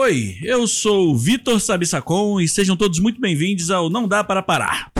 Oi, 0.00 0.38
eu 0.44 0.64
sou 0.68 1.10
o 1.10 1.18
Vitor 1.18 1.60
Sabissacon 1.60 2.40
e 2.40 2.46
sejam 2.46 2.76
todos 2.76 3.00
muito 3.00 3.20
bem-vindos 3.20 3.68
ao 3.68 3.90
Não 3.90 4.06
Dá 4.06 4.22
Para 4.22 4.40
Parar. 4.40 4.92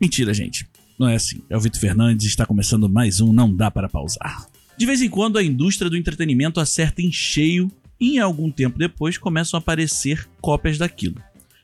Mentira, 0.00 0.32
gente. 0.32 0.68
Não 0.96 1.08
é 1.08 1.16
assim. 1.16 1.42
É 1.50 1.56
o 1.56 1.60
Vitor 1.60 1.80
Fernandes 1.80 2.26
e 2.26 2.28
está 2.28 2.46
começando 2.46 2.88
mais 2.88 3.20
um 3.20 3.32
Não 3.32 3.52
Dá 3.52 3.72
Para 3.72 3.88
Pausar. 3.88 4.46
De 4.78 4.86
vez 4.86 5.02
em 5.02 5.08
quando 5.08 5.36
a 5.36 5.42
indústria 5.42 5.90
do 5.90 5.96
entretenimento 5.96 6.60
acerta 6.60 7.02
em 7.02 7.10
cheio 7.10 7.72
e 8.00 8.14
em 8.14 8.18
algum 8.20 8.52
tempo 8.52 8.78
depois 8.78 9.18
começam 9.18 9.58
a 9.58 9.60
aparecer 9.60 10.28
cópias 10.40 10.78
daquilo. 10.78 11.20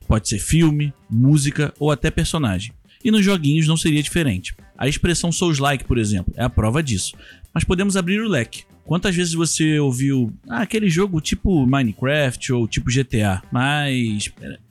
Pode 0.08 0.28
ser 0.28 0.40
filme, 0.40 0.92
música 1.08 1.72
ou 1.78 1.92
até 1.92 2.10
personagem. 2.10 2.72
E 3.04 3.12
nos 3.12 3.24
joguinhos 3.24 3.68
não 3.68 3.76
seria 3.76 4.02
diferente. 4.02 4.56
A 4.76 4.88
expressão 4.88 5.30
Souls-like, 5.30 5.84
por 5.84 5.98
exemplo, 5.98 6.34
é 6.36 6.42
a 6.42 6.50
prova 6.50 6.82
disso. 6.82 7.14
Mas 7.54 7.62
podemos 7.62 7.96
abrir 7.96 8.20
o 8.20 8.28
leque. 8.28 8.64
Quantas 8.86 9.16
vezes 9.16 9.34
você 9.34 9.80
ouviu 9.80 10.32
ah, 10.48 10.62
aquele 10.62 10.88
jogo 10.88 11.20
tipo 11.20 11.66
Minecraft 11.66 12.52
ou 12.52 12.68
tipo 12.68 12.88
GTA, 12.88 13.42
mas 13.50 14.30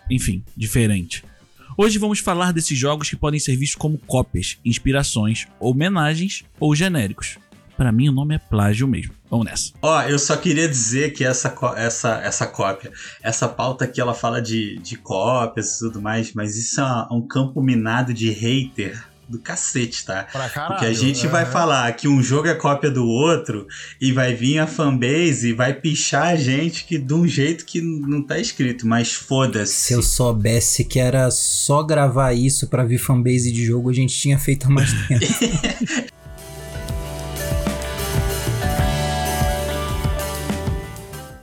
enfim, 0.09 0.41
diferente. 0.55 1.21
Hoje 1.77 1.99
vamos 1.99 2.19
falar 2.19 2.53
desses 2.53 2.77
jogos 2.77 3.09
que 3.09 3.17
podem 3.17 3.41
ser 3.41 3.57
vistos 3.57 3.75
como 3.75 3.97
cópias, 3.97 4.57
inspirações, 4.63 5.47
homenagens 5.59 6.45
ou 6.57 6.73
genéricos. 6.73 7.37
Para 7.75 7.91
mim 7.91 8.07
o 8.07 8.13
nome 8.13 8.35
é 8.35 8.37
plágio 8.37 8.87
mesmo. 8.87 9.13
Vamos 9.29 9.47
nessa. 9.47 9.73
Ó, 9.81 9.97
oh, 9.97 10.01
eu 10.03 10.17
só 10.17 10.37
queria 10.37 10.69
dizer 10.69 11.11
que 11.11 11.25
essa, 11.25 11.53
essa, 11.75 12.21
essa 12.21 12.47
cópia, 12.47 12.93
essa 13.21 13.49
pauta 13.49 13.83
aqui, 13.83 13.99
ela 13.99 14.13
fala 14.13 14.41
de, 14.41 14.77
de 14.77 14.95
cópias 14.95 15.75
e 15.75 15.79
tudo 15.79 16.01
mais, 16.01 16.31
mas 16.33 16.55
isso 16.55 16.79
é 16.79 17.07
um 17.11 17.21
campo 17.21 17.61
minado 17.61 18.13
de 18.13 18.29
hater 18.29 19.03
do 19.27 19.39
cacete, 19.39 20.05
tá? 20.05 20.27
Pra 20.31 20.49
caralho, 20.49 20.73
Porque 20.73 20.85
a 20.85 20.93
gente 20.93 21.25
é. 21.25 21.29
vai 21.29 21.45
falar 21.45 21.91
que 21.93 22.07
um 22.07 22.21
jogo 22.21 22.47
é 22.47 22.53
cópia 22.53 22.91
do 22.91 23.05
outro 23.05 23.67
e 23.99 24.11
vai 24.11 24.33
vir 24.33 24.59
a 24.59 24.67
fanbase 24.67 25.49
e 25.49 25.53
vai 25.53 25.73
pichar 25.73 26.27
a 26.27 26.35
gente 26.35 26.85
que 26.85 26.97
de 26.97 27.13
um 27.13 27.27
jeito 27.27 27.65
que 27.65 27.81
não 27.81 28.21
tá 28.21 28.39
escrito, 28.39 28.87
mas 28.87 29.13
foda-se. 29.13 29.73
Se 29.73 29.93
eu 29.93 30.01
soubesse 30.01 30.85
que 30.85 30.99
era 30.99 31.29
só 31.31 31.83
gravar 31.83 32.33
isso 32.33 32.67
para 32.67 32.83
vir 32.83 32.97
fanbase 32.97 33.51
de 33.51 33.65
jogo, 33.65 33.89
a 33.89 33.93
gente 33.93 34.15
tinha 34.17 34.37
feito 34.37 34.67
há 34.67 34.69
mais 34.69 34.91
tempo. 35.07 36.14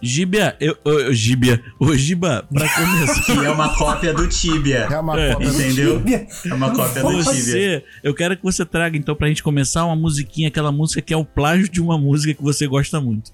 Gibia, 0.03 0.57
eu, 0.59 0.77
eu, 0.85 1.15
Gibia, 1.15 1.63
o 1.79 1.95
Giba, 1.95 2.45
pra 2.53 2.69
começar. 2.69 3.23
Que 3.23 3.33
é 3.47 3.51
uma 3.51 3.73
cópia 3.77 4.13
do 4.13 4.27
Tibia. 4.27 4.89
É 4.91 4.99
uma 4.99 5.21
é. 5.21 5.33
cópia 5.33 5.49
Entendeu? 5.49 5.93
do 5.93 5.99
Tibia. 6.01 6.27
É 6.45 6.55
uma 6.55 6.75
cópia 6.75 7.03
do 7.03 7.25
Tibia. 7.25 7.85
Eu 8.03 8.13
quero 8.13 8.37
que 8.37 8.43
você 8.43 8.67
traga, 8.67 8.97
então, 8.97 9.15
pra 9.15 9.29
gente 9.29 9.45
começar 9.45 9.85
uma 9.87 9.95
musiquinha, 9.95 10.49
aquela 10.49 10.73
música 10.73 11.01
que 11.01 11.15
é 11.15 11.17
o 11.17 11.25
plágio 11.25 11.69
de 11.69 11.81
uma 11.81 11.97
música 11.97 12.35
que 12.35 12.43
você 12.43 12.67
gosta 12.67 13.01
muito. 13.01 13.31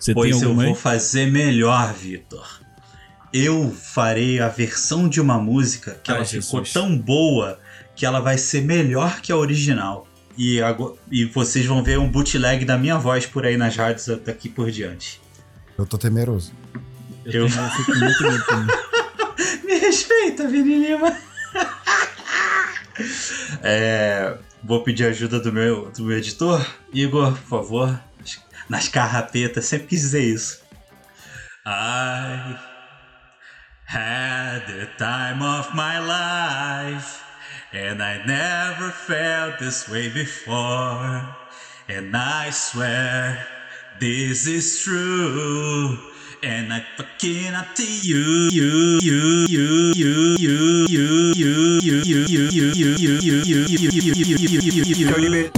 Você 0.00 0.12
pois 0.12 0.42
eu 0.42 0.52
vou 0.52 0.74
fazer 0.74 1.30
melhor, 1.30 1.94
Vitor. 1.94 2.60
Eu 3.32 3.70
farei 3.70 4.40
a 4.40 4.48
versão 4.48 5.08
de 5.08 5.20
uma 5.20 5.38
música 5.38 5.96
que 6.02 6.10
Ai, 6.10 6.16
ela 6.16 6.26
Jesus. 6.26 6.46
ficou 6.46 6.62
tão 6.62 6.98
boa 6.98 7.60
que 7.94 8.04
ela 8.04 8.18
vai 8.18 8.36
ser 8.36 8.62
melhor 8.62 9.20
que 9.20 9.30
a 9.30 9.36
original. 9.36 10.08
E, 10.36 10.58
e 11.12 11.24
vocês 11.26 11.64
vão 11.64 11.80
ver 11.80 12.00
um 12.00 12.08
bootleg 12.08 12.64
da 12.64 12.76
minha 12.76 12.98
voz 12.98 13.24
por 13.24 13.46
aí 13.46 13.56
nas 13.56 13.76
rádios 13.76 14.08
daqui 14.24 14.48
por 14.48 14.68
diante. 14.68 15.21
Eu 15.82 15.86
tô 15.86 15.98
temeroso. 15.98 16.52
Eu, 17.24 17.42
eu... 17.42 17.48
fico 17.48 17.98
muito 17.98 18.22
medo 18.22 18.44
Me 19.66 19.78
respeita, 19.80 20.46
Vini 20.46 20.78
Lima. 20.78 21.12
é, 23.64 24.38
vou 24.62 24.84
pedir 24.84 25.06
ajuda 25.06 25.40
do 25.40 25.52
meu, 25.52 25.90
do 25.90 26.04
meu 26.04 26.18
editor. 26.18 26.64
Igor, 26.94 27.32
por 27.32 27.48
favor. 27.48 28.00
Nas 28.68 28.86
carrapetas, 28.86 29.64
sempre 29.64 29.88
quis 29.88 30.02
dizer 30.02 30.22
isso. 30.22 30.62
I 31.66 32.56
had 33.84 34.64
the 34.68 34.86
time 34.96 35.42
of 35.42 35.74
my 35.74 35.98
life. 35.98 37.20
And 37.72 38.00
I 38.00 38.24
never 38.24 38.92
felt 38.92 39.58
this 39.58 39.88
way 39.88 40.10
before. 40.10 41.26
And 41.88 42.16
I 42.16 42.52
swear 42.52 43.61
This 44.00 44.46
is 44.46 44.82
true. 44.82 45.98
And 46.42 46.72
I 46.72 46.82
fucking 46.96 47.54
up 47.54 47.74
to 47.76 47.82
you, 47.82 48.48
you, 48.50 48.98
you, 49.00 49.46
you, 49.46 49.94
you, 49.94 50.18
you, 50.18 50.88
you, 50.88 51.08
you, 51.08 51.80
you, 51.80 52.02
you, 52.02 52.48
you, 52.72 53.12
you, 53.12 53.58
you, 53.60 54.82
you, 54.82 55.08
you, 55.28 55.50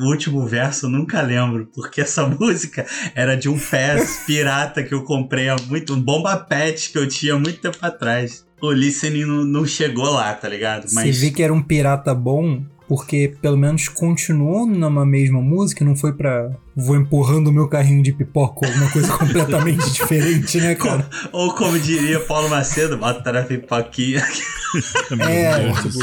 O 0.00 0.04
último 0.06 0.44
verso 0.46 0.86
eu 0.86 0.90
nunca 0.90 1.22
lembro, 1.22 1.66
porque 1.74 2.00
essa 2.00 2.26
música 2.26 2.84
era 3.14 3.36
de 3.36 3.48
um 3.48 3.58
PES 3.58 4.24
pirata 4.26 4.82
que 4.82 4.92
eu 4.92 5.04
comprei 5.04 5.48
há 5.48 5.56
muito, 5.68 5.94
um 5.94 6.00
bomba 6.00 6.36
pet 6.36 6.90
que 6.90 6.98
eu 6.98 7.06
tinha 7.08 7.38
muito 7.38 7.60
tempo 7.60 7.78
atrás. 7.80 8.44
O 8.60 8.72
listening 8.72 9.24
não, 9.24 9.44
não 9.44 9.66
chegou 9.66 10.10
lá, 10.10 10.34
tá 10.34 10.48
ligado? 10.48 10.86
Mas... 10.92 11.16
Você 11.16 11.26
vê 11.26 11.30
que 11.30 11.42
era 11.42 11.52
um 11.52 11.62
pirata 11.62 12.12
bom, 12.12 12.64
porque 12.88 13.36
pelo 13.42 13.56
menos 13.56 13.86
continuou 13.86 14.66
numa 14.66 15.04
mesma 15.04 15.42
música, 15.42 15.84
não 15.84 15.94
foi 15.94 16.14
pra 16.14 16.50
vou 16.74 16.96
empurrando 16.96 17.48
o 17.48 17.52
meu 17.52 17.68
carrinho 17.68 18.02
de 18.02 18.12
pipoca 18.12 18.66
ou 18.66 18.72
alguma 18.72 18.90
coisa 18.90 19.12
completamente 19.18 19.90
diferente, 19.92 20.58
né, 20.58 20.74
cara? 20.74 21.08
Ou 21.30 21.54
como 21.54 21.78
diria 21.78 22.18
Paulo 22.20 22.48
Macedo, 22.48 22.96
bota 22.96 23.30
na 23.30 23.42
pipoquinha. 23.42 24.24
é, 25.20 25.72
tipo... 25.82 25.98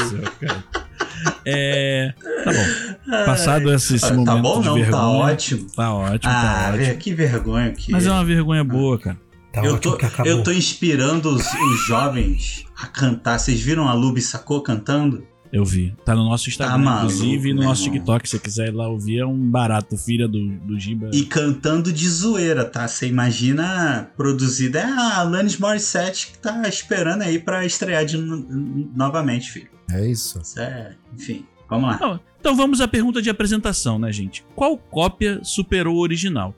É. 1.44 2.14
Tá 2.44 2.52
bom. 2.52 3.24
Passado 3.24 3.72
esse, 3.72 3.96
esse 3.96 4.08
tá 4.08 4.14
momento. 4.14 4.26
Tá 4.26 4.36
bom, 4.36 4.62
não? 4.62 4.74
Vergonha, 4.74 4.90
tá 4.90 5.08
ótimo. 5.08 5.66
Tá 5.74 5.94
ótimo. 5.94 6.32
Ah, 6.32 6.68
tá 6.70 6.74
ótimo. 6.74 6.96
que 6.98 7.14
vergonha 7.14 7.72
que. 7.72 7.92
Mas 7.92 8.06
é 8.06 8.10
uma 8.10 8.24
vergonha 8.24 8.62
boa, 8.62 8.98
cara. 8.98 9.18
Tá 9.52 9.64
eu, 9.64 9.78
tô, 9.78 9.98
eu 10.24 10.42
tô 10.42 10.52
inspirando 10.52 11.30
os, 11.30 11.46
os 11.46 11.86
jovens 11.86 12.66
a 12.76 12.86
cantar. 12.86 13.38
Vocês 13.38 13.60
viram 13.60 13.88
a 13.88 13.94
Lube 13.94 14.20
Sacou 14.20 14.60
cantando? 14.60 15.26
Eu 15.52 15.64
vi. 15.64 15.94
Tá 16.04 16.14
no 16.14 16.24
nosso 16.24 16.48
Instagram, 16.48 16.84
tá 16.84 16.96
inclusive, 16.96 17.50
e 17.50 17.54
no 17.54 17.62
nosso 17.62 17.84
TikTok. 17.84 18.28
Se 18.28 18.36
você 18.36 18.42
quiser 18.42 18.68
ir 18.68 18.74
lá 18.74 18.88
ouvir, 18.88 19.20
é 19.20 19.26
um 19.26 19.38
barato, 19.38 19.96
filha 19.96 20.26
do, 20.26 20.48
do 20.58 20.78
Giba. 20.78 21.10
E 21.12 21.24
cantando 21.24 21.92
de 21.92 22.08
zoeira, 22.08 22.64
tá? 22.64 22.86
Você 22.86 23.06
imagina 23.06 24.10
produzida. 24.16 24.80
É 24.80 24.84
a 24.84 25.20
Alanis 25.20 25.58
Morissette 25.58 26.28
que 26.28 26.38
tá 26.38 26.68
esperando 26.68 27.22
aí 27.22 27.38
pra 27.38 27.64
estrear 27.64 28.04
de 28.04 28.16
novamente, 28.18 29.50
filho. 29.50 29.68
É 29.90 30.06
isso. 30.06 30.40
isso 30.42 30.58
é... 30.58 30.94
Enfim, 31.14 31.44
vamos 31.68 31.88
lá. 31.88 31.94
Então, 31.96 32.20
então 32.40 32.56
vamos 32.56 32.80
à 32.80 32.88
pergunta 32.88 33.22
de 33.22 33.30
apresentação, 33.30 33.98
né, 33.98 34.12
gente? 34.12 34.44
Qual 34.54 34.76
cópia 34.76 35.40
superou 35.42 35.96
o 35.96 36.00
original? 36.00 36.54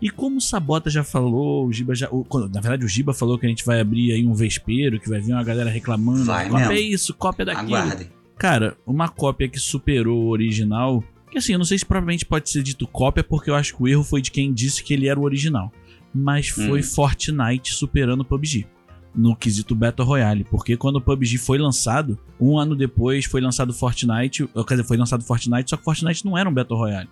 E 0.00 0.10
como 0.10 0.38
o 0.38 0.40
Sabota 0.40 0.90
já 0.90 1.04
falou, 1.04 1.64
o 1.64 1.72
Giba 1.72 1.94
já. 1.94 2.08
O, 2.10 2.26
na 2.52 2.60
verdade, 2.60 2.84
o 2.84 2.88
Giba 2.88 3.14
falou 3.14 3.38
que 3.38 3.46
a 3.46 3.48
gente 3.48 3.64
vai 3.64 3.80
abrir 3.80 4.12
aí 4.12 4.26
um 4.26 4.34
vespeiro, 4.34 4.98
que 4.98 5.08
vai 5.08 5.20
vir 5.20 5.32
uma 5.32 5.44
galera 5.44 5.70
reclamando. 5.70 6.24
Vai 6.24 6.48
cópia 6.48 6.58
mesmo. 6.66 6.72
é 6.72 6.80
isso, 6.80 7.14
cópia 7.14 7.44
daquilo. 7.44 7.76
Aguardem. 7.76 8.08
Cara, 8.42 8.76
uma 8.84 9.08
cópia 9.08 9.48
que 9.48 9.60
superou 9.60 10.24
o 10.24 10.28
original. 10.30 11.04
Que 11.30 11.38
assim, 11.38 11.52
eu 11.52 11.58
não 11.58 11.64
sei 11.64 11.78
se 11.78 11.86
provavelmente 11.86 12.26
pode 12.26 12.50
ser 12.50 12.60
dito 12.64 12.88
cópia, 12.88 13.22
porque 13.22 13.48
eu 13.48 13.54
acho 13.54 13.76
que 13.76 13.80
o 13.80 13.86
erro 13.86 14.02
foi 14.02 14.20
de 14.20 14.32
quem 14.32 14.52
disse 14.52 14.82
que 14.82 14.92
ele 14.92 15.06
era 15.06 15.20
o 15.20 15.22
original. 15.22 15.72
Mas 16.12 16.48
foi 16.48 16.80
hum. 16.80 16.82
Fortnite 16.82 17.72
superando 17.72 18.22
o 18.22 18.24
PUBG. 18.24 18.66
No 19.14 19.36
quesito 19.36 19.76
Battle 19.76 20.04
Royale. 20.04 20.42
Porque 20.42 20.76
quando 20.76 20.96
o 20.96 21.00
PUBG 21.00 21.38
foi 21.38 21.56
lançado, 21.56 22.18
um 22.40 22.58
ano 22.58 22.74
depois 22.74 23.26
foi 23.26 23.40
lançado 23.40 23.72
Fortnite. 23.72 24.48
Quer 24.48 24.74
dizer, 24.74 24.88
foi 24.88 24.96
lançado 24.96 25.22
Fortnite, 25.22 25.70
só 25.70 25.76
que 25.76 25.84
Fortnite 25.84 26.24
não 26.24 26.36
era 26.36 26.48
um 26.48 26.52
Battle 26.52 26.76
Royale. 26.76 27.08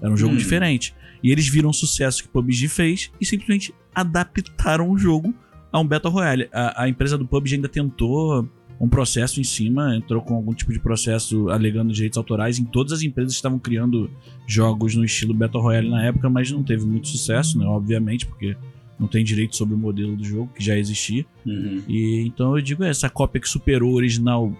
Era 0.00 0.12
um 0.12 0.16
jogo 0.16 0.34
hum. 0.34 0.36
diferente. 0.36 0.92
E 1.22 1.30
eles 1.30 1.46
viram 1.46 1.70
o 1.70 1.72
sucesso 1.72 2.24
que 2.24 2.28
o 2.28 2.32
PUBG 2.32 2.66
fez 2.66 3.12
e 3.20 3.24
simplesmente 3.24 3.72
adaptaram 3.94 4.90
o 4.90 4.98
jogo 4.98 5.32
a 5.70 5.78
um 5.78 5.86
Battle 5.86 6.12
Royale. 6.12 6.48
A, 6.52 6.82
a 6.82 6.88
empresa 6.88 7.16
do 7.16 7.24
PUBG 7.24 7.54
ainda 7.54 7.68
tentou 7.68 8.50
um 8.82 8.88
processo 8.88 9.40
em 9.40 9.44
cima, 9.44 9.94
entrou 9.94 10.20
com 10.20 10.34
algum 10.34 10.52
tipo 10.52 10.72
de 10.72 10.80
processo 10.80 11.48
alegando 11.50 11.92
direitos 11.92 12.18
autorais 12.18 12.58
em 12.58 12.64
todas 12.64 12.92
as 12.92 13.02
empresas 13.02 13.32
que 13.32 13.36
estavam 13.36 13.56
criando 13.56 14.10
jogos 14.44 14.96
no 14.96 15.04
estilo 15.04 15.32
Battle 15.32 15.62
Royale 15.62 15.88
na 15.88 16.04
época, 16.04 16.28
mas 16.28 16.50
não 16.50 16.64
teve 16.64 16.84
muito 16.84 17.06
sucesso, 17.06 17.56
né? 17.56 17.64
Obviamente, 17.64 18.26
porque 18.26 18.56
não 18.98 19.06
tem 19.06 19.24
direito 19.24 19.54
sobre 19.56 19.76
o 19.76 19.78
modelo 19.78 20.16
do 20.16 20.24
jogo 20.24 20.52
que 20.52 20.64
já 20.64 20.76
existia. 20.76 21.24
Uhum. 21.46 21.80
E 21.88 22.24
então 22.26 22.56
eu 22.56 22.62
digo 22.62 22.82
essa 22.82 23.08
cópia 23.08 23.40
que 23.40 23.48
superou 23.48 23.92
o 23.92 23.94
original 23.94 24.52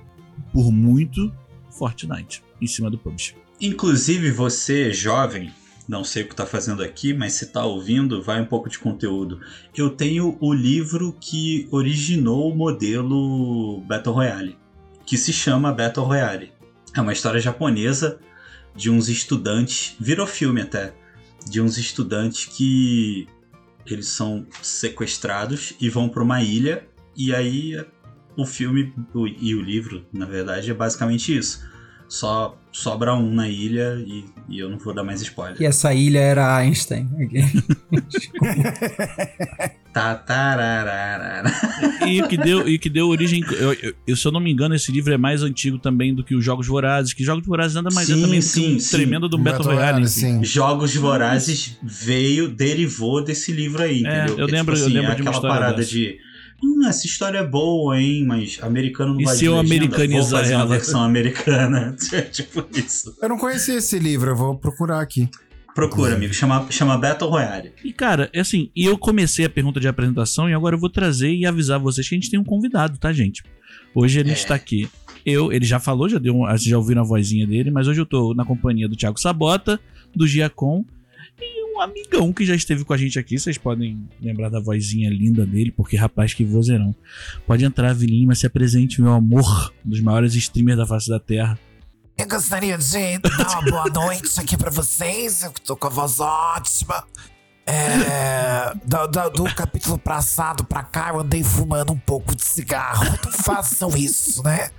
por 0.52 0.70
muito, 0.70 1.32
Fortnite, 1.76 2.44
em 2.60 2.66
cima 2.68 2.88
do 2.88 2.98
PUBG. 2.98 3.34
Inclusive 3.60 4.30
você, 4.30 4.92
jovem, 4.92 5.50
não 5.92 6.02
sei 6.02 6.22
o 6.22 6.26
que 6.26 6.32
está 6.32 6.46
fazendo 6.46 6.82
aqui, 6.82 7.12
mas 7.12 7.34
se 7.34 7.44
está 7.44 7.66
ouvindo, 7.66 8.22
vai 8.22 8.40
um 8.40 8.46
pouco 8.46 8.66
de 8.66 8.78
conteúdo. 8.78 9.42
Eu 9.76 9.90
tenho 9.90 10.38
o 10.40 10.54
livro 10.54 11.14
que 11.20 11.68
originou 11.70 12.50
o 12.50 12.56
modelo 12.56 13.82
Battle 13.82 14.14
Royale, 14.14 14.58
que 15.04 15.18
se 15.18 15.34
chama 15.34 15.70
Battle 15.70 16.06
Royale. 16.06 16.50
É 16.96 17.00
uma 17.02 17.12
história 17.12 17.38
japonesa 17.38 18.18
de 18.74 18.90
uns 18.90 19.10
estudantes, 19.10 19.94
virou 20.00 20.26
filme 20.26 20.62
até, 20.62 20.94
de 21.46 21.60
uns 21.60 21.76
estudantes 21.76 22.46
que 22.46 23.28
eles 23.84 24.08
são 24.08 24.46
sequestrados 24.62 25.74
e 25.78 25.90
vão 25.90 26.08
para 26.08 26.22
uma 26.22 26.42
ilha 26.42 26.88
e 27.14 27.34
aí 27.34 27.84
o 28.34 28.46
filme 28.46 28.94
e 29.38 29.54
o 29.54 29.60
livro, 29.60 30.06
na 30.10 30.24
verdade, 30.24 30.70
é 30.70 30.74
basicamente 30.74 31.36
isso 31.36 31.70
Só 32.12 32.54
sobra 32.70 33.14
um 33.14 33.32
na 33.32 33.48
ilha 33.48 33.94
e, 34.06 34.22
e 34.46 34.58
eu 34.58 34.68
não 34.68 34.76
vou 34.78 34.92
dar 34.92 35.02
mais 35.02 35.22
spoiler. 35.22 35.56
E 35.58 35.64
essa 35.64 35.94
ilha 35.94 36.18
era 36.18 36.54
Einstein. 36.58 37.08
Tatararara. 39.94 41.42
E 42.06 42.20
o 42.22 42.28
que 42.28 42.36
deu, 42.36 42.68
e 42.68 42.76
o 42.76 42.78
que 42.78 42.90
deu 42.90 43.08
origem. 43.08 43.42
Eu, 43.52 43.94
eu- 44.06 44.16
se 44.16 44.26
eu 44.26 44.32
não 44.32 44.40
me 44.40 44.50
engano, 44.52 44.74
esse 44.74 44.92
livro 44.92 45.12
é 45.12 45.16
mais 45.16 45.42
antigo 45.42 45.78
também 45.78 46.14
do 46.14 46.22
que 46.22 46.34
os 46.34 46.44
Jogos 46.44 46.66
Vorazes. 46.66 47.12
Que 47.14 47.24
Jogos 47.24 47.46
Vorazes 47.46 47.74
nada 47.76 47.88
mais 47.94 48.08
é 48.10 48.14
Sim, 48.14 48.20
também 48.22 48.40
do 48.40 48.42
que 48.42 48.48
sim, 48.48 48.76
um 48.76 48.80
sim. 48.80 48.90
tremendo 48.96 49.28
do 49.28 49.38
Battle 49.38 49.64
Royale. 49.74 50.04
Jogos 50.42 50.94
Vorazes 50.94 51.78
veio, 51.82 52.48
derivou 52.48 53.22
desse 53.24 53.52
livro 53.52 53.82
aí, 53.82 54.04
É, 54.04 54.24
entendeu? 54.24 54.38
eu 54.38 54.46
Que, 54.46 54.52
lembro- 54.52 54.76
eu 54.76 54.84
assim, 54.84 54.92
lembro 54.94 55.12
é 55.12 55.14
de 55.14 55.22
uma 55.22 55.30
aquela 55.30 55.48
parada 55.48 55.76
dessa. 55.78 55.90
de. 55.90 56.18
Hum, 56.64 56.86
essa 56.86 57.06
história 57.06 57.38
é 57.38 57.46
boa, 57.46 58.00
hein? 58.00 58.24
Mas 58.24 58.58
americano 58.62 59.14
não 59.14 59.20
E 59.20 59.24
vai 59.24 59.34
se 59.36 59.44
eu 59.44 59.56
legenda, 59.56 59.74
americanizar 59.74 60.30
vou 60.30 60.38
fazer 60.40 60.54
uma 60.54 60.60
ela? 60.62 60.70
versão 60.70 61.02
americana. 61.02 61.96
tipo 62.30 62.64
isso. 62.76 63.16
Eu 63.20 63.28
não 63.28 63.38
conhecia 63.38 63.74
esse 63.76 63.98
livro, 63.98 64.30
eu 64.30 64.36
vou 64.36 64.56
procurar 64.56 65.00
aqui. 65.00 65.28
Procura, 65.74 66.14
amigo. 66.14 66.34
Chama, 66.34 66.66
chama 66.70 66.98
Battle 66.98 67.30
Royale. 67.30 67.72
E 67.82 67.92
cara, 67.92 68.28
é 68.32 68.40
assim, 68.40 68.70
e 68.76 68.84
eu 68.84 68.96
comecei 68.98 69.44
a 69.46 69.50
pergunta 69.50 69.80
de 69.80 69.88
apresentação 69.88 70.48
e 70.48 70.52
agora 70.54 70.76
eu 70.76 70.78
vou 70.78 70.90
trazer 70.90 71.32
e 71.34 71.46
avisar 71.46 71.78
vocês 71.80 72.06
que 72.08 72.14
a 72.14 72.18
gente 72.18 72.30
tem 72.30 72.38
um 72.38 72.44
convidado, 72.44 72.98
tá, 72.98 73.10
gente? 73.12 73.42
Hoje 73.94 74.20
a 74.20 74.24
gente 74.24 74.44
É. 74.44 74.46
tá 74.48 74.54
aqui. 74.54 74.88
Eu, 75.24 75.50
ele 75.52 75.64
já 75.64 75.78
falou, 75.80 76.08
já 76.08 76.18
deu, 76.18 76.34
um- 76.34 76.44
vocês 76.46 76.64
já 76.64 76.76
ouviram 76.76 77.00
a 77.02 77.04
vozinha 77.04 77.46
dele, 77.46 77.70
mas 77.70 77.88
hoje 77.88 78.00
eu 78.00 78.06
tô 78.06 78.34
na 78.34 78.44
companhia 78.44 78.86
do 78.88 78.96
Thiago 78.96 79.18
Sabota, 79.18 79.80
do 80.14 80.26
Giacom 80.26 80.84
amigão 81.84 82.32
que 82.32 82.44
já 82.44 82.54
esteve 82.54 82.84
com 82.84 82.92
a 82.92 82.96
gente 82.96 83.18
aqui. 83.18 83.38
Vocês 83.38 83.56
podem 83.58 84.08
lembrar 84.20 84.48
da 84.48 84.60
vozinha 84.60 85.08
linda 85.10 85.44
dele, 85.46 85.70
porque 85.70 85.96
rapaz, 85.96 86.34
que 86.34 86.44
vozeirão. 86.44 86.94
Pode 87.46 87.64
entrar, 87.64 87.92
Vini 87.94 88.20
Lima, 88.20 88.34
se 88.34 88.46
apresente, 88.46 89.00
meu 89.00 89.12
amor, 89.12 89.72
um 89.84 89.90
dos 89.90 90.00
maiores 90.00 90.34
streamers 90.34 90.78
da 90.78 90.86
face 90.86 91.08
da 91.08 91.18
Terra. 91.20 91.58
Eu 92.18 92.28
gostaria 92.28 92.76
de 92.78 93.18
dar 93.18 93.58
uma 93.60 93.70
boa 93.70 93.86
noite 93.88 94.38
aqui 94.38 94.56
pra 94.56 94.70
vocês. 94.70 95.42
Eu 95.42 95.50
tô 95.64 95.76
com 95.76 95.86
a 95.86 95.90
voz 95.90 96.20
ótima. 96.20 97.04
É, 97.64 98.72
do, 98.84 99.06
do- 99.06 99.30
do 99.44 99.54
capítulo 99.54 99.96
passado 99.96 100.64
pra 100.64 100.82
cá, 100.82 101.10
eu 101.10 101.20
andei 101.20 101.44
fumando 101.44 101.92
um 101.92 101.98
pouco 101.98 102.34
de 102.34 102.42
cigarro. 102.44 103.04
Não 103.24 103.32
façam 103.32 103.96
isso, 103.96 104.42
né? 104.42 104.70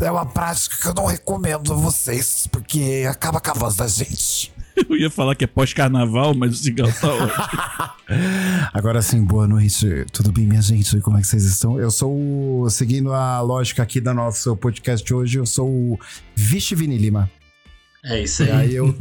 É 0.00 0.10
uma 0.10 0.24
prática 0.24 0.76
que 0.80 0.86
eu 0.88 0.94
não 0.94 1.04
recomendo 1.04 1.72
a 1.72 1.76
vocês, 1.76 2.46
porque 2.50 3.04
acaba 3.10 3.40
com 3.40 3.50
a 3.50 3.54
voz 3.54 3.74
da 3.76 3.86
gente. 3.86 4.53
Eu 4.88 4.96
ia 4.96 5.10
falar 5.10 5.34
que 5.36 5.44
é 5.44 5.46
pós-carnaval, 5.46 6.34
mas 6.34 6.52
o 6.52 6.62
cigarro 6.62 6.92
tá 7.00 7.08
ótimo. 7.12 7.44
Agora 8.74 9.00
sim, 9.02 9.22
boa 9.22 9.46
noite. 9.46 10.04
Tudo 10.12 10.32
bem, 10.32 10.46
minha 10.46 10.60
gente? 10.62 11.00
Como 11.00 11.16
é 11.16 11.20
que 11.20 11.26
vocês 11.26 11.44
estão? 11.44 11.78
Eu 11.78 11.90
sou, 11.90 12.12
o- 12.62 12.68
seguindo 12.70 13.12
a 13.12 13.40
lógica 13.40 13.82
aqui 13.82 14.00
da 14.00 14.12
nosso 14.12 14.56
podcast 14.56 15.12
hoje, 15.14 15.38
eu 15.38 15.46
sou 15.46 15.68
o 15.68 15.98
Vixe 16.34 16.74
Vini 16.74 16.98
Lima. 16.98 17.30
É 18.04 18.20
isso 18.22 18.42
E 18.44 18.50
aí. 18.50 18.56
aí 18.68 18.74
eu 18.74 18.92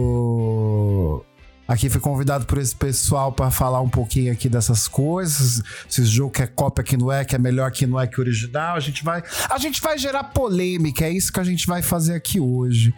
tô. 0.00 1.24
Aqui 1.66 1.88
fui 1.88 2.00
convidado 2.00 2.46
por 2.46 2.58
esse 2.58 2.74
pessoal 2.74 3.32
pra 3.32 3.48
falar 3.50 3.80
um 3.80 3.88
pouquinho 3.88 4.32
aqui 4.32 4.48
dessas 4.48 4.86
coisas. 4.88 5.62
Se 5.88 6.02
esse 6.02 6.10
jogo 6.10 6.32
que 6.32 6.42
é 6.42 6.46
cópia, 6.46 6.82
que 6.84 6.96
não 6.96 7.10
é, 7.12 7.24
que 7.24 7.34
é 7.34 7.38
melhor, 7.38 7.70
que 7.70 7.86
não 7.86 7.98
é 7.98 8.06
que 8.08 8.20
original. 8.20 8.74
A 8.76 8.80
gente 8.80 9.04
vai, 9.04 9.22
a 9.48 9.56
gente 9.58 9.80
vai 9.80 9.96
gerar 9.96 10.24
polêmica. 10.24 11.04
É 11.04 11.10
isso 11.10 11.32
que 11.32 11.38
a 11.40 11.44
gente 11.44 11.66
vai 11.68 11.80
fazer 11.80 12.14
aqui 12.14 12.40
hoje. 12.40 12.92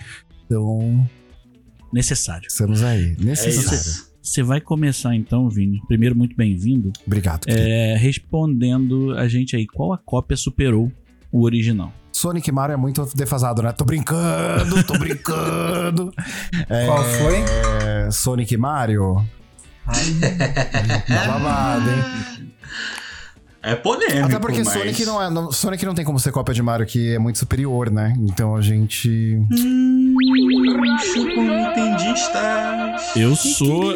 Então, 0.47 1.07
Necessário. 1.93 2.47
estamos 2.49 2.83
aí. 2.83 3.17
É 3.21 3.25
Necessário. 3.25 3.79
isso. 3.79 4.13
Você 4.23 4.43
vai 4.43 4.61
começar 4.61 5.15
então, 5.17 5.49
Vini. 5.49 5.81
Primeiro, 5.89 6.17
muito 6.17 6.37
bem-vindo. 6.37 6.93
Obrigado. 7.07 7.45
É, 7.49 7.97
respondendo 7.99 9.13
a 9.19 9.27
gente 9.27 9.57
aí, 9.57 9.67
qual 9.67 9.93
a 9.93 9.99
cópia 9.99 10.37
superou 10.37 10.93
o 11.33 11.43
original? 11.45 11.93
Sonic 12.13 12.49
e 12.49 12.53
Mario 12.53 12.75
é 12.75 12.77
muito 12.77 13.05
defasado, 13.17 13.63
né? 13.63 13.73
Tô 13.73 13.85
brincando, 13.85 14.83
tô 14.85 14.99
brincando. 14.99 16.13
É, 16.69 16.87
Qual 16.87 17.03
foi? 17.05 17.37
é, 18.07 18.11
Sonic 18.11 18.55
e 18.55 18.57
Mario. 18.57 19.17
Tá 19.85 21.27
babado, 21.27 21.91
hein? 21.91 22.53
É 23.63 23.75
polêmico. 23.77 24.27
Até 24.27 24.39
porque 24.41 24.59
mas... 24.65 24.73
Sonic 24.73 25.05
não 25.05 25.23
é. 25.23 25.31
não- 25.31 25.53
Sonic 25.53 25.85
não 25.87 25.95
tem 25.95 26.05
como 26.05 26.19
ser 26.19 26.33
cópia 26.33 26.53
de 26.55 26.61
Mario, 26.63 26.85
que 26.85 27.15
é 27.15 27.19
muito 27.19 27.39
superior, 27.39 27.91
né? 27.91 28.13
Então 28.19 28.57
a 28.57 28.61
gente. 28.61 29.39
Hum. 29.53 30.17
Eu 33.17 33.37
sou. 33.37 33.93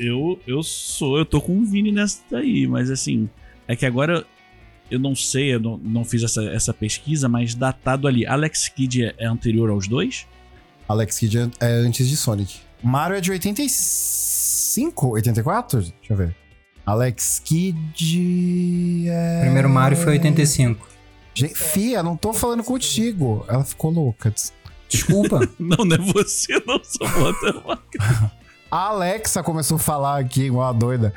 Eu, 0.00 0.38
eu 0.46 0.62
sou. 0.62 1.18
Eu 1.18 1.24
tô 1.24 1.40
com 1.40 1.58
o 1.58 1.64
Vini 1.64 1.92
nessa 1.92 2.20
daí, 2.30 2.66
mas 2.66 2.90
assim. 2.90 3.28
É 3.66 3.76
que 3.76 3.86
agora 3.86 4.24
eu 4.90 4.98
não 4.98 5.14
sei, 5.14 5.54
eu 5.54 5.60
não, 5.60 5.78
não 5.78 6.04
fiz 6.04 6.22
essa, 6.24 6.42
essa 6.44 6.74
pesquisa, 6.74 7.28
mas 7.28 7.54
datado 7.54 8.08
ali. 8.08 8.26
Alex 8.26 8.68
Kidd 8.68 9.04
é, 9.04 9.14
é 9.18 9.26
anterior 9.26 9.70
aos 9.70 9.86
dois? 9.86 10.26
Alex 10.88 11.18
Kidd 11.20 11.38
é- 11.38 11.50
é 11.60 11.72
antes 11.74 12.08
de 12.08 12.16
Sonic. 12.16 12.58
Mario 12.82 13.16
é 13.16 13.20
de 13.20 13.30
85? 13.30 15.08
84? 15.14 15.80
Deixa 15.80 15.94
eu 16.10 16.16
ver. 16.16 16.36
Alex 16.90 17.40
Kidd 17.44 19.08
é. 19.08 19.42
Primeiro 19.42 19.70
Mario 19.70 19.96
foi 19.96 20.14
85. 20.14 20.88
Gente, 21.32 21.54
Fia, 21.54 22.02
não 22.02 22.16
tô 22.16 22.32
falando 22.32 22.64
contigo. 22.64 23.44
Ela 23.48 23.62
ficou 23.64 23.92
louca. 23.92 24.34
Desculpa. 24.88 25.48
Não, 25.56 25.84
não 25.84 25.94
é 25.94 25.98
você, 25.98 26.60
não 26.66 26.80
sou 26.82 27.08
bota. 27.08 27.80
A 28.68 28.88
Alexa 28.88 29.40
começou 29.40 29.76
a 29.76 29.80
falar 29.80 30.18
aqui, 30.18 30.46
igual 30.46 30.68
a 30.68 30.72
doida. 30.72 31.14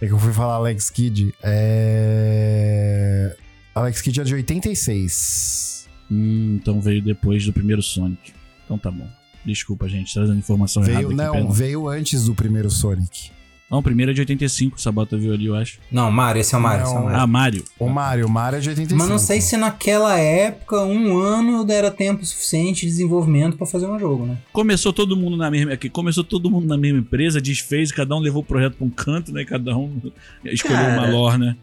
É 0.00 0.06
que 0.06 0.12
eu 0.12 0.18
fui 0.18 0.32
falar 0.32 0.54
Alex 0.54 0.88
Kidd. 0.88 1.34
É. 1.42 3.36
Alex 3.74 4.00
Kidd 4.00 4.20
é 4.20 4.24
de 4.24 4.34
86. 4.34 5.88
Hum, 6.10 6.58
então 6.60 6.80
veio 6.80 7.02
depois 7.02 7.44
do 7.44 7.52
primeiro 7.52 7.82
Sonic. 7.82 8.32
Então 8.64 8.78
tá 8.78 8.90
bom. 8.90 9.08
Desculpa, 9.44 9.88
gente, 9.88 10.14
trazendo 10.14 10.38
informação 10.38 10.80
Veio, 10.82 10.98
errada 11.00 11.06
aqui. 11.08 11.16
não, 11.16 11.32
perdão. 11.32 11.50
veio 11.50 11.88
antes 11.88 12.24
do 12.26 12.34
primeiro 12.36 12.70
Sonic. 12.70 13.32
Não, 13.70 13.78
o 13.80 13.82
primeiro 13.82 14.12
é 14.12 14.14
de 14.14 14.20
85, 14.22 14.76
o 14.76 14.80
Sabota 14.80 15.16
viu 15.16 15.32
ali, 15.32 15.44
eu 15.46 15.54
acho. 15.54 15.78
Não, 15.92 16.10
Mario, 16.10 16.40
esse 16.40 16.54
é 16.54 16.58
o 16.58 16.60
Mario. 16.60 16.84
esse 16.84 16.90
é 16.90 16.96
o 16.96 17.00
Não. 17.00 17.04
Mario. 17.04 17.20
Ah, 17.20 17.26
Mario. 17.26 17.64
O 17.78 17.88
Mario, 17.88 18.26
o 18.26 18.30
Mario 18.30 18.56
é 18.56 18.60
de 18.60 18.68
85. 18.70 18.98
Mas 18.98 19.08
não 19.10 19.18
sei 19.18 19.40
se 19.42 19.56
naquela 19.58 20.18
época, 20.18 20.82
um 20.84 21.18
ano 21.18 21.70
era 21.70 21.90
tempo 21.90 22.24
suficiente 22.24 22.82
de 22.82 22.86
desenvolvimento 22.86 23.58
pra 23.58 23.66
fazer 23.66 23.86
um 23.86 23.98
jogo, 23.98 24.24
né? 24.24 24.38
Começou 24.52 24.90
todo 24.92 25.14
mundo 25.16 25.36
na 25.36 25.50
mesma. 25.50 25.74
Aqui, 25.74 25.90
começou 25.90 26.24
todo 26.24 26.50
mundo 26.50 26.66
na 26.66 26.78
mesma 26.78 26.98
empresa, 27.00 27.40
desfez, 27.42 27.92
cada 27.92 28.16
um 28.16 28.20
levou 28.20 28.40
o 28.40 28.44
projeto 28.44 28.76
pra 28.76 28.86
um 28.86 28.90
canto, 28.90 29.32
né? 29.32 29.44
Cada 29.44 29.76
um 29.76 30.00
escolheu 30.46 30.78
Cara, 30.78 31.00
uma 31.00 31.10
lore, 31.10 31.38
né? 31.38 31.56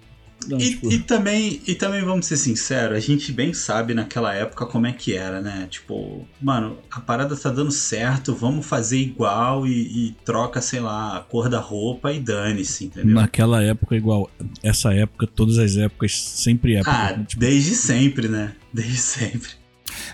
Não, 0.48 0.60
E, 0.60 0.70
tipo, 0.70 0.92
e 0.92 1.00
também, 1.00 1.62
e 1.66 1.74
também, 1.74 2.04
vamos 2.04 2.28
ser 2.28 2.38
sinceros, 2.38 2.98
a 2.98 3.00
gente 3.00 3.32
bem 3.32 3.54
sabe 3.54 3.94
naquela 3.94 4.34
época 4.34 4.66
como 4.66 4.86
é 4.86 4.94
que 4.94 5.16
era, 5.16 5.42
né? 5.42 5.68
Tipo, 5.70 6.28
mano, 6.42 6.78
a 6.92 7.00
parada 7.00 7.36
tá 7.36 7.50
dando 7.50 7.72
certo, 7.72 8.36
vamos 8.36 8.66
fazer 8.66 8.98
igual 8.98 9.66
e, 9.66 10.10
e 10.10 10.16
troca, 10.24 10.62
sei 10.62 10.80
lá, 10.80 11.18
a 11.18 11.22
cor 11.22 11.50
da 11.50 11.60
roupa 11.60 12.12
e 12.12 12.20
dane-se, 12.20 12.86
entendeu? 12.86 13.16
naquela 13.16 13.64
época, 13.64 13.96
igual. 13.96 14.30
Essa 14.62 14.94
época, 14.94 15.26
todas 15.28 15.58
as 15.58 15.78
épocas, 15.78 16.14
sempre 16.16 16.76
época. 16.76 16.92
Ah, 16.92 17.18
né? 17.18 17.26
Tipo, 17.28 17.40
desde 17.40 17.76
sempre, 17.76 18.28
né? 18.28 18.54
Desde 18.72 18.98
sempre. 18.98 19.50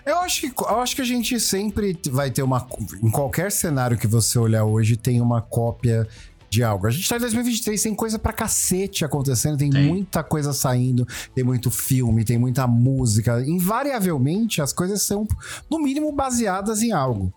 Eu 0.05 0.19
acho, 0.19 0.41
que, 0.41 0.61
eu 0.61 0.79
acho 0.79 0.95
que 0.95 1.01
a 1.01 1.05
gente 1.05 1.39
sempre 1.39 1.97
vai 2.09 2.31
ter 2.31 2.43
uma. 2.43 2.67
Em 3.01 3.09
qualquer 3.09 3.51
cenário 3.51 3.97
que 3.97 4.07
você 4.07 4.37
olhar 4.37 4.63
hoje, 4.63 4.95
tem 4.95 5.21
uma 5.21 5.41
cópia 5.41 6.07
de 6.51 6.61
algo. 6.63 6.85
A 6.85 6.91
gente 6.91 7.07
tá 7.07 7.15
em 7.15 7.19
2023, 7.21 7.81
tem 7.81 7.95
coisa 7.95 8.19
pra 8.19 8.33
cacete 8.33 9.05
acontecendo, 9.05 9.57
tem, 9.57 9.69
Tem. 9.69 9.87
muita 9.87 10.21
coisa 10.21 10.51
saindo, 10.51 11.07
tem 11.33 11.45
muito 11.45 11.71
filme, 11.71 12.25
tem 12.25 12.37
muita 12.37 12.67
música. 12.67 13.41
Invariavelmente, 13.47 14.61
as 14.61 14.73
coisas 14.73 15.01
são, 15.01 15.25
no 15.69 15.79
mínimo, 15.79 16.11
baseadas 16.11 16.81
em 16.83 16.91
algo. 16.91 17.33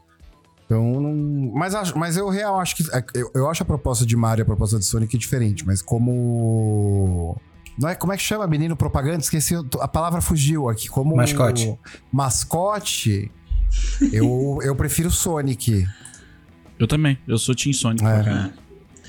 Então, 0.66 1.00
não... 1.00 1.52
mas, 1.54 1.75
acho- 1.76 1.97
mas 1.97 2.16
eu 2.16 2.28
real 2.28 2.59
acho 2.59 2.75
que. 2.75 2.83
é, 2.92 3.04
Eu, 3.14 3.30
eu 3.35 3.49
acho 3.50 3.62
a 3.62 3.66
proposta 3.66 4.04
de 4.04 4.16
Mario 4.16 4.40
e 4.40 4.44
a 4.44 4.47
proposta 4.47 4.78
de 4.80 4.85
Sonic 4.85 5.16
diferente, 5.16 5.64
mas 5.64 5.80
como. 5.80 7.37
Não 7.78 7.88
é, 7.88 7.94
como 7.94 8.12
é 8.12 8.16
que 8.16 8.23
chama, 8.23 8.47
menino 8.49 8.75
propaganda? 8.76 9.18
Esqueci, 9.18 9.54
a 9.80 9.87
palavra 9.88 10.21
fugiu 10.21 10.68
aqui. 10.68 10.88
Como 10.88 11.14
Mascote. 11.14 11.76
mascote, 12.12 13.30
eu, 14.12 14.59
eu 14.62 14.75
prefiro 14.75 15.11
Sonic. 15.11 15.85
eu 16.78 16.87
também, 16.88 17.18
eu 17.28 17.37
sou 17.38 17.54
Team 17.54 17.73
Sonic. 17.73 18.04
É. 18.04 18.63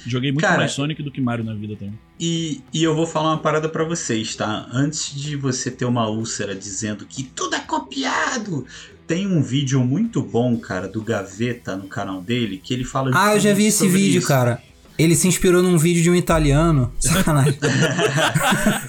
Joguei 0.05 0.31
muito 0.31 0.41
Cara, 0.41 0.59
mais 0.59 0.71
Sonic 0.71 1.01
do 1.01 1.11
que 1.11 1.19
Mario 1.21 1.43
na 1.43 1.53
vida 1.53 1.75
também. 1.75 1.97
E, 2.19 2.61
e 2.73 2.83
eu 2.83 2.95
vou 2.95 3.07
falar 3.07 3.29
uma 3.31 3.37
parada 3.39 3.67
pra 3.67 3.83
vocês, 3.83 4.35
tá? 4.35 4.67
Antes 4.71 5.13
de 5.13 5.35
você 5.35 5.71
ter 5.71 5.85
uma 5.85 6.07
úlcera 6.09 6.55
dizendo 6.55 7.05
que 7.05 7.23
tudo 7.23 7.55
é 7.55 7.59
copiado, 7.59 8.65
tem 9.07 9.27
um 9.27 9.41
vídeo 9.41 9.83
muito 9.83 10.21
bom, 10.21 10.57
cara, 10.57 10.87
do 10.87 11.01
Gaveta 11.01 11.75
no 11.75 11.87
canal 11.87 12.21
dele, 12.21 12.59
que 12.63 12.73
ele 12.73 12.83
fala 12.83 13.11
Ah, 13.13 13.35
eu 13.35 13.39
já 13.39 13.53
vi 13.53 13.65
esse 13.67 13.87
vídeo, 13.87 14.19
isso. 14.19 14.27
cara. 14.27 14.61
Ele 14.97 15.13
se 15.15 15.27
inspirou 15.27 15.61
num 15.61 15.77
vídeo 15.77 16.01
de 16.01 16.09
um 16.09 16.15
italiano. 16.15 16.93
Sacanagem. 16.99 17.57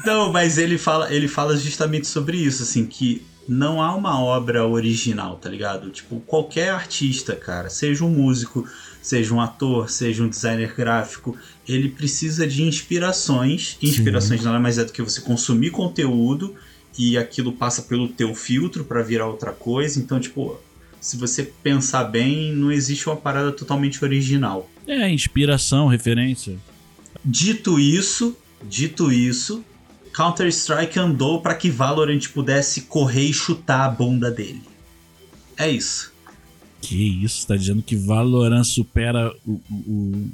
Não, 0.05 0.33
mas 0.33 0.57
ele 0.59 0.79
fala, 0.79 1.13
ele 1.13 1.29
fala 1.29 1.57
justamente 1.57 2.07
sobre 2.07 2.37
isso, 2.37 2.63
assim, 2.63 2.87
que 2.87 3.25
não 3.49 3.83
há 3.83 3.95
uma 3.95 4.21
obra 4.21 4.67
original, 4.67 5.37
tá 5.37 5.49
ligado? 5.49 5.91
Tipo, 5.91 6.21
qualquer 6.21 6.71
artista, 6.71 7.35
cara, 7.35 7.69
seja 7.71 8.05
um 8.05 8.09
músico, 8.11 8.67
seja 9.07 9.33
um 9.33 9.41
ator, 9.41 9.89
seja 9.89 10.25
um 10.25 10.29
designer 10.29 10.75
gráfico, 10.75 11.37
ele 11.67 11.89
precisa 11.89 12.45
de 12.45 12.65
inspirações. 12.65 13.79
Inspirações 13.81 14.43
nada 14.43 14.59
mais 14.59 14.79
é 14.79 14.85
do 14.85 14.93
que 14.93 15.01
você 15.01 15.21
consumir 15.21 15.71
conteúdo 15.71 16.57
e 16.99 17.17
aquilo 17.17 17.53
passa 17.53 17.83
pelo 17.83 18.09
teu 18.09 18.35
filtro 18.35 18.85
pra 18.85 19.03
virar 19.03 19.29
outra 19.29 19.53
coisa. 19.53 20.01
Então, 20.01 20.19
tipo, 20.19 20.61
se 21.01 21.17
você 21.17 21.45
pensar 21.45 22.03
bem, 22.03 22.53
não 22.53 22.73
existe 22.73 23.09
uma 23.09 23.15
parada 23.15 23.53
totalmente 23.53 24.05
original. 24.05 24.69
É, 24.89 25.09
inspiração, 25.09 25.87
referência. 25.87 26.57
Dito 27.25 27.79
isso, 27.79 28.37
dito 28.65 29.13
isso, 29.13 29.65
Counter-Strike 30.13 30.99
andou 30.99 31.41
para 31.41 31.55
que 31.55 31.71
Valorant 31.71 32.27
pudesse 32.35 32.83
correr 32.83 33.29
e 33.29 33.33
chutar 33.33 33.85
a 33.85 33.89
bunda 33.89 34.33
dele. 34.33 34.63
É 35.57 35.71
isso. 35.71 36.13
Que 36.87 37.25
isso, 37.25 37.47
tá 37.47 37.57
dizendo 37.57 37.83
que 37.83 37.97
Valorant 37.97 38.63
supera 38.65 39.33
o. 39.47 39.61
o, 39.71 40.29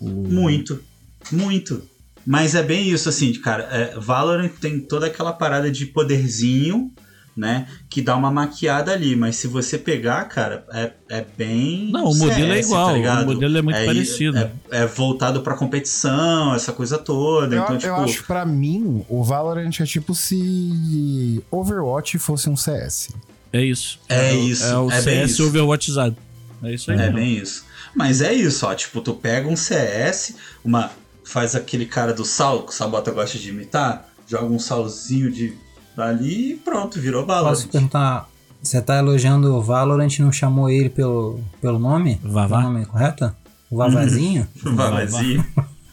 o- 0.00 0.08
Muito, 0.28 0.82
muito. 1.30 1.82
Mas 2.26 2.54
é 2.54 2.62
bem 2.62 2.88
isso, 2.88 3.08
assim, 3.08 3.32
cara. 3.34 3.64
é, 3.70 3.98
Valorant 3.98 4.50
tem 4.60 4.80
toda 4.80 5.06
aquela 5.06 5.32
parada 5.32 5.70
de 5.70 5.86
poderzinho, 5.86 6.90
né? 7.36 7.66
Que 7.88 8.00
dá 8.02 8.16
uma 8.16 8.30
maquiada 8.30 8.92
ali. 8.92 9.14
Mas 9.16 9.36
se 9.36 9.46
você 9.46 9.78
pegar, 9.78 10.24
cara, 10.24 10.64
é, 10.72 10.92
é 11.08 11.24
bem. 11.36 11.90
Não, 11.90 12.04
o 12.06 12.14
modelo 12.16 12.52
é 12.52 12.56
CS, 12.56 12.66
igual, 12.66 13.02
tá 13.02 13.22
o 13.22 13.26
modelo 13.26 13.58
é 13.58 13.62
muito 13.62 13.84
parecido. 13.84 14.38
É, 14.38 14.50
é 14.70 14.86
voltado 14.86 15.40
pra 15.42 15.54
competição, 15.56 16.54
essa 16.54 16.72
coisa 16.72 16.98
toda. 16.98 17.54
Eu, 17.56 17.62
então, 17.62 17.74
eu 17.74 17.80
tipo. 17.80 17.94
acho, 17.94 18.24
pra 18.24 18.44
mim, 18.44 19.04
o 19.08 19.22
Valorant 19.22 19.72
é 19.80 19.84
tipo 19.84 20.14
se 20.14 21.42
Overwatch 21.50 22.18
fosse 22.18 22.48
um 22.50 22.56
CS. 22.56 23.10
É 23.52 23.62
isso. 23.64 23.98
É 24.08 24.32
o- 24.32 24.48
isso, 24.48 24.64
É 24.64 24.78
o 24.78 24.90
é 24.90 25.00
CS 25.00 25.30
isso. 25.32 25.46
overwatchizado. 25.46 26.16
É 26.62 26.72
isso 26.74 26.90
aí. 26.90 26.96
É 26.96 27.00
mesmo. 27.00 27.14
bem 27.16 27.36
isso. 27.36 27.64
Mas 27.94 28.20
é 28.20 28.32
isso, 28.32 28.66
ó. 28.66 28.74
Tipo, 28.74 29.00
tu 29.00 29.14
pega 29.14 29.48
um 29.48 29.56
CS, 29.56 30.34
uma. 30.64 30.90
Faz 31.24 31.54
aquele 31.54 31.86
cara 31.86 32.12
do 32.12 32.24
sal, 32.24 32.62
que 32.64 32.70
o 32.70 32.74
Sabota 32.74 33.10
gosta 33.12 33.38
de 33.38 33.48
imitar, 33.50 34.08
joga 34.28 34.46
um 34.46 34.58
salzinho 34.58 35.30
de 35.30 35.54
dali 35.96 36.52
e 36.52 36.56
pronto, 36.56 37.00
virou 37.00 37.24
Posso 37.24 37.42
Valorant. 37.42 37.66
perguntar, 37.68 38.28
você 38.62 38.80
tá 38.82 38.98
elogiando 38.98 39.54
o 39.54 39.62
Valorant 39.62 40.10
e 40.18 40.20
não 40.22 40.32
chamou 40.32 40.68
ele 40.68 40.88
pelo, 40.88 41.40
pelo 41.60 41.78
nome? 41.78 42.18
Vavá. 42.22 42.58
Pelo 42.60 42.72
nome 42.72 42.86
correto? 42.86 43.32
O 43.70 43.76
Vavazinho? 43.76 44.48
Vavazinho. 44.64 45.44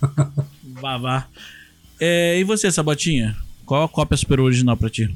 Vá, 0.81 0.97
vá. 0.97 1.27
É, 1.99 2.39
e 2.39 2.43
você, 2.43 2.71
Sabotinha? 2.71 3.35
Qual 3.65 3.83
a 3.83 3.89
cópia 3.89 4.17
super 4.17 4.39
original 4.39 4.77
pra 4.77 4.89
ti? 4.89 5.13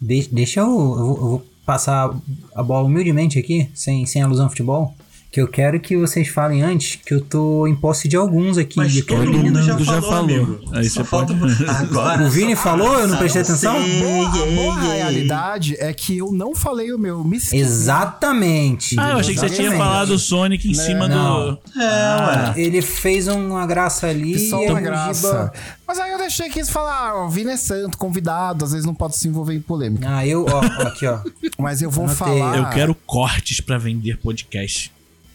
De- 0.00 0.28
deixa 0.32 0.60
eu, 0.60 0.66
eu 0.66 0.70
vou, 1.06 1.16
eu 1.16 1.22
vou 1.28 1.46
passar 1.64 2.10
a 2.54 2.62
bola 2.62 2.86
humildemente 2.86 3.38
aqui, 3.38 3.70
sem, 3.74 4.04
sem 4.06 4.22
alusão 4.22 4.44
ao 4.44 4.50
futebol. 4.50 4.94
Que 5.32 5.40
eu 5.40 5.48
quero 5.48 5.80
que 5.80 5.96
vocês 5.96 6.28
falem 6.28 6.60
antes, 6.62 6.96
que 7.06 7.14
eu 7.14 7.18
tô 7.22 7.66
em 7.66 7.74
posse 7.74 8.06
de 8.06 8.16
alguns 8.18 8.58
aqui. 8.58 8.76
Mas 8.76 8.92
de 8.92 9.02
todo 9.02 9.32
mundo 9.32 9.62
já 9.62 9.72
mundo 9.72 9.82
já 9.84 9.92
falou, 9.94 10.10
falou. 10.10 10.24
amigo. 10.24 10.60
Aí 10.74 10.84
Só 10.90 11.00
você 11.02 11.08
falta 11.08 11.34
pode- 11.34 11.64
agora. 11.64 12.22
O 12.24 12.28
Vini 12.30 12.54
falou? 12.54 12.98
Eu 12.98 13.08
não 13.08 13.16
prestei 13.16 13.42
você. 13.42 13.52
atenção? 13.66 13.72
Boa, 13.72 14.30
a 14.30 14.46
Ei, 14.46 14.54
boa 14.56 14.74
ei, 14.84 14.90
ei. 14.90 14.96
realidade 14.98 15.76
é 15.80 15.90
que 15.94 16.18
eu 16.18 16.30
não 16.32 16.54
falei 16.54 16.92
o 16.92 16.98
meu. 16.98 17.24
Me. 17.24 17.38
Exatamente. 17.50 18.94
Ah, 18.98 19.12
eu 19.12 19.16
achei 19.18 19.32
que 19.34 19.40
você 19.40 19.48
tinha 19.48 19.72
falado 19.74 20.18
Sonic 20.18 20.68
em 20.70 20.74
cima 20.74 21.08
Não. 21.08 21.52
do. 21.54 21.58
É, 21.80 21.82
ué. 21.82 22.54
Ele 22.56 22.82
fez 22.82 23.26
uma 23.26 23.66
graça 23.66 24.08
ali. 24.08 24.38
Só 24.50 24.62
e 24.62 24.68
uma 24.68 24.80
o 24.80 24.82
graça. 24.82 25.50
Mas 25.86 25.98
aí 25.98 26.12
eu 26.12 26.18
deixei 26.18 26.50
que 26.50 26.58
eles 26.58 26.68
falar, 26.70 27.14
ó, 27.16 27.26
o 27.26 27.30
Vini 27.30 27.52
é 27.52 27.56
santo, 27.56 27.96
convidado, 27.96 28.64
às 28.66 28.72
vezes 28.72 28.86
não 28.86 28.94
pode 28.94 29.16
se 29.16 29.28
envolver 29.28 29.54
em 29.54 29.60
polêmica. 29.60 30.06
Ah, 30.10 30.26
eu, 30.26 30.44
ó, 30.46 30.60
ó, 30.60 30.82
aqui, 30.88 31.06
ó. 31.06 31.20
Mas 31.58 31.80
eu 31.82 31.90
vou 31.90 32.04
Anotei. 32.04 32.18
falar. 32.18 32.56
Eu 32.58 32.68
quero 32.70 32.94
cortes 33.06 33.60
pra 33.62 33.78
vender 33.78 34.18
podcast. 34.18 34.92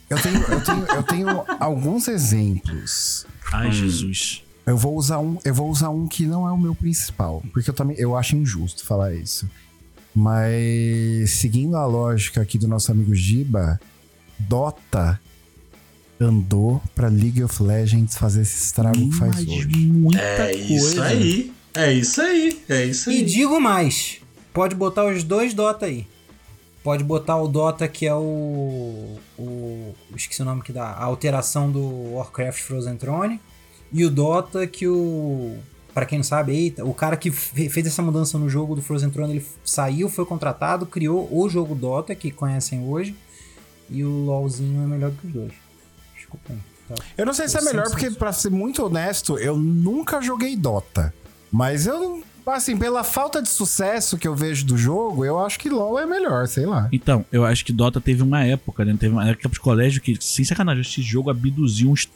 Eu 0.10 0.22
tenho, 0.22 0.38
eu 0.42 0.62
tenho, 0.64 0.86
eu 0.86 1.04
tenho 1.04 1.28
alguns 1.60 2.08
exemplos. 2.08 3.26
Ai, 3.52 3.72
Jesus. 3.72 4.44
Eu 4.66 4.78
vou 4.78 4.96
usar 4.98 5.20
um, 5.20 5.38
eu 5.46 5.54
vou 5.54 5.70
usar 5.70 5.90
um 5.90 6.08
que 6.08 6.26
não 6.26 6.48
é 6.48 6.52
o 6.52 6.58
meu 6.58 6.76
principal, 6.76 7.42
porque 7.54 7.70
eu 7.70 7.74
também 7.74 7.96
eu 8.00 8.16
acho 8.18 8.36
injusto 8.36 8.86
falar 8.86 9.14
isso. 9.14 9.50
Mas 10.14 11.32
seguindo 11.32 11.78
a 11.78 11.86
lógica 11.86 12.42
aqui 12.42 12.58
do 12.58 12.68
nosso 12.68 12.92
amigo 12.92 13.14
Giba, 13.14 13.80
Dota 14.40 15.20
andou 16.20 16.82
pra 16.96 17.08
League 17.08 17.44
of 17.44 17.62
Legends 17.62 18.18
fazer 18.18 18.42
esse 18.42 18.64
estrago 18.66 18.98
que 19.10 19.16
faz 19.16 19.38
hoje. 19.48 19.68
muita 19.68 20.20
É 20.22 20.52
coisa. 20.54 20.74
isso 20.74 21.02
aí. 21.02 21.54
É 21.76 21.94
isso 21.94 22.22
aí. 22.22 22.62
É 22.68 22.86
isso 22.86 23.12
E 23.12 23.18
aí. 23.18 23.24
digo 23.26 23.60
mais: 23.62 24.18
pode 24.54 24.76
botar 24.76 25.06
os 25.06 25.24
dois 25.24 25.54
Dota 25.54 25.86
aí. 25.86 26.08
Pode 26.88 27.04
botar 27.04 27.36
o 27.36 27.50
Dota 27.50 27.86
que 27.86 28.08
é 28.08 28.16
o. 28.16 29.18
o 29.38 29.94
esqueci 30.16 30.42
o 30.42 30.46
nome 30.46 30.62
que 30.62 30.72
dá. 30.72 30.86
A 30.86 31.04
alteração 31.04 31.70
do 31.70 32.14
Warcraft 32.14 32.62
Frozen 32.62 32.96
Throne. 32.96 33.42
E 33.92 34.06
o 34.06 34.10
Dota 34.10 34.66
que 34.66 34.88
o. 34.88 35.58
Pra 35.94 36.06
quem 36.06 36.20
não 36.20 36.24
sabe 36.24 36.54
aí, 36.54 36.74
o 36.88 36.94
cara 36.94 37.18
que 37.18 37.30
fe- 37.30 37.68
fez 37.68 37.88
essa 37.88 38.02
mudança 38.02 38.38
no 38.38 38.48
jogo 38.50 38.74
do 38.74 38.82
Frozen 38.82 39.10
Throne, 39.10 39.34
ele 39.36 39.46
saiu, 39.66 40.08
foi 40.08 40.26
contratado, 40.26 40.86
criou 40.86 41.28
o 41.30 41.50
jogo 41.50 41.76
Dota, 41.76 42.16
que 42.16 42.32
conhecem 42.32 42.88
hoje. 42.88 43.14
E 43.90 44.06
o 44.06 44.24
LoLzinho 44.24 44.82
é 44.82 44.88
melhor 44.88 45.12
que 45.12 45.28
os 45.28 45.34
dois. 45.34 45.52
Desculpa. 46.16 46.54
Tá. 46.88 46.96
Eu 47.18 47.26
não 47.26 47.34
sei 47.34 47.50
se 47.50 47.58
é 47.58 47.62
melhor, 47.64 47.90
porque 47.90 48.12
pra 48.12 48.32
ser 48.32 48.50
muito 48.50 48.86
honesto, 48.86 49.38
eu 49.38 49.58
nunca 49.58 50.22
joguei 50.22 50.56
Dota. 50.56 51.14
Mas 51.52 51.86
eu 51.86 52.00
não. 52.00 52.24
Assim, 52.56 52.78
pela 52.78 53.04
falta 53.04 53.42
de 53.42 53.50
sucesso 53.50 54.18
que 54.18 54.28
eu 54.28 54.36
vejo 54.36 54.66
do 54.66 54.78
jogo, 54.78 55.24
eu 55.26 55.40
acho 55.40 55.60
que 55.60 55.70
LoL 55.70 56.00
é 56.00 56.06
melhor, 56.06 56.48
sei 56.48 56.66
lá. 56.66 56.88
Então, 56.92 57.26
eu 57.32 57.46
acho 57.46 57.64
que 57.66 57.72
Dota 57.74 58.00
teve 58.02 58.24
uma 58.24 58.44
época, 58.44 58.84
né? 58.86 58.96
Teve 59.00 59.14
uma 59.14 59.28
época 59.30 59.50
de 59.50 59.60
colégio 59.60 60.02
que, 60.02 60.18
sem 60.20 60.44
sacanagem, 60.46 60.82
esse 60.82 61.02
jogo 61.02 61.30
abduziu 61.30 61.90
uns 61.92 62.10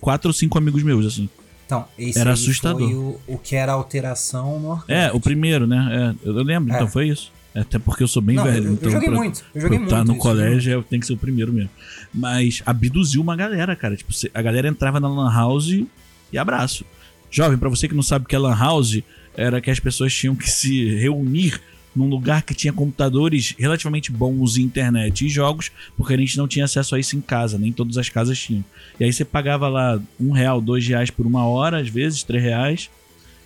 quatro 0.00 0.28
ou 0.28 0.32
cinco 0.32 0.56
amigos 0.58 0.82
meus, 0.82 1.04
assim. 1.06 1.28
Então, 1.66 1.86
esse 1.98 2.18
Era 2.18 2.30
aí 2.30 2.34
assustador. 2.34 2.80
foi 2.88 2.94
o, 2.94 3.20
o 3.26 3.38
que 3.38 3.56
era 3.56 3.72
a 3.72 3.74
alteração 3.74 4.58
no. 4.60 4.82
É, 4.88 5.10
o 5.12 5.18
primeiro, 5.20 5.66
né? 5.66 6.14
É, 6.24 6.28
eu 6.28 6.36
eu 6.36 6.42
lembro, 6.44 6.72
É. 6.72 6.76
então 6.76 6.86
foi 6.88 7.08
isso. 7.08 7.32
Até 7.54 7.78
porque 7.78 8.02
eu 8.02 8.08
sou 8.08 8.22
bem 8.22 8.36
Não, 8.36 8.44
velho. 8.44 8.56
eu- 8.58 8.64
eu 8.64 8.72
então 8.72 8.90
joguei 8.90 9.08
pra- 9.10 9.18
muito, 9.18 9.44
eu 9.54 9.60
joguei 9.60 9.78
pra 9.78 9.96
muito 9.98 10.06
no 10.08 10.12
isso, 10.14 10.22
colégio 10.22 10.78
é, 10.78 10.82
tem 10.82 10.98
que 11.00 11.06
ser 11.06 11.12
o 11.12 11.18
primeiro 11.18 11.52
mesmo. 11.52 11.70
Mas 12.12 12.62
abduziu 12.64 13.20
uma 13.20 13.36
galera, 13.36 13.76
cara. 13.76 13.94
Tipo, 13.96 14.10
a 14.32 14.42
galera 14.42 14.68
entrava 14.68 14.98
na 14.98 15.08
Lan 15.08 15.30
House 15.32 15.68
e 16.32 16.38
abraço. 16.38 16.84
Jovem, 17.30 17.56
pra 17.58 17.68
você 17.68 17.88
que 17.88 17.94
não 17.94 18.02
sabe 18.02 18.24
o 18.24 18.28
que 18.28 18.34
é 18.34 18.38
Lan 18.38 18.54
House, 18.56 19.00
era 19.36 19.60
que 19.60 19.70
as 19.70 19.80
pessoas 19.80 20.12
tinham 20.14 20.34
que 20.34 20.50
se 20.50 20.94
reunir 20.96 21.60
num 21.94 22.08
lugar 22.08 22.42
que 22.42 22.54
tinha 22.54 22.72
computadores 22.72 23.54
relativamente 23.58 24.10
bons 24.10 24.56
e 24.56 24.62
internet 24.62 25.26
e 25.26 25.28
jogos, 25.28 25.70
porque 25.96 26.14
a 26.14 26.16
gente 26.16 26.38
não 26.38 26.48
tinha 26.48 26.64
acesso 26.64 26.94
a 26.94 26.98
isso 26.98 27.16
em 27.16 27.20
casa, 27.20 27.58
nem 27.58 27.70
todas 27.70 27.98
as 27.98 28.08
casas 28.08 28.38
tinham. 28.38 28.64
E 28.98 29.04
aí 29.04 29.12
você 29.12 29.24
pagava 29.26 29.68
lá 29.68 30.00
um 30.18 30.32
real, 30.32 30.58
dois 30.60 30.86
reais 30.86 31.10
por 31.10 31.26
uma 31.26 31.44
hora, 31.46 31.80
às 31.80 31.88
vezes, 31.88 32.22
três 32.22 32.42
reais. 32.42 32.88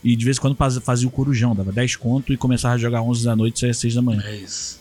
E 0.05 0.15
de 0.15 0.25
vez 0.25 0.37
em 0.37 0.41
quando 0.41 0.55
faz- 0.55 0.77
fazia 0.79 1.09
o 1.09 1.11
corujão, 1.11 1.57
dava 1.57 1.73
10 1.73 1.97
conto 1.97 2.33
e 2.33 2.37
começava 2.37 2.75
a 2.75 2.79
jogar 2.79 3.03
11 3.03 3.25
da 3.25 3.35
noite 3.35 3.57
e 3.57 3.61
saia 3.61 3.75
6 3.75 3.95
da 3.95 4.03
manhã. 4.03 4.23
É 4.25 4.37
isso. 4.37 4.79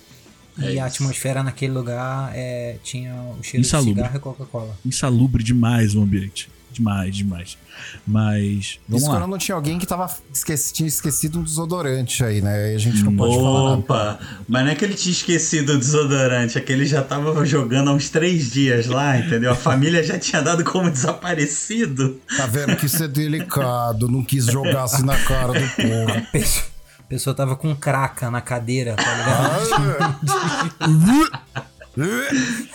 E 0.59 0.63
É 0.63 0.67
a 0.67 0.71
isso. 0.71 0.81
atmosfera 1.01 1.41
naquele 1.41 1.73
lugar 1.73 2.31
é, 2.35 2.77
tinha 2.83 3.13
o 3.39 3.41
cheiro 3.43 3.65
Insalubre. 3.65 3.93
de 3.95 3.99
cigarro 4.01 4.17
e 4.17 4.19
Coca-Cola. 4.19 4.77
Insalubre 4.85 5.43
demais 5.43 5.95
o 5.95 6.01
ambiente. 6.03 6.47
Demais, 6.75 7.15
demais. 7.15 7.57
Mas, 8.05 8.79
vamos 8.87 9.01
Isso 9.03 9.09
quando 9.11 9.21
lá. 9.21 9.27
não 9.27 9.37
tinha 9.37 9.55
alguém 9.55 9.79
que 9.79 9.85
tava 9.85 10.09
esqueci- 10.33 10.73
tinha 10.73 10.87
esquecido 10.87 11.39
um 11.39 11.43
desodorante 11.43 12.23
aí, 12.23 12.41
né? 12.41 12.53
Aí 12.67 12.75
a 12.75 12.77
gente 12.77 13.01
não 13.03 13.15
pode 13.15 13.35
falar 13.35 13.63
nada. 13.63 13.75
Opa! 13.79 14.19
Mas 14.47 14.65
não 14.65 14.71
é 14.71 14.75
que 14.75 14.83
ele 14.83 14.93
tinha 14.93 15.11
esquecido 15.13 15.73
o 15.73 15.77
desodorante, 15.77 16.57
é 16.57 16.61
que 16.61 16.71
ele 16.73 16.85
já 16.85 17.01
tava 17.01 17.45
jogando 17.45 17.89
há 17.89 17.93
uns 17.93 18.09
três 18.09 18.51
dias 18.51 18.87
lá, 18.87 19.17
entendeu? 19.17 19.51
A 19.51 19.55
família 19.55 20.03
já 20.03 20.19
tinha 20.19 20.41
dado 20.41 20.63
como 20.63 20.89
desaparecido. 20.91 22.19
Tá 22.35 22.45
vendo 22.45 22.75
que 22.75 22.85
isso 22.87 23.03
é 23.03 23.07
delicado, 23.07 24.09
não 24.09 24.23
quis 24.23 24.45
jogar 24.45 24.83
assim 24.83 25.03
na 25.05 25.17
cara 25.17 25.53
do 25.53 25.69
povo. 25.75 26.11
A 26.11 26.21
pessoa, 26.31 26.65
a 26.99 27.03
pessoa 27.03 27.35
tava 27.35 27.55
com 27.55 27.73
craca 27.75 28.29
na 28.29 28.41
cadeira, 28.41 28.95
tá 28.95 29.13
ligado? 29.15 30.15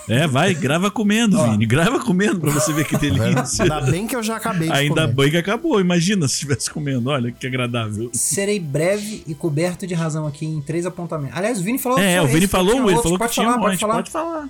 É, 0.09 0.27
vai, 0.27 0.55
grava 0.55 0.91
comendo, 0.91 1.43
Vini. 1.43 1.67
Grava 1.67 2.01
comendo 2.01 2.41
pra 2.41 2.51
você 2.51 2.73
ver 2.73 2.85
que 2.87 2.97
delícia. 2.97 3.63
Ainda 3.63 3.81
bem 3.83 4.07
que 4.07 4.17
eu 4.17 4.23
já 4.23 4.37
acabei 4.37 4.69
de 4.69 4.75
Ainda 4.75 5.03
comer. 5.03 5.15
bem 5.15 5.31
que 5.31 5.37
acabou. 5.37 5.81
Imagina 5.81 6.27
se 6.27 6.35
estivesse 6.35 6.71
comendo. 6.71 7.11
Olha 7.11 7.31
que 7.31 7.47
agradável. 7.47 8.11
Serei 8.13 8.59
breve 8.59 9.23
e 9.27 9.35
coberto 9.35 9.87
de 9.87 9.95
razão 9.95 10.27
aqui 10.27 10.47
em 10.47 10.61
três 10.61 10.87
apontamentos. 10.87 11.37
Aliás, 11.37 11.61
o 11.61 11.63
Vini 11.63 11.79
falou. 11.79 11.99
É, 11.99 12.21
o 12.21 12.27
Vini 12.27 12.47
falou, 12.47 12.75
ele 12.75 12.83
outros, 12.83 13.03
falou 13.03 13.19
que 13.19 13.25
pode 13.25 13.33
tinha 13.35 13.47
falar, 13.47 13.59
um 13.59 13.61
pode 13.61 13.79
falar. 13.79 13.95
Pode 13.95 14.11
falar. 14.11 14.49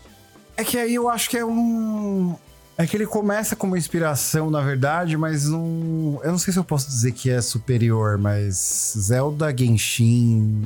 É 0.56 0.64
que 0.64 0.78
aí 0.78 0.94
eu 0.94 1.08
acho 1.08 1.28
que 1.30 1.36
é 1.36 1.44
um. 1.44 2.34
É 2.78 2.86
que 2.86 2.96
ele 2.96 3.06
começa 3.06 3.54
como 3.54 3.76
inspiração, 3.76 4.50
na 4.50 4.60
verdade, 4.62 5.16
mas 5.16 5.46
não. 5.46 6.20
Eu 6.22 6.30
não 6.30 6.38
sei 6.38 6.52
se 6.52 6.58
eu 6.58 6.64
posso 6.64 6.88
dizer 6.88 7.12
que 7.12 7.28
é 7.28 7.40
superior, 7.42 8.16
mas 8.16 8.94
Zelda, 8.96 9.54
Genshin, 9.56 10.62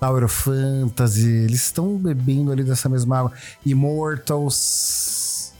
Tower 0.00 0.24
of 0.24 0.34
Fantasy, 0.34 1.28
eles 1.28 1.64
estão 1.64 1.96
bebendo 1.96 2.52
ali 2.52 2.62
dessa 2.62 2.88
mesma 2.88 3.18
água. 3.18 3.32
Immortals, 3.66 5.52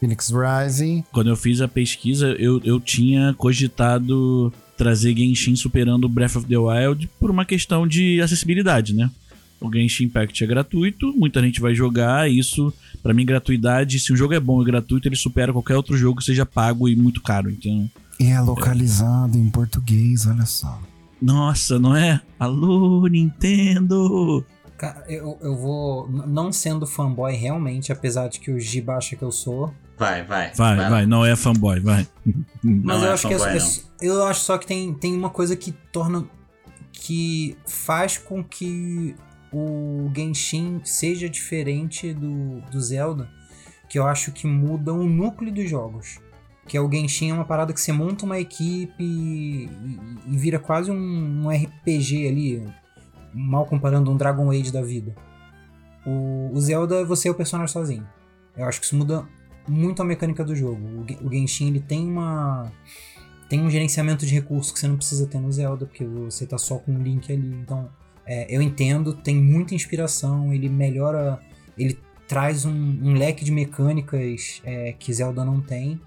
Phoenix 0.00 0.30
Rising. 0.30 1.04
Quando 1.12 1.28
eu 1.30 1.36
fiz 1.36 1.60
a 1.60 1.68
pesquisa, 1.68 2.28
eu, 2.38 2.60
eu 2.64 2.80
tinha 2.80 3.34
cogitado 3.34 4.52
trazer 4.76 5.16
Genshin 5.16 5.56
superando 5.56 6.08
Breath 6.08 6.36
of 6.36 6.46
the 6.46 6.56
Wild 6.56 7.10
por 7.18 7.30
uma 7.30 7.44
questão 7.44 7.86
de 7.86 8.20
acessibilidade, 8.22 8.94
né? 8.94 9.10
O 9.60 9.72
Genshin 9.72 10.04
Impact 10.04 10.44
é 10.44 10.46
gratuito, 10.46 11.12
muita 11.16 11.42
gente 11.42 11.60
vai 11.60 11.74
jogar, 11.74 12.30
isso, 12.30 12.72
pra 13.02 13.12
mim, 13.12 13.26
gratuidade, 13.26 13.98
se 13.98 14.12
o 14.12 14.16
jogo 14.16 14.32
é 14.32 14.38
bom 14.38 14.62
e 14.62 14.64
gratuito, 14.64 15.08
ele 15.08 15.16
supera 15.16 15.52
qualquer 15.52 15.74
outro 15.74 15.96
jogo 15.96 16.20
que 16.20 16.24
seja 16.24 16.46
pago 16.46 16.88
e 16.88 16.94
muito 16.94 17.20
caro, 17.20 17.50
então... 17.50 17.90
E 18.20 18.26
é 18.26 18.40
localizado 18.40 19.36
em 19.36 19.50
português, 19.50 20.26
olha 20.26 20.46
só. 20.46 20.80
Nossa, 21.20 21.78
não 21.78 21.96
é? 21.96 22.20
Alô, 22.38 23.06
Nintendo! 23.06 24.44
Cara, 24.76 25.04
eu, 25.08 25.36
eu 25.40 25.56
vou. 25.56 26.08
Não 26.08 26.52
sendo 26.52 26.86
fanboy 26.86 27.34
realmente, 27.34 27.90
apesar 27.92 28.28
de 28.28 28.38
que 28.38 28.50
o 28.52 28.60
Giba 28.60 28.94
acha 28.96 29.16
que 29.16 29.22
eu 29.22 29.32
sou. 29.32 29.74
Vai, 29.98 30.22
vai. 30.22 30.52
Vai, 30.54 30.76
vai, 30.88 31.06
não 31.06 31.24
é 31.26 31.34
fanboy, 31.34 31.80
vai. 31.80 32.06
Mas 32.62 32.84
Não 32.84 33.04
eu 33.04 33.10
é 33.10 33.12
acho 33.14 33.26
que 33.26 33.36
fanboy, 33.36 33.56
é- 33.56 33.60
não. 33.60 33.68
eu 34.00 34.24
acho 34.24 34.40
só 34.42 34.56
que 34.56 34.66
tem, 34.66 34.94
tem 34.94 35.16
uma 35.16 35.30
coisa 35.30 35.56
que 35.56 35.72
torna. 35.92 36.24
que 36.92 37.56
faz 37.66 38.16
com 38.18 38.44
que 38.44 39.16
o 39.52 40.08
Genshin 40.14 40.80
seja 40.84 41.28
diferente 41.28 42.12
do, 42.14 42.60
do 42.70 42.80
Zelda, 42.80 43.28
que 43.88 43.98
eu 43.98 44.06
acho 44.06 44.30
que 44.30 44.46
muda 44.46 44.92
o 44.92 45.08
núcleo 45.08 45.52
dos 45.52 45.68
jogos. 45.68 46.20
Que 46.68 46.76
é 46.76 46.80
o 46.80 46.90
Genshin 46.90 47.30
é 47.30 47.34
uma 47.34 47.44
parada 47.44 47.72
que 47.72 47.80
você 47.80 47.92
monta 47.92 48.24
uma 48.24 48.38
equipe 48.38 49.02
e, 49.02 49.64
e- 49.64 50.36
vira 50.36 50.58
quase 50.58 50.90
um, 50.90 51.46
um 51.46 51.50
RPG 51.50 52.28
ali, 52.28 52.64
mal 53.34 53.66
comparando 53.66 54.10
um 54.10 54.16
Dragon 54.16 54.50
Age 54.50 54.70
da 54.70 54.82
vida. 54.82 55.14
O, 56.06 56.50
o 56.52 56.60
Zelda, 56.60 57.04
você 57.04 57.28
é 57.28 57.30
o 57.30 57.34
personagem 57.34 57.72
sozinho. 57.72 58.06
Eu 58.56 58.66
acho 58.66 58.78
que 58.78 58.86
isso 58.86 58.96
muda 58.96 59.26
muito 59.66 60.00
a 60.00 60.04
mecânica 60.04 60.44
do 60.44 60.54
jogo. 60.54 60.80
O, 60.86 61.26
o 61.26 61.32
Genshin 61.32 61.68
ele 61.68 61.80
tem 61.80 62.06
uma 62.06 62.70
tem 63.48 63.62
um 63.62 63.70
gerenciamento 63.70 64.26
de 64.26 64.34
recursos 64.34 64.70
que 64.70 64.78
você 64.78 64.86
não 64.86 64.96
precisa 64.96 65.26
ter 65.26 65.38
no 65.40 65.50
Zelda, 65.50 65.86
porque 65.86 66.04
você 66.04 66.46
tá 66.46 66.58
só 66.58 66.76
com 66.76 66.94
o 66.94 67.02
Link 67.02 67.32
ali. 67.32 67.54
Então, 67.62 67.88
é, 68.26 68.46
eu 68.54 68.60
entendo, 68.60 69.14
tem 69.14 69.36
muita 69.36 69.74
inspiração, 69.74 70.52
ele 70.52 70.68
melhora, 70.68 71.40
ele 71.76 71.98
traz 72.26 72.66
um, 72.66 72.70
um 72.70 73.14
leque 73.14 73.42
de 73.42 73.50
mecânicas 73.50 74.60
é, 74.62 74.92
que 74.92 75.10
Zelda 75.14 75.46
não 75.46 75.62
tem, 75.62 75.98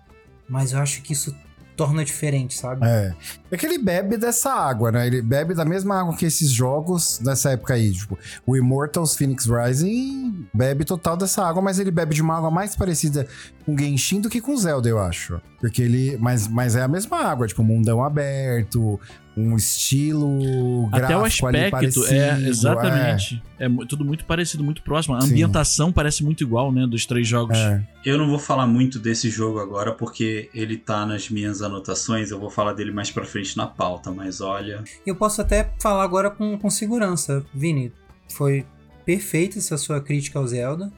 mas 0.48 0.74
eu 0.74 0.80
acho 0.80 1.02
que 1.02 1.14
isso 1.14 1.36
torna 1.76 2.04
diferente, 2.04 2.54
sabe? 2.58 2.86
É. 2.86 3.14
É 3.52 3.58
que 3.58 3.66
ele 3.66 3.78
bebe 3.78 4.16
dessa 4.18 4.52
água, 4.54 4.92
né? 4.92 5.06
Ele 5.08 5.22
bebe 5.22 5.54
da 5.54 5.66
mesma 5.66 6.00
água 6.00 6.16
que 6.16 6.26
esses 6.26 6.50
jogos 6.50 7.20
dessa 7.22 7.52
época 7.52 7.74
aí. 7.74 7.92
Tipo, 7.92 8.18
o 8.46 8.56
Immortals 8.56 9.16
Phoenix 9.16 9.46
Rising 9.46 10.48
bebe 10.54 10.86
total 10.86 11.18
dessa 11.18 11.46
água, 11.46 11.62
mas 11.62 11.78
ele 11.78 11.92
bebe 11.92 12.16
de 12.16 12.22
uma 12.22 12.38
água 12.38 12.50
mais 12.50 12.76
parecida 12.76 13.28
com 13.66 13.78
Genshin 13.78 14.22
do 14.22 14.30
que 14.30 14.40
com 14.42 14.56
Zelda, 14.56 14.88
eu 14.88 15.00
acho. 15.00 15.42
Porque 15.60 15.82
ele. 15.82 16.18
Mas, 16.18 16.48
mas 16.48 16.76
é 16.76 16.82
a 16.82 16.88
mesma 16.88 17.18
água, 17.18 17.46
tipo, 17.46 17.62
mundão 17.64 18.04
aberto, 18.04 19.00
um 19.38 19.56
estilo. 19.56 20.88
Até 20.92 21.16
o 21.16 21.20
gráfico 21.22 21.48
ali 21.48 21.58
aspecto, 21.58 21.72
parecido, 22.02 22.06
é, 22.16 22.48
exatamente. 22.48 23.44
É. 23.60 23.68
mu- 23.68 23.86
tudo 23.86 24.04
muito 24.04 24.26
parecido, 24.26 24.64
muito 24.64 24.82
próximo. 24.82 25.16
A 25.16 25.22
Sim. 25.22 25.30
ambientação 25.32 25.92
parece 25.92 26.24
muito 26.24 26.42
igual, 26.44 26.72
né, 26.72 26.88
dos 26.88 27.06
três 27.06 27.28
jogos. 27.28 27.56
É. 27.58 27.82
Eu 28.04 28.18
não 28.18 28.28
vou 28.28 28.40
falar 28.40 28.66
muito 28.66 28.98
desse 28.98 29.30
jogo 29.30 29.60
agora 29.60 29.92
porque 29.94 30.50
ele 30.54 30.78
tá 30.78 31.06
nas 31.06 31.30
minhas 31.30 31.62
anotações. 31.62 32.32
Eu 32.32 32.40
vou 32.40 32.50
falar 32.50 32.74
dele 32.74 32.92
mais 32.92 33.12
pra 33.12 33.24
frente 33.24 33.41
na 33.56 33.68
pauta, 33.68 34.12
mas 34.12 34.42
olha. 34.42 34.84
Eu 35.06 35.16
posso 35.16 35.42
até 35.42 35.72
falar 35.80 36.04
agora 36.04 36.30
com, 36.30 36.58
com 36.58 36.70
segurança. 36.70 37.44
Vini, 37.54 37.92
foi 38.30 38.66
perfeita 39.06 39.58
essa 39.58 39.78
sua 39.78 40.00
crítica 40.02 40.40
ao 40.40 40.48
Zelda. 40.48 40.92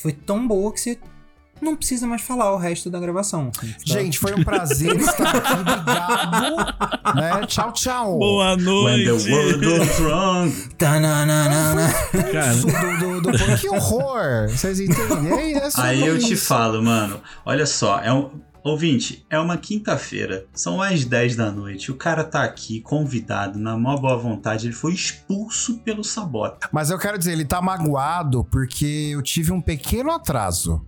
Foi 0.00 0.12
tão 0.12 0.46
boa 0.46 0.72
que 0.72 0.80
você 0.80 0.98
não 1.60 1.74
precisa 1.74 2.06
mais 2.06 2.20
falar 2.20 2.52
o 2.52 2.58
resto 2.58 2.90
da 2.90 3.00
gravação. 3.00 3.50
Tá? 3.50 3.62
Gente, 3.82 4.18
foi 4.18 4.34
um 4.34 4.44
prazer 4.44 4.94
estar 5.00 5.36
aqui. 5.36 5.52
Obrigado. 5.60 7.14
né? 7.14 7.46
Tchau, 7.46 7.72
tchau. 7.72 8.18
Boa 8.18 8.54
When 8.56 8.62
noite! 8.64 9.04
the 9.24 9.32
world 9.32 9.64
goes 9.64 9.98
wrong. 10.00 10.52
Tananana. 10.76 11.88
Cara, 12.32 12.52
Isso 12.54 12.66
do, 12.66 13.20
do, 13.22 13.32
do- 13.32 13.58
que 13.58 13.68
horror! 13.70 14.48
Vocês 14.50 14.80
entendem? 14.80 15.32
É, 15.54 15.66
é 15.66 15.70
Aí 15.76 16.06
eu 16.06 16.18
te 16.18 16.34
isso. 16.34 16.46
falo, 16.46 16.82
mano. 16.82 17.20
Olha 17.44 17.64
só, 17.64 18.00
é 18.00 18.12
um. 18.12 18.30
Ouvinte, 18.66 19.24
é 19.30 19.38
uma 19.38 19.56
quinta-feira, 19.56 20.44
são 20.52 20.78
mais 20.78 21.04
10 21.04 21.36
da 21.36 21.52
noite. 21.52 21.92
O 21.92 21.94
cara 21.94 22.24
tá 22.24 22.42
aqui, 22.42 22.80
convidado, 22.80 23.60
na 23.60 23.76
maior 23.76 24.00
boa 24.00 24.16
vontade. 24.16 24.66
Ele 24.66 24.74
foi 24.74 24.92
expulso 24.92 25.78
pelo 25.84 26.02
Sabota. 26.02 26.68
Mas 26.72 26.90
eu 26.90 26.98
quero 26.98 27.16
dizer, 27.16 27.32
ele 27.32 27.44
tá 27.44 27.62
magoado 27.62 28.44
porque 28.44 29.10
eu 29.12 29.22
tive 29.22 29.52
um 29.52 29.60
pequeno 29.60 30.10
atraso. 30.10 30.84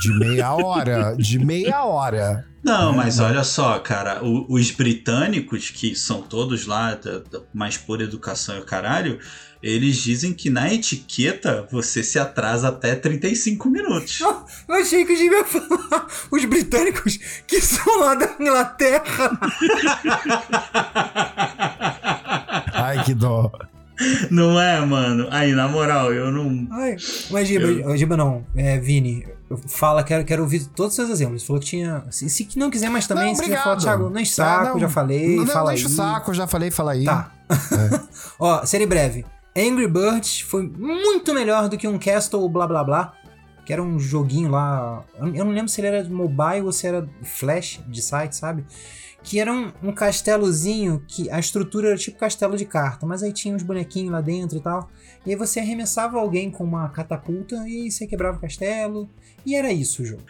De 0.00 0.18
meia 0.18 0.54
hora. 0.54 1.16
De 1.16 1.38
meia 1.38 1.84
hora. 1.84 2.46
Não, 2.62 2.92
É, 2.92 2.96
mas 2.96 3.18
olha 3.18 3.42
só, 3.42 3.78
cara, 3.78 4.20
os 4.22 4.70
britânicos, 4.70 5.70
que 5.70 5.94
são 5.94 6.20
todos 6.20 6.66
lá 6.66 6.94
da, 6.94 7.18
da 7.18 7.40
mais 7.54 7.76
por 7.76 8.00
educação 8.00 8.56
e 8.56 8.60
o 8.60 8.64
caralho, 8.64 9.18
eles 9.62 9.96
dizem 9.96 10.32
que 10.32 10.50
na 10.50 10.72
etiqueta 10.72 11.66
você 11.70 12.02
se 12.02 12.18
atrasa 12.18 12.68
até 12.68 12.94
35 12.94 13.68
minutos. 13.70 14.20
Eu 14.68 14.74
achei 14.74 15.04
que 15.04 15.12
o 15.12 15.16
Jimmy 15.16 15.36
ia 15.36 15.44
falar 15.44 16.06
os 16.30 16.44
britânicos 16.44 17.18
que 17.46 17.60
são 17.60 18.00
lá 18.00 18.14
da 18.14 18.34
Inglaterra. 18.40 19.38
Ai, 22.72 23.02
que 23.04 23.14
dó. 23.14 23.50
Não 24.30 24.60
é, 24.60 24.84
mano? 24.84 25.26
Aí, 25.30 25.52
na 25.52 25.66
moral, 25.68 26.12
eu 26.12 26.30
não. 26.30 26.66
Ai, 26.70 26.96
mas 27.30 27.48
Giba, 27.48 27.64
Eu- 27.66 27.96
Giba 27.96 28.14
não, 28.16 28.44
é, 28.54 28.78
Vini, 28.78 29.26
fala, 29.68 30.04
quero, 30.04 30.22
quero 30.24 30.42
ouvir 30.42 30.66
todos 30.66 30.92
os 30.92 30.96
seus 30.96 31.08
exemplos. 31.08 31.44
Falou 31.44 31.60
que 31.60 31.66
tinha. 31.68 32.04
Se, 32.10 32.28
se 32.28 32.46
não 32.56 32.70
quiser 32.70 32.90
mais 32.90 33.06
também, 33.06 33.28
Não, 33.28 33.34
se 33.36 33.42
quiser 33.42 33.62
falar, 33.62 33.76
Thiago, 33.78 34.10
não 34.10 34.20
enche 34.20 34.32
o 34.32 34.34
saco, 34.34 34.66
Ah, 34.66 34.72
não. 34.74 34.80
já 34.80 34.88
falei, 34.90 35.36
não, 35.36 35.46
fala 35.46 35.60
não 35.60 35.68
aí. 35.70 35.74
enche 35.76 35.86
o 35.86 35.88
saco, 35.88 36.34
já 36.34 36.46
falei, 36.46 36.70
fala 36.70 36.92
aí. 36.92 37.04
Tá. 37.06 37.32
Ó, 38.38 38.66
série 38.66 38.84
breve. 38.84 39.24
Angry 39.56 39.88
Birds 39.88 40.40
foi 40.40 40.68
muito 40.68 41.32
melhor 41.32 41.68
do 41.68 41.78
que 41.78 41.88
um 41.88 41.98
Castle 41.98 42.46
blá 42.48 42.66
blá 42.66 42.84
blá. 42.84 43.14
Que 43.64 43.72
era 43.72 43.82
um 43.82 43.98
joguinho 43.98 44.50
lá. 44.50 45.04
Eu 45.18 45.44
não 45.44 45.50
lembro 45.50 45.68
se 45.68 45.80
ele 45.80 45.88
era 45.88 46.04
de 46.04 46.10
mobile 46.10 46.62
ou 46.62 46.72
se 46.72 46.86
era 46.86 47.08
flash 47.24 47.80
de 47.88 48.00
site, 48.00 48.36
sabe? 48.36 48.64
Que 49.24 49.40
era 49.40 49.52
um, 49.52 49.72
um 49.82 49.92
castelozinho 49.92 51.02
que 51.08 51.28
a 51.30 51.40
estrutura 51.40 51.88
era 51.88 51.96
tipo 51.96 52.16
castelo 52.16 52.56
de 52.56 52.64
carta, 52.64 53.04
mas 53.04 53.24
aí 53.24 53.32
tinha 53.32 53.52
uns 53.52 53.64
bonequinhos 53.64 54.12
lá 54.12 54.20
dentro 54.20 54.56
e 54.56 54.60
tal. 54.60 54.88
E 55.24 55.30
aí 55.30 55.36
você 55.36 55.58
arremessava 55.58 56.16
alguém 56.16 56.48
com 56.48 56.62
uma 56.62 56.88
catapulta 56.90 57.56
e 57.66 57.82
aí 57.82 57.90
você 57.90 58.06
quebrava 58.06 58.36
o 58.36 58.40
castelo. 58.40 59.10
E 59.44 59.56
era 59.56 59.72
isso 59.72 60.02
o 60.02 60.04
jogo. 60.04 60.22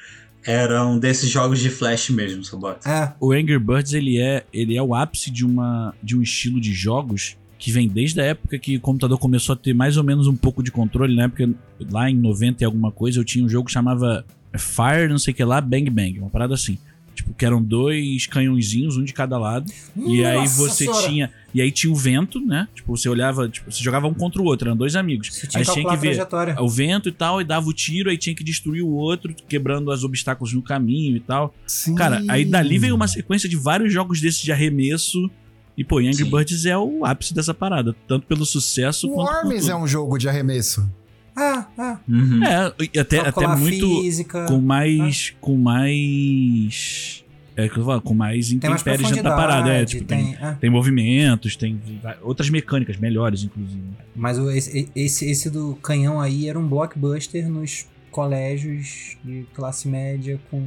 Era 0.42 0.86
um 0.86 0.98
desses 0.98 1.28
jogos 1.28 1.58
de 1.58 1.68
flash 1.68 2.08
mesmo, 2.08 2.42
Sabota. 2.42 2.88
É, 2.88 3.12
o 3.20 3.32
Angry 3.32 3.58
Birds 3.58 3.92
ele 3.92 4.18
é, 4.18 4.46
ele 4.52 4.76
é 4.76 4.82
o 4.82 4.94
ápice 4.94 5.30
de, 5.30 5.44
uma, 5.44 5.92
de 6.02 6.16
um 6.16 6.22
estilo 6.22 6.58
de 6.58 6.72
jogos 6.72 7.36
que 7.58 7.70
vem 7.70 7.88
desde 7.88 8.20
a 8.20 8.24
época 8.24 8.58
que 8.58 8.76
o 8.76 8.80
computador 8.80 9.18
começou 9.18 9.52
a 9.52 9.56
ter 9.56 9.74
mais 9.74 9.96
ou 9.96 10.04
menos 10.04 10.26
um 10.26 10.36
pouco 10.36 10.62
de 10.62 10.70
controle, 10.70 11.16
né? 11.16 11.28
Porque 11.28 11.48
lá 11.90 12.10
em 12.10 12.14
90 12.14 12.62
e 12.62 12.66
alguma 12.66 12.90
coisa 12.90 13.18
eu 13.18 13.24
tinha 13.24 13.44
um 13.44 13.48
jogo 13.48 13.66
que 13.66 13.72
chamava 13.72 14.24
Fire, 14.56 15.08
não 15.08 15.18
sei 15.18 15.32
o 15.32 15.36
que 15.36 15.44
lá, 15.44 15.60
Bang 15.60 15.88
Bang, 15.90 16.18
uma 16.18 16.30
parada 16.30 16.54
assim. 16.54 16.78
Tipo, 17.14 17.32
que 17.32 17.46
eram 17.46 17.62
dois 17.62 18.26
canhõezinhos, 18.26 18.98
um 18.98 19.04
de 19.04 19.14
cada 19.14 19.38
lado. 19.38 19.72
E 19.96 20.22
aí 20.22 20.36
Nossa 20.36 20.54
você 20.54 20.84
Senhora! 20.84 21.08
tinha. 21.08 21.30
E 21.54 21.62
aí 21.62 21.72
tinha 21.72 21.90
o 21.90 21.96
vento, 21.96 22.38
né? 22.38 22.68
Tipo, 22.74 22.94
você 22.94 23.08
olhava, 23.08 23.48
tipo, 23.48 23.72
você 23.72 23.82
jogava 23.82 24.06
um 24.06 24.12
contra 24.12 24.42
o 24.42 24.44
outro, 24.44 24.68
eram 24.68 24.76
dois 24.76 24.94
amigos. 24.94 25.28
Você 25.34 25.46
tinha 25.46 25.62
aí 25.62 25.66
que 25.66 25.72
tinha 25.72 25.88
que 25.88 25.96
ver 25.96 26.08
trajetória. 26.08 26.62
o 26.62 26.68
vento 26.68 27.08
e 27.08 27.12
tal, 27.12 27.40
e 27.40 27.44
dava 27.44 27.66
o 27.66 27.72
tiro, 27.72 28.10
aí 28.10 28.18
tinha 28.18 28.36
que 28.36 28.44
destruir 28.44 28.82
o 28.82 28.90
outro, 28.90 29.34
quebrando 29.48 29.90
os 29.90 30.04
obstáculos 30.04 30.52
no 30.52 30.60
caminho 30.60 31.16
e 31.16 31.20
tal. 31.20 31.54
Sim. 31.66 31.94
Cara, 31.94 32.22
aí 32.28 32.44
dali 32.44 32.78
veio 32.78 32.94
uma 32.94 33.08
sequência 33.08 33.48
de 33.48 33.56
vários 33.56 33.90
jogos 33.90 34.20
desses 34.20 34.42
de 34.42 34.52
arremesso. 34.52 35.30
E, 35.76 35.84
pô, 35.84 35.98
Angry 35.98 36.14
Sim. 36.14 36.30
Birds 36.30 36.64
é 36.64 36.76
o 36.76 37.04
ápice 37.04 37.34
dessa 37.34 37.52
parada, 37.52 37.94
tanto 38.08 38.26
pelo 38.26 38.46
sucesso 38.46 39.08
O 39.08 39.14
quanto. 39.14 39.30
Worms 39.46 39.68
é 39.68 39.76
um 39.76 39.86
jogo 39.86 40.16
de 40.18 40.28
arremesso. 40.28 40.88
Ah, 41.36 41.66
ah. 41.76 41.98
Uhum. 42.08 42.42
É, 42.42 42.72
e 42.94 42.98
até, 42.98 43.18
até 43.20 43.46
muito. 43.46 44.00
física. 44.00 44.46
Com 44.46 44.58
mais. 44.58 45.34
Com 45.38 45.56
mais. 45.56 47.22
É 47.54 47.68
que 47.68 47.78
eu 47.78 47.84
falo, 47.84 48.00
com 48.02 48.14
mais 48.14 48.48
Tem 48.48 48.58
mais 48.70 48.80
intempéries 48.82 49.08
dentro 49.08 49.24
da 49.24 49.36
parada. 49.36 49.70
É, 49.70 49.84
tipo, 49.84 50.04
tem, 50.04 50.34
tem, 50.34 50.46
é. 50.46 50.52
tem 50.52 50.68
movimentos, 50.70 51.56
tem 51.56 51.80
outras 52.22 52.50
mecânicas 52.50 52.96
melhores, 52.98 53.44
inclusive. 53.44 53.82
Mas 54.14 54.38
o- 54.38 54.50
esse, 54.50 54.90
esse, 54.94 55.30
esse 55.30 55.50
do 55.50 55.74
canhão 55.76 56.20
aí 56.20 56.48
era 56.48 56.58
um 56.58 56.66
blockbuster 56.66 57.48
nos 57.50 57.86
colégios 58.10 59.16
de 59.24 59.46
classe 59.54 59.88
média 59.88 60.40
com 60.50 60.62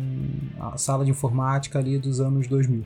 a 0.60 0.78
sala 0.78 1.04
de 1.06 1.12
informática 1.12 1.78
ali 1.80 1.98
dos 2.00 2.20
anos 2.20 2.48
2000. 2.48 2.84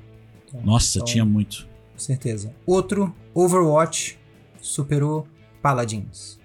Então, 0.48 0.62
Nossa, 0.64 0.98
então, 1.00 1.06
tinha 1.06 1.26
muito. 1.26 1.68
Com 1.94 2.00
certeza. 2.00 2.54
Outro, 2.66 3.16
Overwatch, 3.34 4.20
superou 4.62 5.28
Paladins. 5.62 6.40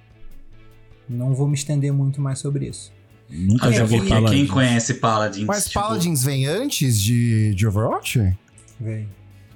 Não 1.09 1.35
vou 1.35 1.49
me 1.49 1.55
estender 1.55 1.93
muito 1.93 2.21
mais 2.21 2.39
sobre 2.39 2.69
isso. 2.69 2.93
Nunca 3.31 3.69
Até 3.69 3.79
joguei 3.79 3.99
porque 3.99 4.13
Paladins. 4.13 4.37
quem 4.37 4.47
conhece 4.47 4.95
Paladins? 4.95 5.47
Mas 5.47 5.65
tipo, 5.65 5.81
Paladins 5.81 6.23
vem 6.23 6.47
antes 6.47 6.99
de, 6.99 7.55
de 7.55 7.67
Overwatch? 7.67 8.35
Véi. 8.81 9.09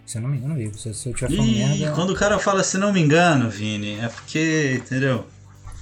Se 0.05 0.19
eu 0.19 0.23
não 0.23 0.29
me 0.29 0.37
engano, 0.37 0.57
viu? 0.57 0.75
Se, 0.75 0.93
se 0.93 1.09
eu 1.09 1.15
tiver 1.15 1.35
falando 1.35 1.57
merda. 1.57 1.93
quando 1.93 2.11
o 2.11 2.15
cara 2.15 2.39
fala 2.39 2.63
se 2.63 2.77
não 2.77 2.93
me 2.93 3.01
engano, 3.01 3.49
Vini, 3.49 3.95
é 3.95 4.09
porque, 4.09 4.81
entendeu? 4.85 5.27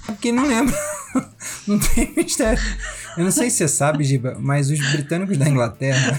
É 0.07 0.11
porque 0.13 0.31
não 0.31 0.47
lembro. 0.47 0.73
não 1.67 1.79
tem 1.79 2.13
mistério. 2.15 2.61
Eu 3.17 3.25
não 3.25 3.31
sei 3.31 3.49
se 3.49 3.57
você 3.57 3.67
sabe, 3.67 4.03
Giba, 4.03 4.37
mas 4.39 4.69
os 4.71 4.79
britânicos 4.91 5.37
da 5.37 5.47
Inglaterra. 5.49 6.15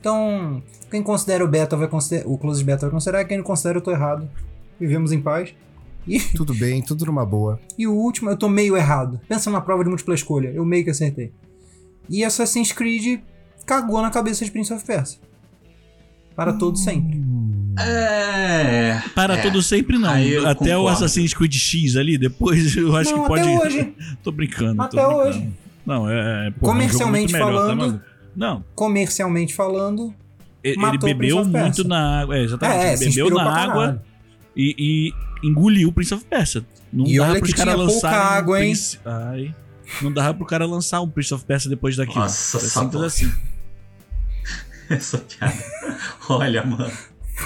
Então, 0.00 0.62
quem 0.90 1.02
considera 1.02 1.44
o 1.44 1.48
beta 1.48 1.76
vai 1.76 1.88
considerar. 1.88 2.26
O 2.28 2.38
close 2.38 2.64
beta 2.64 2.82
vai 2.86 2.90
considerar, 2.90 3.24
quem 3.26 3.36
não 3.36 3.44
considera, 3.44 3.76
eu 3.78 3.82
tô 3.82 3.90
errado. 3.90 4.26
Vivemos 4.78 5.12
em 5.12 5.20
paz. 5.20 5.50
E, 6.10 6.18
Tudo 6.36 6.52
bem, 6.54 6.82
tudo 6.82 7.06
numa 7.06 7.24
boa. 7.24 7.60
e 7.78 7.86
o 7.86 7.92
último, 7.94 8.28
eu 8.30 8.36
tô 8.36 8.48
meio 8.48 8.76
errado. 8.76 9.20
Pensa 9.28 9.48
na 9.50 9.60
prova 9.60 9.84
de 9.84 9.88
múltipla 9.90 10.14
escolha, 10.14 10.48
eu 10.48 10.64
meio 10.64 10.82
que 10.82 10.90
acertei. 10.90 11.32
E 12.08 12.24
Assassin's 12.24 12.72
Creed 12.72 13.20
cagou 13.64 14.02
na 14.02 14.10
cabeça 14.10 14.44
de 14.44 14.50
Prince 14.50 14.72
of 14.72 14.84
Persia. 14.84 15.20
Para 16.34 16.52
todo 16.54 16.76
sempre. 16.76 17.20
É. 17.78 19.00
Para 19.14 19.34
é. 19.34 19.42
todo 19.42 19.62
sempre, 19.62 19.98
não. 19.98 20.10
Até 20.10 20.76
o 20.76 20.80
concordo. 20.80 20.88
Assassin's 20.88 21.32
Creed 21.34 21.54
X 21.54 21.96
ali, 21.96 22.18
depois 22.18 22.76
eu 22.76 22.96
acho 22.96 23.12
Não, 23.12 23.22
que 23.22 23.28
pode. 23.28 23.42
até 23.42 23.58
hoje. 23.66 23.94
tô 24.22 24.32
brincando. 24.32 24.76
tô 24.76 24.82
Até 24.82 24.96
brincando. 25.06 25.16
hoje. 25.28 25.48
Não, 25.86 26.10
é. 26.10 26.48
é, 26.48 26.50
porra, 26.50 26.72
Comercialmente 26.72 27.34
é 27.34 27.36
um 27.36 27.40
jogo 27.40 27.52
muito 27.52 27.62
melhor, 27.62 27.68
tá, 27.70 27.76
falando- 27.76 27.92
mano? 27.92 28.02
Não, 28.36 28.64
Comercialmente 28.74 29.54
falando. 29.54 30.14
ele, 30.64 30.74
ele 30.74 30.76
Matou 30.78 30.96
o 31.10 31.14
bebeu 31.14 31.44
muito 31.44 31.84
na 31.86 32.20
água. 32.20 32.36
É, 32.36 32.42
exatamente. 32.44 32.78
É, 32.84 32.92
ele 32.94 33.04
bebeu 33.06 33.30
na 33.30 33.42
água 33.42 33.74
caralho. 33.86 34.00
E, 34.56 35.12
e 35.42 35.46
engoliu 35.48 35.88
o 35.88 35.92
Prince 35.92 36.14
of 36.14 36.24
Persia. 36.24 36.64
Não 36.92 37.06
E 37.06 37.18
dava 37.18 37.32
olha 37.32 37.40
que 37.40 37.52
caras 37.52 37.74
tinha 37.74 37.86
pouca 37.86 37.92
lançarem 38.08 38.18
um 38.18 38.22
água, 38.38 38.58
hein? 38.60 38.66
Prince- 38.72 38.98
Ai. 39.04 39.54
Não 40.02 40.12
dava 40.12 40.34
pro 40.34 40.46
cara 40.46 40.66
lançar 40.66 41.00
um 41.00 41.08
Prince 41.08 41.32
of 41.34 41.44
Persia 41.44 41.68
depois 41.70 41.96
daquilo. 41.96 42.20
Nossa, 42.20 42.56
É 42.58 42.60
simples 42.60 43.02
assim. 43.02 43.32
Essa 44.88 45.18
piada. 45.18 45.54
Olha, 46.28 46.64
mano. 46.64 46.90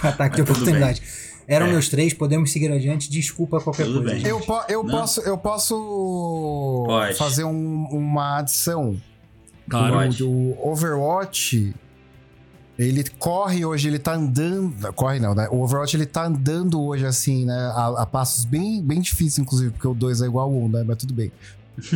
Ataque 0.03 0.37
de 0.37 0.43
oportunidade. 0.43 1.03
Eram 1.47 1.67
É. 1.67 1.71
meus 1.73 1.89
três, 1.91 2.15
podemos 2.15 2.51
seguir 2.53 2.73
adiante. 2.73 3.11
Desculpa 3.11 3.61
qualquer 3.61 3.85
Tudo 3.85 4.01
coisa. 4.03 4.15
bem. 4.15 4.27
Eu, 4.27 4.41
po- 4.41 4.65
eu 4.69 4.83
Não. 4.83 4.91
posso, 4.91 5.21
eu 5.21 5.37
posso 5.37 6.85
Pode. 6.87 7.19
fazer 7.19 7.45
um- 7.45 7.85
uma 7.91 8.39
adição. 8.39 8.97
Claro. 9.69 9.97
O, 10.25 10.27
o 10.27 10.71
Overwatch, 10.73 11.75
ele 12.79 13.05
corre 13.19 13.65
hoje, 13.65 13.89
ele 13.89 13.99
tá 13.99 14.15
andando. 14.15 14.93
Corre 14.95 15.21
não, 15.21 15.35
né? 15.35 15.49
O 15.51 15.61
Overwatch 15.63 15.97
ele 15.97 16.07
tá 16.07 16.27
andando 16.27 16.83
hoje, 16.83 17.07
assim, 17.07 17.45
né? 17.45 17.73
A, 17.75 18.03
a 18.03 18.07
passos 18.07 18.45
bem, 18.45 18.83
bem 18.83 19.01
difíceis, 19.01 19.39
inclusive, 19.39 19.71
porque 19.71 19.87
o 19.87 19.95
2 19.95 20.23
é 20.23 20.27
igual 20.27 20.47
ao 20.47 20.53
1, 20.55 20.65
um, 20.65 20.69
né? 20.69 20.85
Mas 20.85 20.97
tudo 20.99 21.15
bem. 21.15 21.31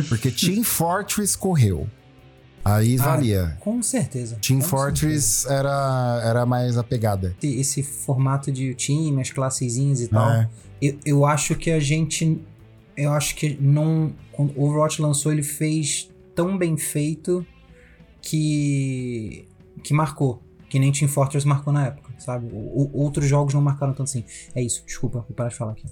Porque 0.07 0.31
Team 0.31 0.63
Fortress 0.65 1.37
correu. 1.37 1.87
Aí 2.63 2.97
Ah, 2.99 3.03
valia. 3.03 3.57
Com 3.59 3.81
certeza. 3.81 4.37
Team 4.41 4.59
com 4.59 4.65
Fortress 4.67 5.45
era, 5.49 6.21
era 6.23 6.45
mais 6.45 6.77
a 6.77 6.83
pegada. 6.83 7.29
certeza. 7.29 7.55
Esse, 7.59 7.79
esse 7.79 7.83
formato 7.83 8.51
de 8.51 8.73
time, 8.75 9.21
as 9.21 9.31
classezinhas 9.31 10.01
e 10.01 10.07
tal. 10.07 10.29
É. 10.29 10.49
Eu, 10.81 10.97
eu 11.05 11.25
acho 11.25 11.55
que 11.55 11.71
a 11.71 11.79
gente. 11.79 12.39
Eu 12.95 13.11
acho 13.13 13.35
que 13.35 13.57
não. 13.61 14.13
Quando 14.31 14.53
o 14.57 14.65
Overwatch 14.65 15.01
lançou, 15.01 15.31
ele 15.31 15.43
fez 15.43 16.09
tão 16.35 16.57
bem 16.57 16.77
feito 16.77 17.45
que. 18.21 19.45
que 19.83 19.93
marcou. 19.93 20.41
Que 20.69 20.77
nem 20.79 20.91
Team 20.91 21.09
Fortress 21.09 21.45
marcou 21.47 21.73
na 21.73 21.87
época, 21.87 22.11
sabe? 22.19 22.45
O- 22.51 22.55
o- 22.93 23.01
outros 23.01 23.27
jogos 23.27 23.53
não 23.53 23.61
marcaram 23.61 23.91
tanto 23.93 24.03
assim. 24.03 24.23
É 24.55 24.61
isso, 24.63 24.83
desculpa, 24.85 25.19
vou 25.27 25.35
parar 25.35 25.49
de 25.49 25.55
falar 25.55 25.71
aqui. 25.71 25.85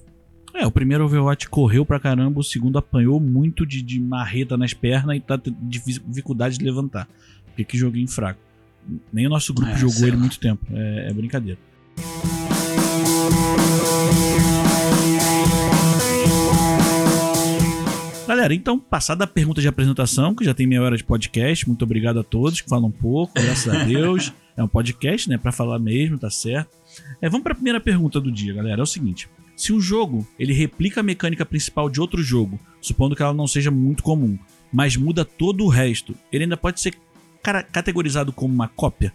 É, 0.53 0.65
o 0.65 0.71
primeiro 0.71 1.03
Overwatch 1.05 1.49
correu 1.49 1.85
pra 1.85 1.99
caramba, 1.99 2.39
o 2.39 2.43
segundo 2.43 2.77
apanhou 2.77 3.19
muito 3.19 3.65
de, 3.65 3.81
de 3.81 3.99
marreta 3.99 4.55
nas 4.55 4.73
pernas 4.73 5.17
e 5.17 5.19
tá 5.19 5.37
tendo 5.37 5.57
difi- 5.61 6.01
dificuldade 6.07 6.57
de 6.57 6.63
levantar. 6.65 7.07
Porque 7.47 7.63
que 7.63 7.77
joguinho 7.77 8.07
fraco. 8.07 8.39
Nem 9.11 9.27
o 9.27 9.29
nosso 9.29 9.53
grupo 9.53 9.71
É, 9.71 9.77
jogou 9.77 10.03
ele 10.03 10.11
lá. 10.11 10.17
muito 10.17 10.39
tempo. 10.39 10.65
É, 10.71 11.09
é 11.09 11.13
brincadeira. 11.13 11.59
Galera, 18.27 18.53
então, 18.53 18.77
passada 18.77 19.23
a 19.23 19.27
pergunta 19.27 19.61
de 19.61 19.67
apresentação, 19.69 20.35
que 20.35 20.43
já 20.43 20.53
tem 20.53 20.67
meia 20.67 20.81
hora 20.81 20.97
de 20.97 21.03
podcast, 21.03 21.65
muito 21.67 21.83
obrigado 21.83 22.19
a 22.19 22.23
todos 22.23 22.59
que 22.59 22.67
falam 22.69 22.89
um 22.89 22.91
pouco, 22.91 23.33
graças 23.33 23.73
a 23.73 23.83
Deus. 23.85 24.33
É 24.57 24.63
um 24.63 24.67
podcast, 24.67 25.29
né, 25.29 25.37
Pra 25.37 25.51
falar 25.51 25.77
mesmo, 25.77 26.17
tá 26.17 26.31
certo. 26.31 26.75
É, 27.21 27.29
vamos 27.29 27.43
pra 27.43 27.53
primeira 27.53 27.79
pergunta 27.79 28.19
do 28.19 28.31
dia, 28.31 28.55
galera. 28.55 28.81
É 28.81 28.83
o 28.83 28.87
seguinte: 28.87 29.29
se 29.55 29.71
um 29.71 29.79
jogo 29.79 30.27
ele 30.39 30.51
replica 30.51 30.99
a 30.99 31.03
mecânica 31.03 31.45
principal 31.45 31.89
de 31.89 32.01
outro 32.01 32.23
jogo, 32.23 32.59
supondo 32.81 33.15
que 33.15 33.21
ela 33.21 33.33
não 33.33 33.47
seja 33.47 33.69
muito 33.69 34.01
comum, 34.01 34.37
mas 34.73 34.97
muda 34.97 35.23
todo 35.23 35.63
o 35.63 35.69
resto, 35.69 36.15
ele 36.31 36.45
ainda 36.45 36.57
pode 36.57 36.81
ser 36.81 36.97
categorizado 37.71 38.33
como 38.33 38.53
uma 38.53 38.67
cópia? 38.67 39.13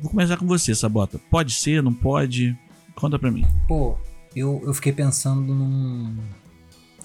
Vou 0.00 0.10
começar 0.10 0.36
com 0.36 0.46
você, 0.46 0.74
Sabota. 0.74 1.18
Pode 1.30 1.52
ser, 1.54 1.82
não 1.82 1.92
pode? 1.92 2.56
Conta 2.94 3.18
pra 3.18 3.30
mim. 3.30 3.46
Pô, 3.66 3.96
eu, 4.34 4.62
eu 4.64 4.74
fiquei 4.74 4.92
pensando 4.92 5.54
num. 5.54 6.16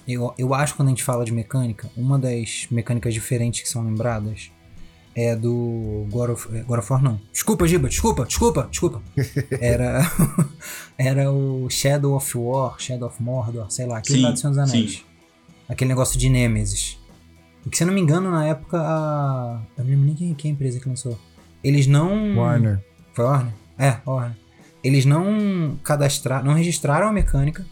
Eu, 0.06 0.34
eu 0.36 0.52
acho 0.52 0.72
que 0.72 0.76
quando 0.78 0.88
a 0.88 0.90
gente 0.90 1.02
fala 1.02 1.24
de 1.24 1.32
mecânica, 1.32 1.90
uma 1.96 2.18
das 2.18 2.66
mecânicas 2.70 3.14
diferentes 3.14 3.62
que 3.62 3.68
são 3.68 3.84
lembradas 3.84 4.50
é 5.14 5.36
do 5.36 6.06
God 6.10 6.30
of, 6.30 6.56
é, 6.56 6.62
God 6.62 6.78
of 6.78 6.92
War, 6.92 7.02
não. 7.02 7.20
Desculpa, 7.32 7.66
Giba, 7.66 7.88
desculpa, 7.88 8.24
desculpa, 8.24 8.68
desculpa. 8.70 9.02
Era, 9.60 10.00
era 10.98 11.30
o 11.30 11.68
Shadow 11.68 12.14
of 12.14 12.38
War, 12.38 12.78
Shadow 12.78 13.08
of 13.08 13.22
Mordor, 13.22 13.70
sei 13.70 13.86
lá, 13.86 13.98
aquele 13.98 14.18
Sim, 14.18 14.24
lá 14.24 14.30
do 14.30 14.38
Senhor 14.38 14.50
dos 14.50 14.58
Anéis. 14.58 14.92
sim. 14.92 15.02
Aquele 15.68 15.88
negócio 15.88 16.18
de 16.18 16.28
Nemesis. 16.28 16.98
E 17.64 17.70
que, 17.70 17.76
se 17.76 17.82
eu 17.82 17.86
não 17.86 17.94
me 17.94 18.00
engano, 18.00 18.30
na 18.30 18.46
época, 18.46 18.78
a. 18.78 19.62
Eu 19.76 19.84
não 19.84 19.90
lembro 19.90 20.06
nem 20.06 20.14
quem, 20.14 20.34
quem 20.34 20.50
é 20.50 20.52
a 20.52 20.54
empresa 20.54 20.80
que 20.80 20.88
lançou. 20.88 21.18
Eles 21.62 21.86
não. 21.86 22.36
Warner. 22.36 22.84
Foi 23.14 23.24
Warner? 23.24 23.54
É, 23.78 23.96
Warner. 24.04 24.36
Eles 24.82 25.04
não 25.04 25.78
cadastraram, 25.84 26.44
não 26.44 26.54
registraram 26.54 27.08
a 27.08 27.12
mecânica. 27.12 27.64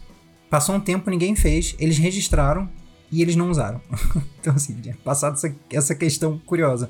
Passou 0.49 0.75
um 0.75 0.79
tempo, 0.79 1.09
ninguém 1.09 1.35
fez. 1.35 1.75
Eles 1.77 1.97
registraram 1.97 2.69
e 3.11 3.21
eles 3.21 3.35
não 3.35 3.49
usaram. 3.49 3.81
então, 4.39 4.53
assim, 4.55 4.73
tinha 4.75 4.97
passado 5.03 5.33
essa, 5.33 5.53
essa 5.71 5.95
questão 5.95 6.39
curiosa. 6.39 6.89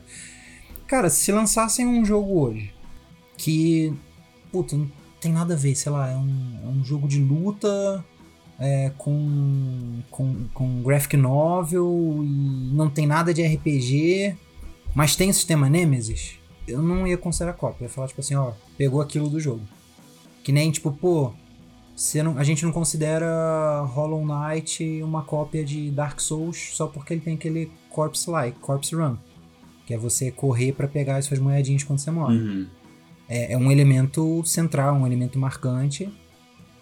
Cara, 0.91 1.09
se 1.09 1.31
lançassem 1.31 1.87
um 1.87 2.03
jogo 2.03 2.37
hoje 2.37 2.75
que, 3.37 3.93
puta, 4.51 4.75
não 4.75 4.91
tem 5.21 5.31
nada 5.31 5.53
a 5.53 5.57
ver, 5.57 5.73
sei 5.73 5.89
lá, 5.89 6.11
é 6.11 6.17
um, 6.17 6.59
é 6.65 6.67
um 6.67 6.83
jogo 6.83 7.07
de 7.07 7.17
luta 7.17 8.03
é, 8.59 8.91
com, 8.97 10.01
com, 10.11 10.49
com 10.53 10.83
graphic 10.83 11.15
novel 11.15 12.19
e 12.25 12.75
não 12.75 12.89
tem 12.89 13.07
nada 13.07 13.33
de 13.33 13.41
RPG, 13.41 14.35
mas 14.93 15.15
tem 15.15 15.29
o 15.29 15.33
sistema 15.33 15.69
Nemesis, 15.69 16.33
eu 16.67 16.81
não 16.81 17.07
ia 17.07 17.17
considerar 17.17 17.53
cópia. 17.53 17.85
Eu 17.85 17.87
ia 17.87 17.89
falar, 17.89 18.09
tipo 18.09 18.19
assim, 18.19 18.35
ó, 18.35 18.51
pegou 18.77 18.99
aquilo 18.99 19.29
do 19.29 19.39
jogo. 19.39 19.61
Que 20.43 20.51
nem, 20.51 20.69
tipo, 20.71 20.91
pô, 20.91 21.31
você 21.95 22.21
não, 22.21 22.37
a 22.37 22.43
gente 22.43 22.65
não 22.65 22.73
considera 22.73 23.81
Hollow 23.93 24.25
Knight 24.25 25.01
uma 25.01 25.23
cópia 25.23 25.63
de 25.63 25.89
Dark 25.89 26.19
Souls 26.19 26.71
só 26.73 26.85
porque 26.85 27.13
ele 27.13 27.21
tem 27.21 27.35
aquele 27.35 27.71
Corpse 27.89 28.29
Like, 28.29 28.59
Corpse 28.59 28.93
Run. 28.93 29.15
Que 29.91 29.95
é 29.95 29.97
você 29.97 30.31
correr 30.31 30.71
pra 30.71 30.87
pegar 30.87 31.17
as 31.17 31.25
suas 31.25 31.37
moedinhas 31.37 31.83
quando 31.83 31.99
você 31.99 32.09
morre. 32.09 32.37
Uhum. 32.37 32.67
É, 33.27 33.51
é 33.51 33.57
um 33.57 33.69
elemento 33.69 34.41
central, 34.45 34.95
um 34.95 35.05
elemento 35.05 35.37
marcante. 35.37 36.09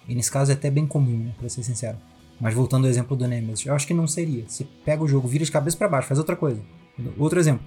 E 0.07 0.13
nesse 0.13 0.29
caso 0.29 0.51
é 0.51 0.53
até 0.53 0.69
bem 0.69 0.85
comum, 0.85 1.17
né, 1.17 1.33
pra 1.39 1.49
ser 1.49 1.63
sincero. 1.63 1.97
Mas 2.39 2.53
voltando 2.53 2.83
ao 2.83 2.89
exemplo 2.91 3.17
do 3.17 3.27
Nemesis, 3.27 3.65
eu 3.65 3.73
acho 3.73 3.87
que 3.87 3.95
não 3.95 4.05
seria. 4.05 4.43
Você 4.47 4.63
pega 4.85 5.03
o 5.03 5.07
jogo, 5.07 5.27
vira 5.27 5.43
de 5.43 5.51
cabeça 5.51 5.75
pra 5.75 5.87
baixo, 5.87 6.07
faz 6.07 6.19
outra 6.19 6.35
coisa. 6.35 6.61
Outro 7.17 7.39
exemplo. 7.39 7.65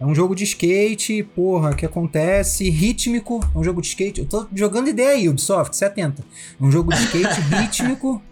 É 0.00 0.06
um 0.06 0.14
jogo 0.14 0.34
de 0.34 0.44
skate, 0.44 1.22
porra, 1.22 1.74
que 1.74 1.84
acontece, 1.84 2.70
rítmico. 2.70 3.38
É 3.54 3.58
um 3.58 3.62
jogo 3.62 3.82
de 3.82 3.88
skate. 3.88 4.22
Eu 4.22 4.26
tô 4.26 4.48
jogando 4.54 4.88
ideia 4.88 5.10
aí, 5.10 5.28
Ubisoft, 5.28 5.76
70. 5.76 6.24
É 6.58 6.64
um 6.64 6.70
jogo 6.70 6.90
de 6.90 7.02
skate 7.02 7.38
rítmico 7.54 8.22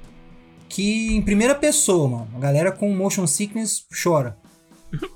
que 0.67 1.15
em 1.15 1.21
primeira 1.21 1.55
pessoa, 1.55 2.09
mano. 2.09 2.29
A 2.37 2.39
galera 2.39 2.73
com 2.73 2.91
motion 2.95 3.27
sickness 3.27 3.85
chora. 4.03 4.35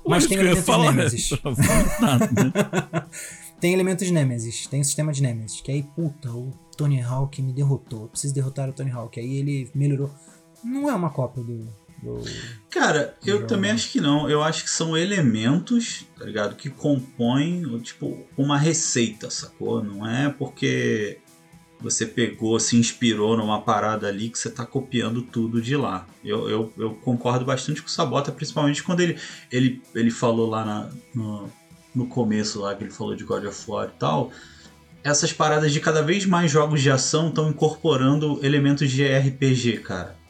Mas 0.07 0.23
Isso 0.23 0.29
tem 0.29 0.37
que 0.37 0.43
eu 0.43 0.47
ia 0.47 0.51
elementos 0.51 0.65
falar. 0.65 0.91
Nemesis. 0.91 1.29
Né? 1.31 3.03
Tem 3.59 3.73
elementos 3.73 4.05
de 4.05 4.11
Nemesis, 4.11 4.67
tem 4.67 4.81
o 4.81 4.83
sistema 4.83 5.13
de 5.13 5.21
Nemesis, 5.21 5.61
que 5.61 5.71
aí, 5.71 5.83
puta, 5.83 6.29
o 6.29 6.51
Tony 6.75 7.01
Hawk 7.01 7.41
me 7.41 7.53
derrotou. 7.53 8.01
Eu 8.03 8.07
preciso 8.09 8.33
derrotar 8.33 8.67
o 8.69 8.73
Tony 8.73 8.91
Hawk. 8.91 9.17
Aí 9.17 9.37
ele 9.37 9.71
melhorou. 9.73 10.11
Não 10.61 10.89
é 10.89 10.93
uma 10.93 11.09
cópia 11.09 11.41
do. 11.43 11.59
do- 12.01 12.21
Cara, 12.69 13.15
eu 13.25 13.35
Jogo. 13.37 13.47
também 13.47 13.71
acho 13.71 13.89
que 13.89 14.01
não. 14.01 14.29
Eu 14.29 14.43
acho 14.43 14.63
que 14.65 14.69
são 14.69 14.97
elementos, 14.97 16.05
tá 16.19 16.25
ligado? 16.25 16.57
Que 16.57 16.69
compõem, 16.69 17.63
tipo, 17.79 18.25
uma 18.37 18.57
receita, 18.57 19.29
sacou? 19.29 19.81
Não 19.81 20.05
é 20.05 20.27
porque 20.29 21.19
você 21.83 22.05
pegou, 22.05 22.59
se 22.59 22.77
inspirou 22.77 23.35
numa 23.37 23.61
parada 23.61 24.07
ali 24.07 24.29
que 24.29 24.39
você 24.39 24.49
tá 24.49 24.65
copiando 24.65 25.21
tudo 25.21 25.61
de 25.61 25.75
lá. 25.75 26.07
Eu, 26.23 26.49
eu, 26.49 26.73
eu 26.77 26.93
concordo 26.95 27.43
bastante 27.45 27.81
com 27.81 27.87
o 27.87 27.91
Sabota, 27.91 28.31
principalmente 28.31 28.81
quando 28.81 29.01
ele, 29.01 29.17
ele, 29.51 29.81
ele 29.93 30.09
falou 30.09 30.49
lá 30.49 30.63
na- 30.65 30.89
no, 31.13 31.49
no 31.93 32.07
começo 32.07 32.61
lá, 32.61 32.73
que 32.73 32.83
ele 32.83 32.91
falou 32.91 33.15
de 33.15 33.23
God 33.23 33.45
of 33.45 33.63
War 33.69 33.89
e 33.89 33.99
tal. 33.99 34.31
Essas 35.03 35.33
paradas 35.33 35.73
de 35.73 35.79
cada 35.81 36.01
vez 36.01 36.25
mais 36.25 36.49
jogos 36.49 36.81
de 36.81 36.89
ação 36.89 37.27
estão 37.27 37.49
incorporando 37.49 38.39
elementos 38.43 38.89
de 38.89 39.03
RPG, 39.05 39.79
cara 39.79 40.23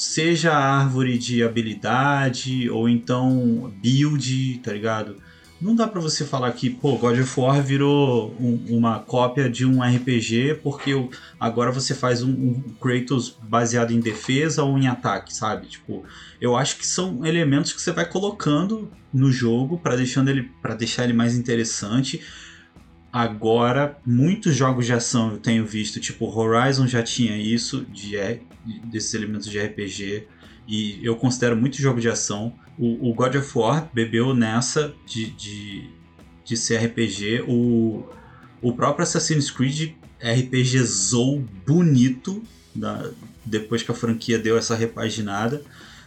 seja 0.00 0.54
árvore 0.54 1.18
de 1.18 1.42
habilidade 1.42 2.70
ou 2.70 2.88
então 2.88 3.70
build, 3.82 4.58
tá 4.64 4.72
ligado? 4.72 5.18
Não 5.60 5.74
dá 5.74 5.86
pra 5.86 6.00
você 6.00 6.24
falar 6.24 6.52
que, 6.52 6.70
pô, 6.70 6.96
God 6.96 7.18
of 7.18 7.38
War 7.40 7.62
virou 7.62 8.34
um- 8.40 8.78
uma 8.78 8.98
cópia 9.00 9.48
de 9.50 9.66
um 9.66 9.82
RPG 9.84 10.54
porque 10.62 10.94
o- 10.94 11.10
agora 11.38 11.70
você 11.70 11.94
faz 11.94 12.22
um, 12.22 12.30
um 12.30 12.62
Kratos 12.80 13.36
baseado 13.42 13.92
em 13.92 14.00
defesa 14.00 14.62
ou 14.64 14.78
em 14.78 14.86
ataque, 14.88 15.34
sabe? 15.34 15.66
Tipo, 15.68 16.02
eu 16.40 16.56
acho 16.56 16.78
que 16.78 16.86
são 16.86 17.26
elementos 17.26 17.72
que 17.74 17.80
você 17.82 17.92
vai 17.92 18.08
colocando 18.08 18.90
no 19.12 19.30
jogo 19.30 19.78
para 19.78 19.96
deixando 19.96 20.30
ele 20.30 20.44
para 20.62 20.74
deixar 20.74 21.04
ele 21.04 21.12
mais 21.12 21.36
interessante. 21.36 22.20
Agora, 23.12 23.98
muitos 24.06 24.54
jogos 24.54 24.86
de 24.86 24.92
ação 24.92 25.32
eu 25.32 25.38
tenho 25.38 25.66
visto, 25.66 26.00
tipo 26.00 26.26
Horizon 26.26 26.86
já 26.86 27.02
tinha 27.02 27.36
isso 27.36 27.84
de 27.86 28.14
desses 28.84 29.14
elementos 29.14 29.48
de 29.50 29.58
RPG 29.58 30.28
e 30.68 31.00
eu 31.02 31.16
considero 31.16 31.56
muito 31.56 31.76
jogo 31.78 32.00
de 32.00 32.08
ação. 32.08 32.54
O, 32.80 33.10
o 33.10 33.14
God 33.14 33.34
of 33.34 33.58
War 33.58 33.88
bebeu 33.92 34.34
nessa 34.34 34.94
de, 35.06 35.26
de, 35.32 35.90
de 36.44 36.56
ser 36.56 36.78
RPG. 36.78 37.44
O, 37.46 38.08
o 38.62 38.72
próprio 38.72 39.02
Assassin's 39.02 39.50
Creed 39.50 39.92
RPGzou 40.18 41.44
bonito 41.66 42.42
da- 42.74 43.10
depois 43.44 43.82
que 43.82 43.90
a 43.90 43.94
franquia 43.94 44.38
deu 44.38 44.56
essa 44.56 44.74
repaginada. 44.74 45.62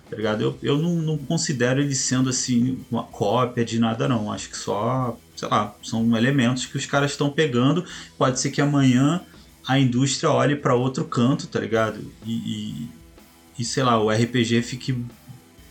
Tá 0.09 0.17
ligado? 0.17 0.41
Eu, 0.41 0.57
eu 0.61 0.77
não, 0.77 0.95
não 0.95 1.17
considero 1.17 1.79
ele 1.79 1.95
sendo 1.95 2.29
assim 2.29 2.79
uma 2.91 3.03
cópia 3.03 3.63
de 3.63 3.79
nada, 3.79 4.07
não. 4.07 4.31
Acho 4.31 4.49
que 4.49 4.57
só, 4.57 5.17
sei 5.35 5.47
lá, 5.47 5.75
são 5.83 6.15
elementos 6.17 6.65
que 6.65 6.77
os 6.77 6.85
caras 6.85 7.11
estão 7.11 7.29
pegando. 7.29 7.85
Pode 8.17 8.39
ser 8.39 8.51
que 8.51 8.61
amanhã 8.61 9.21
a 9.67 9.79
indústria 9.79 10.29
olhe 10.29 10.55
para 10.55 10.75
outro 10.75 11.05
canto, 11.05 11.47
tá 11.47 11.59
ligado? 11.59 11.99
E, 12.25 12.31
e, 12.33 12.89
e, 13.59 13.63
sei 13.65 13.83
lá, 13.83 13.99
o 14.01 14.09
RPG 14.11 14.61
fique 14.61 15.03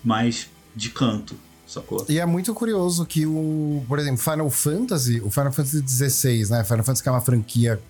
mais 0.03 0.49
de 0.75 0.91
canto, 0.91 1.35
sacou? 1.67 2.05
E 2.09 2.19
é 2.19 2.27
muito 2.27 2.53
curioso 2.55 3.05
que 3.07 3.27
o, 3.27 3.85
por 3.89 3.99
exemplo, 3.99 4.19
Final 4.19 4.51
Fantasy, 4.51 5.21
o 5.21 5.31
Final 5.31 5.53
Fantasy 5.53 5.83
XVI, 5.87 6.51
né? 6.51 6.65
Final 6.65 6.85
Fantasy 6.85 7.03
que 7.03 7.09
é 7.09 7.13
uma 7.13 7.21
franquia 7.21 7.81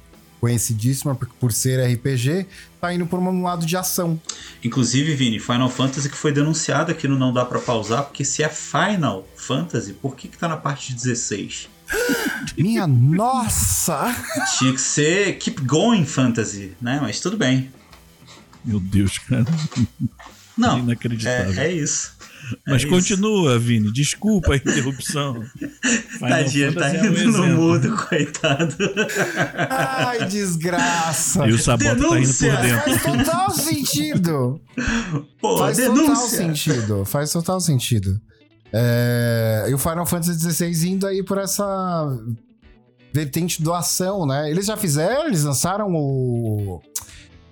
conhecidíssima 0.40 1.14
por, 1.14 1.28
por 1.28 1.52
ser 1.52 1.80
RPG, 1.94 2.46
tá 2.80 2.92
indo 2.92 3.06
por 3.06 3.20
um 3.20 3.42
lado 3.44 3.64
de 3.64 3.76
ação. 3.76 4.20
Inclusive, 4.64 5.14
Vini, 5.14 5.38
Final 5.38 5.70
Fantasy 5.70 6.08
que 6.08 6.16
foi 6.16 6.32
denunciado 6.32 6.90
aqui 6.90 7.06
no 7.06 7.16
Não 7.16 7.32
Dá 7.32 7.44
Pra 7.44 7.60
Pausar, 7.60 8.02
porque 8.02 8.24
se 8.24 8.42
é 8.42 8.48
Final 8.48 9.24
Fantasy, 9.36 9.92
por 9.92 10.16
que 10.16 10.26
que 10.26 10.36
tá 10.36 10.48
na 10.48 10.56
parte 10.56 10.88
de 10.88 10.94
16? 10.96 11.68
Minha 12.58 12.88
nossa! 12.88 14.12
Tinha 14.58 14.72
que 14.72 14.80
ser 14.80 15.38
Keep 15.38 15.64
Going 15.64 16.04
Fantasy, 16.04 16.72
né? 16.80 16.98
Mas 17.00 17.20
tudo 17.20 17.36
bem. 17.36 17.70
Meu 18.64 18.80
Deus, 18.80 19.18
cara. 19.18 19.44
Não, 20.56 20.78
Inacreditável. 20.80 21.60
é, 21.60 21.66
é 21.68 21.72
isso. 21.72 22.16
Mas 22.66 22.84
é 22.84 22.88
continua, 22.88 23.58
Vini. 23.58 23.92
Desculpa 23.92 24.52
a 24.52 24.56
interrupção. 24.56 25.42
Final 26.18 26.28
Tadinho, 26.28 26.74
tá 26.74 26.88
é 26.94 27.02
um 27.02 27.06
indo 27.06 27.32
no 27.32 27.46
mudo, 27.48 27.96
coitado. 28.08 28.76
Ai, 29.70 30.26
desgraça! 30.26 31.46
E 31.46 31.52
o 31.52 31.58
Sabota 31.58 31.90
tá 31.90 31.96
indo 31.96 32.10
Denúncia! 32.10 32.52
por 32.56 32.62
dentro. 32.62 32.82
Faz 32.82 33.02
total 33.02 33.50
sentido! 33.50 34.60
Pô, 35.40 35.58
Faz 35.58 35.76
total 35.78 35.94
denúncia! 35.94 36.28
sentido. 36.38 37.04
Faz 37.04 37.30
total 37.32 37.60
sentido. 37.60 38.20
É, 38.72 39.66
E 39.68 39.74
o 39.74 39.78
Final 39.78 40.06
Fantasy 40.06 40.38
XVI 40.52 40.88
indo 40.90 41.06
aí 41.06 41.22
por 41.22 41.38
essa 41.38 42.06
vertente 43.12 43.62
do 43.62 43.72
ação, 43.74 44.26
né? 44.26 44.50
Eles 44.50 44.66
já 44.66 44.76
fizeram, 44.76 45.26
eles 45.26 45.44
lançaram 45.44 45.88
o. 45.92 46.80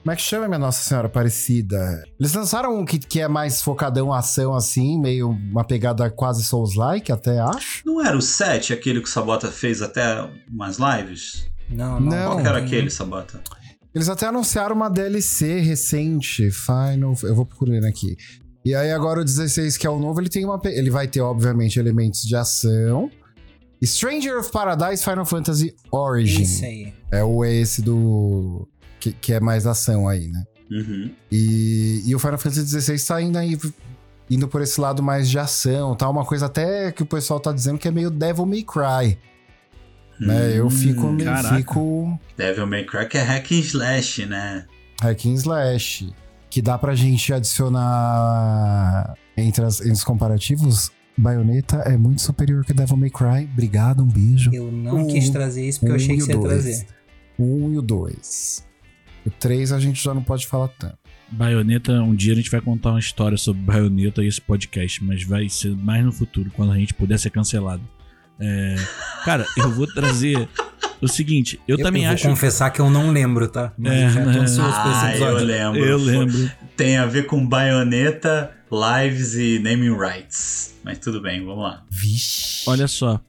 Como 0.03 0.13
é 0.13 0.17
que 0.17 0.23
chama, 0.23 0.49
minha 0.49 0.59
Nossa 0.59 0.83
Senhora 0.83 1.09
Aparecida? 1.09 2.03
Eles 2.19 2.33
lançaram 2.33 2.79
um 2.79 2.87
que, 2.87 2.99
que 2.99 3.21
é 3.21 3.29
mais 3.29 3.61
focadão 3.61 4.13
ação, 4.13 4.55
assim, 4.55 4.99
meio 4.99 5.29
uma 5.29 5.63
pegada 5.63 6.11
quase 6.11 6.43
Souls-like, 6.43 7.13
até 7.13 7.39
acho. 7.39 7.83
Não 7.85 8.05
era 8.05 8.17
o 8.17 8.23
7 8.23 8.73
aquele 8.73 9.01
que 9.01 9.09
o 9.09 9.13
Sabota 9.13 9.49
fez 9.49 9.83
até 9.83 10.27
umas 10.51 10.79
lives? 10.79 11.47
Não, 11.69 12.01
não. 12.01 12.11
Não. 12.11 12.27
Qual 12.29 12.41
que 12.41 12.49
era 12.49 12.59
aquele, 12.59 12.91
Sabota? 12.91 13.43
Eles 13.95 14.09
até 14.09 14.27
anunciaram 14.27 14.75
uma 14.75 14.89
DLC 14.89 15.61
recente, 15.61 16.51
Final. 16.51 17.15
Eu 17.23 17.35
vou 17.35 17.45
procurando 17.45 17.85
aqui. 17.85 18.17
E 18.65 18.75
aí 18.75 18.91
agora 18.93 19.21
o 19.21 19.25
16, 19.25 19.77
que 19.77 19.87
é 19.87 19.91
o 19.91 19.99
novo, 19.99 20.21
ele 20.21 20.31
tem 20.31 20.45
uma. 20.45 20.59
Ele 20.65 20.91
vai 20.91 21.09
ter, 21.09 21.21
obviamente, 21.21 21.79
elementos 21.79 22.23
de 22.23 22.35
ação. 22.37 23.11
Stranger 23.83 24.39
of 24.39 24.51
Paradise 24.51 25.03
Final 25.03 25.25
Fantasy 25.25 25.75
Origin. 25.91 26.43
Isso 26.43 26.65
aí. 26.65 26.93
É 27.11 27.23
o 27.23 27.45
esse 27.45 27.83
do. 27.83 28.69
Que, 29.01 29.13
que 29.13 29.33
é 29.33 29.41
mais 29.41 29.67
ação 29.67 30.07
aí, 30.07 30.29
né? 30.29 30.45
Uhum. 30.71 31.11
E, 31.33 32.03
e 32.07 32.15
o 32.15 32.19
Final 32.19 32.39
Fantasy 32.39 32.81
XVI 32.81 32.99
tá 33.07 33.21
indo 33.21 33.39
aí. 33.39 33.59
Indo 34.31 34.47
por 34.47 34.63
esse 34.63 34.81
lado 34.81 35.03
mais 35.03 35.29
de 35.29 35.39
ação, 35.41 35.97
tá? 35.97 36.09
Uma 36.09 36.25
coisa 36.25 36.47
até 36.47 36.93
que 36.93 37.03
o 37.03 37.07
pessoal 37.07 37.41
tá 37.41 37.51
dizendo 37.51 37.79
que 37.79 37.89
é 37.89 37.91
meio 37.91 38.11
Devil 38.11 38.47
May 38.47 38.63
Cry. 38.63 39.19
Né? 40.21 40.57
Eu 40.57 40.69
fico. 40.71 41.07
Hum, 41.07 41.13
me- 41.15 41.25
caraca. 41.25 41.57
fico 41.57 42.21
Devil 42.37 42.67
May 42.67 42.85
Cry 42.85 43.09
que 43.09 43.19
é 43.19 43.23
hack 43.23 43.51
and 43.51 43.57
slash, 43.61 44.27
né? 44.27 44.67
Hack 45.03 45.25
and 45.27 45.33
Slash. 45.35 46.13
Que 46.51 46.61
dá 46.61 46.77
pra 46.79 46.95
gente 46.95 47.33
adicionar 47.33 49.15
entre, 49.37 49.65
as- 49.65 49.81
entre 49.81 49.93
os 49.93 50.05
comparativos. 50.05 50.91
Bayonetta 51.17 51.77
é 51.79 51.97
muito 51.97 52.23
superior 52.23 52.65
que 52.65 52.73
Devil 52.73 52.97
May 52.97 53.11
Cry. 53.11 53.49
Obrigado, 53.53 54.03
um 54.03 54.07
beijo. 54.07 54.51
Eu 54.55 54.71
não 54.71 54.99
Um- 54.99 55.07
quis 55.07 55.29
trazer 55.31 55.67
isso 55.69 55.81
porque 55.81 55.91
eu 55.91 55.95
um 55.95 55.97
achei 55.97 56.15
e 56.15 56.19
que 56.19 56.25
você 56.25 56.33
ia 56.33 56.39
dois. 56.39 56.49
trazer. 56.65 56.87
O 57.39 57.45
1 57.67 57.73
e 57.75 57.79
o 57.79 57.83
2. 57.83 58.65
O 59.31 59.39
3 59.39 59.73
a 59.73 59.79
gente 59.79 60.03
já 60.03 60.13
não 60.13 60.23
pode 60.23 60.47
falar 60.47 60.69
tanto. 60.69 60.99
Baioneta, 61.31 61.93
um 62.03 62.15
dia 62.15 62.33
a 62.33 62.37
gente 62.37 62.51
vai 62.51 62.61
contar 62.61 62.91
uma 62.91 62.99
história 62.99 63.39
sobre 63.39 63.63
Baioneta 63.63 64.23
e 64.23 64.27
esse 64.27 64.41
podcast, 64.41 65.03
mas 65.05 65.23
vai 65.23 65.49
ser 65.49 65.77
mais 65.77 66.05
no 66.05 66.11
futuro, 66.11 66.51
quando 66.57 66.73
a 66.73 66.77
gente 66.77 66.93
puder 66.93 67.19
ser 67.19 67.31
cancelado. 67.31 67.83
É, 68.41 68.75
cara, 69.25 69.47
eu 69.57 69.71
vou 69.71 69.87
trazer 69.87 70.49
o 71.01 71.07
seguinte, 71.07 71.61
eu, 71.69 71.79
também 71.79 72.03
vou 72.05 72.13
acho. 72.15 72.27
confessar 72.29 72.71
que 72.71 72.81
eu 72.81 72.91
não 72.91 73.13
lembro, 73.13 73.47
tá? 73.47 73.73
Mas 73.79 73.93
É, 73.93 74.07
eu 74.07 74.11
já 74.11 74.21
tô 74.23 74.27
né? 74.31 74.35
pra 74.35 74.45
esse 74.45 74.61
Ah, 74.61 75.05
eu 75.05 75.11
episódio. 75.11 75.47
lembro. 75.47 75.85
Eu 75.85 75.97
lembro. 75.99 76.51
Tem 76.77 76.97
a 76.97 77.07
ver 77.07 77.27
com 77.27 77.47
baioneta, 77.47 78.51
lives 78.73 79.35
e 79.35 79.59
naming 79.61 79.97
rights. 79.97 80.75
Mas 80.83 80.99
tudo 80.99 81.21
bem, 81.23 81.45
vamos 81.45 81.63
lá. 81.63 81.85
Vixe. 81.91 82.65
Olha 82.69 82.89
só. 82.89 83.21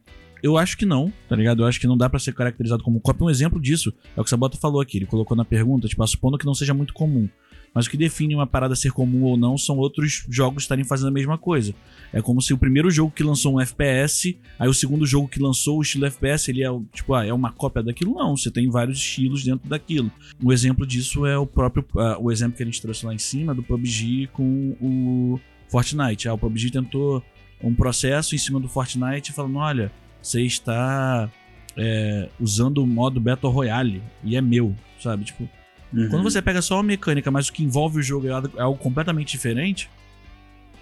Eu 0.44 0.58
acho 0.58 0.78
que 0.78 0.86
não, 0.86 1.14
tá 1.30 1.36
ligado? 1.36 1.64
Eu 1.64 1.68
acho 1.68 1.80
que 1.80 1.88
não 1.88 1.98
dá 1.98 2.10
pra 2.10 2.20
ser 2.20 2.34
caracterizado 2.34 2.84
como 2.84 3.00
cópia. 3.00 3.26
Um 3.26 3.30
exemplo 3.30 3.62
disso 3.62 3.94
é 4.16 4.20
o 4.20 4.24
que 4.24 4.28
o 4.28 4.30
Sabota 4.30 4.58
falou 4.58 4.82
aqui. 4.82 4.98
Ele 4.98 5.06
colocou 5.06 5.38
na 5.38 5.46
pergunta, 5.46 5.88
tipo, 5.88 6.06
supondo 6.08 6.38
que 6.38 6.46
não 6.46 6.56
seja 6.56 6.74
muito 6.74 6.94
comum. 6.94 7.30
Mas 7.74 7.86
o 7.86 7.90
que 7.90 7.96
define 7.96 8.36
uma 8.36 8.46
parada 8.46 8.76
ser 8.76 8.92
comum 8.92 9.24
ou 9.24 9.38
não 9.38 9.58
são 9.58 9.78
outros 9.78 10.26
jogos 10.30 10.64
estarem 10.64 10.84
fazendo 10.84 11.08
a 11.08 11.12
mesma 11.12 11.38
coisa. 11.38 11.74
É 12.12 12.22
como 12.22 12.42
se 12.42 12.54
o 12.54 12.58
primeiro 12.58 12.92
jogo 12.92 13.14
que 13.16 13.24
lançou 13.24 13.56
um 13.56 13.62
FPS, 13.62 14.38
aí 14.60 14.68
o 14.68 14.74
segundo 14.74 15.06
jogo 15.06 15.30
que 15.30 15.42
lançou 15.42 15.78
o 15.78 15.82
estilo 15.82 16.06
FPS, 16.06 16.52
ele 16.52 16.64
é 16.64 16.70
tipo, 16.92 17.14
ah, 17.14 17.26
é 17.26 17.32
uma 17.32 17.52
cópia 17.52 17.82
daquilo? 17.82 18.16
Não, 18.16 18.36
você 18.36 18.52
tem 18.52 18.70
vários 18.70 18.98
estilos 18.98 19.44
dentro 19.44 19.70
daquilo. 19.70 20.12
Um 20.44 20.52
exemplo 20.52 20.86
disso 20.86 21.26
é 21.26 21.38
o 21.38 21.48
próprio, 21.48 21.86
ah, 21.98 22.18
o 22.20 22.30
exemplo 22.30 22.58
que 22.58 22.64
a 22.64 22.66
gente 22.66 22.82
trouxe 22.82 23.06
lá 23.06 23.14
em 23.14 23.20
cima 23.20 23.56
do 23.56 23.64
PUBG 23.64 24.28
com 24.34 24.76
o 24.82 25.40
Fortnite. 25.70 26.28
Ah, 26.28 26.34
o 26.34 26.38
PUBG 26.38 26.72
tentou 26.72 27.24
um 27.64 27.74
processo 27.74 28.36
em 28.36 28.38
cima 28.38 28.60
do 28.60 28.68
Fortnite 28.68 29.32
falando, 29.32 29.58
olha, 29.58 29.92
você 30.22 30.42
está 30.44 31.30
é, 31.78 32.30
usando 32.40 32.80
o 32.84 32.88
modo 32.88 33.20
Battle 33.20 33.52
Royale 33.52 34.04
e 34.24 34.36
é 34.36 34.42
meu, 34.42 34.76
sabe? 35.02 35.24
Tipo, 35.26 35.48
Uhum. 35.94 36.08
quando 36.10 36.24
você 36.24 36.42
pega 36.42 36.62
só 36.62 36.80
a 36.80 36.84
mecânica, 36.84 37.30
mas 37.32 37.50
o 37.50 37.54
que 37.54 37.64
envolve 37.64 38.00
o 38.00 38.04
jogo 38.04 38.26
é 38.28 38.32
algo- 38.32 38.58
é 38.58 38.62
algo 38.62 38.78
completamente 38.80 39.32
diferente, 39.32 39.90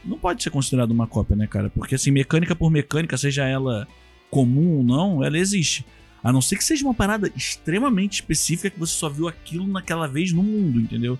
não 0.05 0.17
pode 0.19 0.41
ser 0.43 0.49
considerado 0.51 0.91
uma 0.91 1.07
cópia, 1.07 1.35
né, 1.35 1.47
cara? 1.47 1.69
Porque 1.69 1.95
assim, 1.95 2.11
mecânica 2.11 2.55
por 2.55 2.69
mecânica, 2.71 3.17
seja 3.17 3.43
ela 3.45 3.87
comum 4.29 4.77
ou 4.77 4.83
não, 4.83 5.23
ela 5.23 5.37
existe. 5.37 5.83
A 6.23 6.31
não 6.31 6.41
ser 6.41 6.57
que 6.57 6.63
seja 6.63 6.83
uma 6.85 6.93
parada 6.93 7.31
extremamente 7.35 8.13
específica 8.15 8.69
que 8.69 8.79
você 8.79 8.93
só 8.93 9.09
viu 9.09 9.27
aquilo 9.27 9.65
naquela 9.67 10.07
vez 10.07 10.31
no 10.31 10.43
mundo, 10.43 10.79
entendeu? 10.79 11.17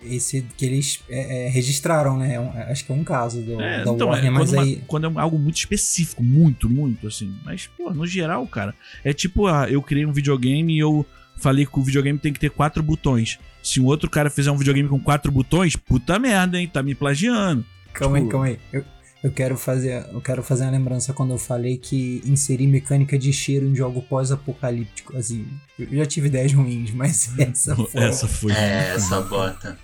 Esse 0.00 0.46
que 0.56 0.64
eles 0.64 1.00
é, 1.08 1.46
é, 1.46 1.48
registraram, 1.48 2.16
né? 2.16 2.34
É 2.34 2.40
um- 2.40 2.50
acho 2.70 2.84
que 2.84 2.92
é 2.92 2.94
um 2.94 3.02
caso 3.02 3.42
do, 3.42 3.60
É, 3.60 3.84
da 3.84 3.92
então, 3.92 4.06
é 4.08 4.10
Warner, 4.12 4.32
mas 4.32 4.52
uma- 4.52 4.62
aí. 4.62 4.80
quando 4.86 5.06
é 5.08 5.20
algo 5.20 5.38
muito 5.38 5.56
específico, 5.56 6.22
muito, 6.22 6.70
muito, 6.70 7.08
assim. 7.08 7.34
Mas, 7.44 7.66
pô, 7.76 7.90
no 7.92 8.06
geral, 8.06 8.46
cara, 8.46 8.74
é 9.02 9.12
tipo, 9.12 9.46
ah, 9.48 9.66
eu 9.68 9.82
criei 9.82 10.06
um 10.06 10.12
videogame 10.12 10.74
e 10.76 10.78
eu 10.78 11.04
falei 11.36 11.66
que 11.66 11.78
o 11.78 11.82
videogame 11.82 12.18
tem 12.18 12.32
que 12.32 12.38
ter 12.38 12.50
quatro 12.50 12.82
botões. 12.82 13.38
Se 13.62 13.80
um 13.80 13.86
outro 13.86 14.08
cara 14.08 14.30
fizer 14.30 14.50
um 14.52 14.56
videogame 14.56 14.88
com 14.88 15.00
quatro 15.00 15.32
botões, 15.32 15.74
puta 15.74 16.16
merda, 16.18 16.60
hein? 16.60 16.68
Tá 16.72 16.80
me 16.82 16.94
plagiando. 16.94 17.64
Calma 17.92 18.16
aí, 18.18 18.22
tipo- 18.22 18.30
calma 18.30 18.46
aí. 18.46 18.58
Eu, 18.72 18.84
eu 19.22 19.32
quero 19.32 19.56
fazer, 19.56 20.06
eu 20.12 20.20
quero 20.20 20.42
fazer 20.42 20.62
uma 20.64 20.70
lembrança 20.70 21.12
quando 21.12 21.32
eu 21.32 21.38
falei 21.38 21.76
que 21.76 22.22
inserir 22.24 22.66
mecânica 22.68 23.18
de 23.18 23.32
cheiro 23.32 23.66
em 23.66 23.74
jogo 23.74 24.00
pós-apocalíptico, 24.02 25.16
assim, 25.16 25.46
eu 25.78 25.88
já 25.98 26.06
tive 26.06 26.28
ideias 26.28 26.52
ruins, 26.52 26.90
mas 26.92 27.30
essa 27.38 27.74
foi. 27.74 28.02
Essa 28.02 28.28
foi. 28.28 28.52
É, 28.52 28.92
essa 28.94 29.20
bota. 29.22 29.78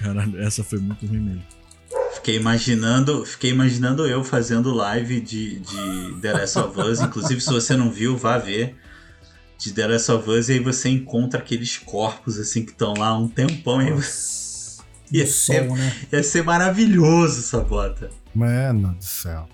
Caralho, 0.00 0.40
essa 0.42 0.62
foi 0.62 0.78
muito 0.78 1.06
ruim 1.06 1.20
mesmo. 1.20 1.42
Fiquei 2.14 2.36
imaginando, 2.36 3.24
fiquei 3.24 3.50
imaginando 3.50 4.06
eu 4.06 4.22
fazendo 4.24 4.72
live 4.74 5.20
de, 5.20 5.60
de 5.60 6.20
The 6.20 6.32
Last 6.32 6.58
of 6.58 6.80
Us. 6.80 7.00
Inclusive, 7.00 7.40
se 7.40 7.50
você 7.52 7.76
não 7.76 7.90
viu, 7.90 8.16
vá 8.16 8.38
ver. 8.38 8.76
De 9.58 9.72
The 9.72 9.86
Last 9.86 10.10
of 10.12 10.28
Us, 10.30 10.48
e 10.48 10.52
aí 10.54 10.58
você 10.60 10.88
encontra 10.88 11.38
aqueles 11.40 11.78
corpos 11.78 12.38
assim 12.38 12.64
que 12.64 12.72
estão 12.72 12.92
lá 12.94 13.08
há 13.08 13.18
um 13.18 13.28
tempão. 13.28 13.80
E 13.80 13.90
você- 13.92 14.82
Ia 15.12 15.26
ser, 15.26 15.70
né? 15.70 15.96
ia 16.12 16.22
ser 16.22 16.42
maravilhoso 16.42 17.40
essa 17.40 17.60
bota. 17.60 18.10
Mano 18.34 18.94
do 18.94 19.04
céu. 19.04 19.48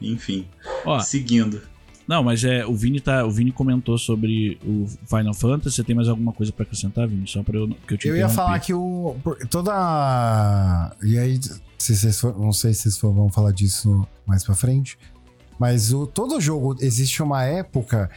Enfim, 0.00 0.46
Ó, 0.84 0.98
seguindo. 1.00 1.62
não, 2.06 2.22
mas 2.22 2.42
é, 2.44 2.66
o 2.66 2.74
Vini 2.74 3.00
tá, 3.00 3.24
o 3.24 3.30
Vini 3.30 3.50
comentou 3.52 3.96
sobre 3.96 4.58
o 4.64 4.86
Final 5.06 5.32
Fantasy. 5.34 5.76
Você 5.76 5.84
tem 5.84 5.94
mais 5.96 6.08
alguma 6.08 6.32
coisa 6.32 6.52
pra 6.52 6.62
acrescentar, 6.64 7.06
Vini? 7.08 7.26
Só 7.26 7.42
pra 7.42 7.56
eu, 7.58 7.68
que 7.68 7.94
eu 7.94 7.98
te 7.98 8.08
Eu 8.08 8.16
ia 8.16 8.28
falar 8.28 8.58
que 8.60 8.74
o. 8.74 9.16
Toda. 9.50 10.94
E 11.02 11.18
aí, 11.18 11.40
se 11.78 11.96
vocês 11.96 12.20
for- 12.20 12.38
não 12.38 12.52
sei 12.52 12.74
se 12.74 12.82
vocês 12.82 12.98
for- 12.98 13.12
vão 13.12 13.30
falar 13.30 13.52
disso 13.52 14.06
mais 14.26 14.44
pra 14.44 14.54
frente. 14.54 14.98
Mas 15.58 15.92
o, 15.92 16.06
todo 16.06 16.40
jogo 16.40 16.76
existe 16.80 17.22
uma 17.22 17.44
época. 17.44 18.10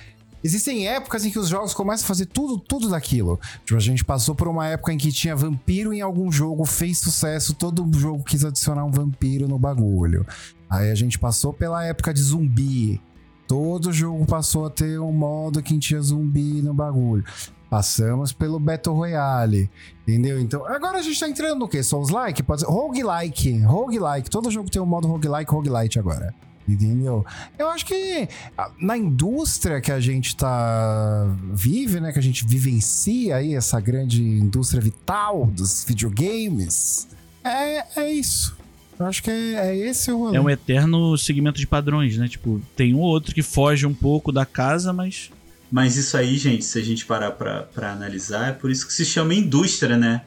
Existem 0.43 0.87
épocas 0.87 1.25
em 1.25 1.31
que 1.31 1.39
os 1.39 1.49
jogos 1.49 1.73
começam 1.73 2.05
a 2.05 2.07
fazer 2.07 2.27
tudo, 2.27 2.57
tudo 2.59 2.89
daquilo. 2.89 3.39
Tipo, 3.65 3.77
a 3.77 3.81
gente 3.81 4.05
passou 4.05 4.35
por 4.35 4.47
uma 4.47 4.67
época 4.67 4.93
em 4.93 4.97
que 4.97 5.11
tinha 5.11 5.35
vampiro 5.35 5.93
em 5.93 6.01
algum 6.01 6.31
jogo, 6.31 6.65
fez 6.65 6.99
sucesso, 6.99 7.53
todo 7.53 7.87
jogo 7.97 8.23
quis 8.23 8.45
adicionar 8.45 8.85
um 8.85 8.91
vampiro 8.91 9.47
no 9.47 9.57
bagulho. 9.57 10.25
Aí 10.69 10.91
a 10.91 10.95
gente 10.95 11.17
passou 11.17 11.53
pela 11.53 11.83
época 11.85 12.13
de 12.13 12.21
zumbi. 12.21 13.01
Todo 13.47 13.93
jogo 13.93 14.25
passou 14.25 14.65
a 14.65 14.69
ter 14.69 14.99
um 14.99 15.11
modo 15.11 15.63
que 15.63 15.77
tinha 15.79 16.01
zumbi 16.01 16.61
no 16.61 16.73
bagulho. 16.73 17.23
Passamos 17.69 18.31
pelo 18.31 18.59
Battle 18.59 18.95
Royale. 18.95 19.69
Entendeu? 20.03 20.39
Então, 20.39 20.65
agora 20.65 20.99
a 20.99 21.01
gente 21.01 21.19
tá 21.19 21.27
entrando 21.27 21.59
no 21.59 21.67
quê? 21.67 21.81
Souls-like? 21.81 22.43
Pode 22.43 22.61
ser 22.61 22.67
roguelike. 22.67 23.59
Roguelike. 23.59 24.29
Todo 24.29 24.51
jogo 24.51 24.69
tem 24.69 24.81
um 24.81 24.85
modo 24.85 25.07
roguelike, 25.07 25.51
roguelite 25.51 25.99
agora. 25.99 26.33
Entendeu? 26.67 27.25
Eu 27.57 27.69
acho 27.69 27.85
que 27.85 28.27
ah, 28.57 28.69
na 28.79 28.97
indústria 28.97 29.79
que 29.79 29.91
a 29.91 30.01
gente 30.01 30.35
tá 30.35 31.25
vive, 31.53 32.01
né, 32.01 32.11
que 32.11 32.19
a 32.19 32.21
gente 32.21 32.45
vivencia 32.45 33.37
aí 33.37 33.55
essa 33.55 33.79
grande 33.79 34.21
indústria 34.21 34.81
vital 34.81 35.45
dos 35.45 35.85
videogames, 35.85 37.07
é, 37.43 38.01
é 38.01 38.11
isso. 38.11 38.57
Eu 38.99 39.05
acho 39.05 39.21
que 39.21 39.29
é, 39.29 39.69
é 39.69 39.77
esse 39.77 40.11
o 40.11 40.17
rolê. 40.17 40.37
É 40.37 40.41
um 40.41 40.49
eterno 40.49 41.17
segmento 41.17 41.59
de 41.59 41.67
padrões, 41.67 42.17
né? 42.17 42.27
Tipo, 42.27 42.61
tem 42.75 42.93
um 42.93 42.99
ou 42.99 43.09
outro 43.09 43.33
que 43.33 43.43
foge 43.43 43.85
um 43.85 43.93
pouco 43.93 44.31
da 44.31 44.45
casa, 44.45 44.91
mas. 44.91 45.29
Mas 45.71 45.97
isso 45.97 46.17
aí, 46.17 46.37
gente, 46.37 46.65
se 46.65 46.79
a 46.79 46.83
gente 46.83 47.05
parar 47.05 47.31
pra, 47.31 47.63
pra 47.63 47.91
analisar, 47.91 48.49
é 48.49 48.51
por 48.51 48.71
isso 48.71 48.87
que 48.87 48.93
se 48.93 49.05
chama 49.05 49.33
indústria, 49.33 49.97
né? 49.97 50.21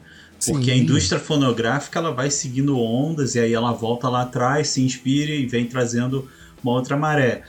Porque 0.45 0.71
a 0.71 0.73
Sim. 0.73 0.81
indústria 0.81 1.19
fonográfica 1.19 1.99
ela 1.99 2.11
vai 2.11 2.31
seguindo 2.31 2.77
ondas 2.79 3.35
e 3.35 3.39
aí 3.39 3.53
ela 3.53 3.71
volta 3.73 4.09
lá 4.09 4.23
atrás, 4.23 4.69
se 4.69 4.81
inspira 4.81 5.31
e 5.31 5.45
vem 5.45 5.65
trazendo 5.65 6.27
uma 6.63 6.73
outra 6.73 6.97
maré. 6.97 7.43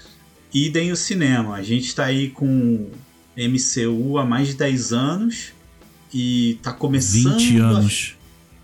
Idem 0.53 0.93
o 0.93 0.97
cinema. 0.97 1.55
A 1.57 1.63
gente 1.63 1.95
tá 1.95 2.05
aí 2.05 2.29
com 2.29 2.91
MCU 3.37 4.19
há 4.19 4.25
mais 4.25 4.49
de 4.49 4.55
10 4.55 4.93
anos 4.93 5.53
e 6.13 6.59
tá 6.63 6.73
começando 6.73 7.39
20 7.39 7.61
a- 7.61 7.65
anos. 7.65 8.15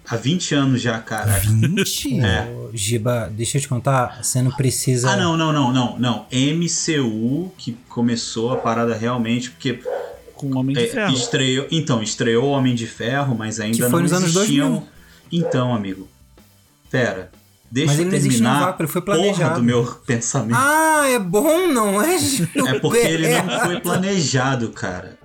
há 0.07 0.17
20 0.17 0.55
anos 0.55 0.83
já, 0.83 0.99
cara. 0.99 1.33
20? 1.39 2.21
É. 2.21 2.59
Giba, 2.75 3.33
deixa 3.35 3.57
eu 3.57 3.63
te 3.63 3.69
contar, 3.69 4.23
você 4.23 4.43
não 4.43 4.51
precisa. 4.51 5.11
Ah, 5.13 5.17
não, 5.17 5.35
não, 5.39 5.51
não, 5.55 5.73
não, 5.73 5.99
não. 5.99 6.27
MCU 6.31 7.51
que 7.57 7.73
começou 7.89 8.53
a 8.53 8.57
parada 8.57 8.95
realmente, 8.95 9.51
porque 9.51 9.81
Com 10.39 10.47
o 10.55 10.59
Homem 10.59 10.75
de 10.77 10.85
É, 10.85 10.87
Ferro. 10.89 11.13
estreou, 11.13 11.67
então, 11.71 12.03
estreou 12.03 12.45
o 12.45 12.51
Homem 12.51 12.75
de 12.75 12.87
Ferro, 12.87 13.35
mas 13.37 13.61
ainda 13.61 13.77
Que 13.77 13.83
foi 13.83 13.91
não 13.91 14.01
nos 14.01 14.13
anos 14.13 14.37
existiam. 14.37 14.71
2000. 14.71 14.89
Então, 15.47 15.75
amigo. 15.75 16.09
Pera. 16.91 17.31
Deixa 17.71 17.89
Mas 17.93 17.99
eu 18.01 18.07
ele 18.07 18.17
no 18.17 18.23
terminar 18.23 18.61
vácuo, 18.65 18.83
ele 18.83 18.89
foi 18.91 19.01
a 19.01 19.05
porra 19.05 19.19
planejado. 19.19 19.55
do 19.57 19.63
meu 19.63 19.85
pensamento. 20.07 20.57
Ah, 20.59 21.07
é 21.07 21.19
bom, 21.19 21.67
não 21.71 22.01
é? 22.01 22.17
é 22.17 22.79
porque 22.79 22.97
ele 23.07 23.29
não 23.29 23.41
Gilberto? 23.41 23.67
foi 23.67 23.81
planejado, 23.81 24.69
cara. 24.71 25.18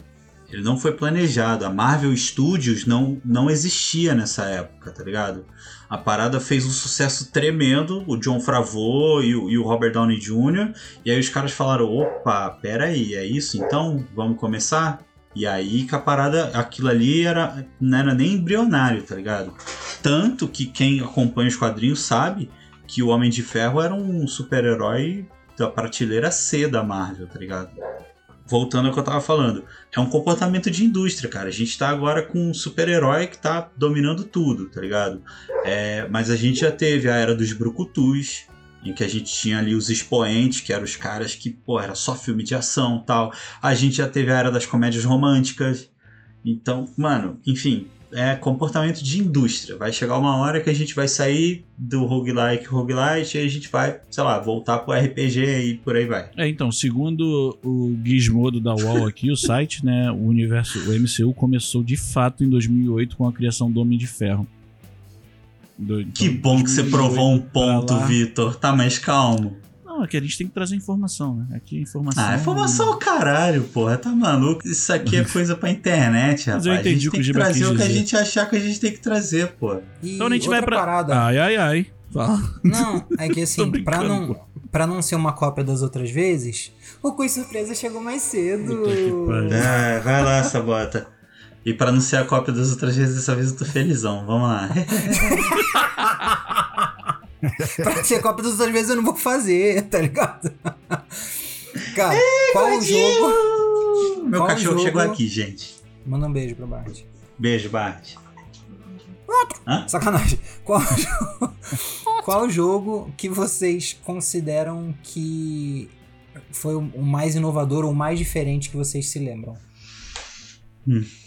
Ele 0.54 0.63
não 0.63 0.78
foi 0.78 0.92
planejado. 0.92 1.66
A 1.66 1.70
Marvel 1.70 2.16
Studios 2.16 2.86
não, 2.86 3.20
não 3.26 3.50
existia 3.50 4.13
nessa 4.13 4.46
época, 4.46 4.92
tá 4.92 5.04
ligado? 5.04 5.46
A 5.89 5.98
parada 5.98 6.39
fez 6.39 6.66
um 6.66 6.70
sucesso 6.70 7.32
tremendo, 7.32 8.04
o 8.08 8.16
John 8.18 8.39
Favreau 8.39 9.24
e 9.24 9.36
o, 9.36 9.50
e 9.50 9.58
o 9.58 9.63
Robert 9.63 9.94
Downey 9.94 10.20
Jr. 10.20 10.74
E 11.04 11.12
aí 11.12 11.20
os 11.20 11.30
caras 11.30 11.52
falaram, 11.52 11.86
opa, 11.86 12.50
pera 12.50 12.86
aí, 12.86 13.16
é 13.16 13.26
isso? 13.26 13.58
Então, 13.58 14.06
vamos 14.16 14.39
começar? 14.39 15.04
E 15.36 15.48
aí 15.48 15.86
que 15.86 15.96
a 15.96 16.00
parada, 16.00 16.52
aquilo 16.54 16.89
ali 16.89 17.26
era, 17.26 17.66
não 17.82 17.98
era 17.98 18.13
nem 18.13 18.34
embrionário, 18.34 19.02
tá 19.02 19.16
ligado? 19.16 19.54
Tanto 20.02 20.48
que 20.48 20.66
quem 20.66 21.02
acompanha 21.02 21.50
os 21.50 21.56
quadrinhos 21.56 22.02
sabe 22.02 22.50
que 22.88 23.02
o 23.02 23.08
Homem 23.08 23.30
de 23.30 23.42
Ferro 23.42 23.82
era 23.82 23.94
um 23.94 24.28
super-herói 24.28 25.28
da 25.58 25.68
prateleira 25.68 26.30
C 26.30 26.68
da 26.68 26.84
Marvel, 26.84 27.28
tá 27.28 27.39
ligado? 27.39 27.72
Voltando 28.45 28.88
ao 28.88 28.93
que 28.93 28.99
eu 28.99 29.03
tava 29.03 29.21
falando, 29.21 29.63
é 29.91 29.99
um 29.99 30.10
comportamento 30.10 30.69
de 30.69 30.84
indústria, 30.84 31.29
cara. 31.29 31.47
A 31.47 31.51
gente 31.51 31.77
tá 31.77 31.89
agora 31.89 32.21
com 32.21 32.49
um 32.49 32.53
super-herói 32.53 33.27
que 33.27 33.38
tá 33.38 33.71
dominando 33.77 34.25
tudo, 34.25 34.69
tá 34.69 34.82
ligado? 34.82 35.21
É, 35.63 36.08
mas 36.10 36.29
a 36.29 36.36
gente 36.36 36.60
já 36.60 36.71
teve 36.71 37.10
a 37.10 37.15
era 37.15 37.34
dos 37.34 37.53
brucutus, 37.53 38.45
em 38.84 38.93
que 38.93 39.03
a 39.03 39.08
gente 39.08 39.34
tinha 39.34 39.60
ali 39.60 39.73
os 39.73 39.89
expoentes, 39.89 40.60
que 40.60 40.73
eram 40.73 40.84
os 40.84 40.95
caras 40.95 41.36
que, 41.36 41.49
pô, 41.49 41.79
era 41.79 41.95
só 41.95 42.15
filme 42.15 42.43
de 42.43 42.53
ação 42.53 43.01
tal. 43.06 43.32
A 43.62 43.73
gente 43.73 43.95
já 43.97 44.10
teve 44.10 44.32
a 44.32 44.38
era 44.38 44.51
das 44.51 44.65
comédias 44.65 45.06
românticas. 45.06 45.89
Então, 46.43 46.86
mano, 46.97 47.39
enfim, 47.45 47.88
é 48.13 48.36
comportamento 48.36 49.04
de 49.04 49.19
indústria. 49.19 49.78
Vai 49.78 49.91
chegar 49.91 50.17
uma 50.17 50.38
hora 50.38 50.62
que 50.62 50.69
a 50.69 50.73
gente 50.73 50.93
vai 50.95 51.08
sair 51.08 51.65
do 51.78 52.06
roguelike 52.06 52.65
roguelite 52.65 53.38
e 53.38 53.41
a 53.41 53.47
gente 53.47 53.69
vai, 53.69 53.99
sei 54.10 54.23
lá, 54.23 54.39
voltar 54.39 54.80
pro 54.80 54.93
RPG 54.93 55.39
e 55.41 55.73
por 55.76 55.95
aí 55.95 56.06
vai. 56.06 56.30
É, 56.38 56.47
então, 56.47 56.71
segundo 56.71 57.58
o 57.63 57.95
Gizmodo 58.04 58.60
da 58.60 58.73
UOL 58.76 59.08
aqui, 59.08 59.32
o 59.32 59.36
site, 59.36 59.84
né, 59.86 60.12
o 60.12 60.26
universo, 60.28 60.80
o 60.80 60.93
MCU 60.93 61.34
começou 61.34 61.84
de 61.84 61.97
fato 61.97 62.43
em 62.43 62.49
2008 62.49 63.17
com 63.17 63.28
a 63.28 63.34
criação 63.34 63.71
do 63.71 63.80
Homem 63.82 63.97
de 63.97 64.08
Ferro. 64.08 64.47
Do- 65.78 66.06
Que 66.06 66.26
então, 66.26 66.38
bom 66.41 66.63
que 66.63 66.69
você 66.69 66.84
provou 66.84 67.34
um 67.34 67.38
2008 67.39 67.52
pra 67.52 67.97
ponto, 67.97 68.06
Vitor. 68.08 68.56
Tá 68.56 68.76
mais 68.76 68.97
calmo. 68.99 69.58
Não, 69.95 70.03
é 70.03 70.08
que 70.08 70.17
a 70.17 70.21
gente 70.21 70.38
tem 70.38 70.47
que 70.47 70.53
trazer 70.53 70.75
informação, 70.75 71.36
né? 71.36 71.56
Aqui 71.56 71.79
informação. 71.79 72.23
Ah, 72.23 72.36
informação 72.36 72.88
é 72.88 72.95
o 72.95 72.97
caralho, 72.97 73.63
porra. 73.65 73.97
Tá 73.97 74.10
maluco? 74.10 74.67
Isso 74.67 74.91
aqui 74.91 75.17
é 75.17 75.23
coisa 75.32 75.56
pra 75.56 75.69
internet, 75.69 76.49
Mas 76.49 76.65
rapaz. 76.65 76.65
eu 76.65 76.73
entendi 76.75 76.89
a 76.89 76.93
gente 76.99 77.08
o 77.08 77.12
que 77.12 77.17
tem 77.17 77.19
o 77.19 77.21
que 77.21 77.27
Giba 77.27 77.39
trazer 77.41 77.65
o 77.67 77.75
que 77.75 77.82
a 77.84 77.89
gente 77.89 78.15
achar 78.17 78.49
que 78.49 78.56
a 78.56 78.60
gente 78.60 78.79
tem 78.79 78.91
que 78.91 78.99
trazer, 78.99 79.49
pô. 79.60 79.77
E 80.01 80.15
Então 80.15 80.27
a 80.27 80.29
gente 80.32 80.49
vai 80.49 80.62
pra. 80.63 80.77
parada. 80.79 81.15
Ai, 81.15 81.38
ai, 81.38 81.56
ai. 81.58 81.86
Fala. 82.12 82.39
Não, 82.63 83.06
é 83.19 83.29
que 83.29 83.41
assim, 83.43 83.71
pra 83.84 84.03
não, 84.03 84.27
pô. 84.34 84.39
pra 84.71 84.88
não 84.88 85.01
ser 85.01 85.15
uma 85.15 85.34
cópia 85.34 85.63
das 85.63 85.82
outras 85.84 86.10
vezes, 86.12 86.71
o 87.01 87.12
Quiz 87.13 87.32
Surpresa 87.32 87.73
chegou 87.75 88.01
mais 88.01 88.21
cedo. 88.23 88.84
Que. 88.84 89.53
É, 89.53 89.99
vai 89.99 90.23
lá, 90.23 90.43
Sabota. 90.43 91.08
E 91.65 91.73
pra 91.73 91.91
não 91.93 92.01
ser 92.01 92.17
a 92.17 92.25
cópia 92.25 92.53
das 92.53 92.71
outras 92.71 92.95
vezes, 92.95 93.15
dessa 93.15 93.34
vez 93.36 93.51
eu 93.51 93.58
tô 93.58 93.63
felizão. 93.65 94.25
Vamos 94.25 94.49
lá. 94.49 94.69
pra 97.77 98.03
ser 98.03 98.21
cópia 98.21 98.43
das 98.43 98.53
outras 98.53 98.71
vezes 98.71 98.89
eu 98.89 98.95
não 98.95 99.03
vou 99.03 99.15
fazer, 99.15 99.82
tá 99.84 99.99
ligado? 99.99 100.51
Cara, 101.95 102.17
qual 102.51 102.77
o 102.77 102.82
jogo. 102.82 104.23
Meu 104.23 104.39
Qual 104.39 104.47
cachorro 104.47 104.71
jogo? 104.77 104.84
chegou 104.84 105.01
aqui, 105.01 105.27
gente. 105.27 105.75
Manda 106.06 106.27
um 106.27 106.32
beijo 106.34 106.56
pra 106.56 106.65
Bart. 106.65 107.01
Beijo, 107.38 107.69
Bart. 107.69 108.15
Sacanagem. 109.88 110.39
Qual 110.63 110.79
jogo, 110.95 111.56
qual 112.23 112.49
jogo 112.49 113.13
que 113.17 113.27
vocês 113.27 113.97
consideram 114.03 114.93
que 115.03 115.89
foi 116.51 116.75
o 116.75 116.79
o 116.93 117.03
mais 117.03 117.36
inovador 117.36 117.84
ou 117.86 117.91
o 117.91 117.95
mais 117.95 118.17
diferente 118.19 118.69
que 118.69 118.77
vocês 118.77 119.10
se 119.10 119.19
lembram? 119.19 119.58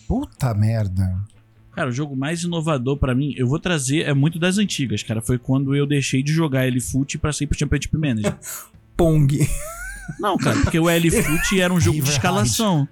Puta 0.06 0.54
merda. 0.54 1.18
Cara, 1.76 1.90
o 1.90 1.92
jogo 1.92 2.16
mais 2.16 2.42
inovador 2.42 2.96
pra 2.96 3.14
mim, 3.14 3.34
eu 3.36 3.46
vou 3.46 3.58
trazer, 3.58 4.06
é 4.06 4.14
muito 4.14 4.38
das 4.38 4.56
antigas, 4.56 5.02
cara. 5.02 5.20
Foi 5.20 5.36
quando 5.36 5.76
eu 5.76 5.86
deixei 5.86 6.22
de 6.22 6.32
jogar 6.32 6.66
L-Foot 6.66 7.18
pra 7.18 7.34
sair 7.34 7.46
pro 7.46 7.58
Championship 7.58 7.94
Manager. 7.98 8.34
Pong. 8.96 9.46
Não, 10.18 10.38
cara, 10.38 10.58
porque 10.62 10.78
o 10.78 10.88
L-Foot 10.88 11.60
era 11.60 11.74
um 11.74 11.78
jogo 11.78 11.96
de 11.96 12.00
River 12.08 12.14
escalação. 12.14 12.88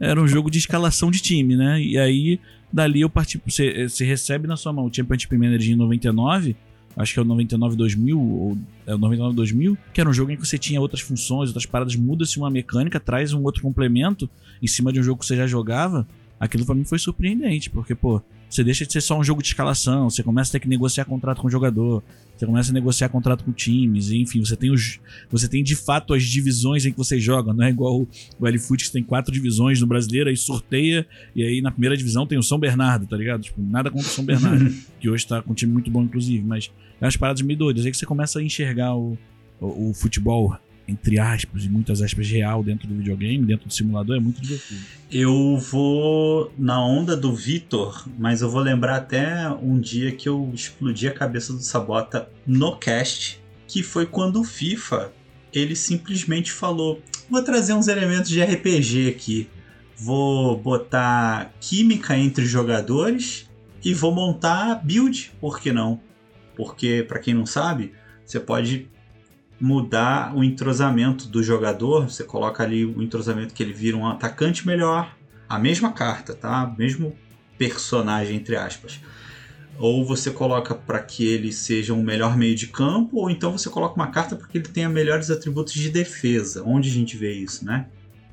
Era 0.00 0.18
um 0.18 0.26
jogo 0.26 0.50
de 0.50 0.56
escalação 0.56 1.10
de 1.10 1.20
time, 1.20 1.56
né? 1.56 1.78
E 1.78 1.98
aí, 1.98 2.40
dali 2.72 3.02
eu 3.02 3.10
parti. 3.10 3.38
Você, 3.46 3.86
você 3.86 4.02
recebe 4.02 4.48
na 4.48 4.56
sua 4.56 4.72
mão 4.72 4.86
o 4.86 4.90
Championship 4.90 5.36
Manager 5.36 5.70
em 5.70 5.76
99, 5.76 6.56
acho 6.96 7.12
que 7.12 7.18
é 7.18 7.22
o 7.22 7.26
99 7.26 7.76
2000, 7.76 8.18
ou 8.18 8.58
é 8.86 8.94
o 8.94 8.98
99 8.98 9.36
2000, 9.36 9.78
que 9.92 10.00
era 10.00 10.08
um 10.08 10.12
jogo 10.14 10.30
em 10.30 10.36
que 10.38 10.46
você 10.46 10.56
tinha 10.56 10.80
outras 10.80 11.02
funções, 11.02 11.50
outras 11.50 11.66
paradas, 11.66 11.94
muda-se 11.96 12.38
uma 12.38 12.48
mecânica, 12.48 12.98
traz 12.98 13.34
um 13.34 13.42
outro 13.42 13.60
complemento 13.60 14.28
em 14.62 14.66
cima 14.66 14.90
de 14.90 15.00
um 15.00 15.02
jogo 15.02 15.20
que 15.20 15.26
você 15.26 15.36
já 15.36 15.46
jogava. 15.46 16.08
Aquilo 16.42 16.66
pra 16.66 16.74
mim 16.74 16.82
foi 16.84 16.98
surpreendente, 16.98 17.70
porque, 17.70 17.94
pô, 17.94 18.20
você 18.50 18.64
deixa 18.64 18.84
de 18.84 18.92
ser 18.92 19.00
só 19.00 19.16
um 19.16 19.22
jogo 19.22 19.40
de 19.40 19.46
escalação, 19.48 20.10
você 20.10 20.24
começa 20.24 20.50
a 20.50 20.52
ter 20.52 20.60
que 20.60 20.68
negociar 20.68 21.04
contrato 21.04 21.40
com 21.40 21.46
o 21.46 21.50
jogador, 21.50 22.02
você 22.36 22.44
começa 22.44 22.72
a 22.72 22.74
negociar 22.74 23.08
contrato 23.10 23.44
com 23.44 23.52
times, 23.52 24.10
enfim, 24.10 24.44
você 24.44 24.56
tem 24.56 24.68
os. 24.72 24.98
Você 25.30 25.46
tem 25.46 25.62
de 25.62 25.76
fato 25.76 26.12
as 26.12 26.24
divisões 26.24 26.84
em 26.84 26.90
que 26.90 26.98
você 26.98 27.20
joga, 27.20 27.52
não 27.54 27.64
é 27.64 27.70
igual 27.70 28.00
o- 28.00 28.08
o 28.40 28.46
L-Foot 28.48 28.84
que 28.86 28.90
tem 28.90 29.04
quatro 29.04 29.32
divisões 29.32 29.80
no 29.80 29.86
brasileiro, 29.86 30.28
aí 30.28 30.36
sorteia, 30.36 31.06
e 31.36 31.44
aí 31.44 31.62
na 31.62 31.70
primeira 31.70 31.96
divisão 31.96 32.26
tem 32.26 32.36
o 32.36 32.42
São 32.42 32.58
Bernardo, 32.58 33.06
tá 33.06 33.16
ligado? 33.16 33.42
Tipo, 33.42 33.62
nada 33.62 33.88
contra 33.88 34.08
o 34.08 34.10
São 34.10 34.24
Bernardo, 34.24 34.74
que 34.98 35.08
hoje 35.08 35.24
tá 35.24 35.40
com 35.42 35.52
um 35.52 35.54
time 35.54 35.72
muito 35.72 35.92
bom, 35.92 36.02
inclusive, 36.02 36.44
mas 36.44 36.72
é 37.00 37.04
umas 37.04 37.16
paradas 37.16 37.40
meio 37.42 37.56
doidas, 37.58 37.84
aí 37.86 37.92
que 37.92 37.96
você 37.96 38.04
começa 38.06 38.40
a 38.40 38.42
enxergar 38.42 38.96
o, 38.96 39.16
o, 39.60 39.90
o 39.90 39.94
futebol 39.94 40.58
entre 40.86 41.18
aspas, 41.18 41.64
e 41.64 41.68
muitas 41.68 42.02
aspas, 42.02 42.28
real 42.28 42.62
dentro 42.62 42.88
do 42.88 42.94
videogame, 42.94 43.44
dentro 43.44 43.68
do 43.68 43.72
simulador, 43.72 44.16
é 44.16 44.20
muito 44.20 44.40
divertido. 44.40 44.80
Eu 45.10 45.56
vou 45.58 46.52
na 46.58 46.84
onda 46.84 47.16
do 47.16 47.34
Vitor, 47.34 48.08
mas 48.18 48.42
eu 48.42 48.50
vou 48.50 48.60
lembrar 48.60 48.96
até 48.96 49.48
um 49.48 49.78
dia 49.78 50.12
que 50.12 50.28
eu 50.28 50.50
explodi 50.52 51.08
a 51.08 51.12
cabeça 51.12 51.52
do 51.52 51.62
Sabota 51.62 52.28
no 52.46 52.76
cast, 52.76 53.40
que 53.66 53.82
foi 53.82 54.06
quando 54.06 54.40
o 54.40 54.44
FIFA 54.44 55.12
ele 55.52 55.76
simplesmente 55.76 56.50
falou: 56.50 57.00
vou 57.28 57.42
trazer 57.42 57.74
uns 57.74 57.88
elementos 57.88 58.30
de 58.30 58.42
RPG 58.42 59.08
aqui. 59.10 59.48
Vou 59.96 60.56
botar 60.58 61.52
química 61.60 62.16
entre 62.16 62.44
jogadores 62.44 63.48
e 63.84 63.94
vou 63.94 64.12
montar 64.12 64.84
build, 64.84 65.32
por 65.40 65.60
que 65.60 65.72
não? 65.72 66.00
Porque, 66.56 67.04
para 67.06 67.18
quem 67.18 67.34
não 67.34 67.46
sabe, 67.46 67.92
você 68.24 68.40
pode 68.40 68.88
mudar 69.62 70.36
o 70.36 70.42
entrosamento 70.42 71.28
do 71.28 71.40
jogador. 71.40 72.10
Você 72.10 72.24
coloca 72.24 72.64
ali 72.64 72.84
o 72.84 73.00
entrosamento 73.00 73.54
que 73.54 73.62
ele 73.62 73.72
vira 73.72 73.96
um 73.96 74.08
atacante 74.08 74.66
melhor. 74.66 75.16
A 75.48 75.56
mesma 75.56 75.92
carta, 75.92 76.34
tá? 76.34 76.74
Mesmo 76.76 77.16
personagem, 77.56 78.36
entre 78.36 78.56
aspas. 78.56 78.98
Ou 79.78 80.04
você 80.04 80.32
coloca 80.32 80.74
para 80.74 80.98
que 80.98 81.24
ele 81.24 81.52
seja 81.52 81.94
um 81.94 82.02
melhor 82.02 82.36
meio 82.36 82.56
de 82.56 82.66
campo, 82.66 83.18
ou 83.18 83.30
então 83.30 83.56
você 83.56 83.70
coloca 83.70 83.94
uma 83.94 84.08
carta 84.08 84.34
para 84.34 84.48
que 84.48 84.58
ele 84.58 84.66
tenha 84.66 84.88
melhores 84.88 85.30
atributos 85.30 85.74
de 85.74 85.90
defesa. 85.90 86.64
Onde 86.66 86.90
a 86.90 86.92
gente 86.92 87.16
vê 87.16 87.32
isso, 87.32 87.64
né? 87.64 87.86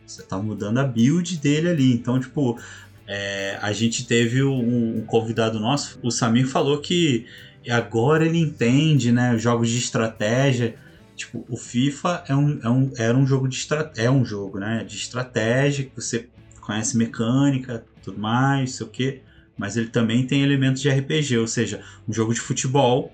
Você 0.07 0.23
tá 0.23 0.39
mudando 0.39 0.79
a 0.79 0.83
build 0.83 1.37
dele 1.37 1.69
ali. 1.69 1.93
Então, 1.93 2.19
tipo, 2.19 2.59
é, 3.05 3.59
a 3.61 3.71
gente 3.71 4.07
teve 4.07 4.43
um, 4.43 4.97
um, 4.97 5.01
convidado 5.05 5.59
nosso, 5.59 5.99
o 6.01 6.09
Samir 6.09 6.47
falou 6.47 6.79
que 6.79 7.27
agora 7.69 8.25
ele 8.25 8.39
entende, 8.39 9.11
né? 9.11 9.35
Os 9.35 9.43
jogos 9.43 9.69
de 9.69 9.77
estratégia. 9.77 10.75
Tipo, 11.19 11.45
o 11.49 11.57
FIFA 11.57 12.23
é 12.29 12.35
um, 12.35 12.59
é 12.63 12.69
um, 12.69 12.93
era 12.97 13.17
um 13.17 13.27
jogo 13.27 13.47
de. 13.49 13.67
É 13.97 14.09
um 14.09 14.23
jogo, 14.23 14.57
né? 14.57 14.85
De 14.85 14.95
estratégia, 14.95 15.83
que 15.83 15.91
você 15.93 16.29
conhece 16.61 16.95
mecânica, 16.95 17.83
tudo 18.01 18.17
mais, 18.17 18.75
sei 18.75 18.87
o 18.87 18.89
quê. 18.89 19.21
Mas 19.57 19.75
ele 19.75 19.87
também 19.87 20.25
tem 20.25 20.41
elementos 20.41 20.81
de 20.81 20.89
RPG, 20.89 21.37
ou 21.37 21.47
seja, 21.47 21.83
um 22.07 22.13
jogo 22.13 22.33
de 22.33 22.39
futebol 22.39 23.13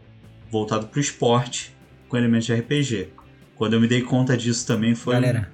voltado 0.52 0.86
para 0.86 1.00
o 1.00 1.02
esporte 1.02 1.76
com 2.08 2.16
elementos 2.16 2.46
de 2.46 2.54
RPG. 2.54 3.10
Quando 3.56 3.74
eu 3.74 3.82
me 3.82 3.88
dei 3.88 4.04
conta 4.04 4.38
disso 4.38 4.68
também 4.68 4.94
foi. 4.94 5.16
Galera, 5.16 5.52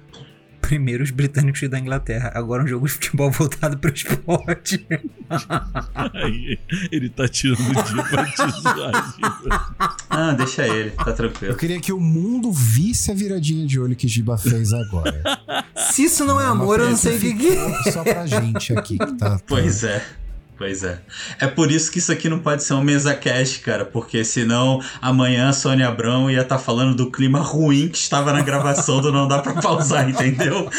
primeiro 0.72 1.04
os 1.04 1.10
britânicos 1.10 1.60
da 1.68 1.78
Inglaterra, 1.78 2.32
agora 2.34 2.62
um 2.64 2.66
jogo 2.66 2.86
de 2.86 2.94
futebol 2.94 3.28
voltado 3.32 3.76
para 3.76 3.90
o 3.90 3.94
esporte. 3.94 4.86
Aí, 6.14 6.58
ele 6.90 7.10
tá 7.10 7.28
tirando 7.28 7.60
o 7.60 7.82
dia 7.82 8.02
pra 8.04 8.24
te 8.24 8.60
zoar, 8.62 9.14
Giba. 9.14 9.92
Ah, 10.08 10.32
deixa 10.32 10.66
ele, 10.66 10.90
tá 10.90 11.10
Eu 11.10 11.14
tranquilo. 11.14 11.56
queria 11.56 11.80
que 11.80 11.90
o 11.92 11.98
mundo 12.00 12.50
visse 12.52 13.10
a 13.10 13.14
viradinha 13.14 13.66
de 13.66 13.78
olho 13.80 13.96
que 13.96 14.06
Giba 14.06 14.36
fez 14.38 14.72
agora. 14.72 15.22
Se 15.90 16.04
isso 16.04 16.24
não 16.26 16.38
é 16.40 16.44
amor, 16.46 16.80
eu 16.80 16.88
não 16.90 16.96
sei 16.96 17.16
o 17.16 17.20
que 17.20 17.34
que 17.34 17.48
é. 17.48 17.90
Só 17.92 18.02
pra 18.04 18.26
gente 18.26 18.72
aqui 18.76 18.98
que 18.98 19.12
tá. 19.16 19.30
tá- 19.38 19.40
Pois 19.46 19.84
é. 19.84 20.02
Pois 20.62 20.84
é. 20.84 21.00
É 21.40 21.48
por 21.48 21.72
isso 21.72 21.90
que 21.90 21.98
isso 21.98 22.12
aqui 22.12 22.28
não 22.28 22.38
pode 22.38 22.62
ser 22.62 22.74
um 22.74 22.82
mesa 22.84 23.12
cast, 23.16 23.58
cara, 23.62 23.84
porque 23.84 24.24
senão 24.24 24.80
amanhã 25.00 25.48
a 25.48 25.52
Sônia 25.52 25.88
Abrão 25.88 26.30
ia 26.30 26.42
estar 26.42 26.56
falando 26.56 26.94
do 26.94 27.10
clima 27.10 27.40
ruim 27.40 27.88
que 27.88 27.98
estava 27.98 28.32
na 28.32 28.42
gravação 28.42 29.00
do 29.00 29.10
Não 29.10 29.26
Dá 29.26 29.40
Pra 29.40 29.60
Pausar, 29.60 30.08
entendeu? 30.08 30.70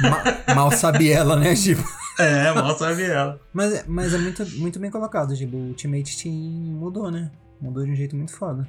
Ma- 0.00 0.54
mal 0.54 0.70
sabe 0.72 1.10
ela, 1.10 1.36
né, 1.36 1.54
Giba? 1.54 1.84
É, 2.18 2.50
mal 2.50 2.78
sabe 2.78 3.02
ela. 3.02 3.38
Mas, 3.52 3.74
é- 3.74 3.84
mas 3.86 4.14
é 4.14 4.16
muito, 4.18 4.46
muito 4.56 4.78
bem 4.78 4.90
colocado, 4.90 5.34
Giba. 5.36 5.54
O 5.54 5.68
Ultimate 5.68 6.16
Team 6.22 6.32
mudou, 6.32 7.10
né? 7.10 7.30
Mudou 7.60 7.84
de 7.84 7.90
um 7.90 7.94
jeito 7.94 8.16
muito 8.16 8.32
foda. 8.32 8.66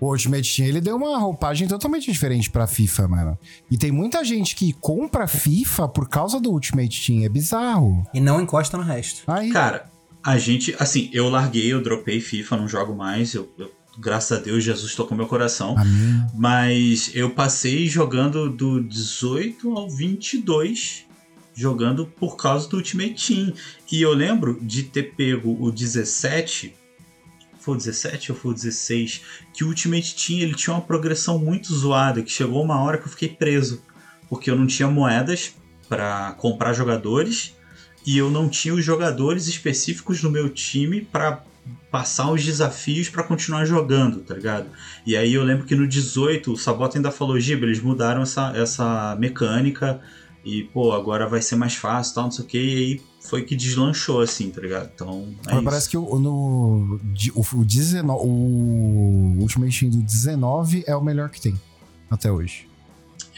O 0.00 0.06
Ultimate 0.08 0.56
Team, 0.56 0.68
ele 0.68 0.80
deu 0.80 0.96
uma 0.96 1.18
roupagem 1.18 1.66
totalmente 1.68 2.10
diferente 2.10 2.48
pra 2.50 2.66
FIFA, 2.66 3.08
mano. 3.08 3.38
E 3.70 3.76
tem 3.78 3.90
muita 3.92 4.24
gente 4.24 4.54
que 4.56 4.72
compra 4.72 5.26
FIFA 5.28 5.88
por 5.88 6.08
causa 6.08 6.40
do 6.40 6.50
Ultimate 6.50 7.04
Team. 7.06 7.24
É 7.24 7.28
bizarro. 7.28 8.04
E 8.14 8.20
não 8.20 8.40
encosta 8.40 8.76
no 8.76 8.82
resto. 8.84 9.22
Aí, 9.28 9.50
Cara, 9.50 9.86
a 10.22 10.38
gente, 10.38 10.74
assim, 10.78 11.08
eu 11.12 11.28
larguei, 11.28 11.72
eu 11.72 11.82
dropei 11.82 12.20
FIFA, 12.20 12.56
não 12.58 12.68
jogo 12.68 12.94
mais. 12.94 13.34
Eu, 13.34 13.52
eu- 13.58 13.70
graças 13.98 14.38
a 14.38 14.40
Deus, 14.40 14.62
Jesus 14.64 14.94
tocou 14.94 15.16
meu 15.16 15.26
coração. 15.26 15.76
amém. 15.78 16.26
Mas 16.34 17.10
eu 17.14 17.30
passei 17.30 17.86
jogando 17.88 18.48
do 18.50 18.82
18 18.82 19.76
ao 19.76 19.90
22, 19.90 21.04
jogando 21.54 22.06
por 22.06 22.36
causa 22.36 22.68
do 22.68 22.76
Ultimate 22.76 23.14
Team. 23.34 23.52
E 23.90 24.00
eu 24.02 24.12
lembro 24.12 24.58
de 24.62 24.84
ter 24.84 25.14
pego 25.14 25.56
o 25.60 25.70
17, 25.70 26.74
foi 27.58 27.74
o 27.74 27.76
17 27.76 28.32
ou 28.32 28.38
foi 28.38 28.52
o 28.52 28.54
16, 28.54 29.20
que 29.52 29.64
o 29.64 29.68
Ultimate 29.68 30.14
Team 30.14 30.40
ele 30.40 30.54
tinha 30.54 30.74
uma 30.74 30.80
progressão 30.82 31.38
muito 31.38 31.74
zoada, 31.74 32.22
que 32.22 32.30
chegou 32.32 32.62
uma 32.62 32.80
hora 32.82 32.96
que 32.98 33.04
eu 33.06 33.10
fiquei 33.10 33.28
preso, 33.28 33.82
porque 34.28 34.50
eu 34.50 34.56
não 34.56 34.66
tinha 34.66 34.88
moedas 34.88 35.54
para 35.88 36.32
comprar 36.38 36.72
jogadores 36.72 37.54
e 38.10 38.18
eu 38.18 38.28
não 38.28 38.48
tinha 38.48 38.74
os 38.74 38.84
jogadores 38.84 39.46
específicos 39.46 40.20
no 40.20 40.32
meu 40.32 40.50
time 40.50 41.00
para 41.00 41.44
passar 41.92 42.28
os 42.32 42.44
desafios 42.44 43.08
para 43.08 43.22
continuar 43.22 43.64
jogando, 43.64 44.18
tá 44.18 44.34
ligado? 44.34 44.66
E 45.06 45.16
aí 45.16 45.32
eu 45.32 45.44
lembro 45.44 45.64
que 45.64 45.76
no 45.76 45.86
18 45.86 46.52
o 46.52 46.56
Sabota 46.56 46.98
ainda 46.98 47.12
falou, 47.12 47.38
Giba, 47.38 47.64
eles 47.64 47.80
mudaram 47.80 48.22
essa, 48.22 48.52
essa 48.56 49.16
mecânica 49.16 50.00
e, 50.44 50.64
pô, 50.64 50.92
agora 50.92 51.28
vai 51.28 51.40
ser 51.40 51.54
mais 51.54 51.76
fácil 51.76 52.16
tal, 52.16 52.24
não 52.24 52.30
sei 52.32 52.44
o 52.44 52.48
que, 52.48 52.58
e 52.58 52.76
aí 52.76 53.02
foi 53.20 53.44
que 53.44 53.54
deslanchou, 53.54 54.20
assim, 54.20 54.50
tá 54.50 54.60
ligado? 54.60 54.90
Então, 54.92 55.32
é 55.46 55.54
Mas 55.54 55.64
parece 55.64 55.88
que 55.88 55.96
o, 55.96 56.18
no, 56.18 56.98
o, 57.36 57.58
o 57.60 57.64
19, 57.64 58.24
o 58.26 59.36
Ultimate 59.38 59.78
Team 59.78 59.90
do 59.92 60.02
19 60.02 60.82
é 60.84 60.96
o 60.96 61.04
melhor 61.04 61.28
que 61.28 61.40
tem 61.40 61.54
até 62.10 62.32
hoje. 62.32 62.69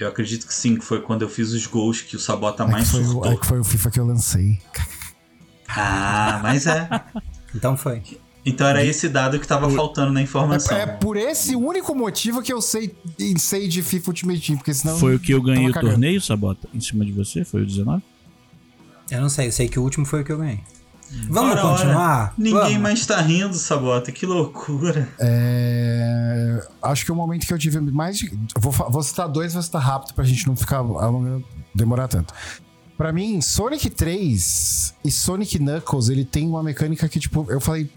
Eu 0.03 0.09
acredito 0.09 0.47
que 0.47 0.55
sim, 0.55 0.77
que 0.77 0.85
foi 0.85 1.01
quando 1.01 1.23
eu 1.23 1.29
fiz 1.29 1.53
os 1.53 1.67
gols 1.67 2.01
que 2.01 2.17
o 2.17 2.21
Sabota 2.21 2.63
É 2.65 2.67
mais 2.67 2.91
foi, 2.91 3.01
o- 3.03 3.07
surtou. 3.07 3.33
é 3.33 3.37
que 3.37 3.47
foi 3.47 3.59
o 3.61 3.65
FIFA 3.65 3.91
que 3.91 4.01
eu 4.01 4.07
lancei. 4.07 4.59
Ah, 5.69 6.41
mas 6.43 6.67
é. 6.67 6.89
Então 7.55 7.77
foi. 7.77 8.03
Então 8.47 8.67
era 8.67 8.83
esse 8.83 9.09
dado 9.11 9.39
que 9.39 9.47
tava 9.47 9.71
faltando 9.71 10.11
na 10.11 10.23
informação. 10.23 10.75
É, 10.77 10.83
é 10.83 10.87
por 10.87 11.17
esse 11.19 11.55
único 11.55 11.95
motivo 11.95 12.41
que 12.43 12.51
eu 12.53 12.63
sei, 12.63 12.97
sei 13.39 13.69
de 13.69 13.83
FIFA 13.83 14.11
Ultimate 14.11 14.41
Team, 14.41 14.57
porque 14.59 14.73
senão. 14.75 14.99
Foi 14.99 15.15
o 15.15 15.19
que 15.21 15.33
eu 15.33 15.43
ganhei 15.43 15.69
o 15.69 15.73
torneio, 15.73 16.21
Sabota? 16.21 16.67
Em 16.75 16.81
cima 16.81 17.05
de 17.05 17.13
você? 17.13 17.45
Foi 17.45 17.61
o 17.63 17.67
19? 17.67 18.03
Eu 19.11 19.21
não 19.21 19.29
sei, 19.29 19.49
eu 19.49 19.53
sei 19.53 19.69
que 19.69 19.79
o 19.79 19.83
último 19.83 20.07
foi 20.07 20.23
o 20.23 20.25
que 20.25 20.33
eu 20.33 20.39
ganhei. 20.39 20.61
Vamos 21.29 21.53
Ora, 21.53 21.65
ora, 21.67 21.77
continuar? 21.79 22.35
Ninguém 22.39 22.61
Vamos. 22.61 22.79
mais 22.79 23.07
tá 23.07 23.21
rindo, 23.21 23.55
Sabota, 23.55 24.11
que 24.13 24.25
loucura. 24.27 25.09
É, 25.19 26.67
acho 26.83 27.05
que 27.05 27.13
o 27.13 27.15
momento 27.15 27.47
que 27.47 27.53
eu 27.53 27.59
tive 27.59 27.81
mais. 27.81 28.19
de- 28.19 28.39
Vou, 28.59 28.73
vou 28.73 29.03
citar 29.03 29.29
dois, 29.29 29.53
vou 29.53 29.63
citar 29.63 29.83
rápido 29.83 30.15
pra 30.15 30.25
gente 30.25 30.47
não 30.47 30.57
ficar 30.57 30.79
alongando- 30.79 31.45
demorar 31.75 32.09
tanto. 32.09 32.33
Pra 32.97 33.13
mim, 33.13 33.41
Sonic 33.41 33.91
3 33.91 34.95
e 35.05 35.11
Sonic 35.11 35.59
Knuckles, 35.59 36.09
ele 36.09 36.25
tem 36.25 36.47
uma 36.49 36.63
mecânica 36.63 37.09
que, 37.09 37.19
tipo, 37.19 37.47
eu 37.51 37.61
falei. 37.61 37.91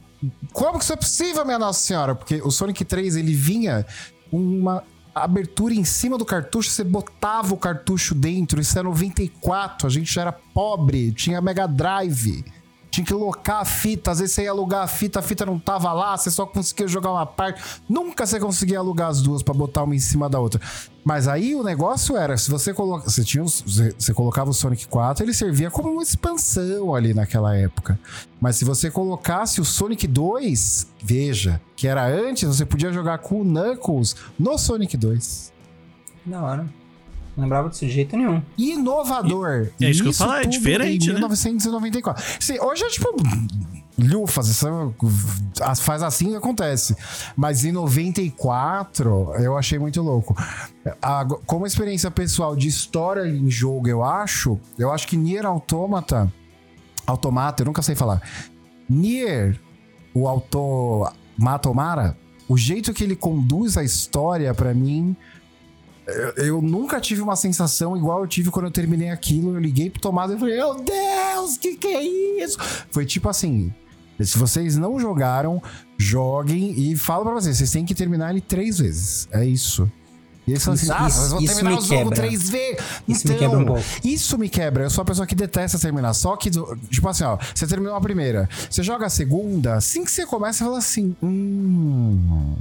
Como 0.53 0.77
que 0.79 0.83
isso 0.83 0.93
é 0.93 0.95
possível, 0.95 1.45
minha 1.45 1.59
Nossa 1.59 1.79
Senhora? 1.85 2.15
Porque 2.15 2.41
o 2.43 2.49
Sonic 2.49 2.83
3 2.85 3.15
ele 3.15 3.33
vinha 3.33 3.85
com 4.31 4.37
uma 4.37 4.83
abertura 5.13 5.73
em 5.73 5.83
cima 5.83 6.17
do 6.17 6.25
cartucho, 6.25 6.69
você 6.69 6.83
botava 6.83 7.53
o 7.53 7.57
cartucho 7.57 8.15
dentro, 8.15 8.59
isso 8.59 8.77
é 8.77 8.81
94, 8.83 9.87
a 9.87 9.89
gente 9.89 10.11
já 10.11 10.21
era 10.23 10.31
pobre, 10.31 11.11
tinha 11.11 11.39
Mega 11.41 11.67
Drive. 11.67 12.43
Tinha 12.95 13.03
que 13.03 13.13
locar 13.13 13.59
a 13.59 13.65
fita, 13.65 14.11
às 14.11 14.19
vezes 14.19 14.33
você 14.33 14.43
ia 14.43 14.51
alugar 14.51 14.81
a 14.81 14.87
fita, 14.87 15.19
a 15.19 15.21
fita 15.21 15.45
não 15.45 15.59
tava 15.59 15.91
lá, 15.91 16.15
você 16.15 16.31
só 16.31 16.45
conseguia 16.45 16.87
jogar 16.87 17.11
uma 17.11 17.25
parte. 17.25 17.61
Nunca 17.89 18.25
você 18.25 18.39
conseguia 18.39 18.79
alugar 18.79 19.09
as 19.09 19.21
duas 19.21 19.43
pra 19.43 19.53
botar 19.53 19.83
uma 19.83 19.93
em 19.93 19.99
cima 19.99 20.29
da 20.29 20.39
outra. 20.39 20.61
Mas 21.03 21.27
aí 21.27 21.53
o 21.55 21.61
negócio 21.61 22.15
era, 22.15 22.37
se 22.37 22.49
você 22.49 22.73
coloca, 22.73 23.09
você 23.09 23.21
tinha, 23.21 23.43
você 23.43 24.13
colocava 24.13 24.49
o 24.49 24.53
Sonic 24.53 24.87
4, 24.87 25.25
ele 25.25 25.33
servia 25.33 25.69
como 25.69 25.91
uma 25.91 26.03
expansão 26.03 26.95
ali 26.95 27.13
naquela 27.13 27.53
época. 27.53 27.99
Mas 28.39 28.55
se 28.55 28.63
você 28.63 28.89
colocasse 28.89 29.59
o 29.59 29.65
Sonic 29.65 30.07
2, 30.07 30.87
veja, 31.03 31.59
que 31.75 31.89
era 31.89 32.07
antes, 32.07 32.47
você 32.47 32.65
podia 32.65 32.93
jogar 32.93 33.17
com 33.17 33.41
o 33.41 33.43
Knuckles 33.43 34.15
no 34.39 34.57
Sonic 34.57 34.95
2. 34.95 35.51
Da 36.25 36.41
hora. 36.41 36.84
Não 37.35 37.43
lembrava 37.43 37.69
disso 37.69 37.85
de 37.85 37.91
jeito 37.91 38.15
nenhum. 38.15 38.41
Inovador. 38.57 39.69
É 39.81 39.89
isso 39.89 40.01
que 40.01 40.07
eu 40.07 40.11
Isso 40.11 40.23
falar, 40.23 40.41
é 40.43 40.45
diferente, 40.45 41.05
em 41.05 41.07
né? 41.07 41.13
1994. 41.15 42.23
Sim, 42.39 42.59
hoje 42.61 42.83
é 42.83 42.89
tipo. 42.89 43.09
Lufas, 43.97 44.47
isso 44.49 44.67
é- 44.67 45.75
faz 45.75 46.03
assim 46.03 46.33
e 46.33 46.35
acontece. 46.35 46.95
Mas 47.35 47.63
em 47.63 47.71
94, 47.71 49.33
eu 49.39 49.57
achei 49.57 49.79
muito 49.79 50.01
louco. 50.01 50.35
A- 51.01 51.25
como 51.45 51.65
experiência 51.65 52.11
pessoal 52.11 52.55
de 52.55 52.67
história 52.67 53.25
em 53.27 53.49
jogo, 53.49 53.87
eu 53.87 54.03
acho. 54.03 54.59
Eu 54.77 54.91
acho 54.91 55.07
que 55.07 55.15
Nier 55.15 55.45
Automata. 55.45 56.31
Automata, 57.07 57.61
eu 57.61 57.65
nunca 57.67 57.81
sei 57.81 57.95
falar. 57.95 58.21
Nier, 58.89 59.59
o 60.13 60.27
autor 60.27 61.13
Matomara, 61.37 62.17
o 62.49 62.57
jeito 62.57 62.93
que 62.93 63.03
ele 63.03 63.15
conduz 63.15 63.77
a 63.77 63.83
história, 63.83 64.53
pra 64.53 64.73
mim, 64.73 65.15
eu, 66.07 66.45
eu 66.45 66.61
nunca 66.61 66.99
tive 66.99 67.21
uma 67.21 67.35
sensação 67.35 67.95
igual 67.97 68.21
eu 68.21 68.27
tive 68.27 68.51
quando 68.51 68.65
eu 68.65 68.71
terminei 68.71 69.09
aquilo. 69.09 69.55
Eu 69.55 69.59
liguei 69.59 69.89
pro 69.89 70.01
tomado 70.01 70.33
e 70.33 70.39
falei: 70.39 70.55
Meu 70.55 70.75
Deus, 70.75 71.57
que 71.57 71.75
que 71.75 71.87
é 71.87 72.03
isso? 72.43 72.57
Foi 72.91 73.05
tipo 73.05 73.29
assim. 73.29 73.73
Se 74.19 74.37
vocês 74.37 74.77
não 74.77 74.97
jogaram, 74.97 75.61
joguem 75.97 76.71
e 76.79 76.95
falo 76.95 77.25
pra 77.25 77.33
vocês: 77.33 77.57
vocês 77.57 77.71
têm 77.71 77.85
que 77.85 77.93
terminar 77.93 78.29
ele 78.31 78.41
três 78.41 78.77
vezes. 78.79 79.27
É 79.31 79.45
isso. 79.45 79.91
E 80.47 80.51
eles 80.51 80.63
falam 80.63 80.75
assim, 80.75 80.85
Isso- 80.85 80.93
ah, 80.93 81.01
mas 81.01 81.29
vou 81.31 81.43
terminar 81.43 81.69
me 81.71 81.77
o 81.77 81.81
jogo 81.81 81.89
quebra. 81.89 82.15
três 82.15 82.49
vezes. 82.51 82.77
Isso 83.07 83.27
me 83.27 83.33
quebra 83.35 83.57
um 83.57 83.65
pouco. 83.65 83.81
Isso 84.03 84.37
me 84.37 84.47
quebra. 84.47 84.83
Eu 84.83 84.89
sou 84.91 85.01
uma 85.01 85.05
pessoa 85.07 85.25
que 85.25 85.33
detesta 85.33 85.79
terminar. 85.79 86.13
Só 86.13 86.37
que, 86.37 86.51
tipo 86.51 87.09
assim, 87.09 87.23
ó, 87.23 87.37
você 87.53 87.65
terminou 87.65 87.95
a 87.95 87.99
primeira, 87.99 88.47
você 88.69 88.83
joga 88.83 89.07
a 89.07 89.09
segunda, 89.09 89.73
assim 89.73 90.05
que 90.05 90.11
você 90.11 90.23
começa, 90.23 90.59
você 90.59 90.63
fala 90.63 90.77
assim, 90.77 91.15
hum. 91.21 92.55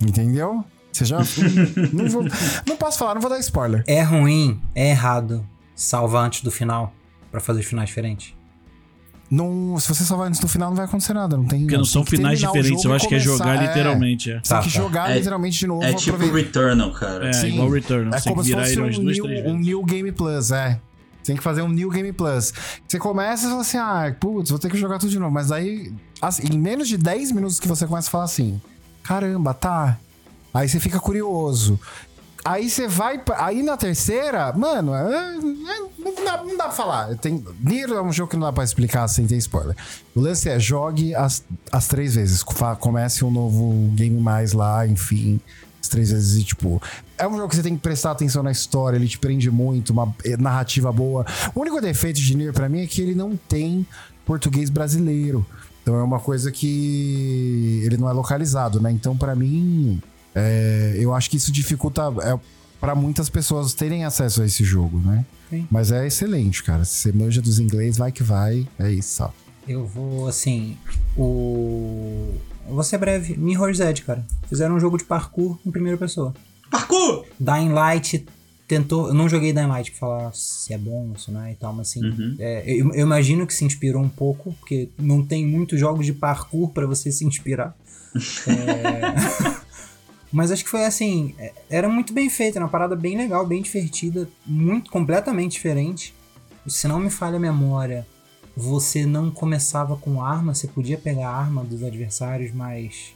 Entendeu? 0.00 0.64
Você 0.92 1.04
já. 1.04 1.18
não, 1.92 2.08
vou, 2.08 2.24
não 2.66 2.76
posso 2.76 2.98
falar, 2.98 3.14
não 3.14 3.20
vou 3.20 3.30
dar 3.30 3.38
spoiler. 3.38 3.84
É 3.86 4.02
ruim, 4.02 4.60
é 4.74 4.90
errado 4.90 5.46
salvar 5.74 6.26
antes 6.26 6.42
do 6.42 6.50
final 6.50 6.92
pra 7.30 7.40
fazer 7.40 7.60
os 7.60 7.66
finais 7.66 7.88
diferentes. 7.88 8.34
Não, 9.30 9.78
se 9.78 9.86
você 9.88 10.02
salvar 10.02 10.26
antes 10.26 10.40
do 10.40 10.48
final, 10.48 10.70
não 10.70 10.76
vai 10.76 10.86
acontecer 10.86 11.12
nada. 11.12 11.36
Não 11.36 11.44
tem, 11.44 11.60
Porque 11.60 11.76
não 11.76 11.84
são 11.84 12.02
tem 12.02 12.10
que 12.10 12.16
finais 12.16 12.40
diferentes, 12.40 12.84
eu 12.84 12.92
acho 12.92 13.04
e 13.04 13.08
que 13.08 13.14
é 13.14 13.20
começar- 13.22 13.44
jogar 13.44 13.62
literalmente. 13.62 14.30
É, 14.32 14.34
Você 14.34 14.40
tem 14.40 14.48
Tá, 14.48 14.58
que 14.58 14.72
tá. 14.72 14.80
jogar 14.80 15.10
É- 15.12 15.18
literalmente 15.18 15.58
de 15.60 15.66
novo. 15.68 15.84
É 15.84 15.94
tipo 15.94 16.16
aproveitar- 16.16 16.60
Returnal, 16.60 16.92
cara. 16.92 17.28
é 17.28 17.32
Sim. 17.32 17.46
igual 17.54 17.70
Return. 17.70 18.08
É 18.12 18.18
Você 18.18 18.24
tem 18.24 18.32
como 18.32 18.42
que 18.42 18.48
se 18.48 18.54
virar 18.54 18.64
fosse 18.66 18.80
um 18.80 18.82
umas 18.82 18.96
duas, 18.96 19.16
new, 19.18 19.50
um. 19.52 19.58
New 19.58 19.84
Game 19.84 20.10
Plus, 20.10 20.50
é. 20.50 20.80
Você 21.22 21.26
tem 21.26 21.36
que 21.36 21.42
fazer 21.44 21.62
um 21.62 21.68
New 21.68 21.90
Game 21.90 22.12
Plus. 22.12 22.52
Você 22.88 22.98
começa 22.98 23.46
e 23.46 23.50
fala 23.50 23.60
assim, 23.60 23.78
ah, 23.78 24.16
putz, 24.18 24.50
vou 24.50 24.58
ter 24.58 24.68
que 24.68 24.76
jogar 24.76 24.98
tudo 24.98 25.10
de 25.10 25.18
novo. 25.20 25.30
Mas 25.32 25.52
aí, 25.52 25.92
assim, 26.20 26.42
em 26.52 26.58
menos 26.58 26.88
de 26.88 26.96
10 26.98 27.30
minutos 27.30 27.60
que 27.60 27.68
você 27.68 27.86
começa 27.86 28.08
a 28.08 28.10
falar 28.10 28.24
assim, 28.24 28.60
caramba, 29.04 29.54
tá. 29.54 29.96
Aí 30.52 30.68
você 30.68 30.80
fica 30.80 30.98
curioso. 30.98 31.78
Aí 32.44 32.70
você 32.70 32.88
vai. 32.88 33.20
Aí 33.36 33.62
na 33.62 33.76
terceira, 33.76 34.52
mano, 34.54 34.94
é- 34.94 35.36
é- 35.36 35.80
não, 35.98 36.24
dá, 36.24 36.36
não 36.42 36.56
dá 36.56 36.64
pra 36.64 36.72
falar. 36.72 37.14
Tem, 37.16 37.44
Nier 37.60 37.90
é 37.90 38.00
um 38.02 38.12
jogo 38.12 38.30
que 38.30 38.36
não 38.36 38.46
dá 38.46 38.52
pra 38.52 38.64
explicar 38.64 39.06
sem 39.08 39.26
ter 39.26 39.36
spoiler. 39.36 39.76
O 40.14 40.20
lance 40.20 40.48
é 40.48 40.58
jogue 40.58 41.14
as, 41.14 41.44
as 41.70 41.86
três 41.86 42.14
vezes. 42.14 42.42
Comece 42.42 43.24
um 43.24 43.30
novo 43.30 43.90
game 43.94 44.18
mais 44.18 44.52
lá, 44.52 44.86
enfim. 44.86 45.38
As 45.82 45.88
três 45.88 46.10
vezes 46.10 46.40
e, 46.40 46.44
tipo. 46.44 46.80
É 47.18 47.28
um 47.28 47.36
jogo 47.36 47.48
que 47.50 47.56
você 47.56 47.62
tem 47.62 47.76
que 47.76 47.82
prestar 47.82 48.12
atenção 48.12 48.42
na 48.42 48.50
história, 48.50 48.96
ele 48.96 49.06
te 49.08 49.18
prende 49.18 49.50
muito, 49.50 49.90
uma 49.92 50.14
eh, 50.24 50.36
narrativa 50.38 50.90
boa. 50.90 51.26
O 51.54 51.60
único 51.60 51.78
defeito 51.80 52.18
de 52.18 52.34
Nier 52.34 52.54
pra 52.54 52.68
mim 52.68 52.80
é 52.80 52.86
que 52.86 53.02
ele 53.02 53.14
não 53.14 53.36
tem 53.36 53.86
português 54.24 54.70
brasileiro. 54.70 55.44
Então 55.82 55.96
é 55.96 56.02
uma 56.02 56.18
coisa 56.20 56.50
que 56.50 57.82
ele 57.84 57.98
não 57.98 58.08
é 58.08 58.12
localizado, 58.12 58.80
né? 58.80 58.90
Então, 58.90 59.14
pra 59.16 59.34
mim, 59.34 60.00
é, 60.34 60.96
eu 60.98 61.14
acho 61.14 61.30
que 61.30 61.36
isso 61.36 61.50
dificulta 61.52 62.02
é, 62.22 62.38
para 62.80 62.94
muitas 62.94 63.28
pessoas 63.28 63.74
terem 63.74 64.04
acesso 64.04 64.42
a 64.42 64.46
esse 64.46 64.64
jogo, 64.64 64.98
né? 64.98 65.24
Sim. 65.50 65.66
Mas 65.70 65.90
é 65.90 66.06
excelente, 66.06 66.62
cara. 66.62 66.84
Se 66.84 66.94
você 66.94 67.12
manja 67.12 67.42
dos 67.42 67.58
inglês, 67.58 67.96
vai 67.96 68.12
que 68.12 68.22
vai. 68.22 68.66
É 68.78 68.90
isso, 68.90 69.16
só. 69.16 69.34
Eu 69.68 69.86
vou, 69.86 70.28
assim, 70.28 70.76
o... 71.16 72.32
Eu 72.66 72.74
vou 72.74 72.84
ser 72.84 72.98
breve. 72.98 73.36
Mirror's 73.36 73.80
Edge, 73.80 74.02
cara. 74.02 74.24
Fizeram 74.48 74.76
um 74.76 74.80
jogo 74.80 74.96
de 74.96 75.04
parkour 75.04 75.58
em 75.66 75.70
primeira 75.70 75.98
pessoa. 75.98 76.32
Parkour! 76.70 77.26
Dying 77.38 77.70
Light 77.70 78.24
tentou. 78.70 79.08
Eu 79.08 79.14
não 79.14 79.28
joguei 79.28 79.52
Dying 79.52 79.66
Light 79.66 79.90
pra 79.90 80.00
falar 80.00 80.32
se 80.32 80.72
é 80.72 80.78
bom, 80.78 81.12
se 81.16 81.32
não 81.32 81.42
é 81.42 81.52
e 81.52 81.56
tal, 81.56 81.72
mas 81.72 81.88
assim. 81.88 82.04
Uhum. 82.04 82.36
é, 82.38 82.62
eu, 82.72 82.94
eu 82.94 83.00
imagino 83.04 83.44
que 83.44 83.52
se 83.52 83.64
inspirou 83.64 84.00
um 84.00 84.08
pouco, 84.08 84.52
porque 84.60 84.88
não 84.96 85.24
tem 85.24 85.44
muitos 85.44 85.78
jogos 85.80 86.06
de 86.06 86.12
parkour 86.12 86.70
pra 86.70 86.86
você 86.86 87.10
se 87.10 87.24
inspirar. 87.24 87.76
É, 88.48 89.69
mas 90.32 90.50
acho 90.50 90.64
que 90.64 90.70
foi 90.70 90.84
assim. 90.84 91.34
é, 91.38 91.52
Era 91.68 91.88
muito 91.88 92.12
bem 92.12 92.28
feito, 92.30 92.56
era 92.56 92.64
uma 92.64 92.70
parada 92.70 92.94
bem 92.94 93.16
legal, 93.16 93.46
bem 93.46 93.62
divertida, 93.62 94.28
muito 94.46 94.90
completamente 94.90 95.52
diferente. 95.52 96.14
Se 96.66 96.86
não 96.86 97.00
me 97.00 97.10
falha 97.10 97.36
a 97.36 97.40
memória, 97.40 98.06
você 98.56 99.06
não 99.06 99.30
começava 99.30 99.96
com 99.96 100.22
arma, 100.22 100.54
você 100.54 100.68
podia 100.68 100.98
pegar 100.98 101.28
a 101.28 101.36
arma 101.36 101.64
dos 101.64 101.82
adversários, 101.82 102.52
mas 102.52 103.14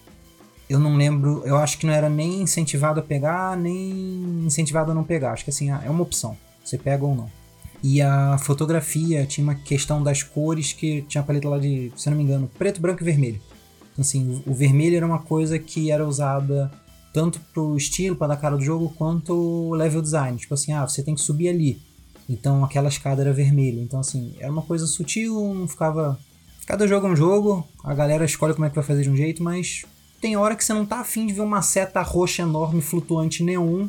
eu 0.68 0.78
não 0.78 0.96
lembro, 0.96 1.42
eu 1.44 1.56
acho 1.56 1.78
que 1.78 1.86
não 1.86 1.92
era 1.92 2.08
nem 2.08 2.42
incentivado 2.42 3.00
a 3.00 3.02
pegar, 3.02 3.56
nem 3.56 4.44
incentivado 4.46 4.90
a 4.90 4.94
não 4.94 5.04
pegar. 5.04 5.32
Acho 5.32 5.44
que 5.44 5.50
assim, 5.50 5.70
é 5.70 5.90
uma 5.90 6.02
opção. 6.02 6.36
Você 6.64 6.78
pega 6.78 7.04
ou 7.04 7.14
não. 7.14 7.30
E 7.82 8.00
a 8.00 8.38
fotografia 8.38 9.26
tinha 9.26 9.44
uma 9.44 9.54
questão 9.54 10.02
das 10.02 10.22
cores 10.22 10.72
que 10.72 11.02
tinha 11.02 11.20
a 11.20 11.24
paleta 11.24 11.48
lá 11.48 11.58
de, 11.58 11.92
se 11.94 12.08
não 12.08 12.16
me 12.16 12.22
engano, 12.24 12.50
preto, 12.58 12.80
branco 12.80 13.02
e 13.02 13.04
vermelho. 13.04 13.38
Então, 13.92 14.00
assim, 14.00 14.42
o 14.46 14.54
vermelho 14.54 14.96
era 14.96 15.04
uma 15.04 15.18
coisa 15.18 15.58
que 15.58 15.90
era 15.90 16.06
usada 16.06 16.70
tanto 17.14 17.40
pro 17.54 17.76
estilo, 17.76 18.16
para 18.16 18.34
dar 18.34 18.36
cara 18.36 18.56
do 18.56 18.64
jogo, 18.64 18.92
quanto 18.98 19.32
o 19.32 19.72
level 19.72 20.02
design. 20.02 20.36
Tipo 20.36 20.54
assim, 20.54 20.72
ah, 20.72 20.86
você 20.86 21.00
tem 21.00 21.14
que 21.14 21.20
subir 21.20 21.48
ali. 21.48 21.80
Então 22.28 22.64
aquela 22.64 22.88
escada 22.88 23.22
era 23.22 23.32
vermelha. 23.32 23.80
Então, 23.80 24.00
assim, 24.00 24.34
era 24.40 24.50
uma 24.50 24.62
coisa 24.62 24.84
sutil, 24.84 25.54
não 25.54 25.68
ficava. 25.68 26.18
Cada 26.66 26.88
jogo 26.88 27.06
é 27.06 27.10
um 27.10 27.16
jogo, 27.16 27.66
a 27.84 27.94
galera 27.94 28.24
escolhe 28.24 28.52
como 28.52 28.66
é 28.66 28.68
que 28.68 28.74
vai 28.74 28.82
fazer 28.82 29.02
de 29.02 29.10
um 29.10 29.16
jeito, 29.16 29.44
mas 29.44 29.84
tem 30.20 30.34
hora 30.34 30.56
que 30.56 30.64
você 30.64 30.72
não 30.72 30.84
tá 30.84 31.00
afim 31.00 31.26
de 31.26 31.34
ver 31.34 31.42
uma 31.42 31.62
seta 31.62 32.02
roxa 32.02 32.42
enorme, 32.42 32.80
flutuante 32.80 33.44
neon, 33.44 33.86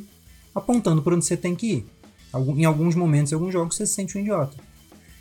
apontando 0.54 1.02
por 1.02 1.14
onde 1.14 1.26
você 1.26 1.36
tem 1.36 1.56
que 1.56 1.68
ir. 1.68 1.86
Em 2.58 2.66
alguns 2.66 2.94
momentos, 2.94 3.32
em 3.32 3.36
alguns 3.36 3.54
jogos, 3.54 3.76
você 3.76 3.88
se 3.88 3.94
sente 3.94 4.18
um 4.18 4.22
idiota. 4.22 4.56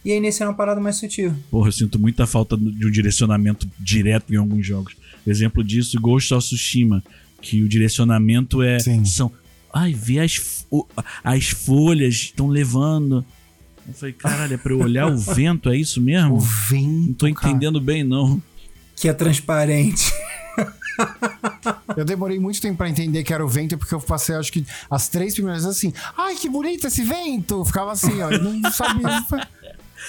E 0.04 0.12
aí 0.12 0.20
nesse 0.20 0.42
era 0.42 0.50
uma 0.50 0.56
parada 0.56 0.80
mais 0.80 0.96
sutil. 0.96 1.32
Porra, 1.50 1.68
eu 1.68 1.72
sinto 1.72 1.98
muita 1.98 2.26
falta 2.26 2.56
de 2.56 2.86
um 2.86 2.90
direcionamento 2.90 3.66
direto 3.78 4.34
em 4.34 4.36
alguns 4.36 4.66
jogos. 4.66 4.94
Exemplo 5.26 5.64
disso, 5.64 5.98
Ghost 5.98 6.34
of 6.34 6.44
Tsushima, 6.44 7.02
que 7.44 7.62
o 7.62 7.68
direcionamento 7.68 8.62
é 8.62 8.78
Sim. 8.78 9.04
são 9.04 9.30
ai, 9.72 9.92
vê 9.92 10.18
as 10.20 10.36
fo- 10.36 10.88
as 11.22 11.48
folhas 11.48 12.14
estão 12.14 12.46
levando. 12.48 13.24
Eu 13.86 13.92
falei, 13.94 14.14
caralho, 14.14 14.54
é 14.54 14.56
pra 14.56 14.72
eu 14.72 14.78
olhar 14.80 15.06
o 15.08 15.16
vento, 15.18 15.68
é 15.68 15.76
isso 15.76 16.00
O 16.00 16.02
mesmo? 16.02 16.40
vento. 16.40 17.06
Não 17.08 17.12
tô 17.12 17.34
cara. 17.34 17.50
entendendo 17.50 17.80
bem 17.80 18.02
não. 18.02 18.42
Que 18.96 19.08
é 19.08 19.12
transparente. 19.12 20.10
Eu 21.96 22.04
demorei 22.04 22.38
muito 22.38 22.60
tempo 22.60 22.76
pra 22.78 22.88
entender 22.88 23.22
que 23.24 23.32
era 23.34 23.44
o 23.44 23.48
vento, 23.48 23.76
porque 23.76 23.94
eu 23.94 24.00
passei, 24.00 24.34
acho 24.36 24.52
que, 24.52 24.64
as 24.88 25.08
três 25.08 25.34
primeiras 25.34 25.64
vezes 25.64 25.76
assim. 25.78 25.92
Ai, 26.16 26.36
que 26.36 26.48
bonito 26.48 26.86
esse 26.86 27.02
vento! 27.02 27.64
Ficava 27.64 27.90
assim, 27.92 28.20
ó. 28.22 28.30
eu 28.30 28.42
Não 28.42 28.70
sabia. 28.70 29.26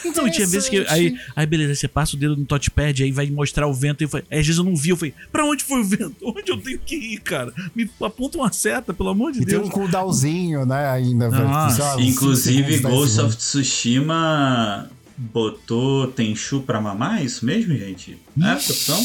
Não, 0.03 0.27
e 0.27 0.31
tinha 0.31 0.47
vezes 0.47 0.67
que 0.69 0.85
aí, 0.87 1.15
aí 1.35 1.45
beleza, 1.45 1.75
você 1.75 1.87
passa 1.87 2.15
o 2.15 2.19
dedo 2.19 2.35
no 2.35 2.45
touchpad, 2.45 3.03
aí 3.03 3.11
vai 3.11 3.29
mostrar 3.29 3.67
o 3.67 3.73
vento 3.73 4.01
e 4.01 4.05
eu 4.05 4.09
falei, 4.09 4.25
aí, 4.29 4.39
às 4.39 4.45
vezes 4.45 4.57
eu 4.59 4.63
não 4.65 4.75
vi, 4.75 4.89
eu 4.89 4.97
falei, 4.97 5.13
pra 5.31 5.45
onde 5.45 5.63
foi 5.63 5.81
o 5.81 5.83
vento? 5.83 6.15
Onde 6.25 6.51
eu 6.51 6.57
tenho 6.57 6.79
que 6.79 6.95
ir, 6.95 7.19
cara? 7.19 7.53
Me 7.75 7.89
aponta 8.01 8.37
uma 8.37 8.51
seta, 8.51 8.93
pelo 8.93 9.09
amor 9.09 9.31
de 9.31 9.41
E 9.41 9.45
tem 9.45 9.55
Deus. 9.55 9.67
um 9.67 9.71
cooldownzinho, 9.71 10.65
né, 10.65 10.87
ainda, 10.89 11.29
velho. 11.29 11.47
Ah, 11.47 11.69
Inclusive, 11.99 12.79
Ghost 12.79 13.19
of 13.21 13.35
Tsushima 13.37 14.89
botou 15.17 16.07
Tenchu 16.07 16.61
pra 16.61 16.81
mamar, 16.81 17.21
é 17.21 17.25
isso 17.25 17.45
mesmo, 17.45 17.75
gente? 17.77 18.17
É 18.41 18.49
essa 18.51 18.73
opção? 18.73 19.01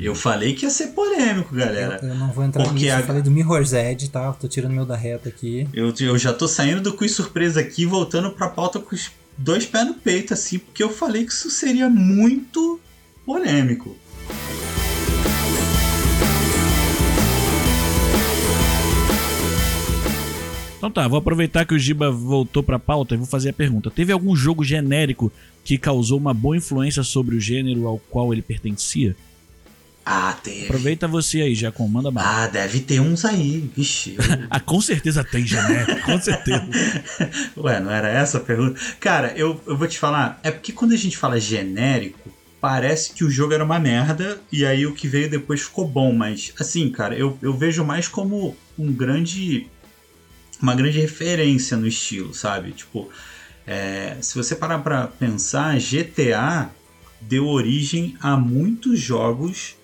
Eu 0.00 0.14
falei 0.14 0.54
que 0.54 0.64
ia 0.64 0.70
ser 0.70 0.88
polêmico, 0.88 1.54
galera. 1.54 1.98
Eu, 2.02 2.08
eu 2.08 2.14
não 2.14 2.30
vou 2.32 2.44
entrar 2.44 2.64
Porque 2.64 2.84
nisso. 2.84 2.94
a- 2.96 3.00
Eu 3.00 3.06
falei 3.06 3.22
do 3.22 3.30
Mirror's 3.30 3.72
Edge, 3.72 4.08
tá? 4.08 4.32
Tô 4.32 4.48
tirando 4.48 4.72
meu 4.72 4.84
da 4.86 4.96
reta 4.96 5.28
aqui. 5.28 5.68
Eu, 5.72 5.92
eu 6.00 6.18
já 6.18 6.32
tô 6.32 6.48
saindo 6.48 6.80
do 6.80 6.92
quiz 6.94 7.12
surpresa 7.12 7.60
aqui, 7.60 7.86
voltando 7.86 8.30
pra 8.32 8.48
pauta 8.48 8.78
com 8.78 8.94
os 8.94 9.10
dois 9.36 9.64
pés 9.66 9.86
no 9.86 9.94
peito, 9.94 10.34
assim, 10.34 10.58
porque 10.58 10.82
eu 10.82 10.90
falei 10.90 11.24
que 11.24 11.32
isso 11.32 11.50
seria 11.50 11.88
muito 11.88 12.80
polêmico. 13.24 13.96
Então 20.82 20.90
tá, 20.90 21.06
vou 21.06 21.16
aproveitar 21.20 21.64
que 21.64 21.72
o 21.74 21.78
Giba 21.78 22.10
voltou 22.10 22.60
pra 22.60 22.76
pauta 22.76 23.14
e 23.14 23.16
vou 23.16 23.24
fazer 23.24 23.50
a 23.50 23.52
pergunta. 23.52 23.88
Teve 23.88 24.12
algum 24.12 24.34
jogo 24.34 24.64
genérico 24.64 25.30
que 25.64 25.78
causou 25.78 26.18
uma 26.18 26.34
boa 26.34 26.56
influência 26.56 27.04
sobre 27.04 27.36
o 27.36 27.40
gênero 27.40 27.86
ao 27.86 28.00
qual 28.10 28.32
ele 28.32 28.42
pertencia? 28.42 29.14
Ah, 30.04 30.36
teve. 30.42 30.64
Aproveita 30.64 31.06
você 31.06 31.40
aí, 31.42 31.54
já 31.54 31.70
comanda 31.70 32.10
mais. 32.10 32.26
Ah, 32.26 32.48
deve 32.48 32.80
ter 32.80 32.98
uns 32.98 33.24
aí. 33.24 33.70
Vixe. 33.76 34.16
eu- 34.18 34.24
Ah, 34.50 34.58
com 34.58 34.80
certeza 34.80 35.22
tem 35.22 35.46
genérico, 35.46 36.02
com 36.02 36.20
certeza. 36.20 36.66
Ué, 37.56 37.78
não 37.78 37.92
era 37.92 38.08
essa 38.08 38.38
a 38.38 38.40
pergunta? 38.40 38.80
Cara, 38.98 39.32
eu, 39.36 39.60
eu 39.64 39.76
vou 39.76 39.86
te 39.86 40.00
falar. 40.00 40.40
É 40.42 40.50
porque 40.50 40.72
quando 40.72 40.94
a 40.94 40.96
gente 40.96 41.16
fala 41.16 41.38
genérico, 41.38 42.18
parece 42.60 43.12
que 43.12 43.22
o 43.22 43.30
jogo 43.30 43.52
era 43.54 43.64
uma 43.64 43.78
merda 43.78 44.40
e 44.50 44.66
aí 44.66 44.84
o 44.84 44.92
que 44.96 45.06
veio 45.06 45.30
depois 45.30 45.60
ficou 45.62 45.86
bom. 45.86 46.12
Mas, 46.12 46.52
assim, 46.58 46.90
cara, 46.90 47.14
eu, 47.14 47.38
eu 47.40 47.56
vejo 47.56 47.84
mais 47.84 48.08
como 48.08 48.56
um 48.76 48.92
grande. 48.92 49.68
Uma 50.62 50.76
grande 50.76 51.00
referência 51.00 51.76
no 51.76 51.88
estilo, 51.88 52.32
sabe? 52.32 52.70
Tipo, 52.70 53.10
é, 53.66 54.16
se 54.20 54.34
você 54.36 54.54
parar 54.54 54.78
pra 54.78 55.08
pensar, 55.08 55.76
GTA 55.78 56.70
deu 57.20 57.48
origem 57.48 58.16
a 58.20 58.36
muitos 58.36 58.98
jogos 58.98 59.74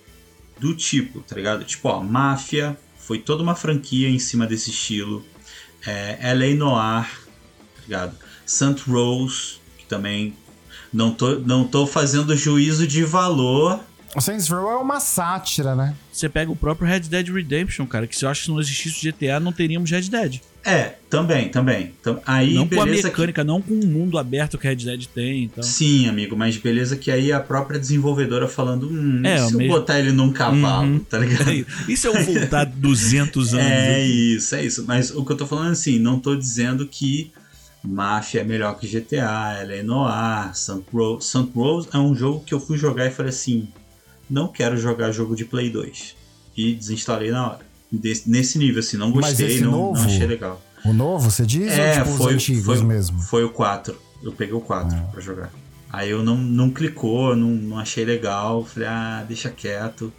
do 0.57 0.73
tipo, 0.73 1.19
tá 1.21 1.35
ligado? 1.35 1.65
Tipo, 1.65 1.89
ó, 1.89 2.01
Máfia 2.01 2.77
foi 2.97 3.19
toda 3.19 3.43
uma 3.43 3.55
franquia 3.55 4.09
em 4.09 4.19
cima 4.19 4.47
desse 4.47 4.69
estilo. 4.69 5.25
É, 5.85 6.33
LA 6.33 6.55
Noir, 6.55 7.05
tá 7.75 7.81
ligado? 7.83 8.17
Saint 8.45 8.79
Rose, 8.81 9.59
que 9.77 9.85
também 9.85 10.33
não 10.91 11.11
tô, 11.13 11.39
não 11.39 11.65
tô 11.65 11.85
fazendo 11.85 12.35
juízo 12.35 12.87
de 12.87 13.03
valor 13.03 13.79
O 14.15 14.21
Saints 14.21 14.47
Row 14.49 14.71
é 14.71 14.75
uma 14.77 14.99
sátira, 14.99 15.75
né? 15.75 15.93
Você 16.11 16.27
pega 16.27 16.51
o 16.51 16.55
próprio 16.55 16.87
Red 16.87 17.01
Dead 17.01 17.27
Redemption, 17.29 17.85
cara, 17.85 18.07
que 18.07 18.15
se 18.17 18.25
eu 18.25 18.29
acho 18.29 18.41
que 18.41 18.45
se 18.47 18.51
não 18.51 18.59
existisse 18.59 19.07
o 19.07 19.11
GTA, 19.11 19.39
não 19.39 19.51
teríamos 19.53 19.91
Red 19.91 20.09
Dead. 20.09 20.39
É, 20.65 20.95
também, 21.09 21.47
também. 21.49 21.93
Então, 22.01 22.19
aí, 22.25 22.55
não 22.55 22.67
com 22.67 22.81
a 22.81 22.85
beleza 22.85 23.03
que- 23.03 23.07
mecânica, 23.09 23.43
não 23.43 23.61
com 23.61 23.73
o 23.73 23.85
mundo 23.85 24.17
aberto 24.17 24.57
que 24.57 24.67
Red 24.67 24.77
Dead 24.77 25.05
tem, 25.05 25.43
então. 25.43 25.63
Sim, 25.63 26.09
amigo, 26.09 26.35
mas 26.35 26.57
beleza 26.57 26.97
que 26.97 27.11
aí 27.11 27.31
a 27.31 27.39
própria 27.39 27.79
desenvolvedora 27.79 28.47
falando, 28.47 28.89
hum, 28.89 29.21
É, 29.23 29.35
e 29.35 29.39
se 29.47 29.53
eu 29.53 29.57
mesmo- 29.59 29.73
botar 29.75 29.99
ele 29.99 30.11
num 30.11 30.33
cavalo, 30.33 30.87
Uhum. 30.87 30.99
tá 30.99 31.19
ligado? 31.19 31.49
E 31.87 31.95
se 31.95 32.07
eu 32.07 32.13
voltar 32.23 32.65
200 32.75 33.53
anos? 33.53 33.65
É 33.65 34.03
isso, 34.05 34.55
é 34.55 34.65
isso. 34.65 34.85
Mas 34.87 35.11
o 35.11 35.23
que 35.23 35.31
eu 35.31 35.37
tô 35.37 35.45
falando 35.45 35.71
assim, 35.71 35.99
não 35.99 36.19
tô 36.19 36.35
dizendo 36.35 36.85
que 36.87 37.31
Mafia 37.83 38.41
é 38.41 38.43
melhor 38.43 38.77
que 38.77 38.87
GTA, 38.87 39.59
ela 39.61 39.73
é 39.73 39.81
Noir, 39.83 40.53
Saint 40.55 40.83
Rose. 40.91 41.25
Saint 41.27 41.49
Rose 41.55 41.87
é 41.93 41.97
um 41.97 42.13
jogo 42.13 42.43
que 42.45 42.53
eu 42.53 42.59
fui 42.59 42.77
jogar 42.77 43.05
e 43.05 43.11
falei 43.11 43.29
assim, 43.29 43.69
não 44.29 44.47
quero 44.47 44.77
jogar 44.77 45.11
jogo 45.11 45.35
de 45.35 45.45
Play 45.45 45.69
2. 45.69 46.15
E 46.55 46.73
desinstalei 46.73 47.31
na 47.31 47.51
hora. 47.51 47.69
Nesse 48.25 48.57
nível, 48.59 48.79
assim, 48.79 48.97
não 48.97 49.11
gostei, 49.11 49.61
não, 49.61 49.71
novo? 49.71 49.99
não 49.99 50.05
achei 50.05 50.27
legal. 50.27 50.61
O 50.85 50.93
novo, 50.93 51.29
você 51.29 51.45
diz? 51.45 51.71
É, 51.71 51.93
tipo 52.03 52.11
foi, 52.15 52.39
foi, 52.39 52.83
mesmo? 52.83 53.19
foi 53.21 53.43
o 53.43 53.49
4. 53.49 53.99
Eu 54.21 54.31
peguei 54.31 54.53
o 54.53 54.61
4 54.61 54.95
Ah. 54.95 55.01
pra 55.11 55.21
jogar. 55.21 55.51
Aí 55.91 56.09
eu 56.09 56.21
não, 56.21 56.37
não 56.37 56.69
clicou, 56.69 57.35
não, 57.35 57.49
não 57.49 57.79
achei 57.79 58.05
legal. 58.05 58.63
Falei, 58.63 58.87
ah, 58.87 59.25
deixa 59.27 59.49
quieto. 59.49 60.13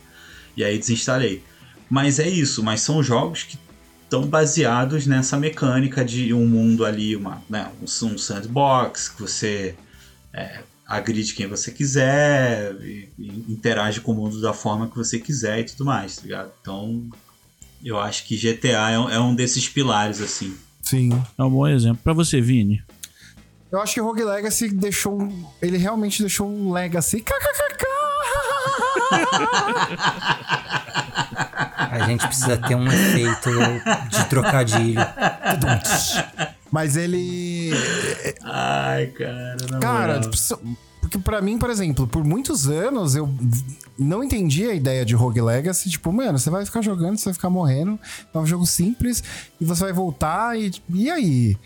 E 0.56 0.64
aí 0.64 0.78
desinstalei. 0.78 1.44
Mas 1.88 2.18
é 2.18 2.28
isso, 2.28 2.62
mas 2.62 2.80
são 2.80 3.02
jogos 3.02 3.44
que 3.44 3.58
estão 4.04 4.26
baseados 4.26 5.06
nessa 5.06 5.36
mecânica 5.36 6.04
de 6.04 6.34
um 6.34 6.46
mundo 6.46 6.84
ali, 6.84 7.14
uma, 7.14 7.42
né, 7.48 7.70
um, 7.80 7.84
um 7.84 8.18
sandbox, 8.18 9.08
que 9.08 9.20
você 9.22 9.74
é, 10.32 10.60
agride 10.90 11.34
quem 11.34 11.46
você 11.46 11.70
quiser, 11.70 12.74
e, 12.82 13.08
e 13.16 13.28
interage 13.48 14.00
com 14.00 14.10
o 14.10 14.14
mundo 14.14 14.40
da 14.40 14.52
forma 14.52 14.88
que 14.88 14.96
você 14.96 15.20
quiser 15.20 15.60
e 15.60 15.64
tudo 15.64 15.84
mais, 15.84 16.16
tá 16.16 16.22
ligado? 16.22 16.50
Então, 16.60 17.08
eu 17.84 17.96
acho 17.98 18.24
que 18.26 18.36
GTA 18.36 18.90
é 18.90 18.98
um, 18.98 19.08
é 19.08 19.20
um 19.20 19.32
desses 19.32 19.68
pilares, 19.68 20.20
assim. 20.20 20.56
Sim. 20.82 21.10
É 21.38 21.44
um 21.44 21.50
bom 21.50 21.68
exemplo. 21.68 22.00
Pra 22.02 22.12
você, 22.12 22.40
Vini. 22.40 22.82
Eu 23.70 23.80
acho 23.80 23.94
que 23.94 24.00
o 24.00 24.04
Rogue 24.04 24.24
Legacy 24.24 24.68
deixou 24.68 25.22
um. 25.22 25.46
Ele 25.62 25.78
realmente 25.78 26.20
deixou 26.20 26.48
um 26.50 26.72
legacy. 26.72 27.24
A 31.76 32.06
gente 32.06 32.26
precisa 32.26 32.56
ter 32.56 32.74
um 32.74 32.86
efeito 32.88 33.50
de 34.10 34.24
trocadilho. 34.28 35.00
Mas 36.70 36.96
ele. 36.96 37.70
Ai, 38.42 39.06
cara, 39.08 39.56
Cara, 39.80 40.20
tipo, 40.20 40.36
porque 41.00 41.18
pra 41.18 41.40
mim, 41.40 41.58
por 41.58 41.70
exemplo, 41.70 42.06
por 42.06 42.24
muitos 42.24 42.68
anos 42.68 43.16
eu 43.16 43.28
não 43.98 44.22
entendi 44.22 44.66
a 44.66 44.74
ideia 44.74 45.04
de 45.04 45.14
Rogue 45.14 45.40
Legacy. 45.40 45.90
Tipo, 45.90 46.12
mano, 46.12 46.38
você 46.38 46.50
vai 46.50 46.64
ficar 46.64 46.82
jogando, 46.82 47.16
você 47.16 47.26
vai 47.26 47.34
ficar 47.34 47.50
morrendo. 47.50 47.98
É 48.32 48.38
um 48.38 48.46
jogo 48.46 48.66
simples 48.66 49.22
e 49.60 49.64
você 49.64 49.84
vai 49.84 49.92
voltar 49.92 50.58
e. 50.58 50.70
E 50.88 51.10
aí? 51.10 51.56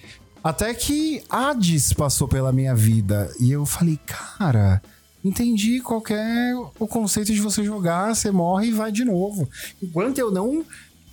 Até 0.42 0.72
que 0.74 1.22
Hades 1.28 1.92
passou 1.92 2.28
pela 2.28 2.52
minha 2.52 2.74
vida 2.74 3.30
e 3.40 3.52
eu 3.52 3.66
falei, 3.66 3.98
cara. 4.06 4.82
Entendi 5.24 5.80
qual 5.80 6.02
que 6.02 6.12
é 6.12 6.52
o 6.78 6.86
conceito 6.86 7.32
de 7.32 7.40
você 7.40 7.64
jogar, 7.64 8.14
você 8.14 8.30
morre 8.30 8.66
e 8.66 8.72
vai 8.72 8.92
de 8.92 9.06
novo. 9.06 9.48
Enquanto 9.82 10.18
eu 10.18 10.30
não 10.30 10.62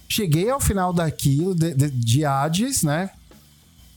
cheguei 0.10 0.50
ao 0.50 0.60
final 0.60 0.92
daquilo, 0.92 1.56
de, 1.56 1.74
de, 1.74 1.89
de 1.89 2.26
Hades, 2.26 2.84
né? 2.84 3.10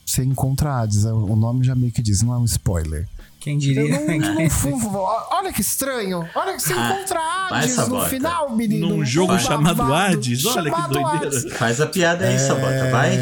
Você 0.05 0.23
encontra 0.23 0.81
Hades, 0.81 1.03
o 1.05 1.35
nome 1.35 1.65
já 1.65 1.73
meio 1.75 1.91
que 1.91 2.01
diz, 2.01 2.21
não 2.21 2.33
é 2.33 2.37
um 2.37 2.45
spoiler. 2.45 3.07
Quem 3.39 3.55
Eu 3.55 3.59
diria? 3.59 3.99
não, 3.99 4.35
não 4.49 4.99
olha 5.31 5.51
que 5.53 5.61
estranho. 5.61 6.27
Olha 6.33 6.53
que 6.53 6.61
você 6.61 6.73
encontra 6.73 7.19
vai 7.49 7.63
Hades 7.63 7.77
no 7.77 7.89
bota. 7.89 8.09
final, 8.09 8.55
menino. 8.55 8.87
Num 8.89 9.05
jogo 9.05 9.33
Um 9.33 9.39
chamado. 9.39 9.81
Hades? 9.81 10.45
Olha 10.45 10.63
que 10.63 10.69
Chamado 10.77 10.93
doideira. 10.93 11.27
Hades. 11.27 11.53
Faz 11.57 11.81
a 11.81 11.87
piada 11.87 12.25
aí, 12.27 12.39
Sabota, 12.39 12.89
vai. 12.91 13.17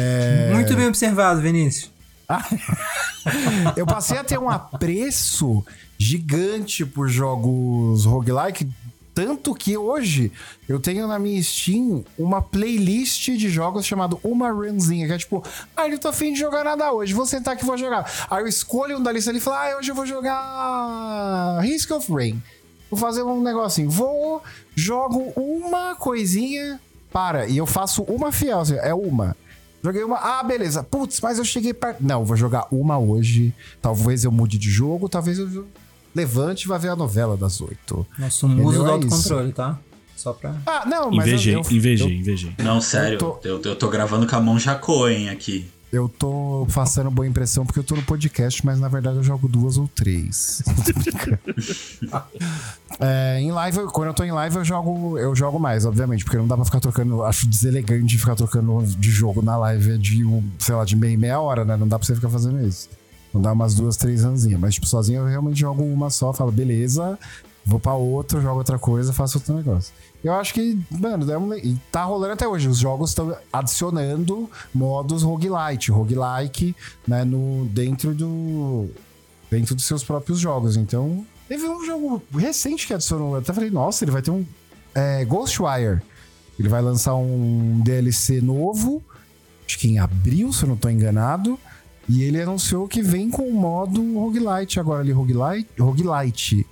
Muito 0.52 0.74
bem 0.76 0.86
observado, 0.86 1.40
Vinícius. 1.40 1.90
Eu 3.76 3.86
passei 3.86 4.18
a 4.18 4.24
ter 4.24 4.38
um 4.38 4.48
apreço 4.48 5.64
gigante 5.98 6.84
por 6.84 7.08
jogos 7.08 8.04
roguelike. 8.04 8.68
Tanto 9.14 9.54
que 9.54 9.76
hoje 9.76 10.32
eu 10.68 10.80
tenho 10.80 11.06
na 11.06 11.18
minha 11.18 11.40
Steam 11.42 12.04
uma 12.18 12.42
playlist 12.42 13.30
de 13.30 13.48
jogos 13.48 13.86
chamado 13.86 14.18
Uma 14.24 14.50
Runzinha, 14.50 15.06
que 15.06 15.12
é 15.12 15.18
tipo, 15.18 15.44
ah, 15.76 15.88
eu 15.88 15.98
tô 15.98 16.08
afim 16.08 16.32
de 16.32 16.40
jogar 16.40 16.64
nada 16.64 16.92
hoje, 16.92 17.14
vou 17.14 17.24
sentar 17.24 17.54
aqui 17.54 17.62
e 17.62 17.66
vou 17.66 17.78
jogar. 17.78 18.10
Aí 18.28 18.42
eu 18.42 18.48
escolho 18.48 18.98
um 18.98 19.02
da 19.02 19.12
lista 19.12 19.30
ali 19.30 19.38
e 19.38 19.40
falo, 19.40 19.56
ah, 19.56 19.78
hoje 19.78 19.90
eu 19.90 19.94
vou 19.94 20.04
jogar 20.04 21.60
Risk 21.60 21.90
of 21.92 22.12
Rain. 22.12 22.42
Vou 22.90 22.98
fazer 22.98 23.22
um 23.22 23.40
negocinho. 23.40 23.88
Vou, 23.88 24.42
jogo 24.74 25.32
uma 25.36 25.94
coisinha, 25.94 26.80
para. 27.14 27.46
E 27.46 27.56
eu 27.56 27.66
faço 27.66 28.02
uma 28.02 28.32
fiel, 28.32 28.58
assim, 28.58 28.74
é 28.74 28.92
uma. 28.92 29.36
Joguei 29.80 30.02
uma. 30.02 30.16
Ah, 30.16 30.42
beleza. 30.42 30.82
Putz, 30.82 31.20
mas 31.20 31.38
eu 31.38 31.44
cheguei 31.44 31.72
perto. 31.72 32.02
Não, 32.02 32.24
vou 32.24 32.36
jogar 32.36 32.66
uma 32.72 32.98
hoje. 32.98 33.54
Talvez 33.80 34.24
eu 34.24 34.32
mude 34.32 34.58
de 34.58 34.68
jogo, 34.68 35.08
talvez 35.08 35.38
eu 35.38 35.66
levante 36.14 36.64
e 36.64 36.68
vá 36.68 36.78
ver 36.78 36.88
a 36.90 36.96
novela 36.96 37.36
das 37.36 37.60
oito. 37.60 38.06
Nosso 38.18 38.48
muso 38.48 38.78
do 38.82 38.86
É 38.88 38.90
autocontrole, 38.92 39.52
tá? 39.52 39.78
Só 40.16 40.32
pra. 40.32 40.54
Ah, 40.64 40.84
não, 40.86 41.10
mas. 41.10 41.26
eu- 41.26 41.34
Invejei, 41.34 41.54
eu, 41.56 41.60
invejei, 41.70 42.06
eu- 42.06 42.10
invejei. 42.20 42.52
Não, 42.58 42.80
sério, 42.80 43.14
eu 43.16 43.18
tô... 43.60 43.68
Eu, 43.68 43.76
tô 43.76 43.88
gravando 43.88 44.26
com 44.26 44.36
a 44.36 44.40
mão 44.40 44.58
jacô, 44.58 45.08
hein, 45.08 45.28
aqui. 45.28 45.66
Eu 45.92 46.08
tô 46.08 46.66
passando 46.74 47.08
boa 47.08 47.24
impressão 47.26 47.64
porque 47.64 47.78
eu 47.78 47.84
tô 47.84 47.94
no 47.94 48.02
podcast, 48.02 48.66
mas 48.66 48.80
na 48.80 48.88
verdade 48.88 49.16
eu 49.18 49.22
jogo 49.22 49.46
duas 49.46 49.76
ou 49.78 49.86
três. 49.88 50.60
É, 53.00 53.40
em 53.40 53.50
live, 53.50 53.78
eu- 53.78 53.88
quando 53.88 54.08
eu 54.08 54.14
tô 54.14 54.22
em 54.24 54.30
live, 54.30 54.56
eu 54.56 54.64
jogo, 54.64 55.18
eu 55.18 55.34
jogo 55.34 55.58
mais, 55.58 55.84
obviamente, 55.84 56.24
porque 56.24 56.36
não 56.36 56.46
dá 56.46 56.54
pra 56.56 56.64
ficar 56.64 56.80
trocando. 56.80 57.14
eu 57.14 57.24
Acho 57.24 57.46
deselegante 57.46 58.16
ficar 58.18 58.36
trocando 58.36 58.82
de 58.86 59.10
jogo 59.10 59.42
na 59.42 59.56
live 59.56 59.98
de, 59.98 60.24
um, 60.24 60.42
sei 60.58 60.74
lá, 60.74 60.84
de 60.84 60.94
meia, 60.96 61.18
meia 61.18 61.40
hora, 61.40 61.64
né? 61.64 61.76
Não 61.76 61.88
dá 61.88 61.98
pra 61.98 62.06
você 62.06 62.14
ficar 62.14 62.28
fazendo 62.28 62.64
isso. 62.66 62.88
Não 63.34 63.42
dá 63.42 63.52
umas 63.52 63.74
duas, 63.74 63.96
três 63.96 64.22
ranzinhas. 64.22 64.60
Mas, 64.60 64.74
tipo, 64.74 64.86
sozinho 64.86 65.22
eu 65.22 65.26
realmente 65.26 65.58
jogo 65.58 65.82
uma 65.82 66.08
só, 66.08 66.32
falo, 66.32 66.52
beleza, 66.52 67.18
vou 67.66 67.80
pra 67.80 67.94
outra, 67.94 68.40
jogo 68.40 68.58
outra 68.58 68.78
coisa, 68.78 69.12
faço 69.12 69.38
outro 69.38 69.54
negócio. 69.54 69.92
Eu 70.22 70.32
acho 70.32 70.54
que, 70.54 70.78
mano, 70.90 71.30
é 71.30 71.36
um 71.36 71.50
tá 71.90 72.04
rolando 72.04 72.32
até 72.32 72.46
hoje. 72.46 72.68
Os 72.68 72.78
jogos 72.78 73.10
estão 73.10 73.36
adicionando 73.52 74.48
modos 74.72 75.22
roguelite, 75.22 75.90
roguelike, 75.90 76.74
né, 77.06 77.24
no, 77.24 77.66
dentro 77.66 78.14
do. 78.14 78.88
dentro 79.50 79.74
dos 79.74 79.84
seus 79.84 80.04
próprios 80.04 80.38
jogos. 80.38 80.76
Então, 80.76 81.26
teve 81.48 81.68
um 81.68 81.84
jogo 81.84 82.22
recente 82.32 82.86
que 82.86 82.94
adicionou. 82.94 83.34
Eu 83.34 83.40
até 83.40 83.52
falei, 83.52 83.68
nossa, 83.68 84.04
ele 84.04 84.12
vai 84.12 84.22
ter 84.22 84.30
um. 84.30 84.46
É, 84.94 85.24
Ghostwire. 85.24 86.00
Ele 86.58 86.68
vai 86.68 86.80
lançar 86.80 87.16
um 87.16 87.80
DLC 87.84 88.40
novo, 88.40 89.02
acho 89.66 89.76
que 89.76 89.88
em 89.88 89.98
abril, 89.98 90.52
se 90.52 90.62
eu 90.62 90.68
não 90.68 90.76
tô 90.76 90.88
enganado. 90.88 91.58
E 92.08 92.22
ele 92.22 92.40
anunciou 92.40 92.86
que 92.86 93.02
vem 93.02 93.30
com 93.30 93.48
o 93.48 93.52
modo 93.52 94.02
roguelite 94.18 94.78
agora 94.78 95.00
ali, 95.00 95.12
roguelite, 95.12 95.68
roguelite 95.78 96.66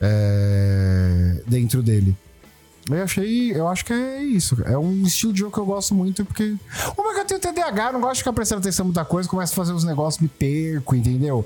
é, 0.00 1.42
dentro 1.46 1.82
dele. 1.82 2.16
Eu 2.88 3.02
achei, 3.02 3.52
eu 3.52 3.66
acho 3.66 3.84
que 3.84 3.92
é 3.92 4.22
isso. 4.22 4.56
É 4.64 4.78
um 4.78 5.02
estilo 5.02 5.32
de 5.32 5.40
jogo 5.40 5.52
que 5.52 5.58
eu 5.58 5.66
gosto 5.66 5.94
muito, 5.94 6.24
porque. 6.24 6.54
Uma 6.96 7.14
que 7.14 7.20
eu 7.20 7.40
tenho 7.40 7.40
TDAH, 7.40 7.92
não 7.92 8.00
gosto 8.00 8.14
de 8.14 8.20
ficar 8.20 8.32
prestando 8.32 8.60
atenção 8.60 8.84
em 8.84 8.88
muita 8.88 9.04
coisa, 9.04 9.28
começo 9.28 9.52
a 9.52 9.56
fazer 9.56 9.72
os 9.72 9.82
negócios, 9.82 10.22
me 10.22 10.28
perco, 10.28 10.94
entendeu? 10.94 11.44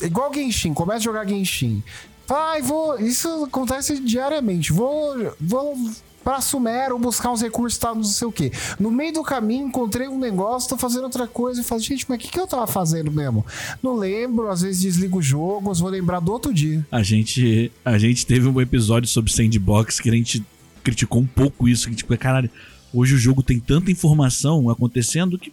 Igual 0.00 0.32
Genshin, 0.32 0.72
começa 0.72 0.98
a 0.98 1.02
jogar 1.02 1.28
Genshin. 1.28 1.82
Ai, 2.30 2.62
vou. 2.62 2.98
Isso 2.98 3.44
acontece 3.44 3.98
diariamente. 4.00 4.72
Vou. 4.72 5.34
Vou 5.38 5.76
pra 6.22 6.40
Sumero 6.40 6.98
buscar 6.98 7.30
uns 7.32 7.42
recursos 7.42 7.78
tal, 7.78 7.94
não 7.94 8.04
sei 8.04 8.28
o 8.28 8.32
quê. 8.32 8.52
No 8.78 8.90
meio 8.90 9.12
do 9.12 9.22
caminho, 9.22 9.68
encontrei 9.68 10.08
um 10.08 10.18
negócio, 10.18 10.68
tô 10.68 10.76
fazendo 10.76 11.04
outra 11.04 11.26
coisa 11.26 11.60
e 11.60 11.64
falo, 11.64 11.80
gente, 11.80 12.06
mas 12.08 12.18
o 12.18 12.20
que, 12.20 12.30
que 12.30 12.40
eu 12.40 12.46
tava 12.46 12.66
fazendo 12.66 13.10
mesmo? 13.10 13.44
Não 13.82 13.96
lembro, 13.96 14.48
às 14.50 14.62
vezes 14.62 14.82
desligo 14.82 15.18
o 15.18 15.22
jogo, 15.22 15.72
vou 15.74 15.88
lembrar 15.88 16.20
do 16.20 16.32
outro 16.32 16.52
dia. 16.52 16.86
A 16.90 17.02
gente, 17.02 17.72
a 17.84 17.98
gente 17.98 18.26
teve 18.26 18.48
um 18.48 18.60
episódio 18.60 19.08
sobre 19.08 19.32
sandbox 19.32 20.00
que 20.00 20.08
a 20.08 20.12
gente 20.12 20.44
criticou 20.82 21.22
um 21.22 21.26
pouco 21.26 21.68
isso. 21.68 21.88
Que, 21.88 21.94
tipo, 21.94 22.16
caralho, 22.16 22.50
hoje 22.92 23.14
o 23.14 23.18
jogo 23.18 23.42
tem 23.42 23.58
tanta 23.58 23.90
informação 23.90 24.68
acontecendo 24.70 25.38
que. 25.38 25.52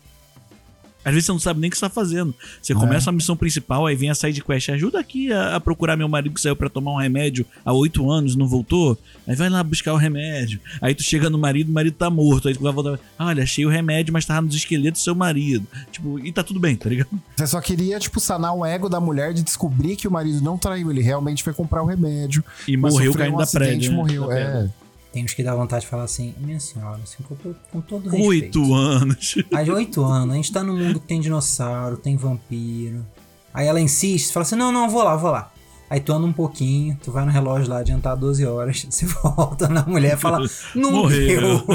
Às 1.08 1.14
vezes 1.14 1.26
você 1.26 1.32
não 1.32 1.40
sabe 1.40 1.60
nem 1.62 1.70
o 1.70 1.72
que 1.72 1.78
você 1.78 1.86
tá 1.86 1.90
fazendo. 1.90 2.36
Você 2.62 2.74
começa 2.74 3.10
a 3.10 3.14
missão 3.14 3.38
principal, 3.38 3.86
aí 3.86 3.96
vem 3.96 4.10
a 4.10 4.16
side 4.16 4.44
quest. 4.44 4.70
Ajuda 4.70 5.00
aqui 5.00 5.32
a, 5.32 5.56
a 5.56 5.60
procurar 5.60 5.96
meu 5.96 6.10
marido 6.10 6.34
que 6.34 6.42
saiu 6.42 6.56
pra 6.56 6.70
tomar 6.70 6.92
um 6.92 6.98
remédio 6.98 7.46
há 7.64 7.72
oito 7.72 8.12
anos, 8.12 8.36
não 8.36 8.48
voltou. 8.48 8.98
Aí 9.26 9.36
vai 9.36 9.50
lá 9.50 9.64
buscar 9.64 9.94
o 9.94 9.98
remédio. 9.98 10.60
Aí 10.82 10.94
tu 10.94 11.04
chega 11.04 11.30
no 11.30 11.38
marido, 11.38 11.70
o 11.70 11.74
marido 11.74 11.94
tá 11.96 12.10
morto. 12.10 12.48
Aí 12.50 12.54
tu 12.56 12.62
vai 12.62 12.74
voltar. 12.74 13.00
"Ah, 13.18 13.28
Olha, 13.28 13.44
achei 13.44 13.66
o 13.66 13.70
remédio, 13.70 14.12
mas 14.14 14.26
tava 14.26 14.42
nos 14.42 14.56
esqueletos 14.56 15.02
do 15.02 15.04
seu 15.04 15.16
marido. 15.16 15.66
Tipo, 15.92 16.20
e 16.20 16.32
tá 16.32 16.44
tudo 16.44 16.60
bem, 16.60 16.76
tá 16.76 16.90
ligado? 16.90 17.10
Você 17.36 17.48
só 17.48 17.62
queria, 17.62 18.00
tipo, 18.00 18.20
sanar 18.20 18.54
o 18.54 18.66
ego 18.66 18.90
da 18.90 19.00
mulher 19.00 19.34
de 19.34 19.44
descobrir 19.44 19.96
que 19.96 20.08
o 20.08 20.12
marido 20.12 20.42
não 20.42 20.58
traiu. 20.58 20.92
Ele 20.92 21.02
realmente 21.02 21.44
foi 21.44 21.54
comprar 21.54 21.82
o 21.82 21.86
remédio. 21.86 22.44
E 22.68 22.76
morreu 22.76 23.14
caindo 23.14 23.36
um 23.36 23.38
da 23.38 23.48
prédio. 23.48 23.92
né? 23.92 23.96
morreu. 23.98 24.22
Da 24.28 24.36
pedra. 24.36 24.74
É. 24.84 24.87
Tem 25.18 25.24
uns 25.24 25.34
que 25.34 25.42
dá 25.42 25.56
vontade 25.56 25.82
de 25.82 25.90
falar 25.90 26.04
assim, 26.04 26.36
minha 26.38 26.60
senhora, 26.60 27.00
assim, 27.02 27.24
com, 27.24 27.36
com 27.72 27.82
todo 27.82 28.08
respeito. 28.08 28.62
Oito 28.62 28.74
anos. 28.76 29.36
Há 29.52 29.62
oito 29.74 30.04
anos, 30.04 30.32
a 30.32 30.36
gente 30.36 30.52
tá 30.52 30.62
num 30.62 30.78
mundo 30.78 31.00
que 31.00 31.08
tem 31.08 31.20
dinossauro, 31.20 31.98
tem 31.98 32.16
vampiro. 32.16 33.04
Aí 33.52 33.66
ela 33.66 33.82
insiste, 33.82 34.32
fala 34.32 34.44
assim: 34.44 34.56
não, 34.56 34.72
não, 34.72 34.88
vou 34.88 35.02
lá, 35.02 35.16
vou 35.16 35.32
lá. 35.32 35.52
Aí 35.90 36.00
tu 36.00 36.14
anda 36.14 36.28
um 36.28 36.32
pouquinho, 36.32 37.00
tu 37.04 37.12
vai 37.12 37.26
no 37.26 37.32
relógio 37.32 37.68
lá 37.68 37.80
adiantar 37.80 38.16
12 38.16 38.46
horas, 38.46 38.86
você 38.92 39.08
volta 39.08 39.68
na 39.68 39.84
mulher 39.88 40.14
e 40.14 40.18
fala, 40.18 40.48
não 40.76 40.92
Morreu. 40.92 41.42
deu. 41.42 41.66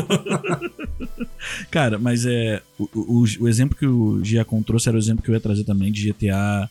Cara, 1.69 1.99
mas 1.99 2.25
é. 2.25 2.63
O, 2.79 2.89
o, 2.95 3.25
o 3.41 3.49
exemplo 3.49 3.77
que 3.77 3.87
o 3.87 4.23
Giacom 4.23 4.63
trouxe 4.63 4.89
era 4.89 4.97
o 4.97 5.01
exemplo 5.01 5.21
que 5.21 5.29
eu 5.29 5.35
ia 5.35 5.41
trazer 5.41 5.65
também 5.65 5.91
de 5.91 6.13
GTA 6.13 6.71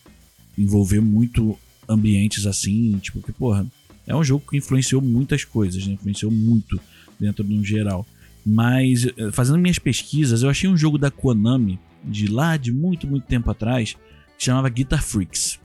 envolver 0.58 1.02
muito 1.02 1.60
ambientes 1.90 2.46
assim, 2.46 2.98
tipo, 3.00 3.22
que, 3.22 3.34
porra, 3.34 3.66
é 4.12 4.16
um 4.16 4.24
jogo 4.24 4.46
que 4.50 4.58
influenciou 4.58 5.02
muitas 5.02 5.44
coisas, 5.46 5.88
né? 5.88 5.94
Influenciou 5.94 6.32
muito 6.32 6.80
dentro 7.20 7.44
de 7.44 7.54
um 7.54 7.64
geral. 7.64 8.06
Mas, 8.46 9.06
eh, 9.06 9.32
fazendo 9.32 9.58
minhas 9.58 9.80
pesquisas, 9.80 10.44
eu 10.44 10.50
achei 10.50 10.70
um 10.70 10.76
jogo 10.76 10.98
da 10.98 11.10
Konami, 11.10 11.80
de 12.04 12.28
lá 12.28 12.58
de 12.58 12.72
muito, 12.72 13.08
muito 13.08 13.26
tempo 13.26 13.50
atrás, 13.50 13.96
que 14.38 14.44
chamava 14.44 14.68
Guitar 14.70 15.02
Freaks. 15.02 15.60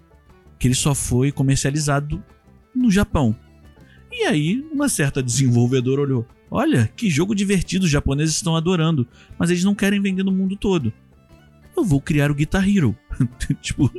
Que 0.59 0.69
ele 0.69 0.75
só 0.75 0.95
foi 0.95 1.33
comercializado 1.33 2.23
no 2.75 2.91
Japão. 2.91 3.35
E 4.13 4.25
aí, 4.25 4.65
uma 4.73 4.89
certa 4.89 5.23
desenvolvedora 5.23 6.03
olhou: 6.03 6.27
Olha, 6.51 6.89
que 6.97 7.11
jogo 7.11 7.35
divertido, 7.35 7.85
os 7.85 7.91
japoneses 7.91 8.37
estão 8.37 8.55
adorando, 8.55 9.07
mas 9.39 9.51
eles 9.51 9.65
não 9.65 9.75
querem 9.75 10.01
vender 10.01 10.23
no 10.23 10.33
mundo 10.33 10.57
todo. 10.57 10.93
Eu 11.77 11.85
vou 11.85 12.01
criar 12.01 12.31
o 12.31 12.35
Guitar 12.35 12.67
Hero. 12.69 12.97
tipo, 13.61 13.91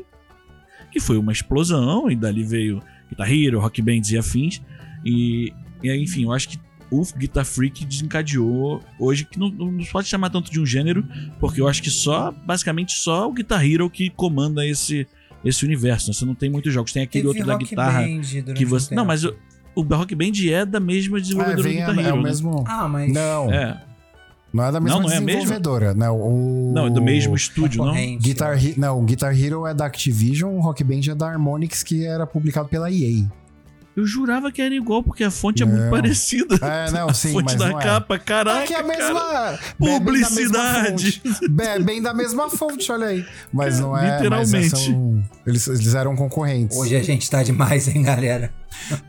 que 0.92 1.00
foi 1.00 1.18
uma 1.18 1.32
explosão, 1.32 2.10
e 2.10 2.16
dali 2.16 2.44
veio 2.44 2.82
Guitar 3.10 3.32
Hero, 3.32 3.60
Rock 3.60 3.82
Bands 3.82 4.10
e 4.12 4.18
afins. 4.18 4.62
E, 5.06 5.54
e 5.84 5.92
enfim, 6.04 6.24
eu 6.24 6.32
acho 6.32 6.50
que 6.50 6.60
o 6.90 7.04
Guitar 7.18 7.44
Freak 7.46 7.84
desencadeou 7.86 8.82
hoje, 9.00 9.26
que 9.26 9.38
não, 9.38 9.50
não 9.50 9.84
pode 9.92 10.08
chamar 10.08 10.30
tanto 10.30 10.50
de 10.52 10.60
um 10.60 10.66
gênero, 10.66 11.06
porque 11.40 11.60
eu 11.62 11.68
acho 11.68 11.82
que 11.84 11.90
só, 11.90 12.32
basicamente, 12.32 12.94
só 12.94 13.28
o 13.28 13.34
Guitar 13.34 13.66
Hero 13.66 13.90
que 13.90 14.10
comanda 14.10 14.66
esse, 14.66 15.06
esse 15.44 15.66
universo. 15.66 16.08
né? 16.08 16.14
Você 16.14 16.26
não 16.26 16.34
tem 16.36 16.50
muitos 16.50 16.74
jogos. 16.74 16.92
Tem 16.94 17.04
aquele 17.04 17.26
Teve 17.28 17.40
outro 17.40 17.46
da 17.46 17.58
guitarra 17.58 18.06
que 18.56 18.66
um 18.66 18.70
você. 18.70 18.96
Não, 18.96 19.04
tempo. 19.04 19.08
mas 19.08 19.24
o, 19.26 19.36
o 19.76 19.82
Rock 19.84 20.16
Band 20.16 20.32
é 20.50 20.66
da 20.66 20.80
mesma 20.80 21.18
É, 21.18 21.22
desenvolvedora 21.22 21.58
do 21.58 21.64
vem 21.64 21.84
a- 21.84 21.88
Guitar 21.88 22.06
é 22.06 22.08
Hero. 22.08 22.18
o 22.20 22.22
né? 22.24 22.30
mesmo. 22.30 22.64
Ah, 22.68 22.88
mas... 22.88 23.12
Não, 23.14 23.52
É. 23.54 23.84
não 24.54 24.64
é 24.66 24.72
da 24.72 24.80
mesma 24.80 25.00
Não, 25.00 25.08
não 25.08 25.14
é 25.14 25.18
a 25.18 25.20
desenvolvedora. 25.20 25.94
Não, 25.94 26.16
o... 26.20 26.72
Não, 26.74 26.88
é 26.88 26.90
do 26.90 27.02
mesmo 27.02 27.36
estúdio, 27.36 27.84
não? 27.84 27.94
Guitar. 28.18 28.58
He- 28.64 28.74
não, 28.78 29.04
Guitar 29.06 29.38
Hero 29.38 29.68
é 29.68 29.74
da 29.74 29.86
Activision, 29.86 30.56
o 30.56 30.60
Rock 30.62 30.84
Band 30.84 31.02
é 31.12 31.16
da 31.16 31.30
Harmonix, 31.30 31.84
que 31.84 32.06
era 32.06 32.26
publicado 32.26 32.68
pela 32.70 32.92
EA. 32.92 33.26
Eu 33.96 34.06
jurava 34.06 34.52
que 34.52 34.62
era 34.62 34.76
igual, 34.76 35.02
porque 35.02 35.24
a 35.24 35.32
fonte 35.32 35.64
é 35.64 35.66
muito 35.66 35.82
Não. 35.86 35.90
parecida. 35.90 36.56
É, 36.62 36.92
não, 36.92 37.10
a 37.10 37.14
sim, 37.16 37.32
fonte 37.34 37.46
mas 37.46 37.56
da 37.56 37.70
não 37.70 37.80
é. 37.80 37.84
capa, 37.84 38.20
caraca. 38.20 38.60
é 38.60 38.68
que 38.68 38.74
é 38.76 38.80
a 38.80 38.84
cara. 38.84 38.98
mesma. 38.98 39.60
bebem 39.80 40.00
Publicidade. 40.00 40.52
Da 40.52 40.74
mesma 40.74 40.90
fonte. 40.92 41.50
Bebem 41.50 42.02
da 42.04 42.14
mesma 42.14 42.50
fonte, 42.50 42.92
olha 42.92 43.08
aí. 43.08 43.26
Mas 43.52 43.80
não 43.80 43.98
é. 43.98 44.18
Literalmente. 44.18 44.70
Mas 44.72 44.80
são- 44.84 45.24
eles, 45.48 45.68
eles 45.68 45.96
eram 45.96 46.16
concorrentes. 46.16 46.78
Hoje 46.78 46.96
a 46.96 47.02
gente 47.02 47.28
tá 47.28 47.42
demais, 47.42 47.88
hein, 47.88 48.04
galera? 48.04 48.54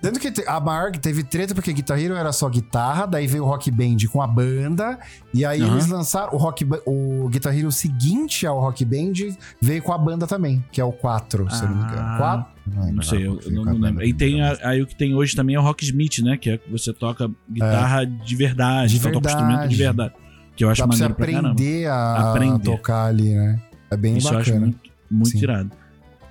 Tanto 0.01 0.19
que 0.21 0.33
a 0.47 0.61
maior 0.61 0.93
teve 0.93 1.23
treta 1.23 1.55
porque 1.55 1.73
Guitar 1.73 1.99
Hero 1.99 2.15
era 2.15 2.33
só 2.33 2.49
guitarra, 2.49 3.07
daí 3.07 3.27
veio 3.27 3.45
o 3.45 3.47
Rock 3.47 3.71
Band 3.71 3.97
com 4.11 4.21
a 4.23 4.27
banda, 4.27 4.99
e 5.35 5.45
aí 5.45 5.61
Aham. 5.63 5.73
eles 5.73 5.87
lançaram 5.87 6.33
o 6.35 6.37
Rock 6.37 6.67
o 6.87 7.29
Guitar 7.29 7.57
Hero 7.57 7.71
seguinte 7.71 8.47
ao 8.47 8.59
Rock 8.61 8.85
Band 8.85 9.13
veio 9.61 9.83
com 9.83 9.93
a 9.93 9.99
banda 9.99 10.27
também, 10.27 10.65
que 10.73 10.81
é 10.81 10.85
o 10.85 10.93
4, 10.93 11.51
se 11.51 11.63
eu 11.63 11.69
não 11.71 11.77
me 11.77 11.83
engano. 11.85 12.01
Ah, 12.03 12.17
4? 12.19 12.59
Não 12.95 13.03
sei, 13.03 13.27
eu, 13.27 13.41
não, 13.51 13.65
não 13.65 13.79
lembro. 13.79 14.05
E 14.05 14.13
tem 14.13 14.43
a- 14.43 14.59
aí 14.63 14.83
o 14.83 14.87
que 14.87 14.95
tem 14.95 15.15
hoje 15.15 15.35
também 15.35 15.57
é 15.57 15.59
o 15.61 15.63
Rocksmith, 15.63 16.19
né? 16.23 16.37
Que 16.37 16.51
é 16.51 16.59
que 16.59 16.71
você 16.71 16.93
toca 16.93 17.31
guitarra 17.51 18.05
de 18.05 18.37
verdade, 18.37 18.93
De 18.95 18.99
toca 19.01 19.13
verdade. 19.13 19.35
instrumento 19.43 19.69
de 19.71 19.77
verdade. 19.77 20.15
Que 20.55 20.65
eu 20.65 20.71
acho 20.71 20.81
Dá 20.83 20.87
pra 20.89 20.97
você 20.97 21.03
maneiro 21.05 21.15
pra 21.15 21.39
aprender 21.51 21.87
a, 21.87 22.31
Aprender. 22.31 22.65
tocar 22.65 23.07
ali, 23.07 23.35
né? 23.35 23.59
É 23.91 23.97
bem 23.97 24.17
Isso 24.19 24.29
eu 24.33 24.39
acho 24.39 24.51
bacana. 24.51 24.67
muito, 24.67 24.81
muito 25.11 25.31
Sim. 25.31 25.39
irado. 25.39 25.71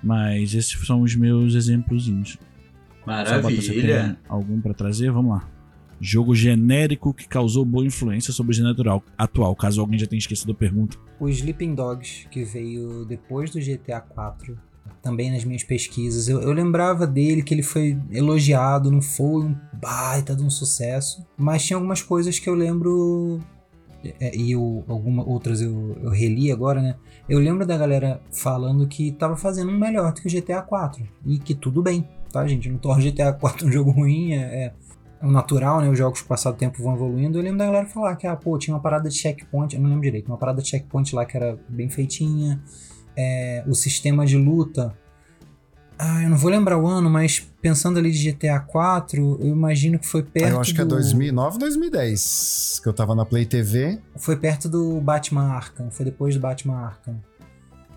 Mas 0.04 0.54
esses 0.54 0.86
são 0.86 1.02
os 1.02 1.16
meus 1.16 1.56
exemplozinhos. 1.56 2.38
Maravilha. 3.08 4.04
tem 4.04 4.18
algum 4.28 4.60
pra 4.60 4.74
trazer? 4.74 5.10
Vamos 5.12 5.32
lá. 5.32 5.50
Jogo 6.00 6.36
genérico 6.36 7.14
que 7.14 7.28
causou 7.28 7.64
boa 7.64 7.86
influência 7.86 8.34
sobre 8.34 8.52
o 8.52 8.54
gênero 8.54 9.02
atual, 9.18 9.56
caso 9.56 9.82
alguém 9.82 9.98
já 9.98 10.06
tenha 10.06 10.20
esquecido 10.20 10.52
a 10.52 10.56
pergunta. 10.56 10.98
O 11.20 11.28
Sleeping 11.28 11.74
Dogs, 11.74 12.28
que 12.30 12.44
veio 12.44 13.04
depois 13.06 13.50
do 13.50 13.60
GTA 13.60 14.02
4, 14.02 14.56
também 15.02 15.32
nas 15.32 15.44
minhas 15.44 15.64
pesquisas, 15.64 16.28
eu, 16.28 16.42
eu 16.42 16.52
lembrava 16.52 17.08
dele 17.08 17.42
que 17.42 17.54
ele 17.54 17.64
foi 17.64 17.98
elogiado, 18.12 18.92
não 18.92 19.02
foi 19.02 19.46
um 19.46 19.56
baita 19.74 20.36
de 20.36 20.44
um 20.44 20.50
sucesso, 20.50 21.26
mas 21.38 21.66
tinha 21.66 21.78
algumas 21.78 22.02
coisas 22.02 22.38
que 22.38 22.50
eu 22.50 22.54
lembro, 22.54 23.40
é, 24.04 24.36
e 24.36 24.52
eu, 24.52 24.84
algumas 24.88 25.26
outras 25.26 25.62
eu, 25.62 25.98
eu 26.04 26.12
reli 26.12 26.52
agora, 26.52 26.82
né? 26.82 26.96
Eu 27.28 27.40
lembro 27.40 27.66
da 27.66 27.78
galera 27.78 28.22
falando 28.32 28.88
que 28.88 29.12
tava 29.14 29.36
fazendo 29.36 29.72
um 29.72 29.80
melhor 29.80 30.14
do 30.14 30.22
que 30.22 30.28
o 30.28 30.42
GTA 30.42 30.62
4, 30.62 31.08
e 31.26 31.40
que 31.40 31.56
tudo 31.56 31.82
bem, 31.82 32.08
tá, 32.32 32.46
gente? 32.48 32.70
Não 32.70 32.78
torna 32.78 33.04
GTA 33.04 33.34
4 33.34 33.68
um 33.68 33.72
jogo 33.72 33.92
ruim, 33.92 34.34
é, 34.34 34.66
é 34.66 34.74
é 35.20 35.26
o 35.26 35.32
natural, 35.32 35.82
né? 35.82 35.90
Os 35.90 35.98
jogos 35.98 36.20
com 36.22 36.26
o 36.26 36.30
passar 36.30 36.52
do 36.52 36.58
tempo 36.58 36.80
vão 36.84 36.94
evoluindo. 36.94 37.40
Eu 37.40 37.44
lembro 37.44 37.58
da 37.58 37.66
galera 37.66 37.88
falar 37.88 38.16
que, 38.16 38.28
ah, 38.28 38.36
pô, 38.36 38.56
tinha 38.60 38.76
uma 38.76 38.80
parada 38.80 39.10
de 39.10 39.16
checkpoint, 39.16 39.74
eu 39.76 39.82
não 39.82 39.90
lembro 39.90 40.04
direito, 40.04 40.28
uma 40.28 40.38
parada 40.38 40.62
de 40.62 40.68
checkpoint 40.70 41.16
lá 41.16 41.26
que 41.26 41.36
era 41.36 41.58
bem 41.68 41.90
feitinha. 41.90 42.62
É, 43.16 43.64
o 43.66 43.74
sistema 43.74 44.28
de 44.28 44.38
luta. 44.38 44.96
Ah, 45.98 46.22
eu 46.22 46.30
não 46.30 46.38
vou 46.38 46.52
lembrar 46.52 46.78
o 46.78 46.86
ano, 46.86 47.10
mas 47.10 47.40
pensando 47.60 47.98
ali 47.98 48.12
de 48.12 48.32
GTA 48.32 48.60
4, 48.60 49.40
eu 49.42 49.48
imagino 49.48 49.98
que 49.98 50.06
foi 50.06 50.22
perto. 50.22 50.50
Eu 50.54 50.62
acho 50.62 50.76
que 50.76 50.82
é 50.82 50.86
do- 50.86 50.92
2009, 50.92 51.58
2010, 51.58 52.80
que 52.84 52.88
eu 52.88 52.94
tava 52.94 53.16
na 53.16 53.26
Play 53.26 53.48
TV. 53.48 54.00
Foi 54.18 54.36
perto 54.36 54.70
do 54.70 55.02
Batman 55.02 55.46
Arkham, 55.52 55.90
foi 55.90 56.06
depois 56.06 56.36
do 56.36 56.42
Batman 56.42 56.76
Arkham. 56.78 57.20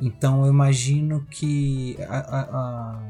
Então 0.00 0.46
eu 0.46 0.50
imagino 0.50 1.26
que 1.30 1.98
a- 2.08 2.16
a- 2.16 2.40
a- 2.40 3.00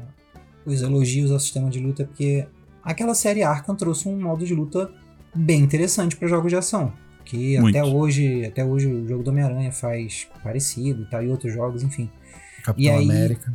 os 0.65 0.81
elogios 0.81 1.31
ao 1.31 1.39
sistema 1.39 1.69
de 1.69 1.79
luta 1.79 2.03
é 2.03 2.05
porque 2.05 2.47
aquela 2.83 3.13
série 3.13 3.43
Arkham 3.43 3.75
trouxe 3.75 4.07
um 4.07 4.19
modo 4.21 4.45
de 4.45 4.53
luta 4.53 4.91
bem 5.35 5.61
interessante 5.61 6.15
para 6.15 6.27
jogos 6.27 6.51
de 6.51 6.55
ação. 6.57 6.93
Que 7.23 7.59
Muito. 7.59 7.77
até 7.77 7.87
hoje, 7.87 8.45
até 8.45 8.65
hoje 8.65 8.87
o 8.87 9.07
jogo 9.07 9.23
do 9.23 9.29
Homem-Aranha 9.29 9.71
faz 9.71 10.27
parecido 10.43 11.03
e 11.03 11.05
tal, 11.05 11.23
e 11.23 11.29
outros 11.29 11.53
jogos, 11.53 11.83
enfim. 11.83 12.09
Capitão 12.63 12.95
aí- 12.97 13.03
América. 13.05 13.53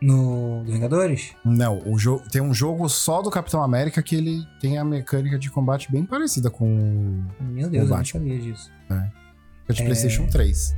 No 0.00 0.62
do 0.64 0.72
Vingadores? 0.72 1.34
Não, 1.42 1.80
o 1.90 1.98
jogo 1.98 2.22
tem 2.30 2.42
um 2.42 2.52
jogo 2.52 2.86
só 2.88 3.22
do 3.22 3.30
Capitão 3.30 3.62
América 3.62 4.02
que 4.02 4.14
ele 4.14 4.44
tem 4.60 4.76
a 4.76 4.84
mecânica 4.84 5.38
de 5.38 5.50
combate 5.50 5.90
bem 5.90 6.04
parecida 6.04 6.50
com 6.50 6.66
o 7.40 7.42
Meu 7.44 7.70
Deus, 7.70 7.88
eu 7.88 7.96
não 7.96 8.04
sabia 8.04 8.38
disso. 8.38 8.70
que 8.88 9.72
é 9.72 9.74
de 9.74 9.80
É. 9.82 9.84
PlayStation 9.86 10.26
3. 10.26 10.76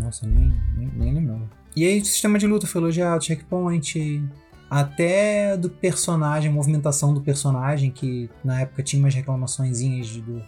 Nossa, 0.00 0.26
nem, 0.26 0.52
nem, 0.76 0.88
nem 0.96 1.14
lembrava. 1.14 1.48
E 1.76 1.84
aí 1.86 2.04
sistema 2.04 2.38
de 2.38 2.46
luta 2.46 2.66
foi 2.66 2.80
elogiado, 2.80 3.24
checkpoint, 3.24 4.22
até 4.70 5.56
do 5.56 5.70
personagem, 5.70 6.52
movimentação 6.52 7.14
do 7.14 7.20
personagem, 7.20 7.90
que 7.90 8.28
na 8.44 8.60
época 8.62 8.82
tinha 8.82 9.00
umas 9.00 9.14
reclamaçõezinhas 9.14 10.06
de 10.08 10.20
do, 10.20 10.42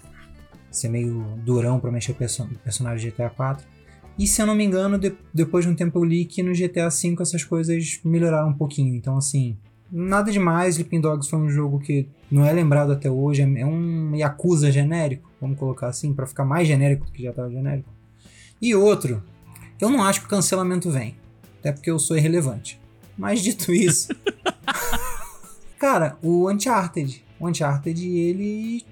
ser 0.70 0.88
meio 0.88 1.24
durão 1.44 1.80
pra 1.80 1.90
mexer 1.90 2.12
o 2.12 2.14
perso 2.14 2.46
personagem 2.62 3.06
de 3.10 3.10
GTA 3.16 3.30
4. 3.30 3.66
E 4.18 4.26
se 4.26 4.42
eu 4.42 4.46
não 4.46 4.54
me 4.54 4.64
engano, 4.64 4.98
de- 4.98 5.14
depois 5.32 5.64
de 5.64 5.70
um 5.70 5.74
tempo 5.74 5.98
eu 5.98 6.04
li 6.04 6.24
que 6.24 6.42
no 6.42 6.52
GTA 6.54 6.88
V 6.90 7.16
essas 7.20 7.42
coisas 7.44 8.00
melhoraram 8.04 8.50
um 8.50 8.54
pouquinho. 8.54 8.94
Então, 8.94 9.16
assim, 9.16 9.56
nada 9.90 10.30
demais. 10.30 10.74
Sleeping 10.74 11.00
Dogs 11.00 11.28
foi 11.30 11.38
um 11.38 11.48
jogo 11.48 11.78
que 11.78 12.06
não 12.30 12.44
é 12.44 12.52
lembrado 12.52 12.92
até 12.92 13.10
hoje. 13.10 13.40
É 13.42 13.60
é 13.60 13.64
um 13.66 14.14
Yakuza 14.14 14.70
genérico, 14.70 15.30
vamos 15.40 15.58
colocar 15.58 15.88
assim, 15.88 16.12
pra 16.12 16.26
ficar 16.26 16.44
mais 16.44 16.68
genérico 16.68 17.06
do 17.06 17.12
que 17.12 17.22
já 17.22 17.32
tava 17.32 17.50
genérico. 17.50 17.88
E 18.60 18.74
outro, 18.74 19.22
eu 19.80 19.90
não 19.90 20.02
acho 20.02 20.20
que 20.20 20.26
o 20.26 20.30
cancelamento 20.30 20.90
vem. 20.90 21.16
Até 21.58 21.72
porque 21.72 21.90
eu 21.90 21.98
sou 21.98 22.16
irrelevante. 22.16 22.80
Mas 23.16 23.42
dito 23.42 23.72
isso. 23.74 24.08
cara, 25.78 26.16
o 26.22 26.50
Uncharted. 26.50 27.24
O 27.38 27.48
Uncharted, 27.48 28.06
ele 28.06 28.84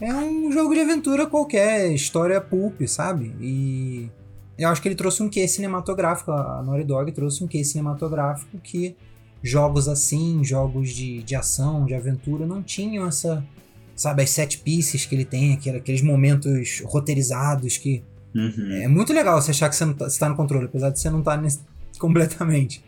é 0.00 0.12
um 0.12 0.50
jogo 0.50 0.74
de 0.74 0.80
aventura 0.80 1.26
qualquer, 1.26 1.92
história 1.92 2.40
pulp, 2.40 2.82
sabe? 2.86 3.34
E 3.40 4.08
eu 4.58 4.68
acho 4.68 4.82
que 4.82 4.88
ele 4.88 4.94
trouxe 4.94 5.22
um 5.22 5.28
quê 5.28 5.46
cinematográfico. 5.46 6.30
A 6.32 6.62
Naughty 6.62 6.84
Dog 6.84 7.12
trouxe 7.12 7.42
um 7.44 7.46
quê 7.46 7.62
cinematográfico 7.64 8.58
que 8.58 8.96
jogos 9.42 9.88
assim, 9.88 10.42
jogos 10.42 10.90
de, 10.90 11.22
de 11.22 11.34
ação, 11.34 11.84
de 11.84 11.94
aventura, 11.94 12.46
não 12.46 12.62
tinham 12.62 13.06
essa. 13.06 13.44
Sabe, 13.96 14.24
as 14.24 14.30
set 14.30 14.58
pieces 14.58 15.06
que 15.06 15.14
ele 15.14 15.24
tem, 15.24 15.52
aquele- 15.52 15.76
aqueles 15.78 16.02
momentos 16.02 16.82
roteirizados 16.84 17.76
que 17.78 18.02
Uhum. 18.34 18.72
é 18.82 18.88
muito 18.88 19.12
legal 19.12 19.40
você 19.40 19.52
achar 19.52 19.68
que 19.68 19.76
você, 19.76 19.84
não 19.84 19.94
tá, 19.94 20.08
você 20.10 20.18
tá 20.18 20.28
no 20.28 20.34
controle, 20.36 20.64
apesar 20.66 20.90
de 20.90 20.98
você 20.98 21.08
não 21.10 21.20
estar 21.20 21.36
nesse- 21.36 21.60
completamente. 21.98 22.82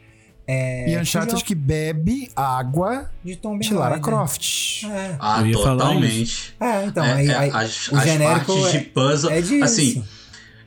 É, 0.49 0.92
e 0.92 0.97
Uncharted 0.99 1.42
que 1.42 1.55
bebe 1.57 2.30
água 2.36 3.11
de 3.24 3.34
Tomb 3.34 3.59
de 3.64 3.74
Lara 3.74 3.94
Raider. 3.97 4.05
Croft. 4.05 4.84
É, 4.84 5.16
Ah, 5.18 5.42
totalmente. 5.53 6.55
é, 6.61 6.84
então, 6.86 7.05
É, 7.05 7.12
aí, 7.14 7.28
é, 7.28 7.34
aí 7.36 7.51
as, 7.53 7.88
o 7.88 7.97
as 7.97 8.05
genérico 8.05 8.55
partes 8.55 8.72
de 8.72 8.80
puzzle. 8.90 9.30
é 9.32 9.40
disso. 9.40 9.64
Assim, 9.64 10.05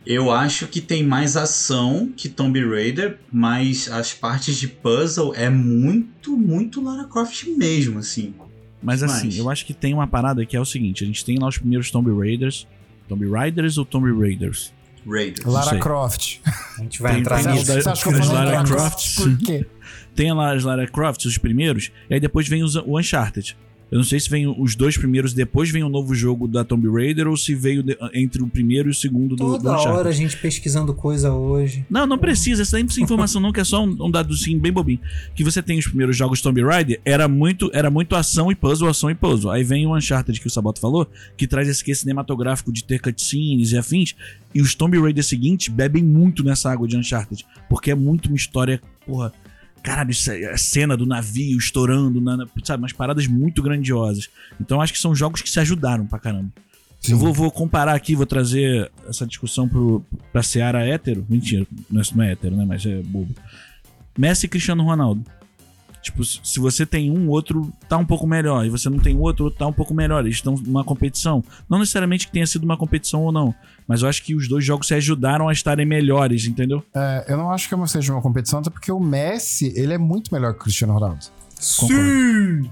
eu 0.05 0.31
acho 0.31 0.67
que 0.67 0.81
tem 0.81 1.01
mais 1.03 1.37
ação 1.37 2.11
que 2.15 2.27
Tomb 2.27 2.59
Raider, 2.67 3.19
mas 3.31 3.89
as 3.89 4.13
partes 4.13 4.57
de 4.57 4.67
puzzle 4.67 5.33
é 5.35 5.49
muito, 5.49 6.35
muito 6.35 6.81
Lara 6.83 7.05
Croft 7.05 7.45
mesmo, 7.55 7.99
assim. 7.99 8.33
Mas 8.83 9.01
assim, 9.03 9.29
Demais. 9.29 9.37
eu 9.37 9.49
acho 9.49 9.65
que 9.65 9.73
tem 9.73 9.93
uma 9.93 10.07
parada 10.07 10.45
que 10.45 10.55
é 10.57 10.59
o 10.59 10.65
seguinte: 10.65 11.03
a 11.03 11.07
gente 11.07 11.23
tem 11.23 11.37
lá 11.39 11.47
os 11.47 11.57
primeiros 11.57 11.89
Tomb 11.91 12.11
Raiders. 12.17 12.67
Tomb 13.09 13.27
Raiders 13.29 13.77
ou 13.77 13.83
Tomb 13.85 14.09
Raiders? 14.11 14.71
Raiders. 15.05 15.45
Lara. 15.45 15.79
Croft. 15.79 16.37
A 16.77 16.81
gente 16.81 17.01
vai 17.01 17.13
Tem- 17.13 17.21
entrar 17.21 17.43
tem 17.43 17.53
nisso. 17.53 17.65
da- 17.67 17.81
Você 17.81 17.89
acha 17.89 18.09
Os 18.09 18.27
Lara 18.29 18.51
Lara 18.51 18.63
Croft, 18.67 19.15
Croft? 19.15 19.15
Por 19.15 19.37
quê? 19.45 19.65
Tem 20.15 20.31
lá 20.33 20.53
as 20.53 20.63
Lara 20.63 20.87
Croft, 20.87 21.25
os 21.25 21.37
primeiros, 21.37 21.91
e 22.09 22.13
aí 22.13 22.19
depois 22.19 22.47
vem 22.47 22.63
os, 22.63 22.75
o 22.75 22.97
Uncharted. 22.99 23.57
Eu 23.91 23.97
não 23.97 24.03
sei 24.03 24.19
se 24.19 24.29
vem 24.29 24.47
os 24.47 24.75
dois 24.75 24.95
primeiros, 24.97 25.33
depois 25.33 25.69
vem 25.71 25.83
o 25.83 25.89
novo 25.89 26.13
jogo 26.13 26.47
da 26.47 26.63
Tomb 26.63 26.87
Raider, 26.91 27.27
ou 27.27 27.35
se 27.35 27.55
veio 27.55 27.81
de- 27.81 27.97
entre 28.13 28.41
o 28.43 28.47
primeiro 28.47 28.87
e 28.89 28.91
o 28.91 28.93
segundo 28.93 29.35
do, 29.35 29.43
do 29.45 29.51
Toda 29.57 29.71
Uncharted. 29.71 29.97
hora 29.97 30.09
a 30.09 30.11
gente 30.11 30.37
pesquisando 30.37 30.93
coisa 30.93 31.33
hoje. 31.33 31.85
Não, 31.89 32.05
não 32.05 32.17
precisa. 32.17 32.61
Essa 32.61 32.79
informação 32.79 33.41
não, 33.41 33.51
que 33.51 33.59
é 33.59 33.63
só 33.63 33.83
um, 33.83 34.05
um 34.05 34.11
dado 34.11 34.33
assim, 34.33 34.57
bem 34.59 34.71
bobinho. 34.71 34.99
Que 35.33 35.43
você 35.43 35.61
tem 35.63 35.79
os 35.79 35.87
primeiros 35.87 36.15
jogos 36.15 36.39
Tomb 36.41 36.61
Raider, 36.63 37.01
era 37.03 37.27
muito, 37.27 37.71
era 37.73 37.89
muito 37.89 38.15
ação 38.15 38.51
e 38.51 38.55
puzzle, 38.55 38.87
ação 38.87 39.09
e 39.09 39.15
puzzle. 39.15 39.49
Aí 39.51 39.63
vem 39.63 39.87
o 39.87 39.95
Uncharted 39.97 40.39
que 40.39 40.47
o 40.47 40.51
Sabato 40.51 40.79
falou, 40.79 41.07
que 41.35 41.47
traz 41.47 41.67
esse 41.67 41.83
que 41.83 41.91
é 41.91 41.95
cinematográfico 41.95 42.71
de 42.71 42.83
ter 42.83 42.99
cutscenes 43.01 43.71
e 43.71 43.77
afins. 43.77 44.15
E 44.53 44.61
os 44.61 44.75
Tomb 44.75 44.99
Raider 44.99 45.23
seguintes 45.23 45.67
bebem 45.67 46.03
muito 46.03 46.43
nessa 46.43 46.71
água 46.71 46.87
de 46.87 46.95
Uncharted. 46.95 47.43
Porque 47.69 47.89
é 47.91 47.95
muito 47.95 48.27
uma 48.27 48.35
história, 48.35 48.79
porra. 49.05 49.31
Caralho, 49.83 50.11
isso 50.11 50.31
é 50.31 50.45
a 50.51 50.57
cena 50.57 50.95
do 50.97 51.05
navio 51.05 51.57
estourando, 51.57 52.19
na- 52.21 52.45
sabe? 52.63 52.83
Umas 52.83 52.93
paradas 52.93 53.27
muito 53.27 53.61
grandiosas. 53.61 54.29
Então 54.59 54.81
acho 54.81 54.93
que 54.93 54.99
são 54.99 55.15
jogos 55.15 55.41
que 55.41 55.49
se 55.49 55.59
ajudaram 55.59 56.05
pra 56.05 56.19
caramba. 56.19 56.49
Sim. 57.01 57.13
Eu 57.13 57.17
vou, 57.17 57.33
vou 57.33 57.49
comparar 57.49 57.93
aqui, 57.93 58.13
vou 58.15 58.25
trazer 58.25 58.91
essa 59.07 59.25
discussão 59.25 59.69
pro, 59.69 60.03
pra 60.33 60.43
Seara 60.43 60.85
hétero. 60.85 61.25
Mentira, 61.29 61.65
não 61.89 62.01
é, 62.01 62.03
não 62.13 62.23
é 62.23 62.31
hétero, 62.33 62.55
né? 62.57 62.65
Mas 62.67 62.85
é 62.85 63.01
bobo. 63.01 63.33
Messi 64.17 64.45
e 64.47 64.49
Cristiano 64.49 64.83
Ronaldo. 64.83 65.23
Tipo, 66.01 66.23
se 66.23 66.59
você 66.59 66.85
tem 66.85 67.11
um, 67.11 67.29
outro 67.29 67.73
tá 67.87 67.97
um 67.97 68.05
pouco 68.05 68.25
melhor. 68.25 68.65
E 68.65 68.69
você 68.69 68.89
não 68.89 68.99
tem 68.99 69.17
outro, 69.17 69.45
outro 69.45 69.59
tá 69.59 69.67
um 69.67 69.73
pouco 69.73 69.93
melhor. 69.93 70.23
Eles 70.23 70.35
estão 70.35 70.55
numa 70.55 70.83
competição. 70.83 71.43
Não 71.69 71.79
necessariamente 71.79 72.27
que 72.27 72.31
tenha 72.31 72.47
sido 72.47 72.63
uma 72.63 72.77
competição 72.77 73.21
ou 73.23 73.31
não. 73.31 73.53
Mas 73.87 74.01
eu 74.01 74.07
acho 74.07 74.23
que 74.23 74.33
os 74.33 74.47
dois 74.47 74.63
jogos 74.63 74.87
se 74.87 74.93
ajudaram 74.93 75.49
a 75.49 75.53
estarem 75.53 75.85
melhores, 75.85 76.45
entendeu? 76.45 76.83
É, 76.95 77.25
eu 77.27 77.37
não 77.37 77.51
acho 77.51 77.67
que 77.67 77.87
seja 77.87 78.13
uma 78.13 78.21
competição, 78.21 78.59
até 78.59 78.69
porque 78.69 78.91
o 78.91 78.99
Messi, 78.99 79.73
ele 79.75 79.93
é 79.93 79.97
muito 79.97 80.33
melhor 80.33 80.53
que 80.53 80.59
o 80.59 80.63
Cristiano 80.63 80.93
Ronaldo. 80.93 81.25
Sim! 81.59 82.69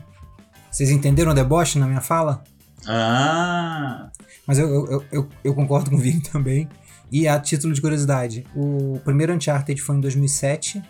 Vocês 0.72 0.90
entenderam 0.90 1.32
o 1.32 1.36
deboche 1.36 1.78
na 1.80 1.88
minha 1.88 2.02
fala? 2.02 2.44
Ah! 2.88 4.10
Mas 4.46 4.58
eu, 4.60 4.70
eu, 4.70 4.92
eu, 4.92 5.06
eu, 5.12 5.30
eu 5.44 5.54
concordo 5.54 5.90
com 5.90 5.98
o 5.98 6.00
Vini 6.00 6.22
também. 6.22 6.70
E 7.12 7.28
a 7.28 7.40
título 7.40 7.74
de 7.74 7.82
curiosidade, 7.82 8.46
o 8.56 9.00
primeiro 9.04 9.34
Uncharted 9.34 9.82
foi 9.82 9.96
em 9.96 10.02
2007 10.02 10.82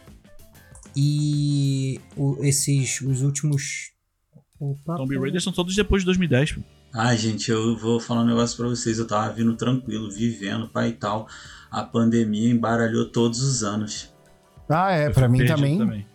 e 1.02 2.00
o- 2.16 2.44
esses, 2.44 3.00
os 3.02 3.22
últimos... 3.22 3.92
Opa, 4.60 4.96
Tomb. 4.98 5.16
Raider 5.20 5.40
são 5.40 5.54
todos 5.54 5.76
depois 5.76 6.02
de 6.02 6.06
2010. 6.08 6.54
pô. 6.54 6.62
Ah, 6.92 7.16
gente, 7.16 7.52
eu 7.52 7.78
vou 7.78 8.00
falar 8.00 8.22
um 8.22 8.26
negócio 8.26 8.58
pra 8.58 8.68
vocês. 8.68 8.98
Eu 8.98 9.06
tava 9.06 9.32
vindo 9.32 9.56
tranquilo, 9.56 10.10
vivendo, 10.10 10.68
pai 10.68 10.90
e 10.90 10.94
tal. 10.94 11.28
A 11.70 11.84
pandemia 11.84 12.50
embaralhou 12.50 13.06
todos 13.12 13.40
os 13.44 13.62
anos. 13.64 14.12
Ah, 14.68 14.92
é, 14.92 15.10
pra 15.12 15.28
mim 15.30 15.38
Perdido 15.38 15.56
também. 15.78 16.08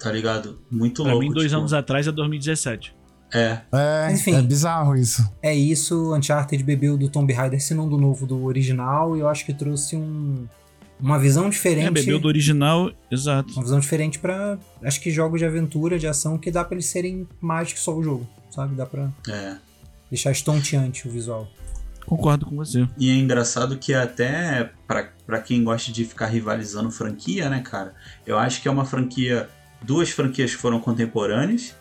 Tá 0.00 0.10
ligado? 0.10 0.58
Muito 0.70 1.02
Pra 1.04 1.12
louco. 1.12 1.26
mim, 1.28 1.32
dois 1.32 1.46
tipo, 1.48 1.58
anos 1.60 1.72
atrás 1.72 2.08
é 2.08 2.12
2017. 2.12 2.92
É, 3.32 3.60
É, 3.72 4.12
Enfim. 4.12 4.34
é 4.34 4.42
bizarro 4.42 4.96
isso. 4.96 5.22
É 5.40 5.54
isso, 5.54 6.12
Uncharted 6.16 6.64
bebeu 6.64 6.98
do 6.98 7.08
Tomb 7.08 7.32
Raider, 7.32 7.62
se 7.62 7.72
não 7.74 7.88
do 7.88 7.96
novo, 7.96 8.26
do 8.26 8.42
original, 8.44 9.16
e 9.16 9.20
eu 9.20 9.28
acho 9.28 9.46
que 9.46 9.54
trouxe 9.54 9.94
um, 9.96 10.48
uma 11.00 11.18
visão 11.18 11.48
diferente. 11.48 11.86
É, 11.86 11.90
bebeu 11.90 12.18
do 12.18 12.28
original, 12.28 12.90
exato. 13.10 13.52
Uma 13.54 13.62
visão 13.62 13.80
diferente 13.80 14.18
pra. 14.18 14.58
Acho 14.82 15.00
que 15.00 15.10
jogos 15.10 15.40
de 15.40 15.46
aventura, 15.46 15.98
de 15.98 16.06
ação, 16.06 16.38
que 16.38 16.50
dá 16.50 16.64
pra 16.64 16.74
eles 16.74 16.86
serem 16.86 17.26
mais 17.40 17.72
que 17.72 17.78
só 17.78 17.96
o 17.96 18.02
jogo, 18.02 18.28
sabe? 18.50 18.74
Dá 18.74 18.86
pra 18.86 19.10
é. 19.28 19.56
deixar 20.10 20.30
estonteante 20.30 21.08
o 21.08 21.10
visual. 21.10 21.48
Concordo 22.06 22.46
com 22.46 22.56
você. 22.56 22.88
E 22.98 23.10
é 23.10 23.14
engraçado 23.14 23.76
que 23.76 23.94
até 23.94 24.70
pra, 24.86 25.10
pra 25.26 25.40
quem 25.40 25.62
gosta 25.62 25.92
de 25.92 26.04
ficar 26.04 26.26
rivalizando 26.26 26.90
franquia, 26.90 27.48
né, 27.48 27.60
cara? 27.60 27.94
Eu 28.26 28.38
acho 28.38 28.60
que 28.60 28.68
é 28.68 28.70
uma 28.70 28.84
franquia. 28.84 29.48
Duas 29.82 30.10
franquias 30.10 30.50
que 30.50 30.60
foram 30.60 30.78
contemporâneas 30.78 31.74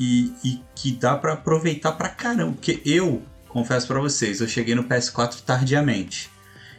e, 0.00 0.32
e 0.44 0.60
que 0.74 0.92
dá 0.92 1.16
pra 1.16 1.34
aproveitar 1.34 1.92
pra 1.92 2.08
caramba. 2.08 2.52
Porque 2.52 2.80
eu, 2.84 3.22
confesso 3.48 3.86
pra 3.86 4.00
vocês, 4.00 4.40
eu 4.40 4.48
cheguei 4.48 4.74
no 4.74 4.84
PS4 4.84 5.42
tardiamente. 5.42 6.30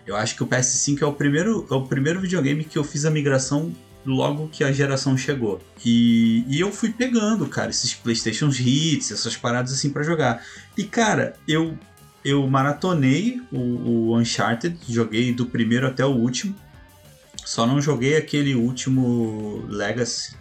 Eu 0.08 0.16
acho 0.16 0.36
que 0.36 0.44
o 0.44 0.48
PS5 0.48 1.02
é 1.02 1.06
o 1.06 1.14
primeiro, 1.14 1.68
é 1.70 1.74
o 1.74 1.84
primeiro 1.84 2.22
videogame 2.22 2.64
que 2.64 2.78
eu 2.78 2.84
fiz 2.84 3.06
a 3.06 3.12
migração 3.12 3.76
logo 4.06 4.48
que 4.48 4.64
a 4.64 4.72
geração 4.72 5.18
chegou. 5.18 5.62
E, 5.86 6.46
e 6.48 6.60
eu 6.62 6.72
fui 6.72 6.94
pegando, 6.94 7.46
cara, 7.48 7.70
esses 7.70 7.94
PlayStation 7.94 8.48
Hits, 8.48 9.12
essas 9.12 9.36
paradas 9.36 9.74
assim 9.74 9.90
pra 9.90 10.02
jogar. 10.04 10.42
E, 10.78 10.84
cara, 10.86 11.36
eu 11.46 11.78
eu 12.28 12.46
maratonei 12.46 13.42
o, 13.52 13.60
o 14.10 14.18
Uncharted, 14.18 14.78
joguei 14.90 15.34
do 15.34 15.46
primeiro 15.46 15.88
até 15.88 16.06
o 16.06 16.10
último. 16.10 16.54
Só 17.46 17.66
não 17.66 17.80
joguei 17.80 18.18
aquele 18.18 18.54
último 18.54 19.64
Legacy, 19.70 20.36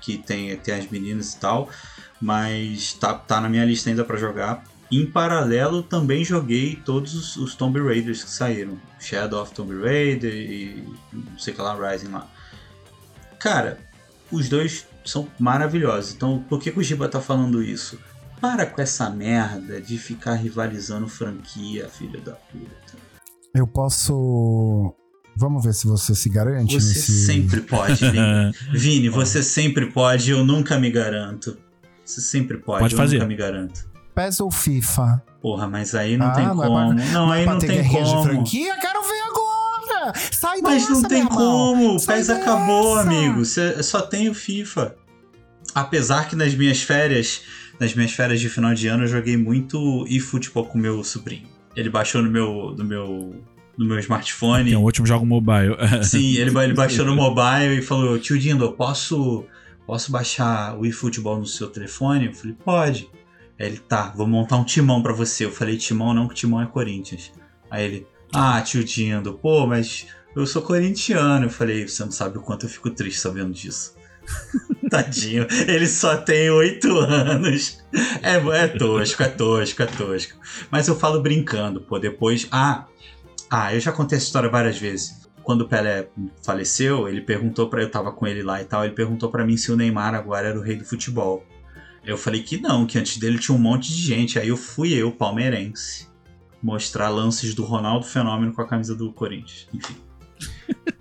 que 0.00 0.18
tem, 0.18 0.56
tem 0.56 0.74
as 0.74 0.90
meninas 0.90 1.34
e 1.34 1.38
tal, 1.38 1.70
mas 2.20 2.94
tá, 2.94 3.14
tá 3.14 3.40
na 3.40 3.48
minha 3.48 3.64
lista 3.64 3.88
ainda 3.88 4.04
pra 4.04 4.16
jogar. 4.16 4.64
Em 4.90 5.04
paralelo, 5.04 5.82
também 5.82 6.24
joguei 6.24 6.76
todos 6.76 7.14
os, 7.14 7.36
os 7.36 7.54
Tomb 7.56 7.80
Raiders 7.80 8.22
que 8.22 8.30
saíram: 8.30 8.78
Shadow 9.00 9.42
of 9.42 9.52
Tomb 9.52 9.74
Raider 9.82 10.32
e 10.32 10.84
não 11.12 11.38
sei 11.38 11.52
o 11.52 11.56
que 11.56 11.62
lá, 11.62 11.90
Rising 11.90 12.08
lá. 12.12 12.30
Cara, 13.38 13.78
os 14.30 14.48
dois 14.48 14.86
são 15.04 15.28
maravilhosos. 15.38 16.14
Então, 16.14 16.44
por 16.48 16.60
que, 16.60 16.70
que 16.70 16.78
o 16.78 16.82
Giba 16.82 17.08
tá 17.08 17.20
falando 17.20 17.62
isso? 17.62 17.98
Para 18.40 18.66
com 18.66 18.80
essa 18.80 19.08
merda 19.10 19.80
de 19.80 19.98
ficar 19.98 20.34
rivalizando 20.34 21.08
franquia, 21.08 21.88
filho 21.88 22.20
da 22.20 22.32
puta. 22.32 22.94
Eu 23.54 23.66
posso. 23.66 24.94
Vamos 25.38 25.64
ver 25.64 25.74
se 25.74 25.86
você 25.86 26.14
se 26.14 26.28
garante 26.30 26.74
Você 26.80 26.88
nesse. 26.88 27.26
sempre 27.26 27.60
pode, 27.60 27.94
Vini. 28.10 28.52
Vini, 28.72 29.08
você 29.08 29.42
sempre 29.42 29.86
pode, 29.86 30.30
eu 30.30 30.44
nunca 30.44 30.78
me 30.78 30.90
garanto. 30.90 31.56
Você 32.04 32.20
sempre 32.20 32.56
pode, 32.58 32.80
Pode 32.84 32.94
eu 32.94 32.98
fazer. 32.98 33.16
nunca 33.16 33.26
me 33.28 33.36
garanto. 33.36 33.95
PES 34.16 34.40
ou 34.40 34.50
FIFA? 34.50 35.22
Porra, 35.42 35.68
mas 35.68 35.94
aí 35.94 36.16
não 36.16 36.26
Ah, 36.26 36.30
tem 36.32 36.46
não 36.46 36.64
é 36.64 36.66
como. 36.66 36.94
pra- 36.96 37.04
Não, 37.12 37.30
aí 37.30 37.44
não 37.46 37.58
tem 37.58 37.68
guerrinha 37.70 38.02
de 38.04 38.10
como. 38.10 38.22
franquia? 38.24 38.76
Quero 38.80 39.02
ver 39.02 39.20
agora! 39.28 40.12
Sai 40.32 40.60
Mas 40.62 40.82
dessa, 40.86 40.92
não 40.92 41.02
tem 41.02 41.18
irmão. 41.18 41.36
como, 41.36 41.96
o 41.96 42.04
PES 42.06 42.30
acabou, 42.30 42.98
amigo. 42.98 43.44
Cê- 43.44 43.82
só 43.82 44.00
tem 44.00 44.28
o 44.28 44.34
FIFA. 44.34 44.94
Apesar 45.74 46.28
que 46.28 46.34
nas 46.34 46.54
minhas 46.54 46.80
férias, 46.82 47.42
nas 47.78 47.94
minhas 47.94 48.12
férias 48.12 48.40
de 48.40 48.48
final 48.48 48.72
de 48.74 48.88
ano, 48.88 49.04
eu 49.04 49.08
joguei 49.08 49.36
muito 49.36 50.06
eFootball 50.08 50.64
com 50.66 50.78
meu 50.78 51.04
sobrinho. 51.04 51.46
Ele 51.76 51.90
baixou 51.90 52.22
no 52.22 52.30
meu, 52.30 52.74
no 52.76 52.84
meu, 52.84 53.34
no 53.76 53.86
meu 53.86 53.98
smartphone. 53.98 54.64
Tem 54.70 54.76
um 54.76 54.82
último 54.82 55.06
jogo 55.06 55.26
mobile. 55.26 55.76
Sim, 56.02 56.36
ele, 56.36 56.56
ele 56.58 56.72
baixou 56.74 57.04
no 57.04 57.14
mobile 57.14 57.78
e 57.78 57.82
falou: 57.82 58.18
Tio 58.18 58.38
Dindo, 58.38 58.64
eu 58.64 58.72
posso, 58.72 59.44
posso 59.86 60.10
baixar 60.10 60.74
o 60.78 60.86
eFootball 60.86 61.38
no 61.38 61.46
seu 61.46 61.68
telefone? 61.68 62.26
Eu 62.26 62.32
falei: 62.34 62.56
Pode. 62.64 63.10
Ele: 63.58 63.78
Tá, 63.78 64.12
vou 64.16 64.26
montar 64.26 64.56
um 64.56 64.64
timão 64.64 65.02
pra 65.02 65.12
você. 65.12 65.44
Eu 65.44 65.52
falei: 65.52 65.76
Timão 65.76 66.12
não, 66.14 66.28
que 66.28 66.34
timão 66.34 66.60
é 66.60 66.66
Corinthians. 66.66 67.32
Aí 67.70 67.84
ele: 67.84 68.06
Ah, 68.32 68.60
tio 68.60 68.84
Dindo, 68.84 69.34
pô, 69.34 69.66
mas 69.66 70.06
eu 70.34 70.46
sou 70.46 70.62
corintiano. 70.62 71.46
Eu 71.46 71.50
falei: 71.50 71.86
Você 71.86 72.04
não 72.04 72.12
sabe 72.12 72.38
o 72.38 72.42
quanto 72.42 72.66
eu 72.66 72.70
fico 72.70 72.90
triste 72.90 73.20
sabendo 73.20 73.52
disso. 73.52 73.94
Tadinho, 74.90 75.46
ele 75.66 75.86
só 75.86 76.16
tem 76.16 76.50
oito 76.50 76.98
anos. 76.98 77.82
É, 78.22 78.34
é 78.36 78.68
tosco, 78.68 79.22
é 79.22 79.28
tosco, 79.28 79.82
é 79.82 79.86
tosco. 79.86 80.38
Mas 80.70 80.86
eu 80.88 80.96
falo 80.96 81.20
brincando, 81.20 81.80
pô, 81.80 81.98
depois. 81.98 82.46
Ah, 82.50 82.86
ah, 83.50 83.74
eu 83.74 83.80
já 83.80 83.92
contei 83.92 84.16
essa 84.16 84.26
história 84.26 84.48
várias 84.48 84.78
vezes. 84.78 85.26
Quando 85.42 85.62
o 85.62 85.68
Pelé 85.68 86.08
faleceu, 86.42 87.08
ele 87.08 87.20
perguntou 87.20 87.68
para 87.68 87.80
eu 87.80 87.90
tava 87.90 88.10
com 88.10 88.26
ele 88.26 88.42
lá 88.42 88.60
e 88.60 88.64
tal, 88.64 88.84
ele 88.84 88.94
perguntou 88.94 89.30
pra 89.30 89.46
mim 89.46 89.56
se 89.56 89.70
o 89.70 89.76
Neymar 89.76 90.14
agora 90.14 90.48
era 90.48 90.58
o 90.58 90.62
rei 90.62 90.76
do 90.76 90.84
futebol. 90.84 91.44
Eu 92.06 92.16
falei 92.16 92.42
que 92.42 92.56
não, 92.58 92.86
que 92.86 92.98
antes 92.98 93.18
dele 93.18 93.38
tinha 93.38 93.54
um 93.54 93.60
monte 93.60 93.88
de 93.88 94.00
gente. 94.00 94.38
Aí 94.38 94.48
eu 94.48 94.56
fui 94.56 94.92
eu, 94.94 95.10
palmeirense, 95.10 96.06
mostrar 96.62 97.08
lances 97.08 97.52
do 97.54 97.64
Ronaldo 97.64 98.06
Fenômeno 98.06 98.52
com 98.52 98.62
a 98.62 98.66
camisa 98.66 98.94
do 98.94 99.12
Corinthians. 99.12 99.66
Enfim. 99.74 99.96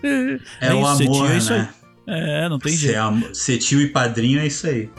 É, 0.01 0.39
É 0.70 0.74
o 0.74 0.82
isso, 0.82 1.03
amor, 1.03 1.32
é 1.32 1.38
isso 1.38 1.53
né? 1.53 1.70
É, 2.08 2.49
não 2.49 2.60
tem 2.60 2.72
Ser, 2.74 2.78
jeito. 2.88 2.99
am- 2.99 3.34
ser 3.34 3.58
tio 3.60 3.82
e 3.82 3.88
padrinho 3.88 4.39
é 4.39 4.47
isso 4.47 4.68
aí. 4.68 4.89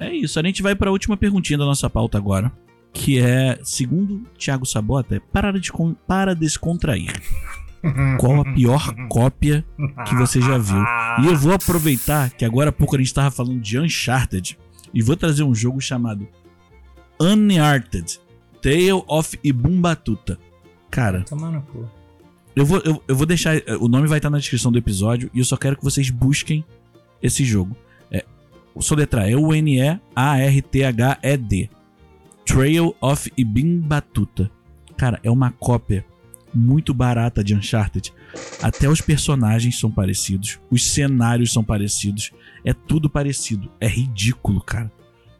É 0.00 0.14
isso. 0.14 0.38
A 0.38 0.42
gente 0.42 0.62
vai 0.62 0.74
pra 0.74 0.90
última 0.90 1.16
perguntinha 1.16 1.58
da 1.58 1.64
nossa 1.64 1.88
pauta 1.88 2.18
agora. 2.18 2.52
Que 2.92 3.18
é, 3.20 3.58
segundo 3.62 4.22
Thiago 4.38 4.64
Sabota, 4.64 5.16
é 5.16 5.20
para, 5.20 5.52
descon 5.52 5.94
para 6.06 6.34
descontrair. 6.34 7.12
Qual 8.18 8.40
a 8.40 8.44
pior 8.54 8.94
cópia 9.08 9.64
que 10.06 10.14
você 10.14 10.40
já 10.40 10.58
viu? 10.58 10.82
E 11.22 11.26
eu 11.26 11.36
vou 11.36 11.52
aproveitar 11.52 12.30
que 12.30 12.44
agora 12.44 12.70
há 12.70 12.72
pouco 12.72 12.96
a 12.96 12.98
gente 12.98 13.14
tava 13.14 13.30
falando 13.30 13.60
de 13.60 13.78
Uncharted 13.78 14.58
e 14.92 15.02
vou 15.02 15.16
trazer 15.16 15.42
um 15.42 15.54
jogo 15.54 15.80
chamado 15.80 16.26
Uncharted 17.20 18.18
Tale 18.62 19.04
of 19.06 19.38
Ibumbatuta. 19.44 20.38
Cara, 20.90 21.24
eu 22.56 22.64
vou, 22.64 22.80
eu, 22.84 23.02
eu 23.06 23.14
vou 23.14 23.26
deixar. 23.26 23.56
O 23.80 23.86
nome 23.86 24.08
vai 24.08 24.18
estar 24.18 24.30
na 24.30 24.38
descrição 24.38 24.72
do 24.72 24.78
episódio 24.78 25.30
e 25.34 25.38
eu 25.40 25.44
só 25.44 25.56
quero 25.58 25.76
que 25.76 25.84
vocês 25.84 26.08
busquem 26.10 26.64
esse 27.22 27.44
jogo. 27.44 27.76
É 28.10 28.24
soletrar, 28.80 29.28
é 29.28 29.36
U-N-E-A-R-T-H-E-D. 29.36 30.00
Trail 32.46 32.96
of 33.00 33.30
Ibn 33.36 33.80
Batuta. 33.80 34.50
Cara, 34.96 35.20
é 35.22 35.30
uma 35.30 35.50
cópia 35.50 36.06
muito 36.56 36.94
barata 36.94 37.44
de 37.44 37.54
Uncharted. 37.54 38.12
Até 38.62 38.88
os 38.88 39.00
personagens 39.00 39.78
são 39.78 39.90
parecidos, 39.90 40.58
os 40.70 40.84
cenários 40.92 41.52
são 41.52 41.62
parecidos, 41.62 42.32
é 42.64 42.72
tudo 42.72 43.10
parecido. 43.10 43.70
É 43.80 43.86
ridículo, 43.86 44.60
cara. 44.60 44.90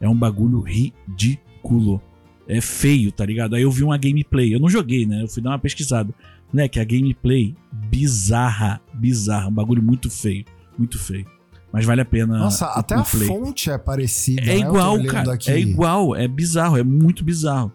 É 0.01 0.09
um 0.09 0.15
bagulho 0.15 0.61
ridículo. 0.61 2.03
É 2.49 2.61
feio, 2.61 3.11
tá 3.11 3.25
ligado? 3.25 3.57
Aí 3.57 3.63
eu 3.63 3.71
vi 3.71 3.83
uma 3.83 3.99
gameplay. 3.99 4.55
Eu 4.55 4.61
não 4.61 4.69
joguei, 4.69 5.05
né? 5.05 5.23
Eu 5.23 5.29
fui 5.29 5.43
dar 5.43 5.51
uma 5.51 5.59
pesquisada. 5.59 6.15
Né? 6.53 6.69
Que 6.69 6.79
a 6.79 6.85
gameplay 6.85 7.57
bizarra, 7.73 8.81
bizarra. 8.95 9.49
Um 9.49 9.53
bagulho 9.53 9.83
muito 9.83 10.09
feio. 10.09 10.45
Muito 10.79 10.97
feio. 10.97 11.27
Mas 11.73 11.85
vale 11.85 12.03
a 12.03 12.05
pena. 12.05 12.39
Nossa, 12.39 12.67
até 12.67 12.95
a 12.95 13.03
play. 13.03 13.27
fonte 13.27 13.69
é 13.69 13.77
parecida. 13.77 14.43
É 14.43 14.47
né? 14.47 14.59
Igual, 14.59 15.03
cara. 15.05 15.35
aqui. 15.35 15.51
É 15.51 15.59
igual, 15.59 16.15
é 16.15 16.29
bizarro, 16.29 16.77
é 16.77 16.85
muito 16.85 17.25
bizarro. 17.25 17.73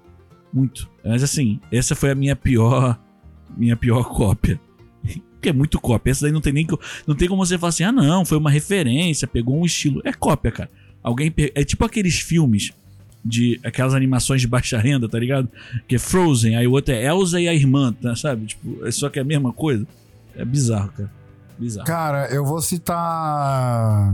Muito. 0.54 0.90
Mas 1.04 1.22
assim, 1.22 1.60
essa 1.72 1.94
foi 1.96 2.12
a 2.12 2.16
minha 2.16 2.36
pior. 2.36 2.98
Minha 3.58 3.76
pior 3.76 4.04
cópia. 4.04 4.60
Porque 5.34 5.50
é 5.50 5.54
muito 5.54 5.80
cópia. 5.80 6.12
Essa 6.12 6.26
daí 6.26 6.32
não 6.32 6.42
tem 6.42 6.54
nem. 6.54 6.68
Não 7.08 7.16
tem 7.16 7.28
como 7.28 7.46
você 7.46 7.58
falar 7.58 7.70
assim, 7.70 7.84
ah, 7.84 7.92
não, 7.92 8.24
foi 8.24 8.38
uma 8.38 8.52
referência, 8.52 9.28
pegou 9.28 9.60
um 9.60 9.66
estilo. 9.66 10.02
É 10.06 10.14
cópia, 10.14 10.52
cara. 10.52 10.70
Alguém. 11.02 11.34
É 11.56 11.64
tipo 11.64 11.84
aqueles 11.84 12.20
filmes 12.20 12.72
de. 13.24 13.60
aquelas 13.64 13.94
animações 13.94 14.42
de 14.42 14.48
baixa 14.48 14.78
renda, 14.78 15.10
tá 15.10 15.18
ligado? 15.18 15.50
Que 15.88 15.96
é 15.96 16.00
Frozen, 16.00 16.56
aí 16.56 16.68
o 16.68 16.72
outro 16.72 16.94
é 16.94 17.06
Elsa 17.06 17.40
e 17.42 17.48
a 17.48 17.54
irmã, 17.54 17.94
tá, 17.94 18.16
sabe? 18.16 18.46
Tipo, 18.46 18.86
é 18.86 18.92
só 18.92 19.10
que 19.10 19.20
é 19.20 19.22
a 19.22 19.26
mesma 19.26 19.52
coisa. 19.52 19.88
É 20.36 20.46
bizarro, 20.46 20.92
cara. 20.92 21.12
Bizarro. 21.58 21.88
Cara, 21.88 22.28
eu 22.34 22.46
vou 22.46 22.62
citar. 22.62 24.14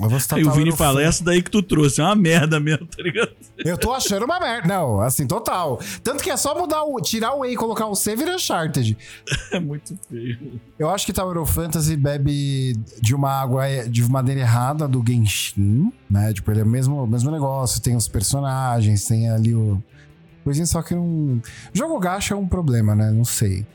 Eu 0.00 0.08
vou 0.08 0.20
citar 0.20 0.38
Aí 0.38 0.44
o 0.44 0.50
Vini 0.50 0.72
fala, 0.72 1.02
essa 1.02 1.22
daí 1.24 1.42
que 1.42 1.50
tu 1.50 1.62
trouxe, 1.62 2.00
é 2.00 2.04
uma 2.04 2.14
merda 2.14 2.58
mesmo, 2.60 2.86
tá 2.86 3.02
ligado? 3.02 3.30
Eu 3.58 3.76
tô 3.76 3.92
achando 3.92 4.24
uma 4.24 4.38
merda. 4.38 4.68
Não, 4.68 5.00
assim, 5.00 5.26
total. 5.26 5.80
Tanto 6.02 6.22
que 6.22 6.30
é 6.30 6.36
só 6.36 6.58
mudar 6.58 6.84
o. 6.84 7.00
tirar 7.00 7.34
o 7.34 7.44
E 7.44 7.52
e 7.52 7.56
colocar 7.56 7.86
o 7.86 7.94
C 7.94 8.16
vira 8.16 8.34
Uncharted. 8.34 8.96
É 9.52 9.60
muito 9.60 9.96
feio. 10.08 10.60
Eu 10.78 10.88
acho 10.88 11.04
que 11.04 11.12
Tower 11.12 11.36
of 11.36 11.52
Fantasy 11.52 11.96
bebe 11.96 12.74
de 13.00 13.14
uma 13.14 13.30
água 13.30 13.66
de 13.86 14.02
maneira 14.08 14.40
errada 14.40 14.88
do 14.88 15.04
Genshin, 15.06 15.92
né? 16.08 16.32
Tipo, 16.32 16.50
ele 16.50 16.60
é 16.60 16.64
o 16.64 16.66
mesmo, 16.66 17.06
mesmo 17.06 17.30
negócio, 17.30 17.80
tem 17.82 17.94
os 17.94 18.08
personagens, 18.08 19.04
tem 19.04 19.28
ali 19.28 19.54
o. 19.54 19.82
Coisinha 20.42 20.66
só 20.66 20.82
que 20.82 20.94
não. 20.94 21.40
Jogo 21.72 21.98
gacha 21.98 22.34
é 22.34 22.36
um 22.36 22.48
problema, 22.48 22.94
né? 22.94 23.10
Não 23.10 23.24
sei. 23.24 23.66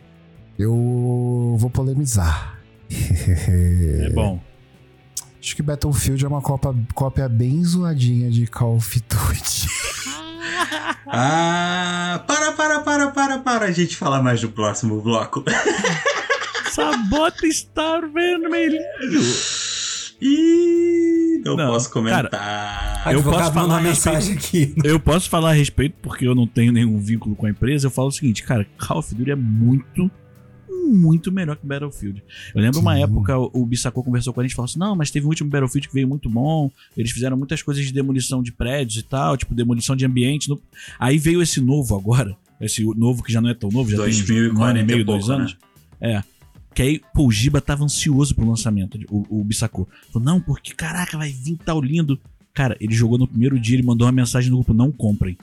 Eu 0.58 1.56
vou 1.58 1.70
polemizar. 1.70 2.58
É 4.00 4.10
bom. 4.10 4.40
Acho 5.42 5.56
que 5.56 5.62
Battlefield 5.62 6.26
é 6.26 6.28
uma 6.28 6.42
copa, 6.42 6.76
cópia 6.94 7.30
bem 7.30 7.64
zoadinha 7.64 8.30
de 8.30 8.48
Call 8.48 8.76
of 8.78 9.00
Duty. 9.02 9.68
Ah, 11.10 12.24
para, 12.28 12.52
para, 12.52 12.80
para, 12.82 13.12
para, 13.12 13.40
para 13.40 13.66
a 13.66 13.72
gente 13.72 13.96
falar 13.96 14.22
mais 14.22 14.42
do 14.42 14.50
próximo 14.50 15.02
bloco. 15.02 15.44
Sabota 16.72 17.48
está 17.48 18.02
vermelho. 18.02 18.78
Ih, 20.22 21.42
não, 21.46 21.56
Não, 21.56 21.68
posso 21.68 21.90
comentar. 21.92 22.26
Eu 23.06 23.20
Advogado 23.20 23.40
posso 23.40 23.54
falar 23.54 23.82
mensagem 23.82 24.36
aqui. 24.36 24.76
Eu 24.84 25.00
posso 25.00 25.30
falar 25.30 25.52
a 25.52 25.54
respeito 25.54 25.96
porque 26.02 26.28
eu 26.28 26.36
não 26.36 26.46
tenho 26.46 26.74
nenhum 26.74 27.00
vínculo 27.00 27.36
com 27.36 27.46
a 27.46 27.50
empresa. 27.50 27.88
Eu 27.88 27.92
falo 27.92 28.10
o 28.10 28.12
seguinte, 28.12 28.44
cara, 28.44 28.66
Call 28.78 29.00
of 29.00 29.16
Duty 29.16 29.32
é 29.32 29.36
muito, 29.36 30.12
muito 30.88 31.32
melhor 31.32 31.56
que 31.58 31.66
Battlefield. 31.66 32.24
Eu 32.56 32.62
lembro 32.62 32.80
uma 32.80 32.96
Sim. 32.96 33.04
época 33.04 33.38
o 33.38 33.66
Bissacô 33.66 34.04
conversou 34.04 34.34
com 34.34 34.40
a 34.40 34.44
gente 34.44 34.54
e 34.54 34.56
falou 34.56 34.66
assim: 34.68 34.80
não, 34.80 34.96
mas 34.96 35.12
teve 35.12 35.26
um 35.26 35.30
último 35.30 35.50
Battlefield 35.50 35.88
que 35.88 35.94
veio 35.94 36.08
muito 36.08 36.30
bom. 36.30 36.72
Eles 36.96 37.12
fizeram 37.12 37.36
muitas 37.38 37.62
coisas 37.62 37.86
de 37.86 37.92
demolição 37.94 38.42
de 38.42 38.52
prédios 38.52 38.98
e 39.00 39.04
tal, 39.04 39.36
tipo 39.38 39.54
demolição 39.54 39.96
de 39.96 40.06
ambiente. 40.06 40.50
no- 40.50 40.62
Aí 41.00 41.18
veio 41.18 41.42
esse 41.42 41.60
novo 41.62 41.96
agora, 41.96 42.36
esse 42.62 42.84
novo 42.96 43.22
que 43.24 43.32
já 43.32 43.40
não 43.42 43.50
é 43.50 43.54
tão 43.54 43.70
novo, 43.70 43.90
já 43.90 43.98
tem 43.98 44.06
um 44.06 44.10
2040 44.10 44.64
ano 44.64 44.80
e 44.80 44.84
meio, 44.84 45.06
pouco, 45.06 45.20
dois 45.20 45.30
anos. 45.30 45.58
É. 46.02 46.24
Que 46.74 46.82
aí, 46.84 47.02
pô, 47.14 47.26
o 47.26 47.32
Giba 47.32 47.60
tava 47.60 47.84
ansioso 47.84 48.36
pro 48.36 48.48
lançamento, 48.48 49.00
o, 49.10 49.40
o 49.40 49.44
Bissacô. 49.44 49.88
Falou, 50.14 50.24
não, 50.26 50.40
porque 50.40 50.74
caraca, 50.76 51.18
vai 51.18 51.32
vir 51.32 51.58
tal 51.66 51.82
lindo. 51.82 52.20
Cara, 52.54 52.78
ele 52.80 52.94
jogou 52.94 53.18
no 53.18 53.28
primeiro 53.28 53.60
dia, 53.60 53.76
ele 53.76 53.84
mandou 53.86 54.06
uma 54.06 54.12
mensagem 54.12 54.50
no 54.52 54.58
grupo, 54.58 54.74
não 54.74 54.92
comprem. 54.92 55.38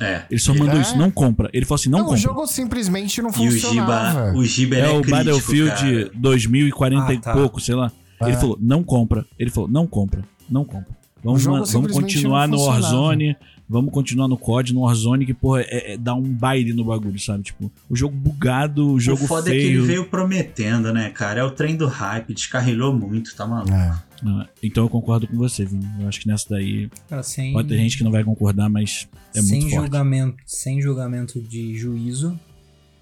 É. 0.00 0.22
Ele 0.30 0.40
só 0.40 0.54
mandou 0.54 0.78
É? 0.78 0.80
isso, 0.82 0.96
não 0.96 1.10
compra. 1.10 1.48
Ele 1.52 1.64
falou 1.64 1.76
assim, 1.80 1.88
não, 1.90 1.98
Não, 1.98 2.04
o 2.06 2.08
compra. 2.08 2.20
jogo 2.22 2.46
simplesmente 2.46 3.20
não 3.22 3.28
E 3.28 3.32
o 3.32 3.34
funcionava. 3.34 4.26
Giba, 4.30 4.38
o 4.38 4.44
Giba 4.44 4.76
É, 4.76 4.80
é, 4.80 4.88
o 4.88 5.02
crítico, 5.02 5.10
Battlefield 5.10 5.70
cara. 6.04 6.10
2040 6.14 7.06
Ah, 7.06 7.14
e 7.14 7.18
tá. 7.18 7.32
pouco, 7.32 7.60
sei 7.60 7.74
lá. 7.74 7.92
É. 8.20 8.28
Ele 8.28 8.36
falou, 8.36 8.58
não 8.60 8.82
compra. 8.82 9.24
Ele 9.38 9.50
falou, 9.50 9.68
não 9.70 9.86
compra, 9.86 10.22
não 10.50 10.64
compra. 10.64 10.96
Vamos, 11.24 11.46
O 11.46 11.50
vamos 11.64 11.92
continuar 11.92 12.48
no 12.48 12.56
funcionava. 12.58 12.82
Warzone, 12.82 13.36
vamos 13.68 13.92
continuar 13.92 14.26
no 14.26 14.36
COD, 14.36 14.74
no 14.74 14.80
Warzone, 14.80 15.24
que, 15.24 15.32
porra, 15.32 15.60
é, 15.62 15.92
é- 15.92 15.96
dá 15.96 16.14
um 16.14 16.22
baile 16.22 16.72
no 16.72 16.84
bagulho, 16.84 17.18
sabe? 17.20 17.44
Tipo, 17.44 17.70
o 17.88 17.94
jogo 17.94 18.16
bugado, 18.16 18.90
o 18.92 18.98
jogo 18.98 19.24
o 19.24 19.28
foda 19.28 19.48
é 19.50 19.52
que 19.52 19.60
feio. 19.60 19.78
ele 19.80 19.86
veio 19.86 20.04
prometendo, 20.06 20.92
né, 20.92 21.10
cara? 21.10 21.40
É 21.40 21.44
o 21.44 21.50
trem 21.52 21.76
do 21.76 21.86
hype, 21.86 22.34
descarrilhou 22.34 22.92
muito, 22.92 23.36
tá 23.36 23.46
maluco? 23.46 23.72
É. 23.72 23.94
Ah, 24.26 24.46
então 24.62 24.84
eu 24.84 24.88
concordo 24.88 25.28
com 25.28 25.36
você, 25.36 25.64
Vini. 25.64 25.86
Eu 26.00 26.08
acho 26.08 26.20
que 26.20 26.26
nessa 26.26 26.48
daí 26.50 26.88
sem, 27.22 27.52
pode 27.52 27.68
ter 27.68 27.76
gente 27.76 27.96
que 27.98 28.02
não 28.04 28.10
vai 28.10 28.24
concordar, 28.24 28.68
mas 28.68 29.06
é 29.34 29.42
sem 29.42 29.68
julgamento, 29.68 30.36
sem 30.46 30.80
julgamento 30.80 31.40
de 31.40 31.76
juízo, 31.76 32.38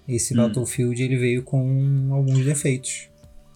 esse 0.07 0.33
Hum. 0.33 0.37
Battlefield 0.37 1.01
ele 1.01 1.17
veio 1.17 1.43
com 1.43 2.09
alguns 2.11 2.43
defeitos. 2.45 3.09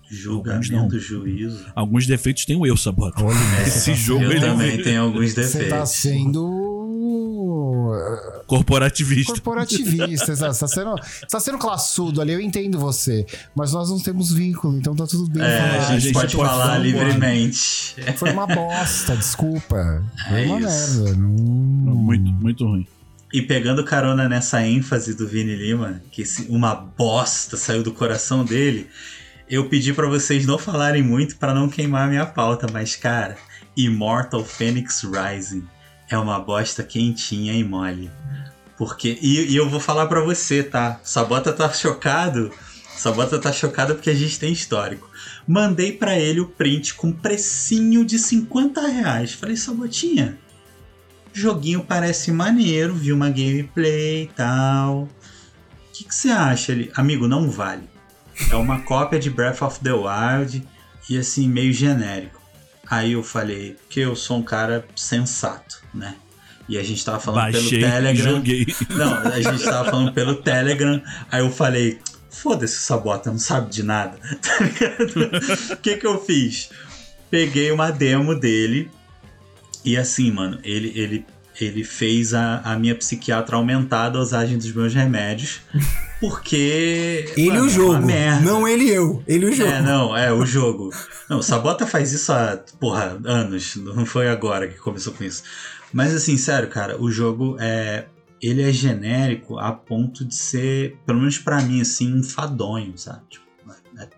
Julgamento, 0.09 0.71
não. 0.71 0.89
juízo. 0.99 1.65
Alguns 1.73 2.05
defeitos 2.05 2.45
tem 2.45 2.55
o 2.55 2.65
eu, 2.65 2.77
Sabota. 2.77 3.23
Olha, 3.23 3.35
Esse 3.65 3.89
tá- 3.91 3.97
jogo 3.97 4.23
Eu 4.23 4.31
ele 4.31 4.39
também 4.39 4.71
veio 4.71 4.83
tenho 4.85 5.01
alguns 5.01 5.31
Você 5.33 5.41
tá 5.41 5.41
defeitos. 5.81 5.91
Sendo 7.55 8.43
corporativista. 8.47 9.31
corporativista, 9.33 10.31
exato. 10.31 10.53
Você 10.53 10.59
tá 10.59 10.67
sendo, 10.67 10.95
você 10.97 11.25
tá 11.27 11.39
sendo 11.39 11.57
classudo 11.57 12.21
ali, 12.21 12.33
eu 12.33 12.41
entendo 12.41 12.79
você. 12.79 13.25
Mas 13.55 13.71
nós 13.73 13.89
não 13.89 13.99
temos 13.99 14.31
vínculo, 14.31 14.77
então 14.77 14.95
tá 14.95 15.05
tudo 15.07 15.29
bem. 15.29 15.43
É, 15.43 15.57
falar. 15.59 15.69
a 15.73 15.79
gente, 15.79 15.91
a 15.91 15.99
gente 15.99 16.13
pode, 16.13 16.35
pode 16.35 16.49
falar 16.49 16.63
falar 16.65 16.77
livremente. 16.79 17.95
Foi 18.17 18.31
uma 18.31 18.47
bosta, 18.47 19.15
desculpa. 19.15 20.03
Foi 20.29 20.43
É 20.43 20.45
uma 20.47 20.59
isso. 20.59 21.03
merda. 21.03 21.17
Não... 21.17 21.29
Muito, 21.95 22.23
muito 22.31 22.65
ruim. 22.65 22.87
E 23.33 23.41
pegando 23.41 23.83
carona 23.83 24.29
nessa 24.29 24.65
ênfase 24.65 25.13
do 25.15 25.27
Vini 25.27 25.55
Lima, 25.55 26.01
que 26.11 26.21
esse- 26.21 26.47
uma 26.49 26.73
bosta 26.75 27.57
saiu 27.57 27.83
do 27.83 27.91
coração 27.91 28.45
dele, 28.45 28.87
eu 29.49 29.67
pedi 29.67 29.91
pra 29.93 30.07
vocês 30.07 30.45
não 30.45 30.57
falarem 30.57 31.03
muito 31.03 31.35
pra 31.37 31.53
não 31.53 31.67
queimar 31.67 32.07
a 32.07 32.09
minha 32.09 32.25
pauta, 32.25 32.67
mas 32.71 32.95
cara, 32.95 33.35
Immortal 33.75 34.45
Phoenix 34.45 35.03
Rising 35.03 35.63
é 36.09 36.17
uma 36.17 36.39
bosta 36.39 36.83
quentinha 36.83 37.53
e 37.53 37.63
mole. 37.63 38.11
Porque 38.77 39.17
e, 39.21 39.51
e 39.51 39.55
eu 39.55 39.69
vou 39.69 39.79
falar 39.79 40.07
pra 40.07 40.21
você, 40.21 40.63
tá? 40.63 40.99
Sabota 41.03 41.53
tá 41.53 41.71
chocado. 41.71 42.51
Sabota 42.95 43.39
tá 43.39 43.51
chocado 43.51 43.95
porque 43.95 44.09
a 44.09 44.15
gente 44.15 44.39
tem 44.39 44.51
histórico. 44.51 45.09
Mandei 45.47 45.91
pra 45.91 46.17
ele 46.17 46.39
o 46.39 46.47
print 46.47 46.93
com 46.95 47.11
precinho 47.11 48.05
de 48.05 48.17
50 48.17 48.87
reais. 48.87 49.33
Falei, 49.33 49.57
Sabotinha, 49.57 50.37
joguinho 51.33 51.83
parece 51.83 52.31
maneiro, 52.31 52.93
vi 52.93 53.11
uma 53.11 53.29
gameplay 53.29 54.23
e 54.23 54.27
tal. 54.27 55.03
O 55.03 55.09
que 55.93 56.05
que 56.05 56.15
você 56.15 56.29
acha? 56.29 56.71
Ele, 56.71 56.91
amigo, 56.95 57.27
não 57.27 57.49
vale. 57.49 57.83
É 58.49 58.55
uma 58.55 58.81
cópia 58.81 59.19
de 59.19 59.29
Breath 59.29 59.61
of 59.61 59.79
the 59.79 59.93
Wild 59.93 60.65
e 61.09 61.17
assim, 61.17 61.47
meio 61.47 61.71
genérico. 61.71 62.34
Aí 62.89 63.13
eu 63.13 63.23
falei, 63.23 63.77
que 63.89 63.99
eu 63.99 64.15
sou 64.15 64.37
um 64.37 64.43
cara 64.43 64.85
sensato, 64.95 65.83
né? 65.93 66.15
E 66.67 66.77
a 66.77 66.83
gente 66.83 67.03
tava 67.05 67.19
falando 67.19 67.41
Baixei 67.41 67.79
pelo 67.79 67.91
Telegram. 67.91 68.31
joguei. 68.35 68.65
Não, 68.89 69.17
a 69.19 69.39
gente 69.39 69.63
tava 69.63 69.91
falando 69.91 70.13
pelo 70.13 70.35
Telegram. 70.35 71.01
Aí 71.31 71.41
eu 71.41 71.51
falei, 71.51 71.99
foda-se, 72.29 72.75
Sabota, 72.77 73.31
não 73.31 73.39
sabe 73.39 73.69
de 73.69 73.83
nada. 73.83 74.17
Tá 74.41 74.59
ligado? 74.59 75.73
O 75.73 75.77
que 75.77 75.97
que 75.97 76.07
eu 76.07 76.23
fiz? 76.23 76.69
Peguei 77.29 77.71
uma 77.71 77.91
demo 77.91 78.33
dele. 78.35 78.89
E 79.83 79.95
assim, 79.95 80.31
mano, 80.31 80.59
ele, 80.63 80.91
ele, 80.95 81.25
ele 81.59 81.83
fez 81.83 82.33
a, 82.33 82.61
a 82.63 82.77
minha 82.77 82.95
psiquiatra 82.95 83.55
aumentar 83.55 84.05
a 84.05 84.09
dosagem 84.09 84.57
dos 84.57 84.71
meus 84.71 84.93
remédios. 84.93 85.61
Porque. 86.29 87.31
Ele 87.37 87.49
mano, 87.49 87.63
o 87.63 87.67
é 87.67 87.69
jogo, 87.69 88.05
merda. 88.05 88.41
não 88.41 88.67
ele 88.67 88.89
eu. 88.89 89.23
Ele 89.27 89.45
o 89.45 89.53
jogo. 89.53 89.69
É, 89.69 89.81
não, 89.81 90.17
é 90.17 90.33
o 90.33 90.45
jogo. 90.45 90.89
Não, 91.29 91.37
o 91.37 91.43
Sabota 91.43 91.85
faz 91.85 92.11
isso 92.13 92.31
há, 92.31 92.57
porra, 92.79 93.19
anos. 93.25 93.75
Não 93.75 94.05
foi 94.05 94.27
agora 94.27 94.67
que 94.67 94.77
começou 94.77 95.13
com 95.13 95.23
isso. 95.23 95.43
Mas 95.93 96.15
assim, 96.15 96.35
sério, 96.37 96.67
cara, 96.69 96.99
o 97.01 97.11
jogo 97.11 97.57
é. 97.59 98.07
Ele 98.41 98.61
é 98.61 98.71
genérico 98.71 99.57
a 99.57 99.71
ponto 99.71 100.25
de 100.25 100.35
ser, 100.35 100.97
pelo 101.05 101.19
menos 101.19 101.37
pra 101.39 101.61
mim, 101.61 101.81
assim, 101.81 102.13
um 102.13 102.21
fadonho, 102.21 102.97
sabe? 102.97 103.21
Tipo, 103.29 103.45
é, 103.97 104.03
é 104.03 104.09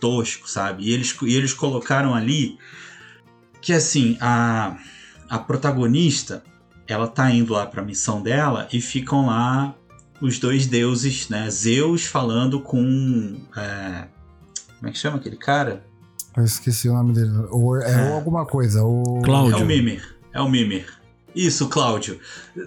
tosco, 0.00 0.50
sabe? 0.50 0.84
E 0.84 0.92
eles, 0.92 1.16
e 1.22 1.34
eles 1.34 1.54
colocaram 1.54 2.14
ali 2.14 2.58
que 3.60 3.72
assim, 3.72 4.18
a, 4.20 4.76
a 5.30 5.38
protagonista, 5.38 6.42
ela 6.86 7.06
tá 7.06 7.30
indo 7.30 7.54
lá 7.54 7.64
pra 7.64 7.82
missão 7.82 8.20
dela 8.20 8.68
e 8.72 8.80
ficam 8.80 9.26
lá 9.26 9.74
os 10.24 10.38
dois 10.38 10.66
deuses, 10.66 11.28
né? 11.28 11.50
Zeus 11.50 12.06
falando 12.06 12.58
com. 12.58 13.36
é, 13.56 14.06
como 14.78 14.88
é 14.88 14.90
que 14.90 14.98
chama 14.98 15.18
aquele 15.18 15.36
cara? 15.36 15.84
Eu 16.34 16.44
esqueci 16.44 16.88
o 16.88 16.94
nome 16.94 17.12
dele. 17.12 17.30
Ou, 17.50 17.76
é, 17.76 18.08
ou 18.08 18.14
alguma 18.14 18.46
coisa. 18.46 18.82
O... 18.82 19.20
É 19.20 19.24
Cláudio. 19.24 19.58
o 19.58 19.66
Mimir. 19.66 20.16
É 20.32 20.40
o 20.40 20.48
Mimir. 20.48 20.86
Isso, 21.34 21.68
Cláudio. 21.68 22.18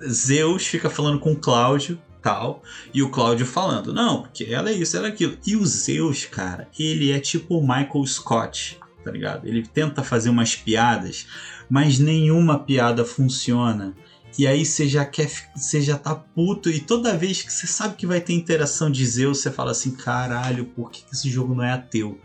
Zeus 0.08 0.68
fica 0.68 0.90
falando 0.90 1.20
com 1.20 1.32
o 1.32 1.36
Cláudio, 1.36 2.00
tal, 2.22 2.62
e 2.94 3.02
o 3.02 3.10
Cláudio 3.10 3.46
falando, 3.46 3.94
não, 3.94 4.24
porque 4.24 4.44
ela 4.44 4.70
é 4.70 4.74
isso, 4.74 4.96
ela 4.96 5.08
é 5.08 5.10
aquilo. 5.10 5.38
E 5.46 5.56
o 5.56 5.66
Zeus, 5.66 6.26
cara, 6.26 6.68
ele 6.78 7.12
é 7.12 7.20
tipo 7.20 7.58
o 7.58 7.62
Michael 7.62 8.06
Scott, 8.06 8.78
tá 9.04 9.10
ligado? 9.10 9.48
Ele 9.48 9.66
tenta 9.66 10.04
fazer 10.04 10.30
umas 10.30 10.56
piadas, 10.56 11.26
mas 11.70 11.98
nenhuma 11.98 12.60
piada 12.60 13.04
funciona. 13.06 13.96
E 14.38 14.46
aí 14.46 14.66
você 14.66 14.88
já 14.88 15.04
quer, 15.06 15.30
você 15.56 15.82
já 15.82 15.98
tá 15.98 16.16
puto, 16.16 16.70
e 16.70 16.80
toda 16.80 17.18
vez 17.18 17.42
que 17.42 17.52
você 17.52 17.68
sabe 17.68 17.96
que 17.96 18.06
vai 18.06 18.22
ter 18.22 18.34
interação 18.34 18.90
de 18.90 19.06
Zeus, 19.06 19.40
você 19.40 19.52
fala 19.52 19.72
assim, 19.72 19.92
caralho, 19.92 20.66
por 20.66 20.92
que 20.92 21.04
esse 21.12 21.30
jogo 21.30 21.56
não 21.56 21.64
é 21.64 21.74
ateu? 21.74 22.20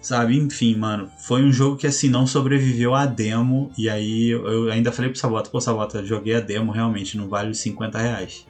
Sabe, 0.00 0.36
enfim, 0.36 0.76
mano, 0.76 1.10
foi 1.26 1.42
um 1.42 1.52
jogo 1.52 1.76
que 1.76 1.86
assim 1.86 2.08
não 2.08 2.26
sobreviveu 2.26 2.94
à 2.94 3.04
demo. 3.04 3.72
E 3.76 3.90
aí 3.90 4.28
eu 4.28 4.70
ainda 4.70 4.92
falei 4.92 5.10
pro 5.10 5.18
Sabota, 5.18 5.50
pô, 5.50 5.60
Sabota, 5.60 6.04
joguei 6.04 6.36
a 6.36 6.40
demo, 6.40 6.70
realmente 6.70 7.16
não 7.16 7.28
vale 7.28 7.50
os 7.50 7.58
50 7.58 7.98
reais. 7.98 8.46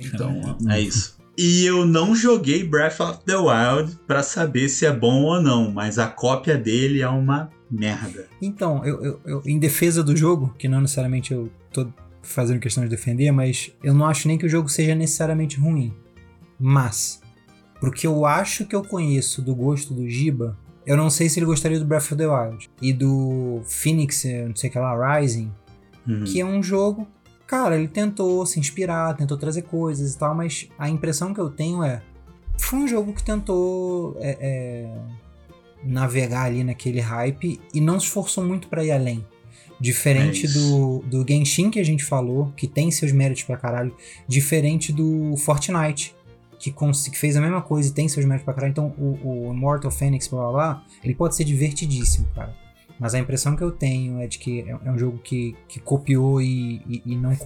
Então 0.00 0.56
é 0.70 0.80
isso. 0.80 1.18
E 1.36 1.64
eu 1.64 1.86
não 1.86 2.14
joguei 2.14 2.64
Breath 2.64 3.00
of 3.00 3.18
the 3.24 3.36
Wild 3.36 3.98
pra 4.06 4.22
saber 4.22 4.68
se 4.68 4.86
é 4.86 4.92
bom 4.92 5.22
ou 5.22 5.40
não, 5.40 5.70
mas 5.70 5.98
a 5.98 6.06
cópia 6.06 6.56
dele 6.56 7.00
é 7.00 7.08
uma 7.08 7.50
merda. 7.72 8.26
Então, 8.40 8.84
eu, 8.84 9.02
eu- 9.04 9.20
eu- 9.24 9.42
em 9.46 9.58
defesa 9.58 10.02
do 10.04 10.16
jogo, 10.16 10.54
que 10.58 10.68
não 10.68 10.80
necessariamente 10.80 11.32
eu 11.32 11.50
tô 11.72 11.88
fazendo 12.22 12.60
questão 12.60 12.84
de 12.84 12.90
defender, 12.90 13.30
mas 13.32 13.72
eu 13.82 13.92
não 13.94 14.06
acho 14.06 14.28
nem 14.28 14.36
que 14.38 14.46
o 14.46 14.48
jogo 14.48 14.68
seja 14.68 14.94
necessariamente 14.94 15.58
ruim. 15.58 15.92
Mas, 16.58 17.20
porque 17.80 18.06
eu 18.06 18.24
acho 18.24 18.64
que 18.66 18.76
eu 18.76 18.82
conheço 18.84 19.42
do 19.42 19.54
gosto 19.54 19.92
do 19.92 20.08
Giba, 20.08 20.56
eu 20.86 20.96
não 20.96 21.10
sei 21.10 21.28
se 21.28 21.38
ele 21.38 21.46
gostaria 21.46 21.78
do 21.78 21.84
Breath 21.86 22.04
of 22.12 22.16
the 22.16 22.26
Wild. 22.26 22.70
E 22.80 22.92
do 22.92 23.60
Phoenix, 23.64 24.24
eh, 24.24 24.46
não 24.46 24.54
sei 24.56 24.68
o 24.70 24.72
que 24.72 24.78
lá, 24.78 25.18
Rising, 25.18 25.50
Hum. 26.06 26.24
que 26.24 26.40
é 26.40 26.44
um 26.44 26.62
jogo. 26.62 27.06
Cara, 27.46 27.76
ele 27.76 27.86
tentou 27.88 28.44
se 28.46 28.58
inspirar, 28.58 29.14
tentou 29.16 29.36
trazer 29.36 29.62
coisas 29.62 30.14
e 30.14 30.18
tal, 30.18 30.34
mas 30.34 30.68
a 30.78 30.88
impressão 30.88 31.32
que 31.34 31.40
eu 31.40 31.50
tenho 31.50 31.82
é. 31.82 32.02
Foi 32.58 32.78
um 32.78 32.86
jogo 32.88 33.12
que 33.12 33.22
tentou 33.22 34.16
é, 34.20 34.36
é, 34.40 34.98
navegar 35.84 36.44
ali 36.44 36.62
naquele 36.64 37.00
hype 37.00 37.60
e 37.74 37.80
não 37.80 37.98
se 37.98 38.06
esforçou 38.06 38.44
muito 38.44 38.68
pra 38.68 38.84
ir 38.84 38.90
além. 38.92 39.24
Diferente 39.80 40.46
É 40.46 40.48
do, 40.50 40.98
do 41.06 41.26
Genshin 41.26 41.68
que 41.70 41.80
a 41.80 41.84
gente 41.84 42.04
falou, 42.04 42.52
que 42.56 42.68
tem 42.68 42.90
seus 42.90 43.10
méritos 43.10 43.42
pra 43.42 43.56
caralho, 43.56 43.94
diferente 44.28 44.92
do 44.92 45.36
Fortnite, 45.36 46.14
que, 46.58 46.70
que 46.72 47.18
fez 47.18 47.36
a 47.36 47.40
mesma 47.40 47.60
coisa 47.60 47.88
e 47.88 47.92
tem 47.92 48.08
seus 48.08 48.24
méritos 48.24 48.44
pra 48.44 48.54
caralho. 48.54 48.70
Então 48.70 48.94
o, 48.96 49.48
o 49.48 49.52
Immortal 49.52 49.90
Phoenix, 49.90 50.28
blá 50.28 50.40
blá 50.42 50.52
blá, 50.52 50.84
ele 51.02 51.14
pode 51.14 51.34
ser 51.34 51.42
divertidíssimo, 51.44 52.28
cara. 52.34 52.54
Mas 53.00 53.14
a 53.14 53.18
impressão 53.18 53.56
que 53.56 53.62
eu 53.64 53.72
tenho 53.72 54.20
é 54.20 54.28
de 54.28 54.38
que 54.38 54.60
é, 54.60 54.70
é 54.84 54.90
um 54.92 54.96
jogo 54.96 55.18
que, 55.18 55.56
que 55.66 55.80
copiou 55.80 56.40
e, 56.40 56.76
e- 56.88 57.02
e 57.04 57.16
não 57.16 57.36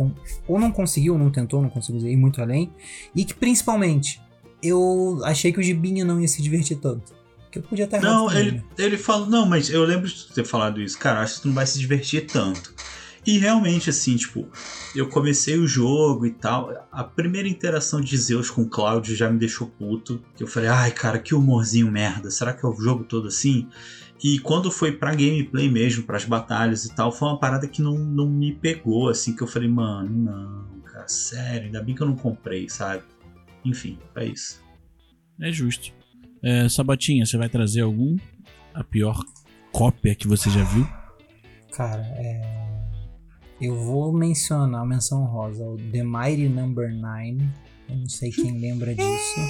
ou 0.46 0.60
não 0.60 0.70
conseguiu, 0.70 1.14
ou 1.14 1.18
não 1.18 1.30
tentou, 1.30 1.62
não 1.62 1.70
conseguiu 1.70 2.06
ir 2.06 2.16
muito 2.16 2.42
além. 2.42 2.70
E 3.14 3.24
que 3.24 3.32
principalmente 3.32 4.20
eu 4.62 5.20
achei 5.24 5.50
que 5.52 5.58
o 5.58 5.62
Gibinha 5.62 6.04
não 6.04 6.20
ia 6.20 6.28
se 6.28 6.42
divertir 6.42 6.76
tanto. 6.76 7.14
Que 7.56 7.60
eu 7.60 7.62
podia 7.62 7.84
estar 7.86 7.96
errado. 7.96 8.12
Não, 8.12 8.28
também, 8.28 8.42
ele, 8.42 8.56
né? 8.56 8.64
ele 8.76 8.98
falou. 8.98 9.26
Não, 9.26 9.46
mas 9.46 9.70
eu 9.70 9.82
lembro 9.82 10.06
de 10.06 10.26
ter 10.26 10.44
falado 10.44 10.80
isso. 10.80 10.98
Cara, 10.98 11.20
acho 11.20 11.36
que 11.36 11.42
tu 11.42 11.48
não 11.48 11.54
vai 11.54 11.66
se 11.66 11.78
divertir 11.78 12.26
tanto. 12.26 12.74
E 13.24 13.38
realmente, 13.38 13.88
assim, 13.88 14.14
tipo, 14.14 14.46
eu 14.94 15.08
comecei 15.08 15.56
o 15.58 15.66
jogo 15.66 16.26
e 16.26 16.30
tal. 16.30 16.86
A 16.92 17.02
primeira 17.02 17.48
interação 17.48 18.00
de 18.00 18.16
Zeus 18.16 18.50
com 18.50 18.62
o 18.62 18.68
Cláudio 18.68 19.16
já 19.16 19.30
me 19.30 19.38
deixou 19.38 19.68
puto. 19.68 20.22
Que 20.36 20.42
eu 20.42 20.46
falei, 20.46 20.68
ai, 20.68 20.90
cara, 20.90 21.18
que 21.18 21.34
humorzinho 21.34 21.90
merda. 21.90 22.30
Será 22.30 22.52
que 22.52 22.64
é 22.64 22.68
o 22.68 22.74
jogo 22.74 23.04
todo 23.04 23.28
assim? 23.28 23.68
E 24.22 24.38
quando 24.38 24.70
foi 24.70 24.92
pra 24.92 25.14
gameplay 25.14 25.70
mesmo, 25.70 26.04
pras 26.04 26.26
batalhas 26.26 26.84
e 26.84 26.94
tal, 26.94 27.10
foi 27.10 27.28
uma 27.28 27.38
parada 27.38 27.66
que 27.66 27.80
não, 27.80 27.98
não 27.98 28.28
me 28.28 28.54
pegou, 28.54 29.08
assim, 29.08 29.34
que 29.34 29.42
eu 29.42 29.46
falei, 29.46 29.68
mano, 29.68 30.08
não, 30.10 30.80
cara, 30.80 31.06
sério, 31.06 31.66
ainda 31.66 31.82
bem 31.82 31.94
que 31.94 32.02
eu 32.02 32.06
não 32.06 32.16
comprei, 32.16 32.68
sabe? 32.68 33.02
Enfim, 33.62 33.98
é 34.14 34.24
isso. 34.24 34.62
É 35.38 35.52
justo. 35.52 35.92
É, 36.42 36.68
Sabatinha, 36.68 37.24
você 37.26 37.36
vai 37.36 37.48
trazer 37.48 37.80
algum? 37.82 38.16
A 38.74 38.84
pior 38.84 39.18
cópia 39.72 40.14
que 40.14 40.28
você 40.28 40.50
já 40.50 40.62
viu? 40.64 40.86
Cara, 41.72 42.02
é. 42.16 42.66
Eu 43.60 43.74
vou 43.74 44.12
mencionar 44.12 44.82
a 44.82 44.86
menção 44.86 45.24
rosa, 45.24 45.64
o 45.64 45.76
The 45.76 46.02
Mighty 46.02 46.48
Number 46.48 46.94
9. 46.94 47.38
Eu 47.88 47.96
não 47.96 48.08
sei 48.08 48.30
quem 48.30 48.58
lembra 48.58 48.94
disso. 48.94 49.40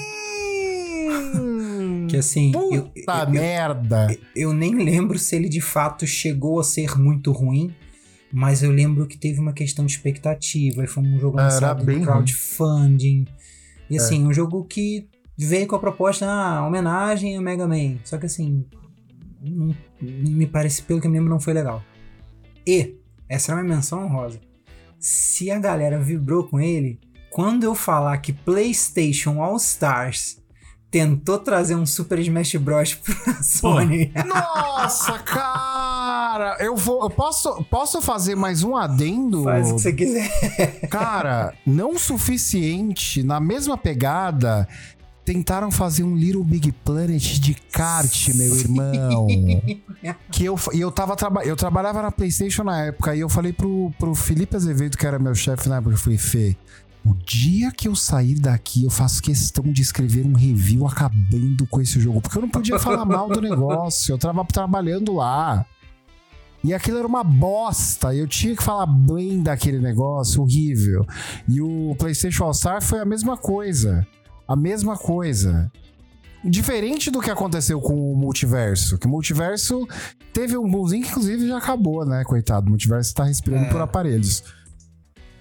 Que 2.09 2.17
assim, 2.17 2.53
eu, 2.73 2.85
Puta 2.89 3.25
eu- 3.25 3.31
merda. 3.31 4.17
eu 4.35 4.53
nem 4.53 4.75
lembro 4.77 5.19
se 5.19 5.35
ele 5.35 5.49
de 5.49 5.61
fato 5.61 6.07
chegou 6.07 6.61
a 6.61 6.65
ser 6.65 6.97
muito 6.99 7.33
ruim, 7.33 7.75
mas 8.33 8.63
eu 8.63 8.71
lembro 8.71 9.07
que 9.07 9.17
teve 9.19 9.41
uma 9.41 9.53
questão 9.53 9.85
de 9.85 9.93
expectativa. 9.93 10.85
E 10.85 10.87
foi 10.87 11.03
um 11.03 11.19
jogo 11.19 11.37
lançado 11.37 11.83
em 11.91 11.97
ruim. 11.97 12.05
crowdfunding. 12.05 13.25
E 13.91 13.97
É. 13.97 13.99
assim, 14.01 14.25
um 14.25 14.33
jogo 14.33 14.65
que 14.65 15.09
veio 15.37 15.67
com 15.67 15.77
a 15.77 15.79
proposta, 15.79 16.27
ah, 16.27 16.67
homenagem 16.67 17.37
a 17.37 17.41
Mega 17.41 17.67
Man. 17.67 17.97
Só 18.05 18.19
que 18.19 18.27
assim, 18.27 18.65
não, 19.41 19.75
me 20.01 20.47
parece, 20.47 20.83
pelo 20.83 21.01
que 21.01 21.07
eu 21.07 21.11
me 21.11 21.19
lembro, 21.19 21.33
não 21.33 21.41
foi 21.41 21.53
legal. 21.53 21.83
E, 22.67 22.97
essa 23.29 23.53
é 23.53 23.55
uma 23.55 23.65
menção 23.65 24.05
honrosa. 24.05 24.41
Se 24.99 25.51
a 25.51 25.59
galera 25.59 25.99
vibrou 25.99 26.45
com 26.45 26.59
ele, 26.59 26.99
quando 27.31 27.65
eu 27.65 27.75
falar 27.75 28.19
que 28.19 28.33
PlayStation 28.33 29.43
All 29.43 29.57
Stars 29.57 30.39
tentou 30.91 31.39
trazer 31.39 31.75
um 31.75 31.85
Super 31.85 32.19
Smash 32.21 32.55
Bros. 32.57 32.95
pra 33.25 33.43
Sony. 33.43 34.13
Nossa, 34.27 35.19
cara! 35.19 36.57
Eu 36.61 36.77
vou. 36.77 37.03
Eu 37.03 37.11
posso, 37.11 37.63
posso 37.65 38.01
fazer 38.01 38.35
mais 38.35 38.63
um 38.63 38.75
adendo? 38.75 39.45
Faz 39.45 39.71
o 39.71 39.75
que 39.75 39.83
você 39.83 39.93
quiser. 39.93 40.89
Cara, 40.89 41.53
não 41.67 41.99
suficiente, 41.99 43.23
na 43.23 43.39
mesma 43.41 43.77
pegada, 43.77 44.67
tentaram 45.27 45.73
fazer 45.73 46.05
um 46.05 46.15
Little 46.15 46.45
Big 46.45 46.71
Planet 46.71 47.41
de 47.41 47.53
kart, 47.73 48.29
meu 48.29 48.57
irmão. 48.57 49.27
que 50.31 50.45
eu, 50.45 50.57
e 50.73 50.81
eu 50.81 50.93
tava 50.93 51.17
eu 51.45 51.57
trabalhava 51.57 52.01
na 52.01 52.13
PlayStation 52.13 52.63
na 52.63 52.85
época 52.85 53.15
e 53.15 53.21
eu 53.21 53.29
falei 53.29 53.53
pro, 53.53 53.93
pro 53.99 54.15
Felipe 54.15 54.55
Azevedo, 54.55 54.97
que 54.97 55.05
era 55.05 55.19
meu 55.19 55.35
chefe 55.35 55.69
na 55.69 55.79
época, 55.79 55.95
eu 55.95 55.99
falei, 55.99 56.17
Fê, 56.17 56.57
o 57.05 57.13
dia 57.13 57.73
que 57.73 57.89
eu 57.89 57.97
sair 57.97 58.37
daqui, 58.37 58.85
eu 58.85 58.91
faço 58.91 59.21
questão 59.21 59.65
de 59.65 59.83
escrever 59.83 60.25
um 60.25 60.33
review 60.33 60.87
acabando 60.87 61.67
com 61.67 61.81
esse 61.81 61.99
jogo, 61.99 62.21
porque 62.21 62.39
eu 62.39 62.43
não 62.43 62.49
podia 62.49 62.79
falar 62.79 63.05
mal 63.05 63.29
do 63.29 63.41
negócio, 63.41 64.13
eu 64.13 64.19
tava 64.19 64.45
trabalhando 64.45 65.15
lá. 65.15 65.67
E 66.63 66.73
aquilo 66.73 66.99
era 66.99 67.07
uma 67.07 67.23
bosta. 67.23 68.13
Eu 68.13 68.27
tinha 68.27 68.57
que 68.57 68.63
falar 68.63 68.87
bem 68.87 69.41
daquele 69.41 69.79
negócio 69.79 70.43
horrível. 70.43 71.07
E 71.49 71.61
o 71.61 71.95
PlayStation 71.97 72.45
All 72.45 72.55
Star 72.55 72.83
foi 72.83 72.99
a 72.99 73.05
mesma 73.05 73.37
coisa. 73.37 74.05
A 74.47 74.55
mesma 74.57 74.97
coisa. 74.97 75.71
Diferente 76.45 77.11
do 77.11 77.21
que 77.21 77.31
aconteceu 77.31 77.81
com 77.81 78.13
o 78.13 78.17
multiverso. 78.17 78.99
Que 78.99 79.07
o 79.07 79.11
multiverso 79.11 79.87
teve 80.33 80.57
um 80.57 80.71
bonzinho 80.71 81.03
que, 81.03 81.11
inclusive, 81.11 81.49
já 81.49 81.59
acabou, 81.59 82.05
né? 82.07 82.23
Coitado. 82.25 82.67
O 82.67 82.71
multiverso 82.71 83.13
tá 83.15 83.25
respirando 83.25 83.65
É. 83.65 83.69
por 83.69 83.81
aparelhos. 83.81 84.45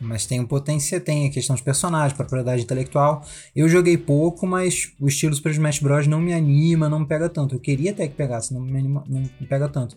Mas 0.02 0.26
tem 0.26 0.40
um 0.40 0.46
potência, 0.46 1.00
tem 1.00 1.28
a 1.28 1.32
questão 1.32 1.56
de 1.56 1.64
personagem, 1.64 2.18
propriedade 2.18 2.64
intelectual. 2.64 3.24
Eu 3.56 3.70
joguei 3.70 3.98
pouco, 3.98 4.46
mas 4.48 4.92
o 5.00 5.08
estilo 5.08 5.34
Super 5.36 5.52
Smash 5.52 5.80
Bros. 5.80 6.08
não 6.08 6.20
me 6.20 6.34
anima, 6.34 6.90
não 6.90 7.00
me 7.00 7.06
pega 7.08 7.30
tanto. 7.30 7.56
Eu 7.56 7.60
queria 7.60 7.92
até 7.92 8.08
que 8.08 8.16
pegasse, 8.16 8.54
não 8.54 8.62
me, 8.62 8.78
anima, 8.78 9.04
não 9.08 9.22
me 9.22 9.48
pega 9.48 9.70
tanto. 9.70 9.96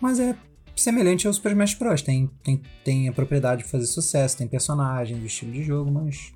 Mas 0.00 0.18
é 0.18 0.34
semelhante 0.74 1.26
ao 1.26 1.32
Super 1.32 1.52
Smash 1.52 1.74
Bros. 1.74 2.02
Tem, 2.02 2.30
tem, 2.42 2.60
tem 2.84 3.08
a 3.08 3.12
propriedade 3.12 3.62
de 3.62 3.68
fazer 3.70 3.86
sucesso, 3.86 4.36
tem 4.36 4.48
personagem, 4.48 5.18
do 5.18 5.26
estilo 5.26 5.52
de 5.52 5.62
jogo, 5.62 5.90
mas 5.92 6.32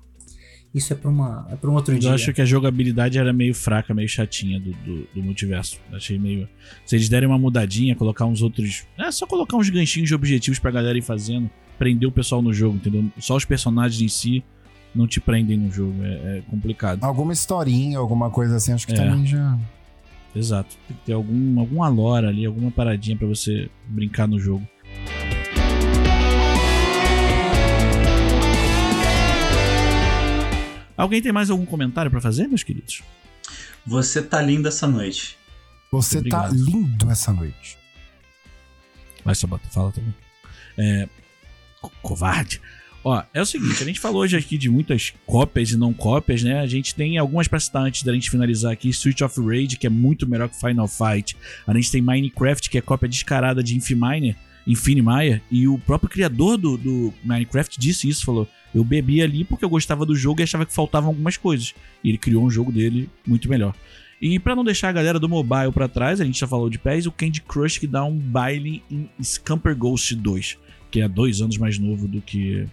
isso 0.73 0.93
é 0.93 0.95
pra, 0.95 1.09
uma, 1.09 1.45
é 1.51 1.55
pra 1.55 1.69
um 1.69 1.73
outro 1.73 1.93
Eu 1.93 1.99
dia. 1.99 2.13
acho 2.13 2.31
que 2.33 2.41
a 2.41 2.45
jogabilidade 2.45 3.17
era 3.17 3.33
meio 3.33 3.53
fraca, 3.53 3.93
meio 3.93 4.07
chatinha 4.07 4.59
do, 4.59 4.71
do, 4.71 5.07
do 5.15 5.23
multiverso. 5.23 5.77
Achei 5.91 6.17
meio. 6.17 6.47
Se 6.85 6.95
eles 6.95 7.09
derem 7.09 7.27
uma 7.27 7.37
mudadinha, 7.37 7.95
colocar 7.95 8.25
uns 8.25 8.41
outros. 8.41 8.85
É 8.97 9.11
só 9.11 9.25
colocar 9.27 9.57
uns 9.57 9.69
ganchinhos 9.69 10.07
de 10.09 10.15
objetivos 10.15 10.59
pra 10.59 10.71
galera 10.71 10.97
ir 10.97 11.01
fazendo, 11.01 11.49
prender 11.77 12.07
o 12.07 12.11
pessoal 12.11 12.41
no 12.41 12.53
jogo, 12.53 12.75
entendeu? 12.77 13.05
Só 13.19 13.35
os 13.35 13.43
personagens 13.45 14.01
em 14.01 14.07
si 14.07 14.43
não 14.95 15.07
te 15.07 15.19
prendem 15.19 15.57
no 15.57 15.71
jogo. 15.71 15.95
É, 16.03 16.37
é 16.37 16.43
complicado. 16.49 17.03
Alguma 17.03 17.33
historinha, 17.33 17.97
alguma 17.97 18.29
coisa 18.29 18.55
assim, 18.55 18.71
acho 18.73 18.87
que 18.87 18.93
É. 18.93 18.95
também 18.95 19.25
já. 19.25 19.57
Exato. 20.33 20.77
Tem 20.87 20.95
que 20.95 21.03
ter 21.07 21.13
algum, 21.13 21.59
alguma 21.59 21.89
lore 21.89 22.25
ali, 22.27 22.45
alguma 22.45 22.71
paradinha 22.71 23.17
pra 23.17 23.27
você 23.27 23.69
brincar 23.89 24.27
no 24.27 24.39
jogo. 24.39 24.65
Alguém 31.01 31.21
tem 31.21 31.31
mais 31.31 31.49
algum 31.49 31.65
comentário 31.65 32.11
pra 32.11 32.21
fazer, 32.21 32.47
meus 32.47 32.63
queridos? 32.63 33.01
Você 33.85 34.21
tá 34.21 34.41
lindo 34.41 34.67
essa 34.67 34.87
noite. 34.87 35.35
Você 35.91 36.19
Obrigado. 36.19 36.49
tá 36.49 36.55
lindo 36.55 37.09
essa 37.09 37.33
noite. 37.33 37.77
Vai, 39.25 39.33
Sabota, 39.35 39.67
fala 39.69 39.91
também. 39.91 40.13
É, 40.77 41.09
co- 41.81 41.91
covarde. 42.01 42.61
Ó, 43.03 43.23
é 43.33 43.41
o 43.41 43.45
seguinte, 43.47 43.81
a 43.81 43.85
gente 43.85 43.99
falou 43.99 44.21
hoje 44.21 44.37
aqui 44.37 44.59
de 44.59 44.69
muitas 44.69 45.11
cópias 45.25 45.71
e 45.71 45.75
não 45.77 45.91
cópias, 45.91 46.43
né? 46.43 46.59
A 46.59 46.67
gente 46.67 46.93
tem 46.93 47.17
algumas 47.17 47.47
pra 47.47 47.59
citar 47.59 47.81
antes 47.81 48.03
da 48.03 48.13
gente 48.13 48.29
finalizar 48.29 48.71
aqui. 48.71 48.89
Street 48.89 49.21
of 49.21 49.41
Rage, 49.41 49.77
que 49.77 49.87
é 49.87 49.89
muito 49.89 50.27
melhor 50.29 50.47
que 50.49 50.59
Final 50.59 50.87
Fight. 50.87 51.35
A 51.65 51.73
gente 51.73 51.89
tem 51.91 51.99
Minecraft, 52.01 52.69
que 52.69 52.77
é 52.77 52.81
cópia 52.81 53.09
descarada 53.09 53.63
de 53.63 53.75
Infiminer, 53.75 54.35
Infinimaya. 54.67 55.41
E 55.49 55.67
o 55.67 55.79
próprio 55.79 56.07
criador 56.11 56.57
do, 56.57 56.77
do 56.77 57.13
Minecraft 57.23 57.79
disse 57.79 58.07
isso, 58.07 58.23
falou... 58.23 58.47
Eu 58.73 58.83
bebi 58.83 59.21
ali 59.21 59.43
porque 59.43 59.65
eu 59.65 59.69
gostava 59.69 60.05
do 60.05 60.15
jogo 60.15 60.41
e 60.41 60.43
achava 60.43 60.65
que 60.65 60.73
faltavam 60.73 61.09
algumas 61.09 61.37
coisas. 61.37 61.73
E 62.03 62.09
ele 62.09 62.17
criou 62.17 62.43
um 62.45 62.49
jogo 62.49 62.71
dele 62.71 63.09
muito 63.27 63.49
melhor. 63.49 63.73
E 64.21 64.37
pra 64.39 64.55
não 64.55 64.63
deixar 64.63 64.89
a 64.89 64.91
galera 64.91 65.19
do 65.19 65.27
mobile 65.27 65.71
pra 65.73 65.87
trás, 65.87 66.21
a 66.21 66.25
gente 66.25 66.39
já 66.39 66.47
falou 66.47 66.69
de 66.69 66.77
pés, 66.77 67.05
o 67.07 67.11
Candy 67.11 67.41
Crush 67.41 67.79
que 67.79 67.87
dá 67.87 68.03
um 68.05 68.15
baile 68.17 68.83
em 68.89 69.09
Scamper 69.23 69.75
Ghost 69.75 70.15
2, 70.15 70.57
que 70.91 71.01
é 71.01 71.07
dois 71.07 71.41
anos 71.41 71.57
mais 71.57 71.79
novo 71.79 72.07
do 72.07 72.21
que 72.21 72.65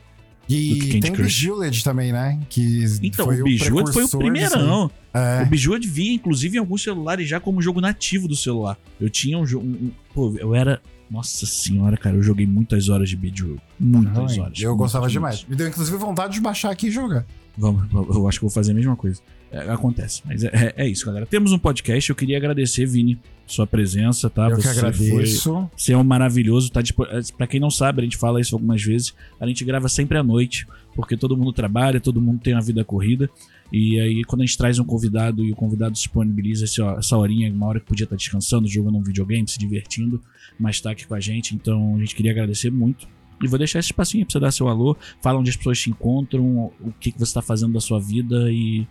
do 0.47 0.55
que 0.55 0.55
E 0.73 0.79
Candy 0.79 1.01
tem 1.01 1.11
o 1.11 1.15
Crush. 1.15 1.27
Bejeweled 1.27 1.85
também, 1.85 2.13
né? 2.13 2.39
Que 2.51 2.85
Então, 3.03 3.25
foi 3.27 3.41
o 3.41 3.45
Bejeweled 3.45 3.93
foi 3.93 4.05
o 4.05 4.09
primeirão. 4.09 4.91
aí. 5.13 5.21
O 5.21 5.43
É, 5.43 5.45
Bejeweled 5.47 5.87
via, 5.89 6.13
inclusive, 6.13 6.57
em 6.57 6.61
alguns 6.61 6.83
celulares 6.83 7.29
já 7.29 7.41
como 7.41 7.61
jogo 7.63 7.81
nativo 7.81 8.29
do 8.29 8.37
celular. 8.37 8.79
Eu 9.01 9.09
tinha 9.11 9.39
um 9.39 9.47
jogo. 9.47 9.67
Um, 9.67 9.71
um- 9.87 9.91
pô, 10.15 10.35
eu 10.39 10.55
era. 10.55 10.81
Nossa 11.11 11.47
senhora, 11.47 11.97
cara, 11.97 12.17
eu 12.17 12.23
joguei 12.23 12.47
muitas 12.47 12.89
horas 12.89 13.09
de 13.09 13.17
Bejeweled. 13.17 13.61
Muitas 13.81 14.33
Ai, 14.33 14.41
horas. 14.41 14.61
eu 14.61 14.77
gostava 14.77 15.03
muitas, 15.07 15.13
demais. 15.13 15.47
Me 15.49 15.57
deu 15.57 15.69
inclusive 15.69 15.97
vontade 15.97 16.35
de 16.35 16.41
baixar 16.41 16.71
aqui 16.71 16.89
e 16.89 16.91
jogar. 16.91 17.25
Vamos, 17.57 17.91
eu 17.93 18.29
acho 18.29 18.39
que 18.39 18.45
vou 18.45 18.51
fazer 18.51 18.73
a 18.73 18.75
mesma 18.75 18.95
coisa. 18.95 19.21
É, 19.51 19.61
acontece. 19.71 20.21
Mas 20.27 20.45
é, 20.45 20.51
é- 20.53 20.75
é 20.85 20.87
isso, 20.89 21.07
galera. 21.07 21.25
Temos 21.27 21.51
um 21.53 21.59
podcast. 21.59 22.09
Eu 22.11 22.15
queria 22.15 22.37
agradecer, 22.37 22.85
Vini, 22.87 23.19
sua 23.47 23.67
presença, 23.67 24.29
tá? 24.29 24.49
eu 24.51 24.57
que 24.57 24.63
Você 24.63 24.75
foi- 24.75 24.89
agradeço. 24.89 25.71
Você 25.75 25.93
é 25.95 25.97
um 25.97 26.05
maravilhoso, 26.05 26.71
tá 26.71 26.83
dispo... 26.83 27.07
Pra 27.37 27.47
quem 27.47 27.59
não 27.59 27.71
sabe, 27.71 28.01
a 28.03 28.05
gente 28.05 28.19
fala 28.19 28.41
isso 28.41 28.55
algumas 28.55 28.83
vezes. 28.83 29.15
A 29.41 29.47
gente 29.47 29.65
grava 29.65 29.89
sempre 29.89 30.19
à 30.19 30.23
noite, 30.23 30.67
porque 30.95 31.17
todo 31.17 31.35
mundo 31.37 31.53
trabalha, 31.53 31.99
todo 31.99 32.21
mundo 32.21 32.39
tem 32.41 32.53
uma 32.53 32.61
vida 32.63 32.85
corrida. 32.85 33.29
E 33.73 33.99
aí, 33.99 34.23
quando 34.25 34.43
a 34.43 34.47
gente 34.47 34.57
traz 34.57 34.79
um 34.79 34.85
convidado 34.85 35.43
e 35.45 35.51
o 35.51 35.57
convidado 35.57 35.93
disponibiliza 35.93 36.65
esse, 36.65 36.81
ó, 36.83 36.99
essa 36.99 37.17
horinha, 37.17 37.51
uma 37.53 37.67
hora 37.67 37.81
que 37.81 37.87
podia 37.87 38.05
estar 38.05 38.17
descansando, 38.17 38.69
jogando 38.69 38.99
um 38.99 39.03
videogame, 39.03 39.49
se 39.49 39.59
divertindo, 39.59 40.23
mas 40.59 40.81
tá 40.81 40.91
aqui 40.91 41.07
com 41.07 41.15
a 41.15 41.21
gente. 41.21 41.55
Então 41.55 41.97
a 41.97 41.99
gente 41.99 42.15
queria 42.15 42.33
agradecer 42.33 42.71
muito. 42.71 43.07
E 43.43 43.47
vou 43.47 43.59
deixar 43.59 43.79
esse 43.79 43.87
espacinho 43.87 44.27
pra 44.27 44.33
você 44.33 44.41
dar 44.41 44.51
seu 44.51 44.69
alô, 44.69 44.97
fala 45.23 45.39
onde 45.39 45.51
as 45.51 45.57
pessoas 45.57 45.79
te 45.79 45.91
encontram, 45.91 46.73
o 46.81 46.93
que, 46.99 47.13
que 47.13 47.19
você 47.19 47.33
tá 47.33 47.43
fazendo 47.43 47.73
da 47.73 47.81
sua 47.81 48.01
vida 48.01 48.51
e. 48.51 48.87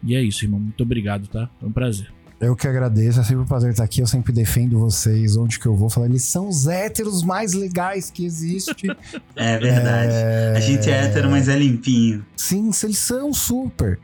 E 0.00 0.14
é 0.14 0.22
isso, 0.22 0.44
irmão. 0.44 0.60
Muito 0.60 0.80
obrigado, 0.80 1.26
tá? 1.26 1.50
Foi 1.58 1.68
um 1.68 1.72
prazer. 1.72 2.08
Eu 2.40 2.54
que 2.54 2.68
agradeço, 2.68 3.18
é 3.18 3.24
sempre 3.24 3.42
um 3.42 3.46
prazer 3.46 3.70
estar 3.70 3.82
aqui. 3.82 4.00
Eu 4.00 4.06
sempre 4.06 4.32
defendo 4.32 4.78
vocês 4.78 5.36
onde 5.36 5.58
que 5.58 5.66
eu 5.66 5.74
vou. 5.74 5.90
Falando, 5.90 6.12
eles 6.12 6.22
são 6.22 6.48
os 6.48 6.68
héteros 6.68 7.24
mais 7.24 7.52
legais 7.52 8.10
que 8.10 8.24
existem. 8.24 8.90
É 9.34 9.58
verdade. 9.58 10.12
A 10.56 10.60
gente 10.60 10.90
é 10.90 11.04
hétero, 11.04 11.30
mas 11.30 11.48
é 11.48 11.56
limpinho. 11.56 12.24
Sim, 12.36 12.70
eles 12.82 12.98
são 12.98 13.32
super. 13.32 13.98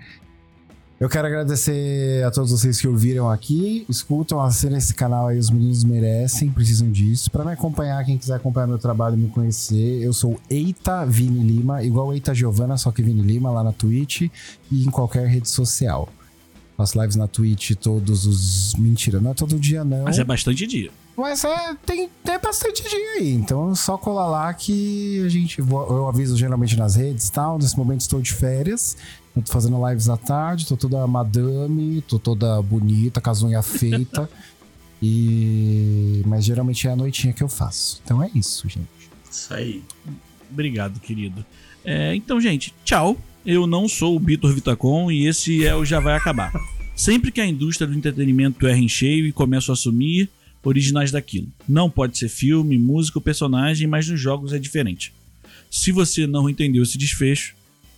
Eu 1.04 1.08
quero 1.10 1.26
agradecer 1.26 2.24
a 2.24 2.30
todos 2.30 2.50
vocês 2.50 2.80
que 2.80 2.88
ouviram 2.88 3.30
aqui, 3.30 3.84
escutam, 3.90 4.40
assinem 4.40 4.78
esse 4.78 4.94
canal 4.94 5.28
aí, 5.28 5.38
os 5.38 5.50
meninos 5.50 5.84
merecem, 5.84 6.48
precisam 6.50 6.90
disso. 6.90 7.30
Pra 7.30 7.44
me 7.44 7.52
acompanhar, 7.52 8.02
quem 8.06 8.16
quiser 8.16 8.36
acompanhar 8.36 8.68
meu 8.68 8.78
trabalho 8.78 9.14
e 9.14 9.18
me 9.18 9.28
conhecer, 9.28 10.02
eu 10.02 10.14
sou 10.14 10.40
Eita 10.48 11.04
Vini 11.04 11.44
Lima, 11.44 11.82
igual 11.82 12.14
Eita 12.14 12.34
Giovana, 12.34 12.78
só 12.78 12.90
que 12.90 13.02
Vini 13.02 13.20
Lima, 13.20 13.50
lá 13.50 13.62
na 13.62 13.70
Twitch 13.70 14.30
e 14.72 14.86
em 14.86 14.90
qualquer 14.90 15.26
rede 15.26 15.46
social. 15.46 16.08
Faço 16.74 16.98
lives 16.98 17.16
na 17.16 17.28
Twitch 17.28 17.72
todos 17.72 18.24
os. 18.24 18.74
Mentira, 18.76 19.20
não 19.20 19.32
é 19.32 19.34
todo 19.34 19.60
dia, 19.60 19.84
não. 19.84 20.04
Mas 20.04 20.18
é 20.18 20.24
bastante 20.24 20.66
dia. 20.66 20.90
Mas 21.16 21.44
é, 21.44 21.76
tem, 21.84 22.08
tem 22.24 22.40
bastante 22.40 22.82
dia 22.82 23.10
aí. 23.18 23.32
Então 23.32 23.70
é 23.70 23.74
só 23.74 23.98
colar 23.98 24.26
lá 24.26 24.54
que 24.54 25.22
a 25.24 25.28
gente. 25.28 25.60
Eu 25.60 26.08
aviso 26.08 26.34
geralmente 26.34 26.76
nas 26.76 26.96
redes 26.96 27.28
e 27.28 27.32
tal. 27.32 27.58
Nesse 27.58 27.76
momento 27.76 28.00
estou 28.00 28.20
de 28.20 28.32
férias. 28.32 28.96
Eu 29.36 29.42
tô 29.42 29.52
fazendo 29.52 29.88
lives 29.88 30.08
à 30.08 30.16
tarde, 30.16 30.66
tô 30.66 30.76
toda 30.76 31.06
madame, 31.06 32.02
tô 32.02 32.18
toda 32.18 32.62
bonita, 32.62 33.20
com 33.20 33.30
as 33.30 33.42
unhas 33.42 33.66
feitas. 33.66 34.28
e. 35.02 36.22
Mas 36.26 36.44
geralmente 36.44 36.86
é 36.86 36.92
a 36.92 36.96
noitinha 36.96 37.32
que 37.32 37.42
eu 37.42 37.48
faço. 37.48 38.00
Então 38.04 38.22
é 38.22 38.30
isso, 38.34 38.68
gente. 38.68 38.88
Isso 39.30 39.52
aí. 39.52 39.82
Obrigado, 40.50 41.00
querido. 41.00 41.44
É, 41.84 42.14
então, 42.14 42.40
gente, 42.40 42.72
tchau. 42.84 43.16
Eu 43.44 43.66
não 43.66 43.86
sou 43.86 44.16
o 44.16 44.20
Vitor 44.20 44.54
Vitacom 44.54 45.10
e 45.10 45.26
esse 45.26 45.66
é 45.66 45.74
o 45.74 45.84
Já 45.84 46.00
Vai 46.00 46.16
Acabar. 46.16 46.50
Sempre 46.96 47.30
que 47.30 47.40
a 47.40 47.46
indústria 47.46 47.86
do 47.86 47.94
entretenimento 47.94 48.66
erra 48.66 48.78
em 48.78 48.88
cheio 48.88 49.26
e 49.26 49.32
começa 49.32 49.70
a 49.70 49.74
assumir 49.74 50.30
originais 50.62 51.10
daquilo. 51.10 51.48
Não 51.68 51.90
pode 51.90 52.16
ser 52.16 52.28
filme, 52.28 52.78
música 52.78 53.18
ou 53.18 53.22
personagem, 53.22 53.86
mas 53.86 54.08
nos 54.08 54.18
jogos 54.18 54.52
é 54.54 54.58
diferente. 54.58 55.12
Se 55.70 55.92
você 55.92 56.26
não 56.26 56.48
entendeu 56.48 56.82
esse 56.82 56.96
desfecho, 56.96 57.54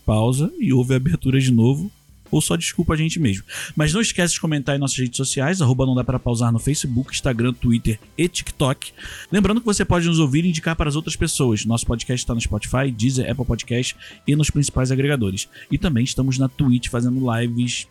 pausa 0.06 0.52
e 0.58 0.72
ouve 0.72 0.94
a 0.94 0.96
abertura 0.96 1.40
de 1.40 1.50
novo, 1.50 1.90
ou 2.30 2.40
só 2.40 2.56
desculpa 2.56 2.94
a 2.94 2.96
gente 2.96 3.18
mesmo. 3.18 3.44
Mas 3.74 3.92
não 3.92 4.00
esquece 4.00 4.34
de 4.34 4.40
comentar 4.40 4.76
em 4.76 4.78
nossas 4.78 4.96
redes 4.96 5.16
sociais, 5.16 5.60
arroba 5.60 5.84
não 5.84 5.94
dá 5.94 6.04
para 6.04 6.18
pausar 6.18 6.52
no 6.52 6.58
Facebook, 6.58 7.12
Instagram, 7.12 7.52
Twitter 7.52 7.98
e 8.16 8.28
TikTok. 8.28 8.92
Lembrando 9.30 9.60
que 9.60 9.66
você 9.66 9.84
pode 9.84 10.06
nos 10.06 10.18
ouvir 10.18 10.44
e 10.44 10.48
indicar 10.48 10.76
para 10.76 10.88
as 10.88 10.96
outras 10.96 11.16
pessoas. 11.16 11.64
Nosso 11.64 11.86
podcast 11.86 12.22
está 12.22 12.34
no 12.34 12.40
Spotify, 12.40 12.90
Deezer, 12.90 13.30
Apple 13.30 13.44
Podcast 13.44 13.96
e 14.26 14.36
nos 14.36 14.50
principais 14.50 14.90
agregadores. 14.92 15.48
E 15.70 15.76
também 15.76 16.04
estamos 16.04 16.38
na 16.38 16.48
Twitch 16.48 16.88
fazendo 16.88 17.20
lives 17.34 17.88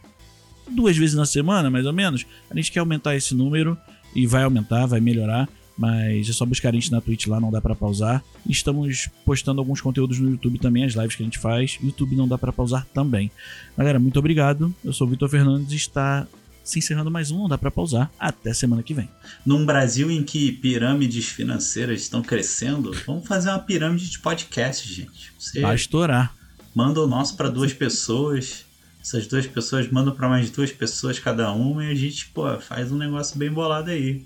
duas 0.72 0.98
vezes 0.98 1.16
na 1.16 1.26
semana, 1.26 1.70
mais 1.70 1.86
ou 1.86 1.94
menos. 1.94 2.26
A 2.50 2.56
gente 2.56 2.72
quer 2.72 2.80
aumentar 2.80 3.16
esse 3.16 3.36
número 3.36 3.78
e 4.16 4.26
vai 4.26 4.44
aumentar, 4.44 4.86
vai 4.86 5.00
melhorar. 5.00 5.48
Mas 5.78 6.30
é 6.30 6.34
só 6.34 6.46
buscar 6.46 6.70
a 6.70 6.72
gente 6.72 6.92
na 6.92 7.02
Twitch 7.02 7.28
lá, 7.28 7.40
não 7.40 7.52
dá 7.52 7.60
pra 7.60 7.76
pausar. 7.76 8.24
Estamos 8.50 9.10
postando 9.26 9.60
alguns 9.60 9.82
conteúdos 9.82 10.20
no 10.20 10.30
YouTube 10.32 10.58
também, 10.60 10.86
as 10.86 10.94
lives 10.94 11.16
que 11.16 11.24
a 11.24 11.26
gente 11.26 11.38
faz. 11.40 11.78
YouTube 11.84 12.16
não 12.16 12.28
dá 12.28 12.38
pra 12.38 12.54
pausar 12.54 12.86
também. 12.94 13.30
Galera, 13.78 14.00
muito 14.00 14.18
obrigado. 14.18 14.74
Eu 14.84 14.94
sou 14.94 15.06
o 15.06 15.10
Vitor 15.10 15.28
Fernandes 15.30 15.74
e 15.74 15.76
está 15.76 16.26
se 16.64 16.80
encerrando 16.80 17.12
mais 17.12 17.30
um 17.30 17.40
Não 17.40 17.48
Dá 17.50 17.58
Pra 17.60 17.70
Pausar. 17.70 18.10
Até 18.20 18.54
semana 18.54 18.82
que 18.82 18.94
vem. 18.94 19.08
Num 19.46 19.66
Brasil 19.66 20.10
em 20.10 20.24
que 20.24 20.52
pirâmides 20.52 21.28
financeiras 21.28 22.02
estão 22.02 22.24
crescendo, 22.24 22.92
vamos 23.06 23.28
fazer 23.28 23.50
uma 23.50 23.60
pirâmide 23.60 24.10
de 24.10 24.18
podcast, 24.20 24.92
gente. 24.92 25.32
Você 25.38 25.62
Vai 25.62 25.76
estourar. 25.76 26.34
manda 26.74 27.00
o 27.02 27.06
nosso 27.08 27.36
para 27.38 27.50
duas 27.50 27.72
pessoas. 27.74 28.66
Essas 29.02 29.28
duas 29.28 29.46
pessoas 29.46 29.88
mandam 29.92 30.16
para 30.16 30.28
mais 30.28 30.50
duas 30.50 30.72
pessoas 30.72 31.20
cada 31.20 31.52
uma 31.52 31.86
e 31.86 31.92
a 31.92 31.96
gente, 31.96 32.28
pô, 32.30 32.60
faz 32.60 32.92
um 32.92 32.98
negócio 32.98 33.38
bem 33.38 33.52
bolado 33.52 33.92
aí. 33.92 34.26